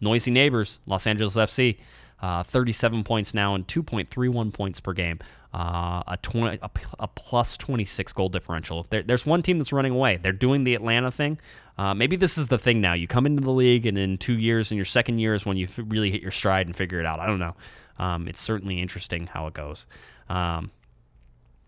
noisy 0.00 0.32
neighbors, 0.32 0.80
Los 0.86 1.06
Angeles 1.06 1.36
FC. 1.36 1.78
Uh, 2.20 2.42
37 2.42 3.04
points 3.04 3.34
now 3.34 3.54
and 3.54 3.66
2.31 3.68 4.52
points 4.52 4.80
per 4.80 4.92
game. 4.92 5.18
Uh, 5.52 6.02
a, 6.06 6.18
20, 6.22 6.58
a, 6.62 6.70
a 6.98 7.08
plus 7.08 7.56
26 7.56 8.12
goal 8.12 8.28
differential. 8.28 8.86
There, 8.90 9.02
there's 9.02 9.24
one 9.24 9.42
team 9.42 9.58
that's 9.58 9.72
running 9.72 9.92
away, 9.92 10.18
they're 10.22 10.32
doing 10.32 10.64
the 10.64 10.74
Atlanta 10.74 11.10
thing. 11.10 11.38
Uh, 11.78 11.94
maybe 11.94 12.16
this 12.16 12.38
is 12.38 12.46
the 12.48 12.58
thing 12.58 12.80
now. 12.80 12.94
You 12.94 13.06
come 13.06 13.26
into 13.26 13.42
the 13.42 13.50
league, 13.50 13.86
and 13.86 13.98
in 13.98 14.16
two 14.16 14.34
years, 14.34 14.70
in 14.70 14.76
your 14.76 14.86
second 14.86 15.18
year 15.18 15.34
is 15.34 15.44
when 15.44 15.56
you 15.56 15.68
really 15.76 16.10
hit 16.10 16.22
your 16.22 16.30
stride 16.30 16.66
and 16.66 16.74
figure 16.74 17.00
it 17.00 17.06
out. 17.06 17.20
I 17.20 17.26
don't 17.26 17.38
know. 17.38 17.54
Um, 17.98 18.28
it's 18.28 18.40
certainly 18.40 18.80
interesting 18.80 19.26
how 19.26 19.46
it 19.46 19.54
goes. 19.54 19.86
Um, 20.28 20.70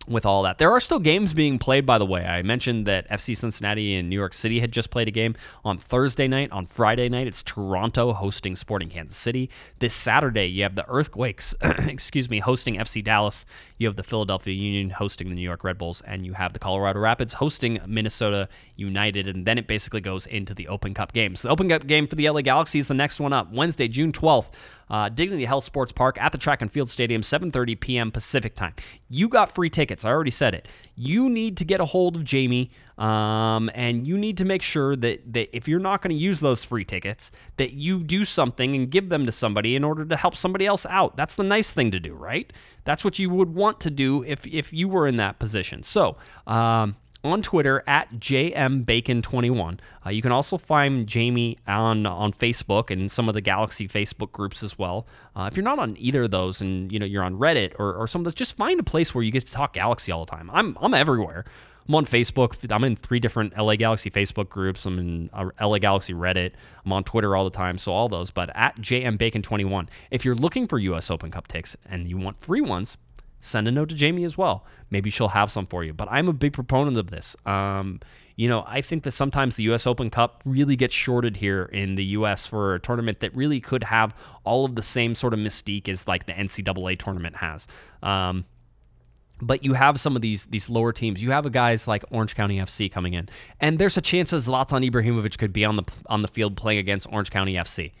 with 0.09 0.25
all 0.25 0.43
that. 0.43 0.57
There 0.57 0.71
are 0.71 0.79
still 0.79 0.99
games 0.99 1.33
being 1.33 1.59
played, 1.59 1.85
by 1.85 1.97
the 1.97 2.05
way. 2.05 2.25
I 2.25 2.41
mentioned 2.41 2.85
that 2.87 3.09
FC 3.09 3.37
Cincinnati 3.37 3.95
and 3.95 4.09
New 4.09 4.15
York 4.15 4.33
City 4.33 4.59
had 4.59 4.71
just 4.71 4.89
played 4.89 5.07
a 5.07 5.11
game 5.11 5.35
on 5.63 5.77
Thursday 5.77 6.27
night. 6.27 6.51
On 6.51 6.65
Friday 6.65 7.09
night, 7.09 7.27
it's 7.27 7.43
Toronto 7.43 8.13
hosting 8.13 8.55
Sporting 8.55 8.89
Kansas 8.89 9.17
City. 9.17 9.49
This 9.79 9.93
Saturday, 9.93 10.47
you 10.47 10.63
have 10.63 10.75
the 10.75 10.87
Earthquakes, 10.89 11.53
excuse 11.61 12.29
me, 12.29 12.39
hosting 12.39 12.75
FC 12.75 13.03
Dallas. 13.03 13.45
You 13.79 13.87
have 13.87 13.95
the 13.95 14.03
Philadelphia 14.03 14.53
Union 14.53 14.89
hosting 14.89 15.29
the 15.29 15.35
New 15.35 15.41
York 15.41 15.63
Red 15.63 15.77
Bulls, 15.77 16.01
and 16.05 16.25
you 16.25 16.33
have 16.33 16.51
the 16.51 16.59
Colorado 16.59 16.99
Rapids 16.99 17.31
hosting 17.31 17.79
Minnesota 17.87 18.49
United. 18.75 19.27
And 19.29 19.47
then 19.47 19.57
it 19.57 19.67
basically 19.67 20.01
goes 20.01 20.25
into 20.27 20.53
the 20.53 20.67
Open 20.67 20.93
Cup 20.93 21.13
games. 21.13 21.41
The 21.41 21.49
Open 21.49 21.69
Cup 21.69 21.87
game 21.87 22.05
for 22.05 22.15
the 22.15 22.29
LA 22.29 22.41
Galaxy 22.41 22.79
is 22.79 22.89
the 22.89 22.93
next 22.93 23.21
one 23.21 23.31
up, 23.31 23.51
Wednesday, 23.53 23.87
June 23.87 24.11
12th. 24.11 24.47
Uh, 24.89 25.07
Dignity 25.07 25.45
Health 25.45 25.63
Sports 25.63 25.91
Park 25.91 26.19
at 26.19 26.31
the 26.31 26.37
Track 26.37 26.61
and 26.61 26.71
Field 26.71 26.89
Stadium, 26.89 27.21
7:30 27.21 27.79
p.m. 27.79 28.11
Pacific 28.11 28.55
time. 28.55 28.73
You 29.07 29.29
got 29.29 29.53
free 29.53 29.69
tickets. 29.69 30.03
I 30.03 30.09
already 30.09 30.31
said 30.31 30.55
it. 30.55 30.67
You 31.01 31.29
need 31.29 31.55
to 31.57 31.65
get 31.65 31.79
a 31.79 31.85
hold 31.85 32.17
of 32.17 32.25
Jamie, 32.25 32.71
um, 32.97 33.71
and 33.73 34.05
you 34.05 34.17
need 34.17 34.37
to 34.39 34.45
make 34.45 34.61
sure 34.61 34.97
that 34.97 35.31
that 35.31 35.55
if 35.55 35.65
you're 35.65 35.79
not 35.79 36.01
going 36.01 36.13
to 36.13 36.21
use 36.21 36.41
those 36.41 36.65
free 36.65 36.83
tickets, 36.83 37.31
that 37.55 37.71
you 37.71 38.03
do 38.03 38.25
something 38.25 38.75
and 38.75 38.91
give 38.91 39.07
them 39.07 39.25
to 39.25 39.31
somebody 39.31 39.77
in 39.77 39.85
order 39.85 40.03
to 40.03 40.17
help 40.17 40.35
somebody 40.35 40.65
else 40.65 40.85
out. 40.87 41.15
That's 41.15 41.35
the 41.35 41.43
nice 41.43 41.71
thing 41.71 41.91
to 41.91 42.01
do, 42.01 42.13
right? 42.13 42.51
That's 42.83 43.05
what 43.05 43.17
you 43.17 43.29
would 43.29 43.55
want 43.55 43.79
to 43.79 43.89
do 43.89 44.23
if 44.25 44.45
if 44.45 44.73
you 44.73 44.89
were 44.89 45.07
in 45.07 45.15
that 45.15 45.39
position. 45.39 45.83
So. 45.83 46.17
Um, 46.45 46.97
on 47.23 47.41
Twitter 47.41 47.83
at 47.85 48.11
jmbacon21. 48.13 49.79
Uh, 50.05 50.09
you 50.09 50.21
can 50.21 50.31
also 50.31 50.57
find 50.57 51.07
Jamie 51.07 51.57
on 51.67 52.05
on 52.05 52.31
Facebook 52.33 52.89
and 52.89 53.11
some 53.11 53.27
of 53.27 53.33
the 53.33 53.41
Galaxy 53.41 53.87
Facebook 53.87 54.31
groups 54.31 54.63
as 54.63 54.77
well. 54.77 55.05
Uh, 55.35 55.49
if 55.51 55.57
you're 55.57 55.63
not 55.63 55.79
on 55.79 55.95
either 55.99 56.23
of 56.23 56.31
those, 56.31 56.61
and 56.61 56.91
you 56.91 56.99
know 56.99 57.05
you're 57.05 57.23
on 57.23 57.35
Reddit 57.35 57.73
or, 57.79 57.93
or 57.93 58.07
some 58.07 58.21
of 58.21 58.25
those, 58.25 58.35
just 58.35 58.55
find 58.55 58.79
a 58.79 58.83
place 58.83 59.13
where 59.13 59.23
you 59.23 59.31
get 59.31 59.45
to 59.45 59.51
talk 59.51 59.73
Galaxy 59.73 60.11
all 60.11 60.25
the 60.25 60.31
time. 60.31 60.49
I'm 60.53 60.77
I'm 60.81 60.93
everywhere. 60.93 61.45
I'm 61.87 61.95
on 61.95 62.05
Facebook. 62.05 62.71
I'm 62.71 62.83
in 62.83 62.95
three 62.95 63.19
different 63.19 63.57
LA 63.57 63.75
Galaxy 63.75 64.11
Facebook 64.11 64.47
groups. 64.47 64.85
I'm 64.85 64.99
in 64.99 65.29
uh, 65.33 65.49
LA 65.59 65.79
Galaxy 65.79 66.13
Reddit. 66.13 66.51
I'm 66.85 66.93
on 66.93 67.03
Twitter 67.03 67.35
all 67.35 67.43
the 67.43 67.49
time. 67.49 67.79
So 67.79 67.91
all 67.91 68.07
those. 68.07 68.29
But 68.29 68.51
at 68.55 68.77
jmbacon21, 68.77 69.87
if 70.11 70.23
you're 70.23 70.35
looking 70.35 70.67
for 70.67 70.77
U.S. 70.77 71.09
Open 71.09 71.31
Cup 71.31 71.47
takes 71.47 71.75
and 71.87 72.07
you 72.07 72.17
want 72.17 72.37
free 72.37 72.61
ones, 72.61 72.95
send 73.41 73.67
a 73.67 73.71
note 73.71 73.89
to 73.89 73.95
Jamie 73.95 74.23
as 74.23 74.37
well. 74.37 74.65
Maybe 74.89 75.09
she'll 75.09 75.29
have 75.29 75.51
some 75.51 75.67
for 75.67 75.83
you. 75.83 75.93
But 75.93 76.07
I'm 76.11 76.27
a 76.27 76.33
big 76.33 76.53
proponent 76.53 76.97
of 76.97 77.09
this. 77.09 77.35
Um, 77.45 77.99
you 78.35 78.47
know, 78.47 78.63
I 78.67 78.81
think 78.81 79.03
that 79.03 79.11
sometimes 79.11 79.55
the 79.55 79.63
U.S. 79.63 79.85
Open 79.85 80.09
Cup 80.09 80.41
really 80.45 80.75
gets 80.75 80.93
shorted 80.93 81.35
here 81.35 81.63
in 81.65 81.95
the 81.95 82.05
U.S. 82.05 82.45
for 82.45 82.75
a 82.75 82.79
tournament 82.79 83.19
that 83.19 83.35
really 83.35 83.59
could 83.59 83.83
have 83.83 84.13
all 84.45 84.63
of 84.63 84.75
the 84.75 84.83
same 84.83 85.13
sort 85.13 85.33
of 85.33 85.39
mystique 85.39 85.89
as 85.89 86.07
like 86.07 86.25
the 86.25 86.31
NCAA 86.31 86.97
tournament 86.97 87.35
has. 87.35 87.67
Um, 88.01 88.45
but 89.41 89.63
you 89.63 89.73
have 89.73 89.99
some 89.99 90.15
of 90.15 90.21
these 90.21 90.45
these 90.45 90.69
lower 90.69 90.91
teams. 90.91 91.21
You 91.21 91.31
have 91.31 91.45
a 91.45 91.49
guys 91.49 91.87
like 91.87 92.03
Orange 92.11 92.35
County 92.35 92.57
FC 92.57 92.91
coming 92.91 93.13
in, 93.13 93.29
and 93.59 93.79
there's 93.79 93.97
a 93.97 94.01
chance 94.01 94.31
that 94.31 94.37
Zlatan 94.37 94.89
Ibrahimovic 94.89 95.37
could 95.37 95.53
be 95.53 95.65
on 95.65 95.75
the 95.75 95.83
on 96.07 96.21
the 96.21 96.27
field 96.27 96.57
playing 96.57 96.79
against 96.79 97.07
Orange 97.11 97.31
County 97.31 97.55
FC. 97.55 97.91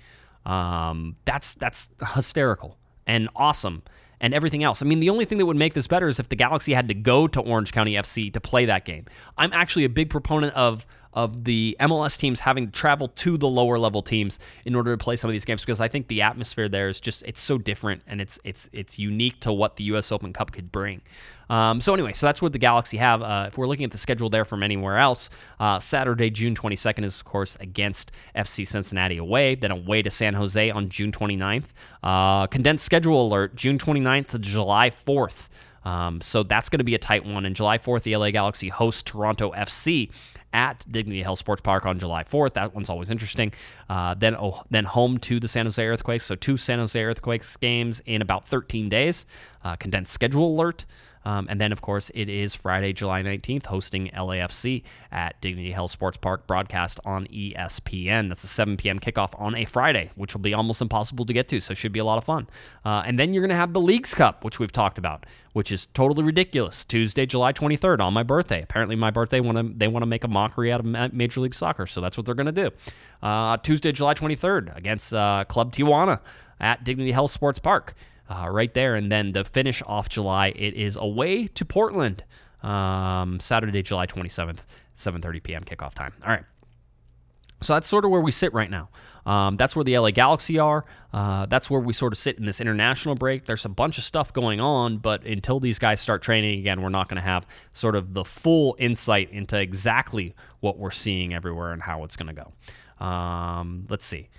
Um, 0.45 1.15
that's 1.25 1.53
that's 1.55 1.89
hysterical 2.13 2.77
and 3.05 3.29
awesome 3.35 3.83
and 4.21 4.33
everything 4.33 4.63
else. 4.63 4.81
I 4.81 4.85
mean, 4.85 4.99
the 4.99 5.09
only 5.09 5.25
thing 5.25 5.37
that 5.37 5.45
would 5.45 5.57
make 5.57 5.73
this 5.73 5.87
better 5.87 6.07
is 6.07 6.19
if 6.19 6.29
the 6.29 6.35
Galaxy 6.35 6.73
had 6.73 6.87
to 6.87 6.93
go 6.93 7.27
to 7.27 7.39
Orange 7.39 7.71
County 7.71 7.93
FC 7.93 8.31
to 8.33 8.41
play 8.41 8.65
that 8.65 8.85
game. 8.85 9.05
I'm 9.37 9.53
actually 9.53 9.85
a 9.85 9.89
big 9.89 10.09
proponent 10.09 10.53
of 10.55 10.85
of 11.13 11.43
the 11.43 11.75
MLS 11.79 12.17
teams 12.17 12.39
having 12.39 12.67
to 12.67 12.71
travel 12.71 13.07
to 13.07 13.35
the 13.37 13.47
lower 13.47 13.79
level 13.79 14.03
teams 14.03 14.37
in 14.65 14.75
order 14.75 14.95
to 14.95 15.03
play 15.03 15.15
some 15.15 15.27
of 15.27 15.31
these 15.33 15.43
games 15.43 15.61
because 15.61 15.81
I 15.81 15.87
think 15.87 16.07
the 16.07 16.21
atmosphere 16.21 16.69
there 16.69 16.87
is 16.87 16.99
just 16.99 17.23
it's 17.23 17.41
so 17.41 17.57
different 17.57 18.03
and 18.05 18.21
it's 18.21 18.39
it's 18.43 18.69
it's 18.73 18.99
unique 18.99 19.39
to 19.41 19.51
what 19.51 19.77
the 19.77 19.85
U.S. 19.85 20.11
Open 20.11 20.33
Cup 20.33 20.51
could 20.51 20.71
bring. 20.71 21.01
Um, 21.49 21.81
so 21.81 21.93
anyway, 21.93 22.13
so 22.13 22.25
that's 22.25 22.41
what 22.41 22.53
the 22.53 22.59
Galaxy 22.59 22.97
have. 22.97 23.21
Uh, 23.21 23.45
if 23.47 23.57
we're 23.57 23.67
looking 23.67 23.85
at 23.85 23.91
the 23.91 23.97
schedule 23.97 24.29
there 24.29 24.45
from 24.45 24.63
anywhere 24.63 24.97
else, 24.97 25.29
uh, 25.59 25.79
Saturday, 25.79 26.29
June 26.29 26.55
22nd 26.55 27.03
is 27.03 27.19
of 27.19 27.25
course 27.25 27.57
against 27.59 28.11
FC 28.35 28.67
Cincinnati 28.67 29.17
away, 29.17 29.55
then 29.55 29.71
away 29.71 30.01
to 30.01 30.11
San 30.11 30.33
Jose 30.33 30.69
on 30.69 30.89
June 30.89 31.11
29th. 31.11 31.65
Uh, 32.03 32.47
condensed 32.47 32.85
schedule 32.85 33.27
alert: 33.27 33.55
June 33.55 33.77
29th 33.77 34.27
to 34.27 34.39
July 34.39 34.91
4th. 34.91 35.47
Um, 35.85 36.21
so 36.21 36.43
that's 36.43 36.69
going 36.69 36.79
to 36.79 36.83
be 36.83 36.95
a 36.95 36.99
tight 36.99 37.25
one. 37.25 37.45
And 37.45 37.55
July 37.55 37.77
4th, 37.77 38.03
the 38.03 38.15
LA 38.15 38.31
Galaxy 38.31 38.69
host 38.69 39.05
Toronto 39.05 39.51
FC 39.53 40.09
at 40.51 40.85
Dignity 40.91 41.21
Health 41.21 41.39
Sports 41.39 41.61
Park 41.61 41.85
on 41.85 41.99
July 41.99 42.23
4th. 42.23 42.53
That 42.53 42.73
one's 42.73 42.89
always 42.89 43.09
interesting. 43.09 43.53
Uh, 43.87 44.13
then 44.15 44.35
oh, 44.35 44.63
then 44.69 44.85
home 44.85 45.17
to 45.19 45.39
the 45.39 45.47
San 45.47 45.65
Jose 45.65 45.83
Earthquakes. 45.83 46.25
So 46.25 46.35
two 46.35 46.57
San 46.57 46.79
Jose 46.79 47.01
Earthquakes 47.01 47.55
games 47.57 48.01
in 48.05 48.21
about 48.21 48.47
13 48.47 48.89
days. 48.89 49.25
Uh, 49.63 49.75
condensed 49.75 50.11
schedule 50.11 50.55
alert. 50.55 50.85
Um, 51.29 51.45
and 51.47 51.61
then, 51.61 51.71
of 51.71 51.81
course, 51.81 52.09
it 52.15 52.27
is 52.27 52.55
Friday, 52.55 52.91
July 52.91 53.21
19th, 53.21 53.67
hosting 53.67 54.09
LAFC 54.15 54.81
at 55.11 55.39
Dignity 55.41 55.71
Health 55.71 55.91
Sports 55.91 56.17
Park, 56.17 56.47
broadcast 56.47 56.99
on 57.05 57.27
ESPN. 57.27 58.29
That's 58.29 58.43
a 58.43 58.47
7 58.47 58.77
p.m. 58.77 58.99
kickoff 58.99 59.39
on 59.39 59.53
a 59.53 59.65
Friday, 59.65 60.09
which 60.15 60.33
will 60.33 60.41
be 60.41 60.55
almost 60.55 60.81
impossible 60.81 61.27
to 61.27 61.33
get 61.33 61.47
to, 61.49 61.59
so 61.59 61.75
should 61.75 61.91
be 61.91 61.99
a 61.99 62.03
lot 62.03 62.17
of 62.17 62.23
fun. 62.23 62.47
Uh, 62.83 63.03
and 63.05 63.19
then 63.19 63.31
you're 63.31 63.43
going 63.43 63.51
to 63.51 63.55
have 63.55 63.73
the 63.73 63.79
Leagues 63.79 64.15
Cup, 64.15 64.43
which 64.43 64.57
we've 64.57 64.71
talked 64.71 64.97
about, 64.97 65.27
which 65.53 65.71
is 65.71 65.85
totally 65.93 66.23
ridiculous. 66.23 66.83
Tuesday, 66.83 67.27
July 67.27 67.53
23rd, 67.53 67.99
on 67.99 68.11
my 68.11 68.23
birthday. 68.23 68.63
Apparently, 68.63 68.95
my 68.95 69.11
birthday, 69.11 69.39
wanna, 69.39 69.63
they 69.63 69.87
want 69.87 70.01
to 70.01 70.07
make 70.07 70.23
a 70.23 70.27
mockery 70.27 70.71
out 70.71 70.79
of 70.79 71.13
Major 71.13 71.41
League 71.41 71.53
Soccer, 71.53 71.85
so 71.85 72.01
that's 72.01 72.17
what 72.17 72.25
they're 72.25 72.33
going 72.33 72.47
to 72.47 72.51
do. 72.51 72.71
Uh, 73.21 73.55
Tuesday, 73.57 73.91
July 73.91 74.15
23rd, 74.15 74.75
against 74.75 75.13
uh, 75.13 75.45
Club 75.47 75.71
Tijuana 75.73 76.21
at 76.59 76.83
Dignity 76.83 77.11
Health 77.11 77.29
Sports 77.29 77.59
Park 77.59 77.93
uh, 78.29 78.47
right 78.49 78.73
there. 78.73 78.95
And 78.95 79.11
then 79.11 79.33
the 79.33 79.43
finish 79.43 79.81
off 79.85 80.07
July, 80.07 80.47
it 80.55 80.75
is 80.75 80.95
away 80.95 81.47
to 81.47 81.65
Portland, 81.65 82.23
um, 82.63 83.39
Saturday, 83.39 83.81
July 83.81 84.05
27th, 84.05 84.59
7:30 84.95 85.43
p.m. 85.43 85.63
kickoff 85.63 85.93
time. 85.93 86.13
All 86.23 86.29
right. 86.29 86.45
So 87.61 87.73
that's 87.73 87.87
sort 87.87 88.05
of 88.05 88.11
where 88.11 88.21
we 88.21 88.31
sit 88.31 88.53
right 88.53 88.69
now. 88.69 88.89
Um, 89.25 89.57
that's 89.57 89.75
where 89.75 89.83
the 89.83 89.97
LA 89.97 90.11
Galaxy 90.11 90.59
are. 90.59 90.85
Uh, 91.11 91.45
that's 91.45 91.69
where 91.69 91.81
we 91.81 91.91
sort 91.91 92.13
of 92.13 92.19
sit 92.19 92.37
in 92.37 92.45
this 92.45 92.61
international 92.61 93.15
break. 93.15 93.45
There's 93.45 93.65
a 93.65 93.69
bunch 93.69 93.97
of 93.97 94.05
stuff 94.05 94.31
going 94.31 94.61
on, 94.61 94.97
but 94.97 95.25
until 95.25 95.59
these 95.59 95.77
guys 95.77 95.99
start 95.99 96.21
training 96.21 96.59
again, 96.59 96.81
we're 96.81 96.89
not 96.89 97.09
going 97.09 97.17
to 97.17 97.21
have 97.21 97.45
sort 97.73 97.95
of 97.95 98.13
the 98.13 98.23
full 98.23 98.77
insight 98.79 99.29
into 99.31 99.59
exactly 99.59 100.35
what 100.61 100.77
we're 100.77 100.89
seeing 100.91 101.33
everywhere 101.33 101.73
and 101.73 101.81
how 101.81 102.05
it's 102.05 102.15
going 102.15 102.33
to 102.33 102.43
go. 102.99 103.05
Um, 103.05 103.87
let's 103.89 104.05
see. 104.05 104.29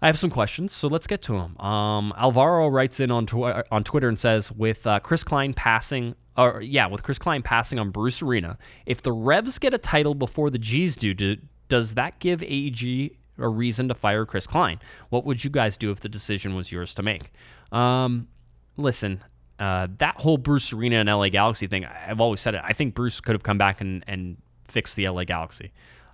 I 0.00 0.06
have 0.06 0.18
some 0.18 0.30
questions, 0.30 0.72
so 0.72 0.86
let's 0.86 1.06
get 1.06 1.22
to 1.22 1.32
them. 1.32 1.58
Um, 1.58 2.12
Alvaro 2.16 2.68
writes 2.68 3.00
in 3.00 3.10
on 3.10 3.26
tw- 3.26 3.66
on 3.70 3.82
Twitter 3.82 4.08
and 4.08 4.18
says, 4.18 4.52
with 4.52 4.86
uh, 4.86 5.00
Chris 5.00 5.24
Klein 5.24 5.54
passing, 5.54 6.14
or 6.36 6.62
yeah, 6.62 6.86
with 6.86 7.02
Chris 7.02 7.18
Klein 7.18 7.42
passing 7.42 7.78
on 7.80 7.90
Bruce 7.90 8.22
Arena, 8.22 8.58
if 8.86 9.02
the 9.02 9.12
Revs 9.12 9.58
get 9.58 9.74
a 9.74 9.78
title 9.78 10.14
before 10.14 10.50
the 10.50 10.58
G's 10.58 10.96
do, 10.96 11.14
do 11.14 11.36
does 11.68 11.94
that 11.94 12.18
give 12.20 12.42
AEG 12.42 13.16
a 13.38 13.48
reason 13.48 13.88
to 13.88 13.94
fire 13.94 14.24
Chris 14.24 14.46
Klein? 14.46 14.80
What 15.10 15.24
would 15.24 15.42
you 15.42 15.50
guys 15.50 15.76
do 15.76 15.90
if 15.90 16.00
the 16.00 16.08
decision 16.08 16.54
was 16.54 16.70
yours 16.70 16.94
to 16.94 17.02
make? 17.02 17.32
Um, 17.72 18.28
listen, 18.76 19.22
uh, 19.58 19.88
that 19.98 20.20
whole 20.20 20.38
Bruce 20.38 20.72
Arena 20.72 20.96
and 20.96 21.08
LA 21.08 21.28
Galaxy 21.28 21.66
thing, 21.66 21.84
I've 21.84 22.20
always 22.20 22.40
said 22.40 22.54
it. 22.54 22.62
I 22.64 22.72
think 22.72 22.94
Bruce 22.94 23.20
could 23.20 23.34
have 23.34 23.42
come 23.42 23.58
back 23.58 23.80
and, 23.80 24.04
and 24.06 24.36
fixed 24.66 24.96
the 24.96 25.08
LA 25.08 25.24
Galaxy. 25.24 25.72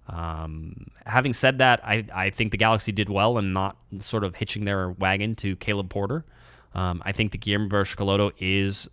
Um, 0.08 0.88
having 1.06 1.32
said 1.32 1.58
that, 1.58 1.80
I, 1.84 2.04
I 2.14 2.30
think 2.30 2.50
the 2.50 2.58
Galaxy 2.58 2.92
did 2.92 3.08
well 3.08 3.38
in 3.38 3.52
not 3.52 3.76
sort 4.00 4.24
of 4.24 4.34
hitching 4.34 4.64
their 4.64 4.90
wagon 4.90 5.34
to 5.36 5.56
Caleb 5.56 5.88
Porter. 5.88 6.24
Um, 6.74 7.02
I 7.04 7.12
think 7.12 7.32
the 7.32 7.38
Guillermo 7.38 7.68
Barros 7.68 7.94
Schelotto 7.94 8.32
is 8.38 8.88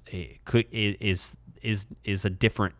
is 0.71 1.35
is 1.61 1.85
is 2.03 2.25
a 2.25 2.29
different 2.29 2.75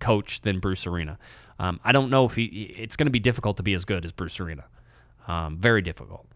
coach 0.00 0.40
than 0.42 0.58
Bruce 0.60 0.86
Arena. 0.86 1.18
Um, 1.58 1.80
I 1.84 1.92
don't 1.92 2.10
know 2.10 2.24
if 2.24 2.34
he. 2.34 2.44
It's 2.78 2.96
going 2.96 3.06
to 3.06 3.12
be 3.12 3.20
difficult 3.20 3.56
to 3.58 3.62
be 3.62 3.74
as 3.74 3.84
good 3.84 4.04
as 4.04 4.12
Bruce 4.12 4.40
Arena. 4.40 4.64
Um, 5.26 5.58
very 5.58 5.82
difficult. 5.82 6.26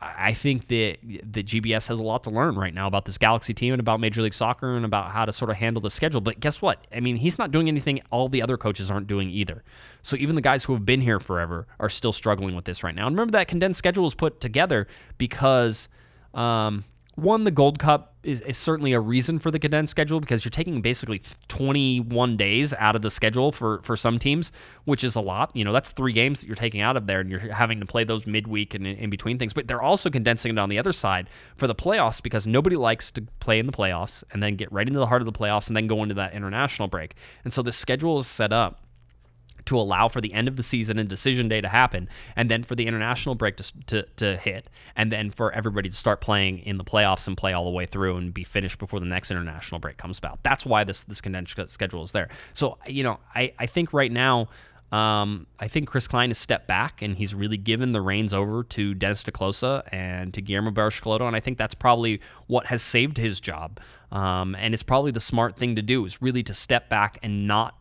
I 0.00 0.32
think 0.32 0.68
that 0.68 0.98
that 1.32 1.46
GBS 1.46 1.88
has 1.88 1.98
a 1.98 2.02
lot 2.02 2.22
to 2.24 2.30
learn 2.30 2.54
right 2.54 2.72
now 2.72 2.86
about 2.86 3.04
this 3.04 3.18
Galaxy 3.18 3.52
team 3.52 3.72
and 3.72 3.80
about 3.80 3.98
Major 3.98 4.22
League 4.22 4.34
Soccer 4.34 4.76
and 4.76 4.84
about 4.84 5.10
how 5.10 5.24
to 5.24 5.32
sort 5.32 5.50
of 5.50 5.56
handle 5.56 5.82
the 5.82 5.90
schedule. 5.90 6.20
But 6.20 6.38
guess 6.38 6.62
what? 6.62 6.86
I 6.94 7.00
mean, 7.00 7.16
he's 7.16 7.36
not 7.36 7.50
doing 7.50 7.66
anything 7.66 8.00
all 8.10 8.28
the 8.28 8.40
other 8.40 8.56
coaches 8.56 8.92
aren't 8.92 9.08
doing 9.08 9.28
either. 9.28 9.64
So 10.02 10.16
even 10.16 10.36
the 10.36 10.40
guys 10.40 10.62
who 10.62 10.72
have 10.74 10.86
been 10.86 11.00
here 11.00 11.18
forever 11.18 11.66
are 11.80 11.90
still 11.90 12.12
struggling 12.12 12.54
with 12.54 12.64
this 12.64 12.84
right 12.84 12.94
now. 12.94 13.08
And 13.08 13.16
remember 13.16 13.32
that 13.32 13.48
condensed 13.48 13.78
schedule 13.78 14.04
was 14.04 14.14
put 14.14 14.40
together 14.40 14.86
because 15.18 15.88
um, 16.32 16.84
one, 17.18 17.42
the 17.42 17.50
Gold 17.50 17.80
Cup 17.80 18.14
is, 18.22 18.40
is, 18.42 18.56
certainly 18.56 18.92
a 18.92 19.00
reason 19.00 19.40
for 19.40 19.50
the 19.50 19.58
condensed 19.58 19.90
schedule 19.90 20.20
because 20.20 20.44
you're 20.44 20.50
taking 20.50 20.80
basically 20.80 21.20
21 21.48 22.36
days 22.36 22.72
out 22.74 22.94
of 22.94 23.02
the 23.02 23.10
schedule 23.10 23.50
for, 23.50 23.82
for 23.82 23.96
some 23.96 24.20
teams, 24.20 24.52
which 24.84 25.02
is 25.02 25.16
a 25.16 25.20
lot. 25.20 25.50
You 25.54 25.64
know, 25.64 25.72
that's 25.72 25.90
three 25.90 26.12
games 26.12 26.40
that 26.40 26.46
you're 26.46 26.54
taking 26.54 26.80
out 26.80 26.96
of 26.96 27.06
there, 27.06 27.18
and 27.18 27.28
you're 27.28 27.52
having 27.52 27.80
to 27.80 27.86
play 27.86 28.04
those 28.04 28.24
midweek 28.24 28.74
and 28.74 28.86
in, 28.86 28.96
in 28.98 29.10
between 29.10 29.36
things. 29.36 29.52
But 29.52 29.66
they're 29.66 29.82
also 29.82 30.10
condensing 30.10 30.52
it 30.52 30.58
on 30.58 30.68
the 30.68 30.78
other 30.78 30.92
side 30.92 31.28
for 31.56 31.66
the 31.66 31.74
playoffs 31.74 32.22
because 32.22 32.46
nobody 32.46 32.76
likes 32.76 33.10
to 33.12 33.22
play 33.40 33.58
in 33.58 33.66
the 33.66 33.72
playoffs 33.72 34.22
and 34.32 34.40
then 34.40 34.54
get 34.54 34.70
right 34.70 34.86
into 34.86 35.00
the 35.00 35.06
heart 35.06 35.20
of 35.20 35.26
the 35.26 35.32
playoffs 35.32 35.66
and 35.66 35.76
then 35.76 35.88
go 35.88 36.04
into 36.04 36.14
that 36.14 36.34
international 36.34 36.86
break. 36.86 37.16
And 37.42 37.52
so 37.52 37.62
the 37.62 37.72
schedule 37.72 38.18
is 38.18 38.28
set 38.28 38.52
up 38.52 38.80
to 39.68 39.78
allow 39.78 40.08
for 40.08 40.22
the 40.22 40.32
end 40.32 40.48
of 40.48 40.56
the 40.56 40.62
season 40.62 40.98
and 40.98 41.10
decision 41.10 41.46
day 41.46 41.60
to 41.60 41.68
happen, 41.68 42.08
and 42.34 42.50
then 42.50 42.64
for 42.64 42.74
the 42.74 42.86
international 42.86 43.34
break 43.34 43.56
to, 43.58 43.72
to, 43.86 44.02
to 44.16 44.36
hit, 44.38 44.70
and 44.96 45.12
then 45.12 45.30
for 45.30 45.52
everybody 45.52 45.90
to 45.90 45.94
start 45.94 46.22
playing 46.22 46.60
in 46.60 46.78
the 46.78 46.84
playoffs 46.84 47.28
and 47.28 47.36
play 47.36 47.52
all 47.52 47.64
the 47.64 47.70
way 47.70 47.84
through 47.84 48.16
and 48.16 48.32
be 48.32 48.44
finished 48.44 48.78
before 48.78 48.98
the 48.98 49.06
next 49.06 49.30
international 49.30 49.78
break 49.78 49.98
comes 49.98 50.16
about. 50.16 50.42
That's 50.42 50.64
why 50.64 50.84
this 50.84 51.02
this 51.02 51.20
condensed 51.20 51.54
schedule 51.68 52.02
is 52.02 52.12
there. 52.12 52.28
So 52.54 52.78
you 52.86 53.02
know, 53.02 53.20
I 53.34 53.52
I 53.58 53.66
think 53.66 53.92
right 53.92 54.10
now. 54.10 54.48
Um, 54.90 55.46
I 55.58 55.68
think 55.68 55.86
Chris 55.86 56.08
Klein 56.08 56.30
has 56.30 56.38
stepped 56.38 56.66
back 56.66 57.02
and 57.02 57.14
he's 57.14 57.34
really 57.34 57.58
given 57.58 57.92
the 57.92 58.00
reins 58.00 58.32
over 58.32 58.64
to 58.64 58.94
Dennis 58.94 59.22
te 59.22 59.30
Kloese 59.30 59.82
and 59.92 60.32
to 60.32 60.40
Guillermo 60.40 60.70
Barros 60.70 60.98
and 61.04 61.36
I 61.36 61.40
think 61.40 61.58
that's 61.58 61.74
probably 61.74 62.22
what 62.46 62.64
has 62.64 62.80
saved 62.80 63.18
his 63.18 63.38
job. 63.38 63.80
Um, 64.10 64.54
and 64.54 64.72
it's 64.72 64.82
probably 64.82 65.10
the 65.10 65.20
smart 65.20 65.56
thing 65.56 65.76
to 65.76 65.82
do 65.82 66.06
is 66.06 66.22
really 66.22 66.42
to 66.44 66.54
step 66.54 66.88
back 66.88 67.18
and 67.22 67.46
not 67.46 67.77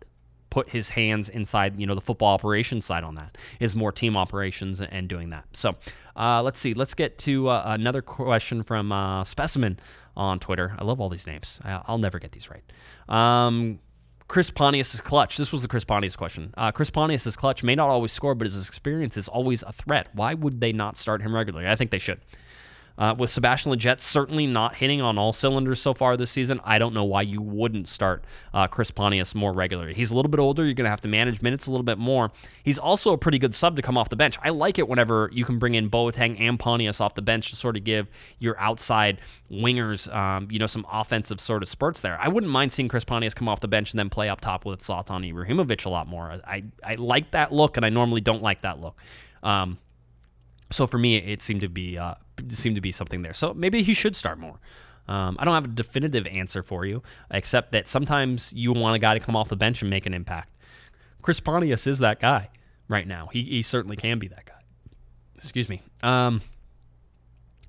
put 0.50 0.70
his 0.70 0.90
hands 0.90 1.30
inside, 1.30 1.80
you 1.80 1.86
know, 1.86 1.96
the 1.96 2.02
football 2.02 2.34
operations 2.34 2.86
side 2.86 3.04
on 3.04 3.16
that 3.16 3.38
is 3.60 3.76
more 3.76 3.92
team 3.92 4.16
operations 4.16 4.82
and 4.82 5.08
doing 5.08 5.30
that. 5.30 5.46
So 5.54 5.76
uh, 6.16 6.42
let's 6.42 6.60
see. 6.60 6.74
Let's 6.74 6.94
get 6.94 7.18
to 7.20 7.50
uh, 7.50 7.64
another 7.66 8.02
question 8.02 8.64
from 8.64 8.92
uh, 8.92 9.24
Specimen 9.24 9.80
on 10.16 10.40
Twitter. 10.40 10.76
I 10.80 10.84
love 10.84 11.00
all 11.00 11.10
these 11.10 11.28
names. 11.28 11.60
I'll 11.64 11.98
never 11.98 12.20
get 12.20 12.32
these 12.32 12.50
right. 12.50 12.64
Um, 13.08 13.80
Chris 14.28 14.50
Pontius 14.50 14.94
is 14.94 15.00
clutch. 15.00 15.38
This 15.38 15.54
was 15.54 15.62
the 15.62 15.68
Chris 15.68 15.86
Pontius 15.86 16.16
question. 16.16 16.54
Uh, 16.58 16.72
Chris 16.72 16.90
Pontius 16.90 17.26
is 17.26 17.38
clutch. 17.38 17.64
May 17.64 17.76
not 17.76 17.90
always 17.90 18.12
score, 18.12 18.36
but 18.36 18.46
his 18.46 18.68
experience 18.68 19.16
is 19.16 19.28
always 19.28 19.64
a 19.64 19.72
threat. 19.72 20.10
Why 20.14 20.34
would 20.34 20.60
they 20.60 20.74
not 20.74 20.98
start 20.98 21.22
him 21.22 21.34
regularly? 21.34 21.68
I 21.68 21.76
think 21.76 21.92
they 21.92 22.00
should. 22.00 22.20
Uh, 22.98 23.14
with 23.18 23.30
Sebastian 23.30 23.72
Lletget 23.72 24.02
certainly 24.02 24.48
not 24.48 24.76
hitting 24.76 25.02
on 25.02 25.18
all 25.18 25.32
cylinders 25.32 25.80
so 25.80 25.94
far 25.94 26.18
this 26.18 26.32
season, 26.32 26.60
I 26.64 26.80
don't 26.80 26.94
know 26.94 27.04
why 27.04 27.22
you 27.22 27.42
wouldn't 27.42 27.88
start 27.88 28.24
uh, 28.54 28.68
Chris 28.68 28.90
Pontius 28.90 29.36
more 29.36 29.54
regularly. 29.54 29.94
He's 29.94 30.10
a 30.10 30.16
little 30.16 30.32
bit 30.32 30.40
older. 30.40 30.66
You're 30.66 30.74
going 30.74 30.86
to 30.86 30.90
have 30.90 31.02
to 31.02 31.08
manage 31.08 31.42
minutes 31.42 31.68
a 31.68 31.72
little 31.72 31.84
bit 31.84 32.00
more. 32.00 32.32
He's 32.64 32.80
also 32.80 33.14
a 33.14 33.18
pretty 33.18 33.38
good 33.38 33.54
sub 33.54 33.76
to 33.76 33.82
come 33.82 33.98
off 33.98 34.10
the 34.10 34.16
bench. 34.16 34.38
I 34.44 34.50
like 34.50 34.80
it 34.80 34.88
whenever 34.88 35.30
you 35.32 35.46
can 35.46 35.60
bring 35.60 35.76
in 35.76 35.90
Boateng 35.90 36.40
and 36.40 36.60
Pontius 36.60 37.00
off 37.00 37.14
the 37.14 37.22
bench 37.22 37.52
to 37.52 37.56
sort 37.56 37.78
of 37.78 37.84
give 37.84 38.08
your 38.40 38.60
outside 38.60 39.22
wingers, 39.52 40.14
um, 40.14 40.48
you 40.50 40.58
know, 40.58 40.68
some 40.68 40.86
offensive 40.92 41.40
sort 41.40 41.62
of 41.62 41.70
spurts 41.70 42.02
there. 42.02 42.20
I 42.20 42.28
wouldn't 42.28 42.52
mind 42.52 42.72
seeing 42.72 42.90
Chris 42.90 43.04
Pontius 43.04 43.34
come 43.34 43.48
off 43.48 43.60
the 43.60 43.68
bench 43.68 43.92
and 43.92 44.00
then 44.00 44.10
play 44.10 44.30
up 44.30 44.42
top 44.42 44.66
with 44.66 44.80
Zlatan 44.80 45.32
Ibrahimovic 45.32 45.86
a 45.86 45.90
lot 45.90 46.08
more. 46.08 46.42
I, 46.46 46.64
I 46.84 46.96
like 46.96 47.32
that 47.32 47.52
look, 47.52 47.78
and 47.78 47.86
I 47.86 47.90
normally 47.90 48.22
don't 48.22 48.42
like 48.42 48.62
that 48.62 48.80
look. 48.80 48.98
Um, 49.44 49.78
so 50.72 50.88
for 50.88 50.98
me, 50.98 51.18
it 51.18 51.42
seemed 51.42 51.62
to 51.62 51.70
be 51.70 51.98
uh, 51.98 52.16
seemed 52.50 52.76
to 52.76 52.82
be 52.82 52.92
something 52.92 53.22
there. 53.22 53.34
So 53.34 53.54
maybe 53.54 53.84
he 53.84 53.94
should 53.94 54.16
start 54.16 54.40
more. 54.40 54.60
Um, 55.08 55.38
I 55.40 55.46
don't 55.46 55.54
have 55.54 55.66
a 55.66 55.70
definitive 55.70 56.28
answer 56.28 56.62
for 56.62 56.86
you, 56.86 57.02
except 57.32 57.72
that 57.72 57.88
sometimes 57.88 58.52
you 58.54 58.74
want 58.74 58.96
a 58.96 59.00
guy 59.00 59.14
to 59.14 59.20
come 59.20 59.36
off 59.36 59.48
the 59.48 59.56
bench 59.56 59.82
and 59.82 59.90
make 59.90 60.06
an 60.06 60.14
impact. 60.14 60.54
Chris 61.22 61.40
Pontius 61.40 61.88
is 61.88 62.00
that 62.00 62.20
guy 62.20 62.50
right 62.88 63.08
now. 63.08 63.28
He, 63.32 63.44
he 63.44 63.62
certainly 63.62 63.96
can 63.96 64.20
be 64.20 64.28
that 64.28 64.46
guy. 64.46 64.54
Excuse 65.38 65.70
me. 65.70 65.82
Um, 66.04 66.42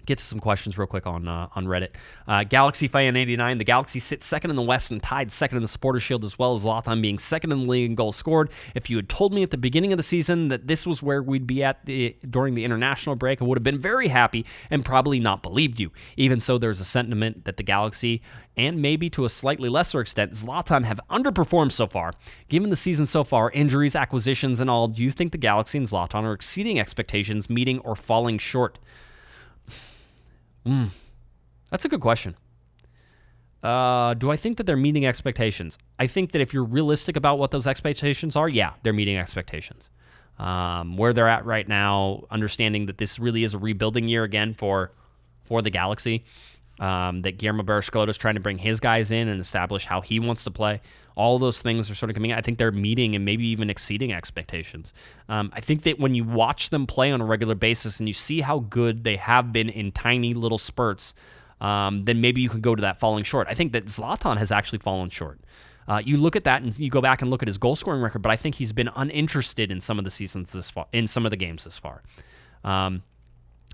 get 0.08 0.18
to 0.18 0.24
some 0.24 0.40
questions 0.40 0.78
real 0.78 0.86
quick 0.86 1.06
on 1.06 1.28
uh, 1.28 1.48
on 1.54 1.66
Reddit. 1.66 1.90
Uh, 2.26 2.42
Galaxy 2.42 2.88
Fan 2.88 3.14
89. 3.14 3.58
The 3.58 3.64
Galaxy 3.64 4.00
sits 4.00 4.26
second 4.26 4.50
in 4.50 4.56
the 4.56 4.62
West 4.62 4.90
and 4.90 5.02
tied 5.02 5.30
second 5.30 5.58
in 5.58 5.62
the 5.62 5.68
Supporter 5.68 6.00
Shield, 6.00 6.24
as 6.24 6.38
well 6.38 6.56
as 6.56 6.62
Zlatan 6.62 7.02
being 7.02 7.18
second 7.18 7.52
in 7.52 7.60
the 7.60 7.66
league 7.66 7.88
in 7.88 7.94
goals 7.94 8.16
scored. 8.16 8.50
If 8.74 8.90
you 8.90 8.96
had 8.96 9.08
told 9.08 9.32
me 9.32 9.42
at 9.42 9.50
the 9.50 9.58
beginning 9.58 9.92
of 9.92 9.98
the 9.98 10.02
season 10.02 10.48
that 10.48 10.66
this 10.66 10.86
was 10.86 11.02
where 11.02 11.22
we'd 11.22 11.46
be 11.46 11.62
at 11.62 11.84
the, 11.84 12.16
during 12.28 12.54
the 12.54 12.64
international 12.64 13.14
break, 13.14 13.42
I 13.42 13.44
would 13.44 13.58
have 13.58 13.62
been 13.62 13.78
very 13.78 14.08
happy 14.08 14.46
and 14.70 14.84
probably 14.84 15.20
not 15.20 15.42
believed 15.42 15.78
you. 15.78 15.92
Even 16.16 16.40
so, 16.40 16.58
there's 16.58 16.80
a 16.80 16.86
sentiment 16.86 17.44
that 17.44 17.58
the 17.58 17.62
Galaxy 17.62 18.22
and 18.56 18.82
maybe 18.82 19.08
to 19.10 19.24
a 19.24 19.30
slightly 19.30 19.68
lesser 19.68 20.00
extent, 20.00 20.32
Zlatan 20.32 20.84
have 20.84 21.00
underperformed 21.08 21.70
so 21.70 21.86
far. 21.86 22.12
Given 22.48 22.70
the 22.70 22.76
season 22.76 23.06
so 23.06 23.22
far, 23.22 23.52
injuries, 23.52 23.94
acquisitions, 23.94 24.58
and 24.58 24.68
all, 24.68 24.88
do 24.88 25.00
you 25.00 25.12
think 25.12 25.30
the 25.30 25.38
Galaxy 25.38 25.78
and 25.78 25.86
Zlatan 25.86 26.24
are 26.24 26.32
exceeding 26.32 26.80
expectations, 26.80 27.48
meeting 27.48 27.78
or 27.80 27.94
falling 27.94 28.36
short? 28.36 28.80
Mm, 30.66 30.90
that's 31.70 31.84
a 31.84 31.88
good 31.88 32.00
question. 32.00 32.36
Uh, 33.62 34.14
do 34.14 34.30
I 34.30 34.36
think 34.36 34.56
that 34.58 34.64
they're 34.64 34.76
meeting 34.76 35.04
expectations? 35.04 35.78
I 35.98 36.06
think 36.06 36.32
that 36.32 36.40
if 36.40 36.54
you're 36.54 36.64
realistic 36.64 37.16
about 37.16 37.38
what 37.38 37.50
those 37.50 37.66
expectations 37.66 38.36
are, 38.36 38.48
yeah, 38.48 38.74
they're 38.82 38.92
meeting 38.92 39.16
expectations. 39.16 39.90
Um, 40.38 40.96
where 40.96 41.12
they're 41.12 41.26
at 41.26 41.44
right 41.44 41.66
now, 41.66 42.24
understanding 42.30 42.86
that 42.86 42.98
this 42.98 43.18
really 43.18 43.42
is 43.42 43.54
a 43.54 43.58
rebuilding 43.58 44.06
year 44.06 44.22
again 44.22 44.54
for 44.54 44.92
for 45.44 45.62
the 45.62 45.70
Galaxy. 45.70 46.24
Um, 46.78 47.22
that 47.22 47.38
Guillermo 47.38 47.64
Barros 47.64 47.90
is 47.92 48.16
trying 48.16 48.36
to 48.36 48.40
bring 48.40 48.56
his 48.56 48.78
guys 48.78 49.10
in 49.10 49.26
and 49.26 49.40
establish 49.40 49.84
how 49.84 50.00
he 50.00 50.20
wants 50.20 50.44
to 50.44 50.52
play. 50.52 50.80
All 51.18 51.38
those 51.38 51.58
things 51.58 51.90
are 51.90 51.94
sort 51.94 52.10
of 52.10 52.14
coming. 52.14 52.32
I 52.32 52.40
think 52.40 52.58
they're 52.58 52.72
meeting 52.72 53.14
and 53.16 53.24
maybe 53.24 53.46
even 53.48 53.68
exceeding 53.68 54.12
expectations. 54.12 54.92
Um, 55.28 55.50
I 55.52 55.60
think 55.60 55.82
that 55.82 55.98
when 55.98 56.14
you 56.14 56.24
watch 56.24 56.70
them 56.70 56.86
play 56.86 57.10
on 57.10 57.20
a 57.20 57.24
regular 57.24 57.56
basis 57.56 57.98
and 57.98 58.08
you 58.08 58.14
see 58.14 58.40
how 58.40 58.60
good 58.60 59.02
they 59.02 59.16
have 59.16 59.52
been 59.52 59.68
in 59.68 59.90
tiny 59.92 60.32
little 60.32 60.58
spurts, 60.58 61.14
um, 61.60 62.04
then 62.04 62.20
maybe 62.20 62.40
you 62.40 62.48
can 62.48 62.60
go 62.60 62.74
to 62.74 62.82
that 62.82 63.00
falling 63.00 63.24
short. 63.24 63.48
I 63.50 63.54
think 63.54 63.72
that 63.72 63.86
Zlatan 63.86 64.38
has 64.38 64.52
actually 64.52 64.78
fallen 64.78 65.10
short. 65.10 65.40
Uh, 65.88 66.02
you 66.04 66.18
look 66.18 66.36
at 66.36 66.44
that 66.44 66.62
and 66.62 66.78
you 66.78 66.90
go 66.90 67.00
back 67.00 67.22
and 67.22 67.30
look 67.30 67.42
at 67.42 67.48
his 67.48 67.58
goal 67.58 67.74
scoring 67.74 68.02
record, 68.02 68.22
but 68.22 68.30
I 68.30 68.36
think 68.36 68.54
he's 68.54 68.72
been 68.72 68.90
uninterested 68.94 69.72
in 69.72 69.80
some 69.80 69.98
of 69.98 70.04
the 70.04 70.10
seasons 70.10 70.52
this 70.52 70.70
far, 70.70 70.86
in 70.92 71.06
some 71.08 71.26
of 71.26 71.30
the 71.30 71.36
games 71.36 71.64
this 71.64 71.78
far. 71.78 72.02
Um, 72.62 73.02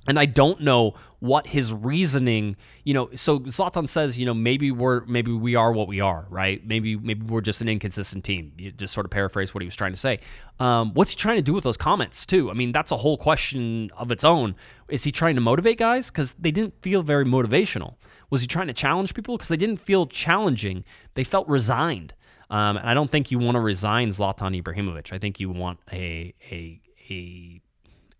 and 0.06 0.18
I 0.18 0.26
don't 0.26 0.60
know 0.60 0.94
what 1.20 1.46
his 1.46 1.72
reasoning, 1.72 2.56
you 2.84 2.92
know, 2.92 3.08
so 3.14 3.40
Zlatan 3.40 3.88
says, 3.88 4.18
you 4.18 4.26
know, 4.26 4.34
maybe 4.34 4.70
we're 4.70 5.04
maybe 5.06 5.32
we 5.32 5.54
are 5.54 5.72
what 5.72 5.88
we 5.88 6.00
are, 6.00 6.26
right? 6.28 6.64
Maybe 6.66 6.96
maybe 6.96 7.24
we're 7.24 7.40
just 7.40 7.62
an 7.62 7.68
inconsistent 7.68 8.24
team. 8.24 8.52
You 8.58 8.72
just 8.72 8.92
sort 8.92 9.06
of 9.06 9.10
paraphrase 9.10 9.54
what 9.54 9.62
he 9.62 9.66
was 9.66 9.76
trying 9.76 9.92
to 9.92 9.98
say. 9.98 10.20
Um, 10.60 10.92
what's 10.92 11.10
he 11.10 11.16
trying 11.16 11.36
to 11.36 11.42
do 11.42 11.54
with 11.54 11.64
those 11.64 11.78
comments 11.78 12.26
too? 12.26 12.50
I 12.50 12.54
mean, 12.54 12.72
that's 12.72 12.90
a 12.90 12.96
whole 12.96 13.16
question 13.16 13.90
of 13.96 14.10
its 14.10 14.24
own. 14.24 14.54
Is 14.88 15.04
he 15.04 15.12
trying 15.12 15.34
to 15.36 15.40
motivate 15.40 15.78
guys 15.78 16.08
because 16.08 16.34
they 16.34 16.50
didn't 16.50 16.74
feel 16.82 17.02
very 17.02 17.24
motivational? 17.24 17.94
Was 18.28 18.42
he 18.42 18.46
trying 18.46 18.66
to 18.66 18.74
challenge 18.74 19.14
people 19.14 19.36
because 19.36 19.48
they 19.48 19.56
didn't 19.56 19.80
feel 19.80 20.06
challenging? 20.06 20.84
They 21.14 21.24
felt 21.24 21.48
resigned. 21.48 22.14
Um, 22.50 22.76
and 22.76 22.88
I 22.88 22.92
don't 22.92 23.10
think 23.10 23.30
you 23.30 23.38
want 23.38 23.54
to 23.54 23.60
resign 23.60 24.10
Zlatan 24.10 24.60
Ibrahimovic. 24.62 25.12
I 25.12 25.18
think 25.18 25.40
you 25.40 25.50
want 25.50 25.80
a 25.90 26.34
a 26.50 26.80
a 27.10 27.60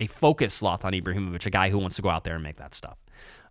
a 0.01 0.07
focus 0.07 0.61
Zlatan 0.61 1.01
Ibrahimovic, 1.01 1.47
a 1.47 1.51
guy 1.51 1.71
who 1.71 1.79
wants 1.79 1.97
to 1.97 2.03
go 2.03 2.11
out 2.11 2.25
there 2.25 2.35
and 2.35 2.43
make 2.43 2.57
that 2.57 2.75
stuff. 2.75 2.99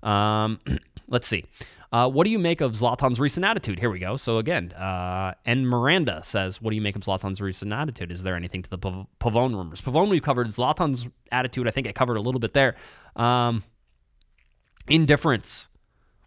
Um, 0.01 0.59
let's 1.07 1.27
see. 1.27 1.45
Uh, 1.91 2.09
what 2.09 2.23
do 2.23 2.31
you 2.31 2.39
make 2.39 2.59
of 2.59 2.73
Zlatan's 2.73 3.19
recent 3.19 3.45
attitude? 3.45 3.79
Here 3.79 3.89
we 3.91 3.99
go. 3.99 4.17
So 4.17 4.39
again, 4.39 4.71
uh, 4.71 5.35
and 5.45 5.69
Miranda 5.69 6.21
says, 6.23 6.59
"What 6.59 6.71
do 6.71 6.75
you 6.75 6.81
make 6.81 6.95
of 6.95 7.03
Zlatan's 7.03 7.39
recent 7.39 7.71
attitude? 7.71 8.11
Is 8.11 8.23
there 8.23 8.35
anything 8.35 8.63
to 8.63 8.69
the 8.69 8.79
Pavón 8.79 9.55
rumors? 9.55 9.79
Pavón 9.79 10.09
we've 10.09 10.23
covered. 10.23 10.47
Zlatan's 10.47 11.05
attitude, 11.31 11.67
I 11.67 11.71
think 11.71 11.87
I 11.87 11.91
covered 11.91 12.17
a 12.17 12.21
little 12.21 12.39
bit 12.39 12.53
there. 12.53 12.75
Um, 13.15 13.63
indifference, 14.87 15.67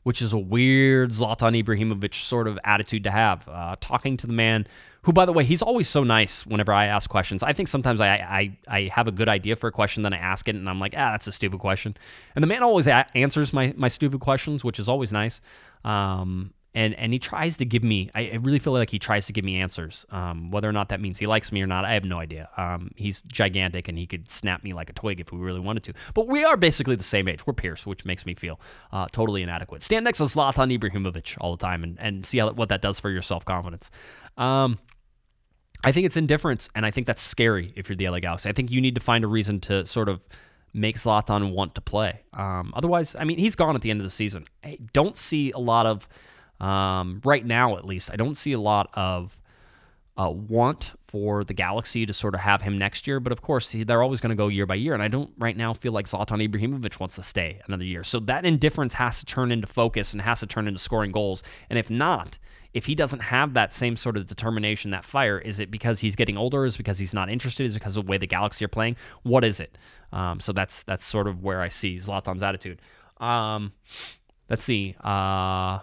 which 0.05 0.23
is 0.23 0.33
a 0.33 0.39
weird 0.39 1.11
Zlatan 1.11 1.61
Ibrahimovic 1.61 2.15
sort 2.15 2.47
of 2.47 2.61
attitude 2.63 3.03
to 3.03 3.11
have. 3.11 3.49
Uh, 3.49 3.75
talking 3.81 4.17
to 4.19 4.29
the 4.29 4.33
man 4.33 4.69
who, 5.07 5.13
by 5.13 5.25
the 5.25 5.33
way, 5.33 5.45
he's 5.45 5.63
always 5.63 5.89
so 5.89 6.03
nice 6.03 6.45
whenever 6.45 6.73
I 6.73 6.87
ask 6.87 7.09
questions. 7.09 7.45
I 7.45 7.53
think 7.53 7.69
sometimes 7.69 8.01
I, 8.01 8.09
I, 8.09 8.59
I 8.67 8.91
have 8.93 9.07
a 9.07 9.13
good 9.13 9.29
idea 9.29 9.55
for 9.55 9.69
a 9.69 9.73
question, 9.73 10.03
then 10.03 10.13
I 10.13 10.17
ask 10.19 10.49
it, 10.49 10.57
and 10.57 10.69
I'm 10.69 10.81
like, 10.81 10.95
ah, 10.97 11.13
that's 11.13 11.29
a 11.29 11.33
stupid 11.33 11.61
question. 11.61 11.97
And 12.35 12.43
the 12.43 12.49
man 12.49 12.65
always 12.65 12.89
a- 12.89 13.07
answers 13.17 13.53
my, 13.53 13.73
my 13.77 13.87
stupid 13.87 14.21
questions, 14.21 14.65
which 14.65 14.81
is 14.81 14.89
always 14.89 15.13
nice. 15.13 15.41
Um, 15.85 16.53
and 16.75 16.93
and 16.95 17.13
he 17.13 17.19
tries 17.19 17.57
to 17.57 17.65
give 17.65 17.83
me. 17.83 18.11
I, 18.15 18.39
really 18.43 18.59
feel 18.59 18.75
like 18.75 18.91
he 18.91 18.99
tries 18.99 19.27
to 19.27 19.33
give 19.33 19.45
me 19.45 19.57
answers. 19.61 20.05
Um, 20.11 20.51
whether 20.51 20.69
or 20.69 20.73
not 20.73 20.91
that 20.91 21.01
means 21.01 21.19
he 21.19 21.27
likes 21.27 21.51
me 21.51 21.63
or 21.63 21.67
not, 21.67 21.87
I 21.87 21.95
have 21.95 22.05
no 22.05 22.19
idea. 22.19 22.51
Um, 22.59 22.91
he's 22.97 23.23
gigantic 23.23 23.89
and 23.89 23.97
he 23.97 24.07
could 24.07 24.31
snap 24.31 24.63
me 24.63 24.75
like 24.75 24.91
a 24.91 24.93
twig 24.93 25.19
if 25.19 25.33
we 25.33 25.39
really 25.39 25.61
wanted 25.61 25.85
to. 25.85 25.95
But 26.13 26.29
we 26.29 26.45
are 26.45 26.57
basically 26.57 26.97
the 26.97 27.03
same 27.03 27.29
age. 27.29 27.47
We're 27.47 27.55
peers, 27.55 27.87
which 27.87 28.05
makes 28.05 28.27
me 28.27 28.35
feel 28.35 28.61
uh, 28.93 29.07
totally 29.11 29.43
inadequate. 29.43 29.83
Stand 29.83 30.05
next 30.05 30.19
to 30.19 30.25
Zlatan 30.25 30.79
Ibrahimovic 30.79 31.39
all 31.41 31.57
the 31.57 31.65
time 31.65 31.83
and 31.83 31.99
and 31.99 32.27
see 32.27 32.39
how, 32.39 32.53
what 32.53 32.69
that 32.69 32.83
does 32.83 33.01
for 33.01 33.09
your 33.09 33.23
self 33.23 33.47
confidence. 33.47 33.91
Um, 34.37 34.79
I 35.85 35.93
think 35.93 36.07
it's 36.07 36.17
indifference, 36.17 36.69
and 36.75 36.85
I 36.85 36.91
think 36.91 37.07
that's 37.07 37.23
scary 37.23 37.73
if 37.77 37.89
you're 37.89 37.97
the 37.97 38.09
LA 38.09 38.21
Galaxy. 38.21 38.49
I 38.49 38.53
think 38.53 38.71
you 38.71 38.81
need 38.81 38.95
to 38.95 39.01
find 39.01 39.25
a 39.25 39.29
reason 39.29 39.61
to 39.61 39.87
sort 39.87 40.09
of 40.09 40.21
make 40.73 40.97
Zlatan 40.97 41.53
want 41.53 41.75
to 41.75 41.81
play. 41.81 42.21
Um, 42.35 42.73
otherwise, 42.77 43.17
I 43.19 43.25
mean, 43.25 43.39
he's 43.39 43.55
gone 43.55 43.75
at 43.75 43.83
the 43.83 43.91
end 43.91 44.01
of 44.01 44.05
the 44.05 44.11
season. 44.11 44.47
I 44.65 44.79
don't 44.93 45.17
see 45.17 45.51
a 45.53 45.59
lot 45.59 45.87
of, 45.87 46.09
um, 46.61 47.21
right 47.25 47.45
now 47.45 47.77
at 47.77 47.85
least, 47.85 48.11
I 48.13 48.17
don't 48.17 48.37
see 48.37 48.53
a 48.53 48.61
lot 48.61 48.91
of 48.95 49.39
uh, 50.19 50.31
want 50.31 50.93
for 51.09 51.45
the 51.45 51.53
Galaxy 51.55 52.07
to 52.07 52.13
sort 52.13 52.35
of 52.35 52.41
have 52.41 52.63
him 52.63 52.79
next 52.79 53.07
year. 53.07 53.21
But 53.21 53.33
of 53.33 53.43
course, 53.43 53.75
they're 53.77 54.03
always 54.03 54.21
going 54.21 54.31
to 54.31 54.37
go 54.37 54.49
year 54.49 54.67
by 54.67 54.77
year. 54.77 54.95
And 54.95 55.03
I 55.03 55.09
don't 55.09 55.31
right 55.39 55.57
now 55.57 55.75
feel 55.75 55.93
like 55.93 56.07
Zlatan 56.07 56.49
Ibrahimovic 56.49 56.99
wants 56.99 57.17
to 57.17 57.23
stay 57.23 57.61
another 57.67 57.85
year. 57.85 58.03
So 58.03 58.21
that 58.21 58.45
indifference 58.45 58.95
has 58.95 59.19
to 59.21 59.27
turn 59.27 59.53
into 59.53 59.67
focus 59.67 60.13
and 60.13 60.23
has 60.23 60.41
to 60.41 60.47
turn 60.47 60.69
into 60.69 60.81
scoring 60.81 61.13
goals. 61.13 61.43
And 61.69 61.79
if 61.79 61.91
not, 61.91 62.39
if 62.73 62.87
he 62.87 62.95
doesn't 62.95 63.21
have 63.21 63.55
that 63.55 63.73
same 63.73 63.97
sort 63.97 64.17
of 64.17 64.27
determination, 64.27 64.91
that 64.91 65.05
fire, 65.05 65.39
is 65.39 65.61
it 65.61 65.71
because 65.71 66.01
he's 66.01 66.17
getting 66.17 66.37
older? 66.37 66.65
Is 66.65 66.75
it 66.75 66.79
because 66.79 66.99
he's 66.99 67.15
not 67.15 67.31
interested? 67.31 67.65
Is 67.65 67.73
it 67.73 67.79
because 67.79 67.97
of 67.97 68.05
the 68.05 68.11
way 68.11 68.19
the 68.19 68.27
Galaxy 68.27 68.65
are 68.65 68.69
playing? 68.69 68.97
What 69.23 69.45
is 69.45 69.61
it? 69.61 69.79
Um, 70.13 70.41
so 70.41 70.53
that's 70.53 70.83
that's 70.83 71.05
sort 71.05 71.27
of 71.27 71.43
where 71.43 71.61
I 71.61 71.69
see 71.69 71.97
Zlatan's 71.97 72.43
attitude. 72.43 72.81
Um, 73.19 73.73
let's 74.49 74.65
see. 74.65 74.95
Uh, 75.03 75.81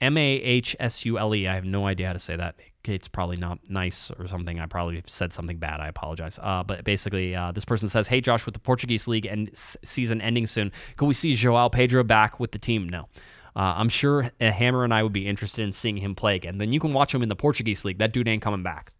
M 0.00 0.16
A 0.16 0.26
H 0.26 0.76
S 0.78 1.04
U 1.04 1.18
L 1.18 1.34
E. 1.34 1.48
I 1.48 1.54
have 1.54 1.64
no 1.64 1.86
idea 1.86 2.08
how 2.08 2.12
to 2.12 2.18
say 2.18 2.36
that. 2.36 2.56
It's 2.94 3.08
probably 3.08 3.36
not 3.36 3.58
nice 3.68 4.10
or 4.18 4.26
something. 4.26 4.60
I 4.60 4.66
probably 4.66 5.02
said 5.06 5.32
something 5.32 5.58
bad. 5.58 5.80
I 5.80 5.88
apologize. 5.88 6.38
Uh, 6.42 6.62
but 6.62 6.84
basically, 6.84 7.34
uh, 7.34 7.52
this 7.52 7.64
person 7.64 7.88
says, 7.88 8.08
"Hey 8.08 8.20
Josh, 8.20 8.46
with 8.46 8.54
the 8.54 8.60
Portuguese 8.60 9.08
league 9.08 9.26
and 9.26 9.50
season 9.84 10.20
ending 10.20 10.46
soon, 10.46 10.72
can 10.96 11.08
we 11.08 11.14
see 11.14 11.34
Joao 11.34 11.68
Pedro 11.68 12.02
back 12.04 12.40
with 12.40 12.52
the 12.52 12.58
team?" 12.58 12.88
No. 12.88 13.08
Uh, 13.54 13.72
I'm 13.78 13.88
sure 13.88 14.30
Hammer 14.38 14.84
and 14.84 14.92
I 14.92 15.02
would 15.02 15.14
be 15.14 15.26
interested 15.26 15.62
in 15.62 15.72
seeing 15.72 15.96
him 15.96 16.14
play 16.14 16.36
again. 16.36 16.58
Then 16.58 16.74
you 16.74 16.80
can 16.80 16.92
watch 16.92 17.14
him 17.14 17.22
in 17.22 17.30
the 17.30 17.36
Portuguese 17.36 17.86
league. 17.86 17.98
That 17.98 18.12
dude 18.12 18.28
ain't 18.28 18.42
coming 18.42 18.62
back. 18.62 18.92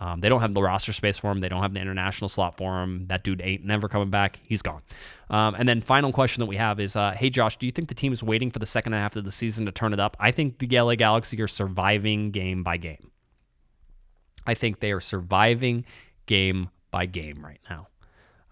Um, 0.00 0.20
they 0.20 0.28
don't 0.28 0.40
have 0.40 0.54
the 0.54 0.62
roster 0.62 0.92
space 0.92 1.18
for 1.18 1.30
him. 1.30 1.40
They 1.40 1.48
don't 1.48 1.62
have 1.62 1.74
the 1.74 1.80
international 1.80 2.28
slot 2.28 2.56
for 2.56 2.82
him. 2.82 3.06
That 3.08 3.24
dude 3.24 3.40
ain't 3.42 3.64
never 3.64 3.88
coming 3.88 4.10
back. 4.10 4.38
He's 4.44 4.62
gone. 4.62 4.82
Um, 5.28 5.56
and 5.56 5.68
then 5.68 5.80
final 5.80 6.12
question 6.12 6.40
that 6.40 6.46
we 6.46 6.56
have 6.56 6.78
is, 6.78 6.94
uh, 6.94 7.12
hey 7.12 7.30
Josh, 7.30 7.58
do 7.58 7.66
you 7.66 7.72
think 7.72 7.88
the 7.88 7.94
team 7.94 8.12
is 8.12 8.22
waiting 8.22 8.50
for 8.50 8.60
the 8.60 8.66
second 8.66 8.92
half 8.92 9.16
of 9.16 9.24
the 9.24 9.32
season 9.32 9.66
to 9.66 9.72
turn 9.72 9.92
it 9.92 10.00
up? 10.00 10.16
I 10.20 10.30
think 10.30 10.58
the 10.58 10.68
LA 10.80 10.94
Galaxy 10.94 11.40
are 11.42 11.48
surviving 11.48 12.30
game 12.30 12.62
by 12.62 12.76
game. 12.76 13.10
I 14.48 14.54
think 14.54 14.80
they 14.80 14.92
are 14.92 15.00
surviving 15.00 15.84
game 16.24 16.70
by 16.90 17.04
game 17.04 17.44
right 17.44 17.60
now. 17.68 17.88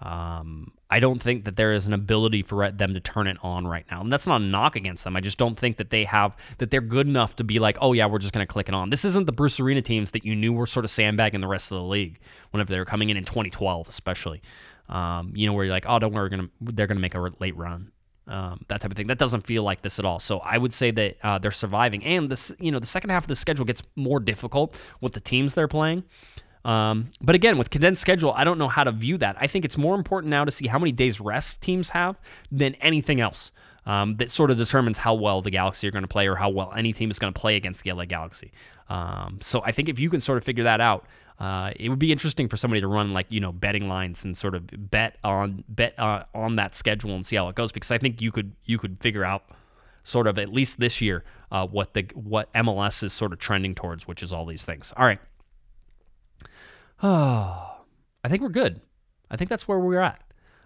Um, 0.02 0.72
I 0.90 1.00
don't 1.00 1.22
think 1.22 1.46
that 1.46 1.56
there 1.56 1.72
is 1.72 1.86
an 1.86 1.94
ability 1.94 2.42
for 2.42 2.70
them 2.70 2.92
to 2.92 3.00
turn 3.00 3.26
it 3.26 3.38
on 3.42 3.66
right 3.66 3.86
now. 3.90 4.02
And 4.02 4.12
that's 4.12 4.26
not 4.26 4.42
a 4.42 4.44
knock 4.44 4.76
against 4.76 5.04
them. 5.04 5.16
I 5.16 5.20
just 5.22 5.38
don't 5.38 5.58
think 5.58 5.78
that 5.78 5.88
they 5.88 6.04
have 6.04 6.36
that 6.58 6.70
they're 6.70 6.82
good 6.82 7.06
enough 7.06 7.36
to 7.36 7.44
be 7.44 7.58
like, 7.58 7.78
oh 7.80 7.94
yeah, 7.94 8.04
we're 8.04 8.18
just 8.18 8.34
going 8.34 8.46
to 8.46 8.52
click 8.52 8.68
it 8.68 8.74
on. 8.74 8.90
This 8.90 9.06
isn't 9.06 9.24
the 9.24 9.32
Bruce 9.32 9.58
Arena 9.58 9.80
teams 9.80 10.10
that 10.10 10.22
you 10.22 10.36
knew 10.36 10.52
were 10.52 10.66
sort 10.66 10.84
of 10.84 10.90
sandbagging 10.90 11.40
the 11.40 11.46
rest 11.46 11.72
of 11.72 11.78
the 11.78 11.84
league 11.84 12.18
whenever 12.50 12.70
they 12.70 12.78
were 12.78 12.84
coming 12.84 13.08
in 13.08 13.16
in 13.16 13.24
2012, 13.24 13.88
especially. 13.88 14.42
Um, 14.90 15.32
you 15.34 15.46
know, 15.46 15.54
where 15.54 15.64
you're 15.64 15.74
like, 15.74 15.86
oh, 15.88 15.98
don't 15.98 16.12
worry, 16.12 16.28
gonna, 16.28 16.48
they're 16.60 16.86
going 16.86 16.98
to 16.98 17.02
make 17.02 17.14
a 17.14 17.32
late 17.40 17.56
run. 17.56 17.90
Um, 18.28 18.64
that 18.66 18.80
type 18.80 18.90
of 18.90 18.96
thing. 18.96 19.06
That 19.06 19.18
doesn't 19.18 19.42
feel 19.42 19.62
like 19.62 19.82
this 19.82 20.00
at 20.00 20.04
all. 20.04 20.18
So 20.18 20.40
I 20.40 20.58
would 20.58 20.72
say 20.72 20.90
that 20.90 21.16
uh, 21.22 21.38
they're 21.38 21.52
surviving, 21.52 22.04
and 22.04 22.28
this, 22.28 22.50
you 22.58 22.72
know, 22.72 22.80
the 22.80 22.86
second 22.86 23.10
half 23.10 23.22
of 23.22 23.28
the 23.28 23.36
schedule 23.36 23.64
gets 23.64 23.82
more 23.94 24.18
difficult 24.18 24.74
with 25.00 25.12
the 25.12 25.20
teams 25.20 25.54
they're 25.54 25.68
playing. 25.68 26.02
Um, 26.64 27.12
but 27.20 27.36
again, 27.36 27.58
with 27.58 27.70
condensed 27.70 28.02
schedule, 28.02 28.32
I 28.32 28.42
don't 28.42 28.58
know 28.58 28.66
how 28.66 28.82
to 28.82 28.90
view 28.90 29.16
that. 29.18 29.36
I 29.38 29.46
think 29.46 29.64
it's 29.64 29.78
more 29.78 29.94
important 29.94 30.30
now 30.30 30.44
to 30.44 30.50
see 30.50 30.66
how 30.66 30.80
many 30.80 30.90
days 30.90 31.20
rest 31.20 31.60
teams 31.60 31.90
have 31.90 32.16
than 32.50 32.74
anything 32.76 33.20
else. 33.20 33.52
Um, 33.86 34.16
that 34.16 34.30
sort 34.30 34.50
of 34.50 34.56
determines 34.56 34.98
how 34.98 35.14
well 35.14 35.42
the 35.42 35.50
Galaxy 35.52 35.86
are 35.86 35.92
going 35.92 36.02
to 36.02 36.08
play 36.08 36.26
or 36.26 36.34
how 36.34 36.48
well 36.48 36.72
any 36.76 36.92
team 36.92 37.08
is 37.08 37.20
going 37.20 37.32
to 37.32 37.40
play 37.40 37.54
against 37.54 37.84
the 37.84 37.92
LA 37.92 38.04
Galaxy. 38.04 38.50
Um, 38.88 39.38
so 39.40 39.62
I 39.62 39.70
think 39.70 39.88
if 39.88 40.00
you 40.00 40.10
can 40.10 40.20
sort 40.20 40.38
of 40.38 40.44
figure 40.44 40.64
that 40.64 40.80
out, 40.80 41.06
uh, 41.38 41.70
it 41.76 41.88
would 41.88 41.98
be 41.98 42.12
interesting 42.12 42.48
for 42.48 42.56
somebody 42.56 42.80
to 42.80 42.88
run 42.88 43.12
like 43.12 43.26
you 43.28 43.40
know 43.40 43.52
betting 43.52 43.88
lines 43.88 44.24
and 44.24 44.36
sort 44.36 44.54
of 44.54 44.64
bet 44.90 45.18
on 45.22 45.64
bet 45.68 45.98
uh, 45.98 46.24
on 46.34 46.56
that 46.56 46.74
schedule 46.74 47.14
and 47.14 47.26
see 47.26 47.36
how 47.36 47.48
it 47.48 47.54
goes 47.54 47.72
because 47.72 47.90
I 47.90 47.98
think 47.98 48.20
you 48.20 48.32
could 48.32 48.52
you 48.64 48.78
could 48.78 48.98
figure 49.00 49.24
out 49.24 49.44
sort 50.04 50.28
of 50.28 50.38
at 50.38 50.52
least 50.52 50.78
this 50.78 51.00
year 51.00 51.24
uh, 51.50 51.66
what 51.66 51.94
the 51.94 52.06
what 52.14 52.52
MLS 52.54 53.02
is 53.02 53.12
sort 53.12 53.32
of 53.32 53.38
trending 53.38 53.74
towards, 53.74 54.06
which 54.06 54.22
is 54.22 54.32
all 54.32 54.46
these 54.46 54.64
things. 54.64 54.92
All 54.96 55.04
right. 55.04 55.20
Oh, 57.02 57.72
I 58.24 58.28
think 58.28 58.42
we're 58.42 58.48
good. 58.48 58.80
I 59.30 59.36
think 59.36 59.50
that's 59.50 59.68
where 59.68 59.78
we're 59.78 60.00
at. 60.00 60.20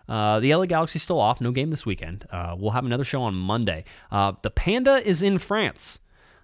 Uh, 0.08 0.40
the 0.40 0.54
LA 0.54 0.66
Galaxy's 0.66 1.02
still 1.02 1.20
off, 1.20 1.40
no 1.40 1.52
game 1.52 1.70
this 1.70 1.86
weekend. 1.86 2.26
Uh, 2.30 2.56
we'll 2.58 2.72
have 2.72 2.84
another 2.84 3.04
show 3.04 3.22
on 3.22 3.34
Monday. 3.34 3.84
Uh, 4.10 4.32
the 4.42 4.50
Panda 4.50 5.06
is 5.06 5.22
in 5.22 5.38
France. 5.38 5.98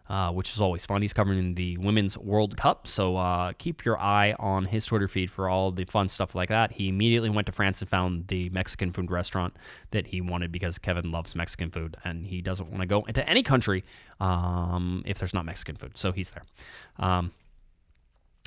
Uh, 0.09 0.31
which 0.31 0.53
is 0.53 0.61
always 0.61 0.87
fun. 0.87 1.03
He's 1.03 1.13
covering 1.13 1.57
the 1.57 1.77
Women's 1.79 2.17
World 2.17 2.57
Cup, 2.57 2.87
so 2.87 3.17
uh, 3.17 3.53
keep 3.59 3.85
your 3.85 3.99
eye 3.99 4.37
on 4.39 4.67
his 4.67 4.87
Twitter 4.87 5.09
feed 5.09 5.33
for 5.33 5.49
all 5.49 5.73
the 5.73 5.85
fun 5.85 6.09
stuff 6.09 6.37
like 6.37 6.49
that. 6.49 6.71
He 6.71 6.89
immediately 6.89 7.29
went 7.29 7.47
to 7.47 7.53
France 7.53 7.81
and 7.81 7.91
found 7.91 8.29
the 8.29 8.49
Mexican 8.51 8.93
food 8.93 9.11
restaurant 9.11 9.57
that 9.91 10.07
he 10.07 10.21
wanted 10.21 10.53
because 10.53 10.79
Kevin 10.79 11.11
loves 11.11 11.35
Mexican 11.35 11.73
food 11.73 11.97
and 12.05 12.25
he 12.25 12.41
doesn't 12.41 12.71
want 12.71 12.83
to 12.83 12.87
go 12.87 13.03
into 13.03 13.29
any 13.29 13.43
country 13.43 13.85
um, 14.21 15.03
if 15.07 15.19
there's 15.19 15.35
not 15.35 15.45
Mexican 15.45 15.75
food. 15.75 15.99
So 15.99 16.13
he's 16.13 16.31
there. 16.31 16.45
Um, 17.01 17.33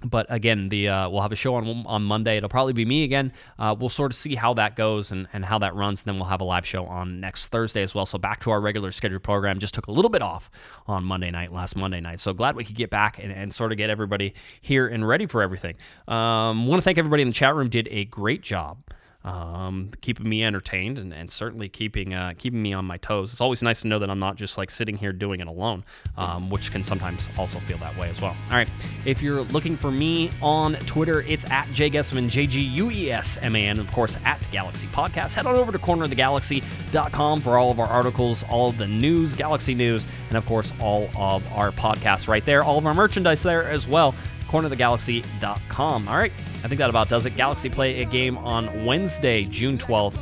but 0.04 0.26
again, 0.30 0.70
the 0.70 0.90
uh, 0.90 1.10
we'll 1.10 1.22
have 1.22 1.32
a 1.32 1.36
show 1.36 1.56
on 1.56 1.86
on 1.86 2.04
Monday. 2.04 2.38
It'll 2.38 2.50
probably 2.50 2.74
be 2.74 2.86
me 2.86 3.04
again. 3.04 3.34
Uh, 3.58 3.76
we'll 3.78 3.90
sort 3.90 4.12
of 4.12 4.16
see 4.16 4.36
how 4.36 4.54
that 4.54 4.76
goes 4.76 5.12
and, 5.12 5.28
and 5.34 5.44
how 5.44 5.60
that 5.60 5.76
runs. 5.76 6.02
And 6.02 6.08
then 6.08 6.16
we'll 6.16 6.30
have 6.30 6.42
a 6.42 6.46
live 6.46 6.66
show 6.66 6.86
on 6.86 7.20
next 7.20 7.48
Thursday 7.48 7.82
as 7.82 7.94
well. 7.94 8.06
So 8.06 8.18
back 8.18 8.42
to 8.42 8.52
our 8.52 8.62
regular 8.62 8.92
scheduled 8.92 9.24
program. 9.24 9.60
Just 9.60 9.74
took 9.74 9.88
a 9.88 9.92
little 9.92 10.10
bit 10.10 10.22
off 10.22 10.50
on 10.88 11.04
Monday 11.04 11.32
night, 11.32 11.52
last 11.52 11.76
Monday 11.76 12.00
night. 12.00 12.20
So 12.20 12.34
glad 12.34 12.56
we 12.56 12.64
could 12.64 12.76
get 12.76 12.90
back 12.90 13.20
and, 13.22 13.32
and 13.32 13.54
sort 13.54 13.72
of 13.72 13.78
get 13.78 13.90
everybody 13.90 14.34
here 14.62 14.88
and 14.88 15.08
ready 15.08 15.26
for 15.26 15.42
everything. 15.42 15.76
Um, 16.08 16.68
Want 16.68 16.82
to 16.82 16.84
thank 16.84 16.98
everybody 16.98 17.24
in 17.24 17.30
the 17.30 17.34
chat 17.34 17.56
room. 17.56 17.70
Did 17.70 17.88
a 17.92 18.06
great 18.06 18.42
job 18.42 18.78
um, 19.26 19.92
keeping 20.00 20.30
me 20.30 20.46
entertained 20.46 20.98
and, 20.98 21.14
and 21.14 21.30
certainly 21.30 21.68
keeping 21.68 22.14
uh, 22.14 22.34
keeping 22.38 22.62
me 22.62 22.72
on 22.72 22.86
my 22.86 22.98
toes. 22.98 23.32
It's 23.32 23.42
always 23.42 23.62
nice 23.62 23.82
to 23.82 23.88
know 23.88 24.00
that 24.00 24.10
I'm 24.10 24.20
not 24.20 24.38
just 24.38 24.58
like 24.58 24.72
sitting 24.72 24.96
here 24.96 25.12
doing 25.12 25.42
it 25.42 25.48
alone, 25.48 25.84
um, 26.18 26.50
which 26.50 26.72
can 26.72 26.84
sometimes 26.84 27.28
also 27.38 27.60
feel 27.60 27.78
that 27.80 27.96
way 27.98 28.10
as 28.10 28.22
well. 28.22 28.36
All 28.50 28.58
right, 28.58 28.70
if 29.06 29.22
you're 29.22 29.42
looking 29.42 29.76
for 29.76 29.92
me 29.92 30.32
on 30.42 30.76
Twitter, 30.86 31.22
it's 31.22 31.50
at 31.52 31.72
Jay 31.74 31.90
Guesman, 31.90 32.30
J 32.30 32.46
G 32.46 32.62
U 32.62 32.90
E 32.92 33.12
S 33.12 33.38
M 33.42 33.56
A 33.56 33.66
N, 33.68 33.80
of 33.80 33.92
course 33.92 34.18
at 34.24 34.40
Galaxy 34.52 34.88
Podcast. 34.88 35.34
Head 35.34 35.46
on 35.46 35.56
over 35.56 35.72
to 35.72 35.80
cornerofthegalaxy.com 35.80 37.42
for 37.42 37.58
all 37.58 37.72
of 37.72 37.80
our 37.80 37.88
articles, 37.88 38.44
all 38.50 38.70
of 38.70 38.78
the 38.78 38.88
news, 38.88 39.36
Galaxy 39.36 39.76
news, 39.76 40.08
and 40.30 40.38
of 40.38 40.46
course 40.46 40.72
all 40.80 41.10
of 41.18 41.46
our 41.54 41.72
podcasts 41.72 42.30
right 42.30 42.46
there, 42.46 42.64
all 42.64 42.78
of 42.78 42.86
our 42.86 42.94
merchandise 42.94 43.44
there 43.44 43.66
as 43.66 43.86
well 43.86 44.16
cornerofthegalaxy.com. 44.50 46.08
All 46.08 46.18
right, 46.18 46.32
I 46.64 46.68
think 46.68 46.80
that 46.80 46.90
about 46.90 47.08
does 47.10 47.26
it. 47.26 47.36
Galaxy 47.36 47.70
play 47.70 48.02
a 48.02 48.06
game 48.06 48.38
on 48.40 48.86
Wednesday, 48.86 49.46
June 49.46 49.78
12th, 49.78 50.18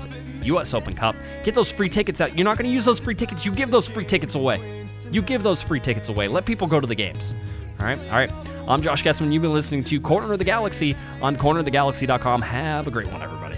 U.S. 0.45 0.73
Open 0.73 0.93
Cup. 0.93 1.15
Get 1.43 1.55
those 1.55 1.71
free 1.71 1.89
tickets 1.89 2.21
out. 2.21 2.35
You're 2.35 2.45
not 2.45 2.57
going 2.57 2.69
to 2.69 2.73
use 2.73 2.85
those 2.85 2.99
free 2.99 3.15
tickets. 3.15 3.45
You 3.45 3.51
give 3.51 3.71
those 3.71 3.87
free 3.87 4.05
tickets 4.05 4.35
away. 4.35 4.85
You 5.11 5.21
give 5.21 5.43
those 5.43 5.61
free 5.61 5.79
tickets 5.79 6.09
away. 6.09 6.27
Let 6.27 6.45
people 6.45 6.67
go 6.67 6.79
to 6.79 6.87
the 6.87 6.95
games. 6.95 7.35
All 7.79 7.85
right, 7.85 7.99
all 8.11 8.17
right. 8.17 8.31
I'm 8.67 8.81
Josh 8.81 9.03
Guesman. 9.03 9.31
You've 9.31 9.43
been 9.43 9.53
listening 9.53 9.83
to 9.85 10.01
Corner 10.01 10.33
of 10.33 10.39
the 10.39 10.45
Galaxy 10.45 10.95
on 11.21 11.37
cornerofthegalaxy.com. 11.37 12.41
Have 12.41 12.87
a 12.87 12.91
great 12.91 13.07
one, 13.07 13.21
everybody. 13.21 13.57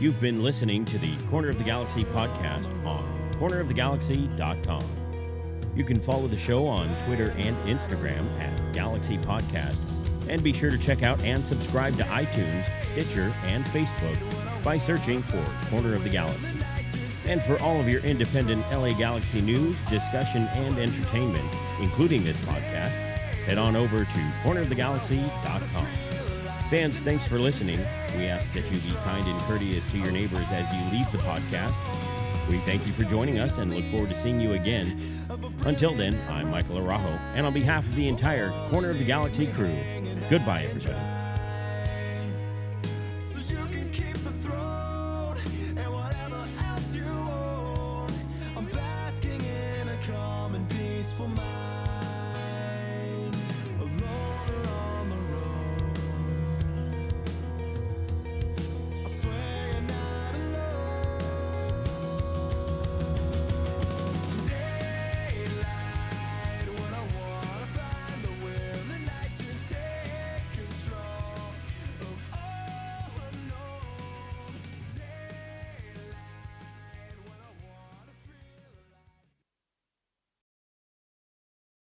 You've 0.00 0.20
been 0.20 0.42
listening 0.42 0.86
to 0.86 0.98
the 0.98 1.14
Corner 1.28 1.50
of 1.50 1.58
the 1.58 1.64
Galaxy 1.64 2.04
podcast 2.04 2.66
on 2.86 3.04
cornerofthegalaxy.com. 3.32 4.99
You 5.80 5.86
can 5.86 6.02
follow 6.02 6.28
the 6.28 6.36
show 6.36 6.66
on 6.66 6.94
Twitter 7.06 7.30
and 7.38 7.56
Instagram 7.66 8.28
at 8.38 8.74
Galaxy 8.74 9.16
Podcast. 9.16 9.78
And 10.28 10.42
be 10.42 10.52
sure 10.52 10.68
to 10.68 10.76
check 10.76 11.02
out 11.02 11.22
and 11.22 11.42
subscribe 11.42 11.96
to 11.96 12.02
iTunes, 12.02 12.66
Stitcher, 12.92 13.34
and 13.44 13.64
Facebook 13.64 14.18
by 14.62 14.76
searching 14.76 15.22
for 15.22 15.42
Corner 15.70 15.94
of 15.94 16.04
the 16.04 16.10
Galaxy. 16.10 16.58
And 17.26 17.42
for 17.44 17.58
all 17.62 17.80
of 17.80 17.88
your 17.88 18.02
independent 18.02 18.60
LA 18.70 18.92
Galaxy 18.92 19.40
news, 19.40 19.74
discussion, 19.88 20.42
and 20.48 20.76
entertainment, 20.76 21.50
including 21.80 22.24
this 22.24 22.36
podcast, 22.40 22.92
head 23.46 23.56
on 23.56 23.74
over 23.74 24.00
to 24.00 24.32
cornerofthegalaxy.com. 24.44 25.86
Fans, 26.68 26.94
thanks 26.98 27.26
for 27.26 27.38
listening. 27.38 27.78
We 28.18 28.26
ask 28.26 28.52
that 28.52 28.70
you 28.70 28.78
be 28.80 28.98
kind 28.98 29.26
and 29.26 29.40
courteous 29.44 29.90
to 29.92 29.96
your 29.96 30.10
neighbors 30.10 30.44
as 30.50 30.70
you 30.74 30.98
leave 30.98 31.10
the 31.10 31.18
podcast. 31.18 31.74
We 32.50 32.58
thank 32.60 32.86
you 32.86 32.92
for 32.92 33.04
joining 33.04 33.38
us 33.38 33.56
and 33.56 33.74
look 33.74 33.84
forward 33.86 34.10
to 34.10 34.20
seeing 34.20 34.42
you 34.42 34.52
again. 34.52 35.19
Until 35.66 35.94
then, 35.94 36.18
I'm 36.30 36.50
Michael 36.50 36.76
Arajo, 36.76 37.18
and 37.34 37.44
on 37.46 37.52
behalf 37.52 37.86
of 37.86 37.94
the 37.94 38.08
entire 38.08 38.48
Corner 38.70 38.90
of 38.90 38.98
the 38.98 39.04
Galaxy 39.04 39.46
crew, 39.46 39.76
goodbye, 40.30 40.64
everybody. 40.64 41.19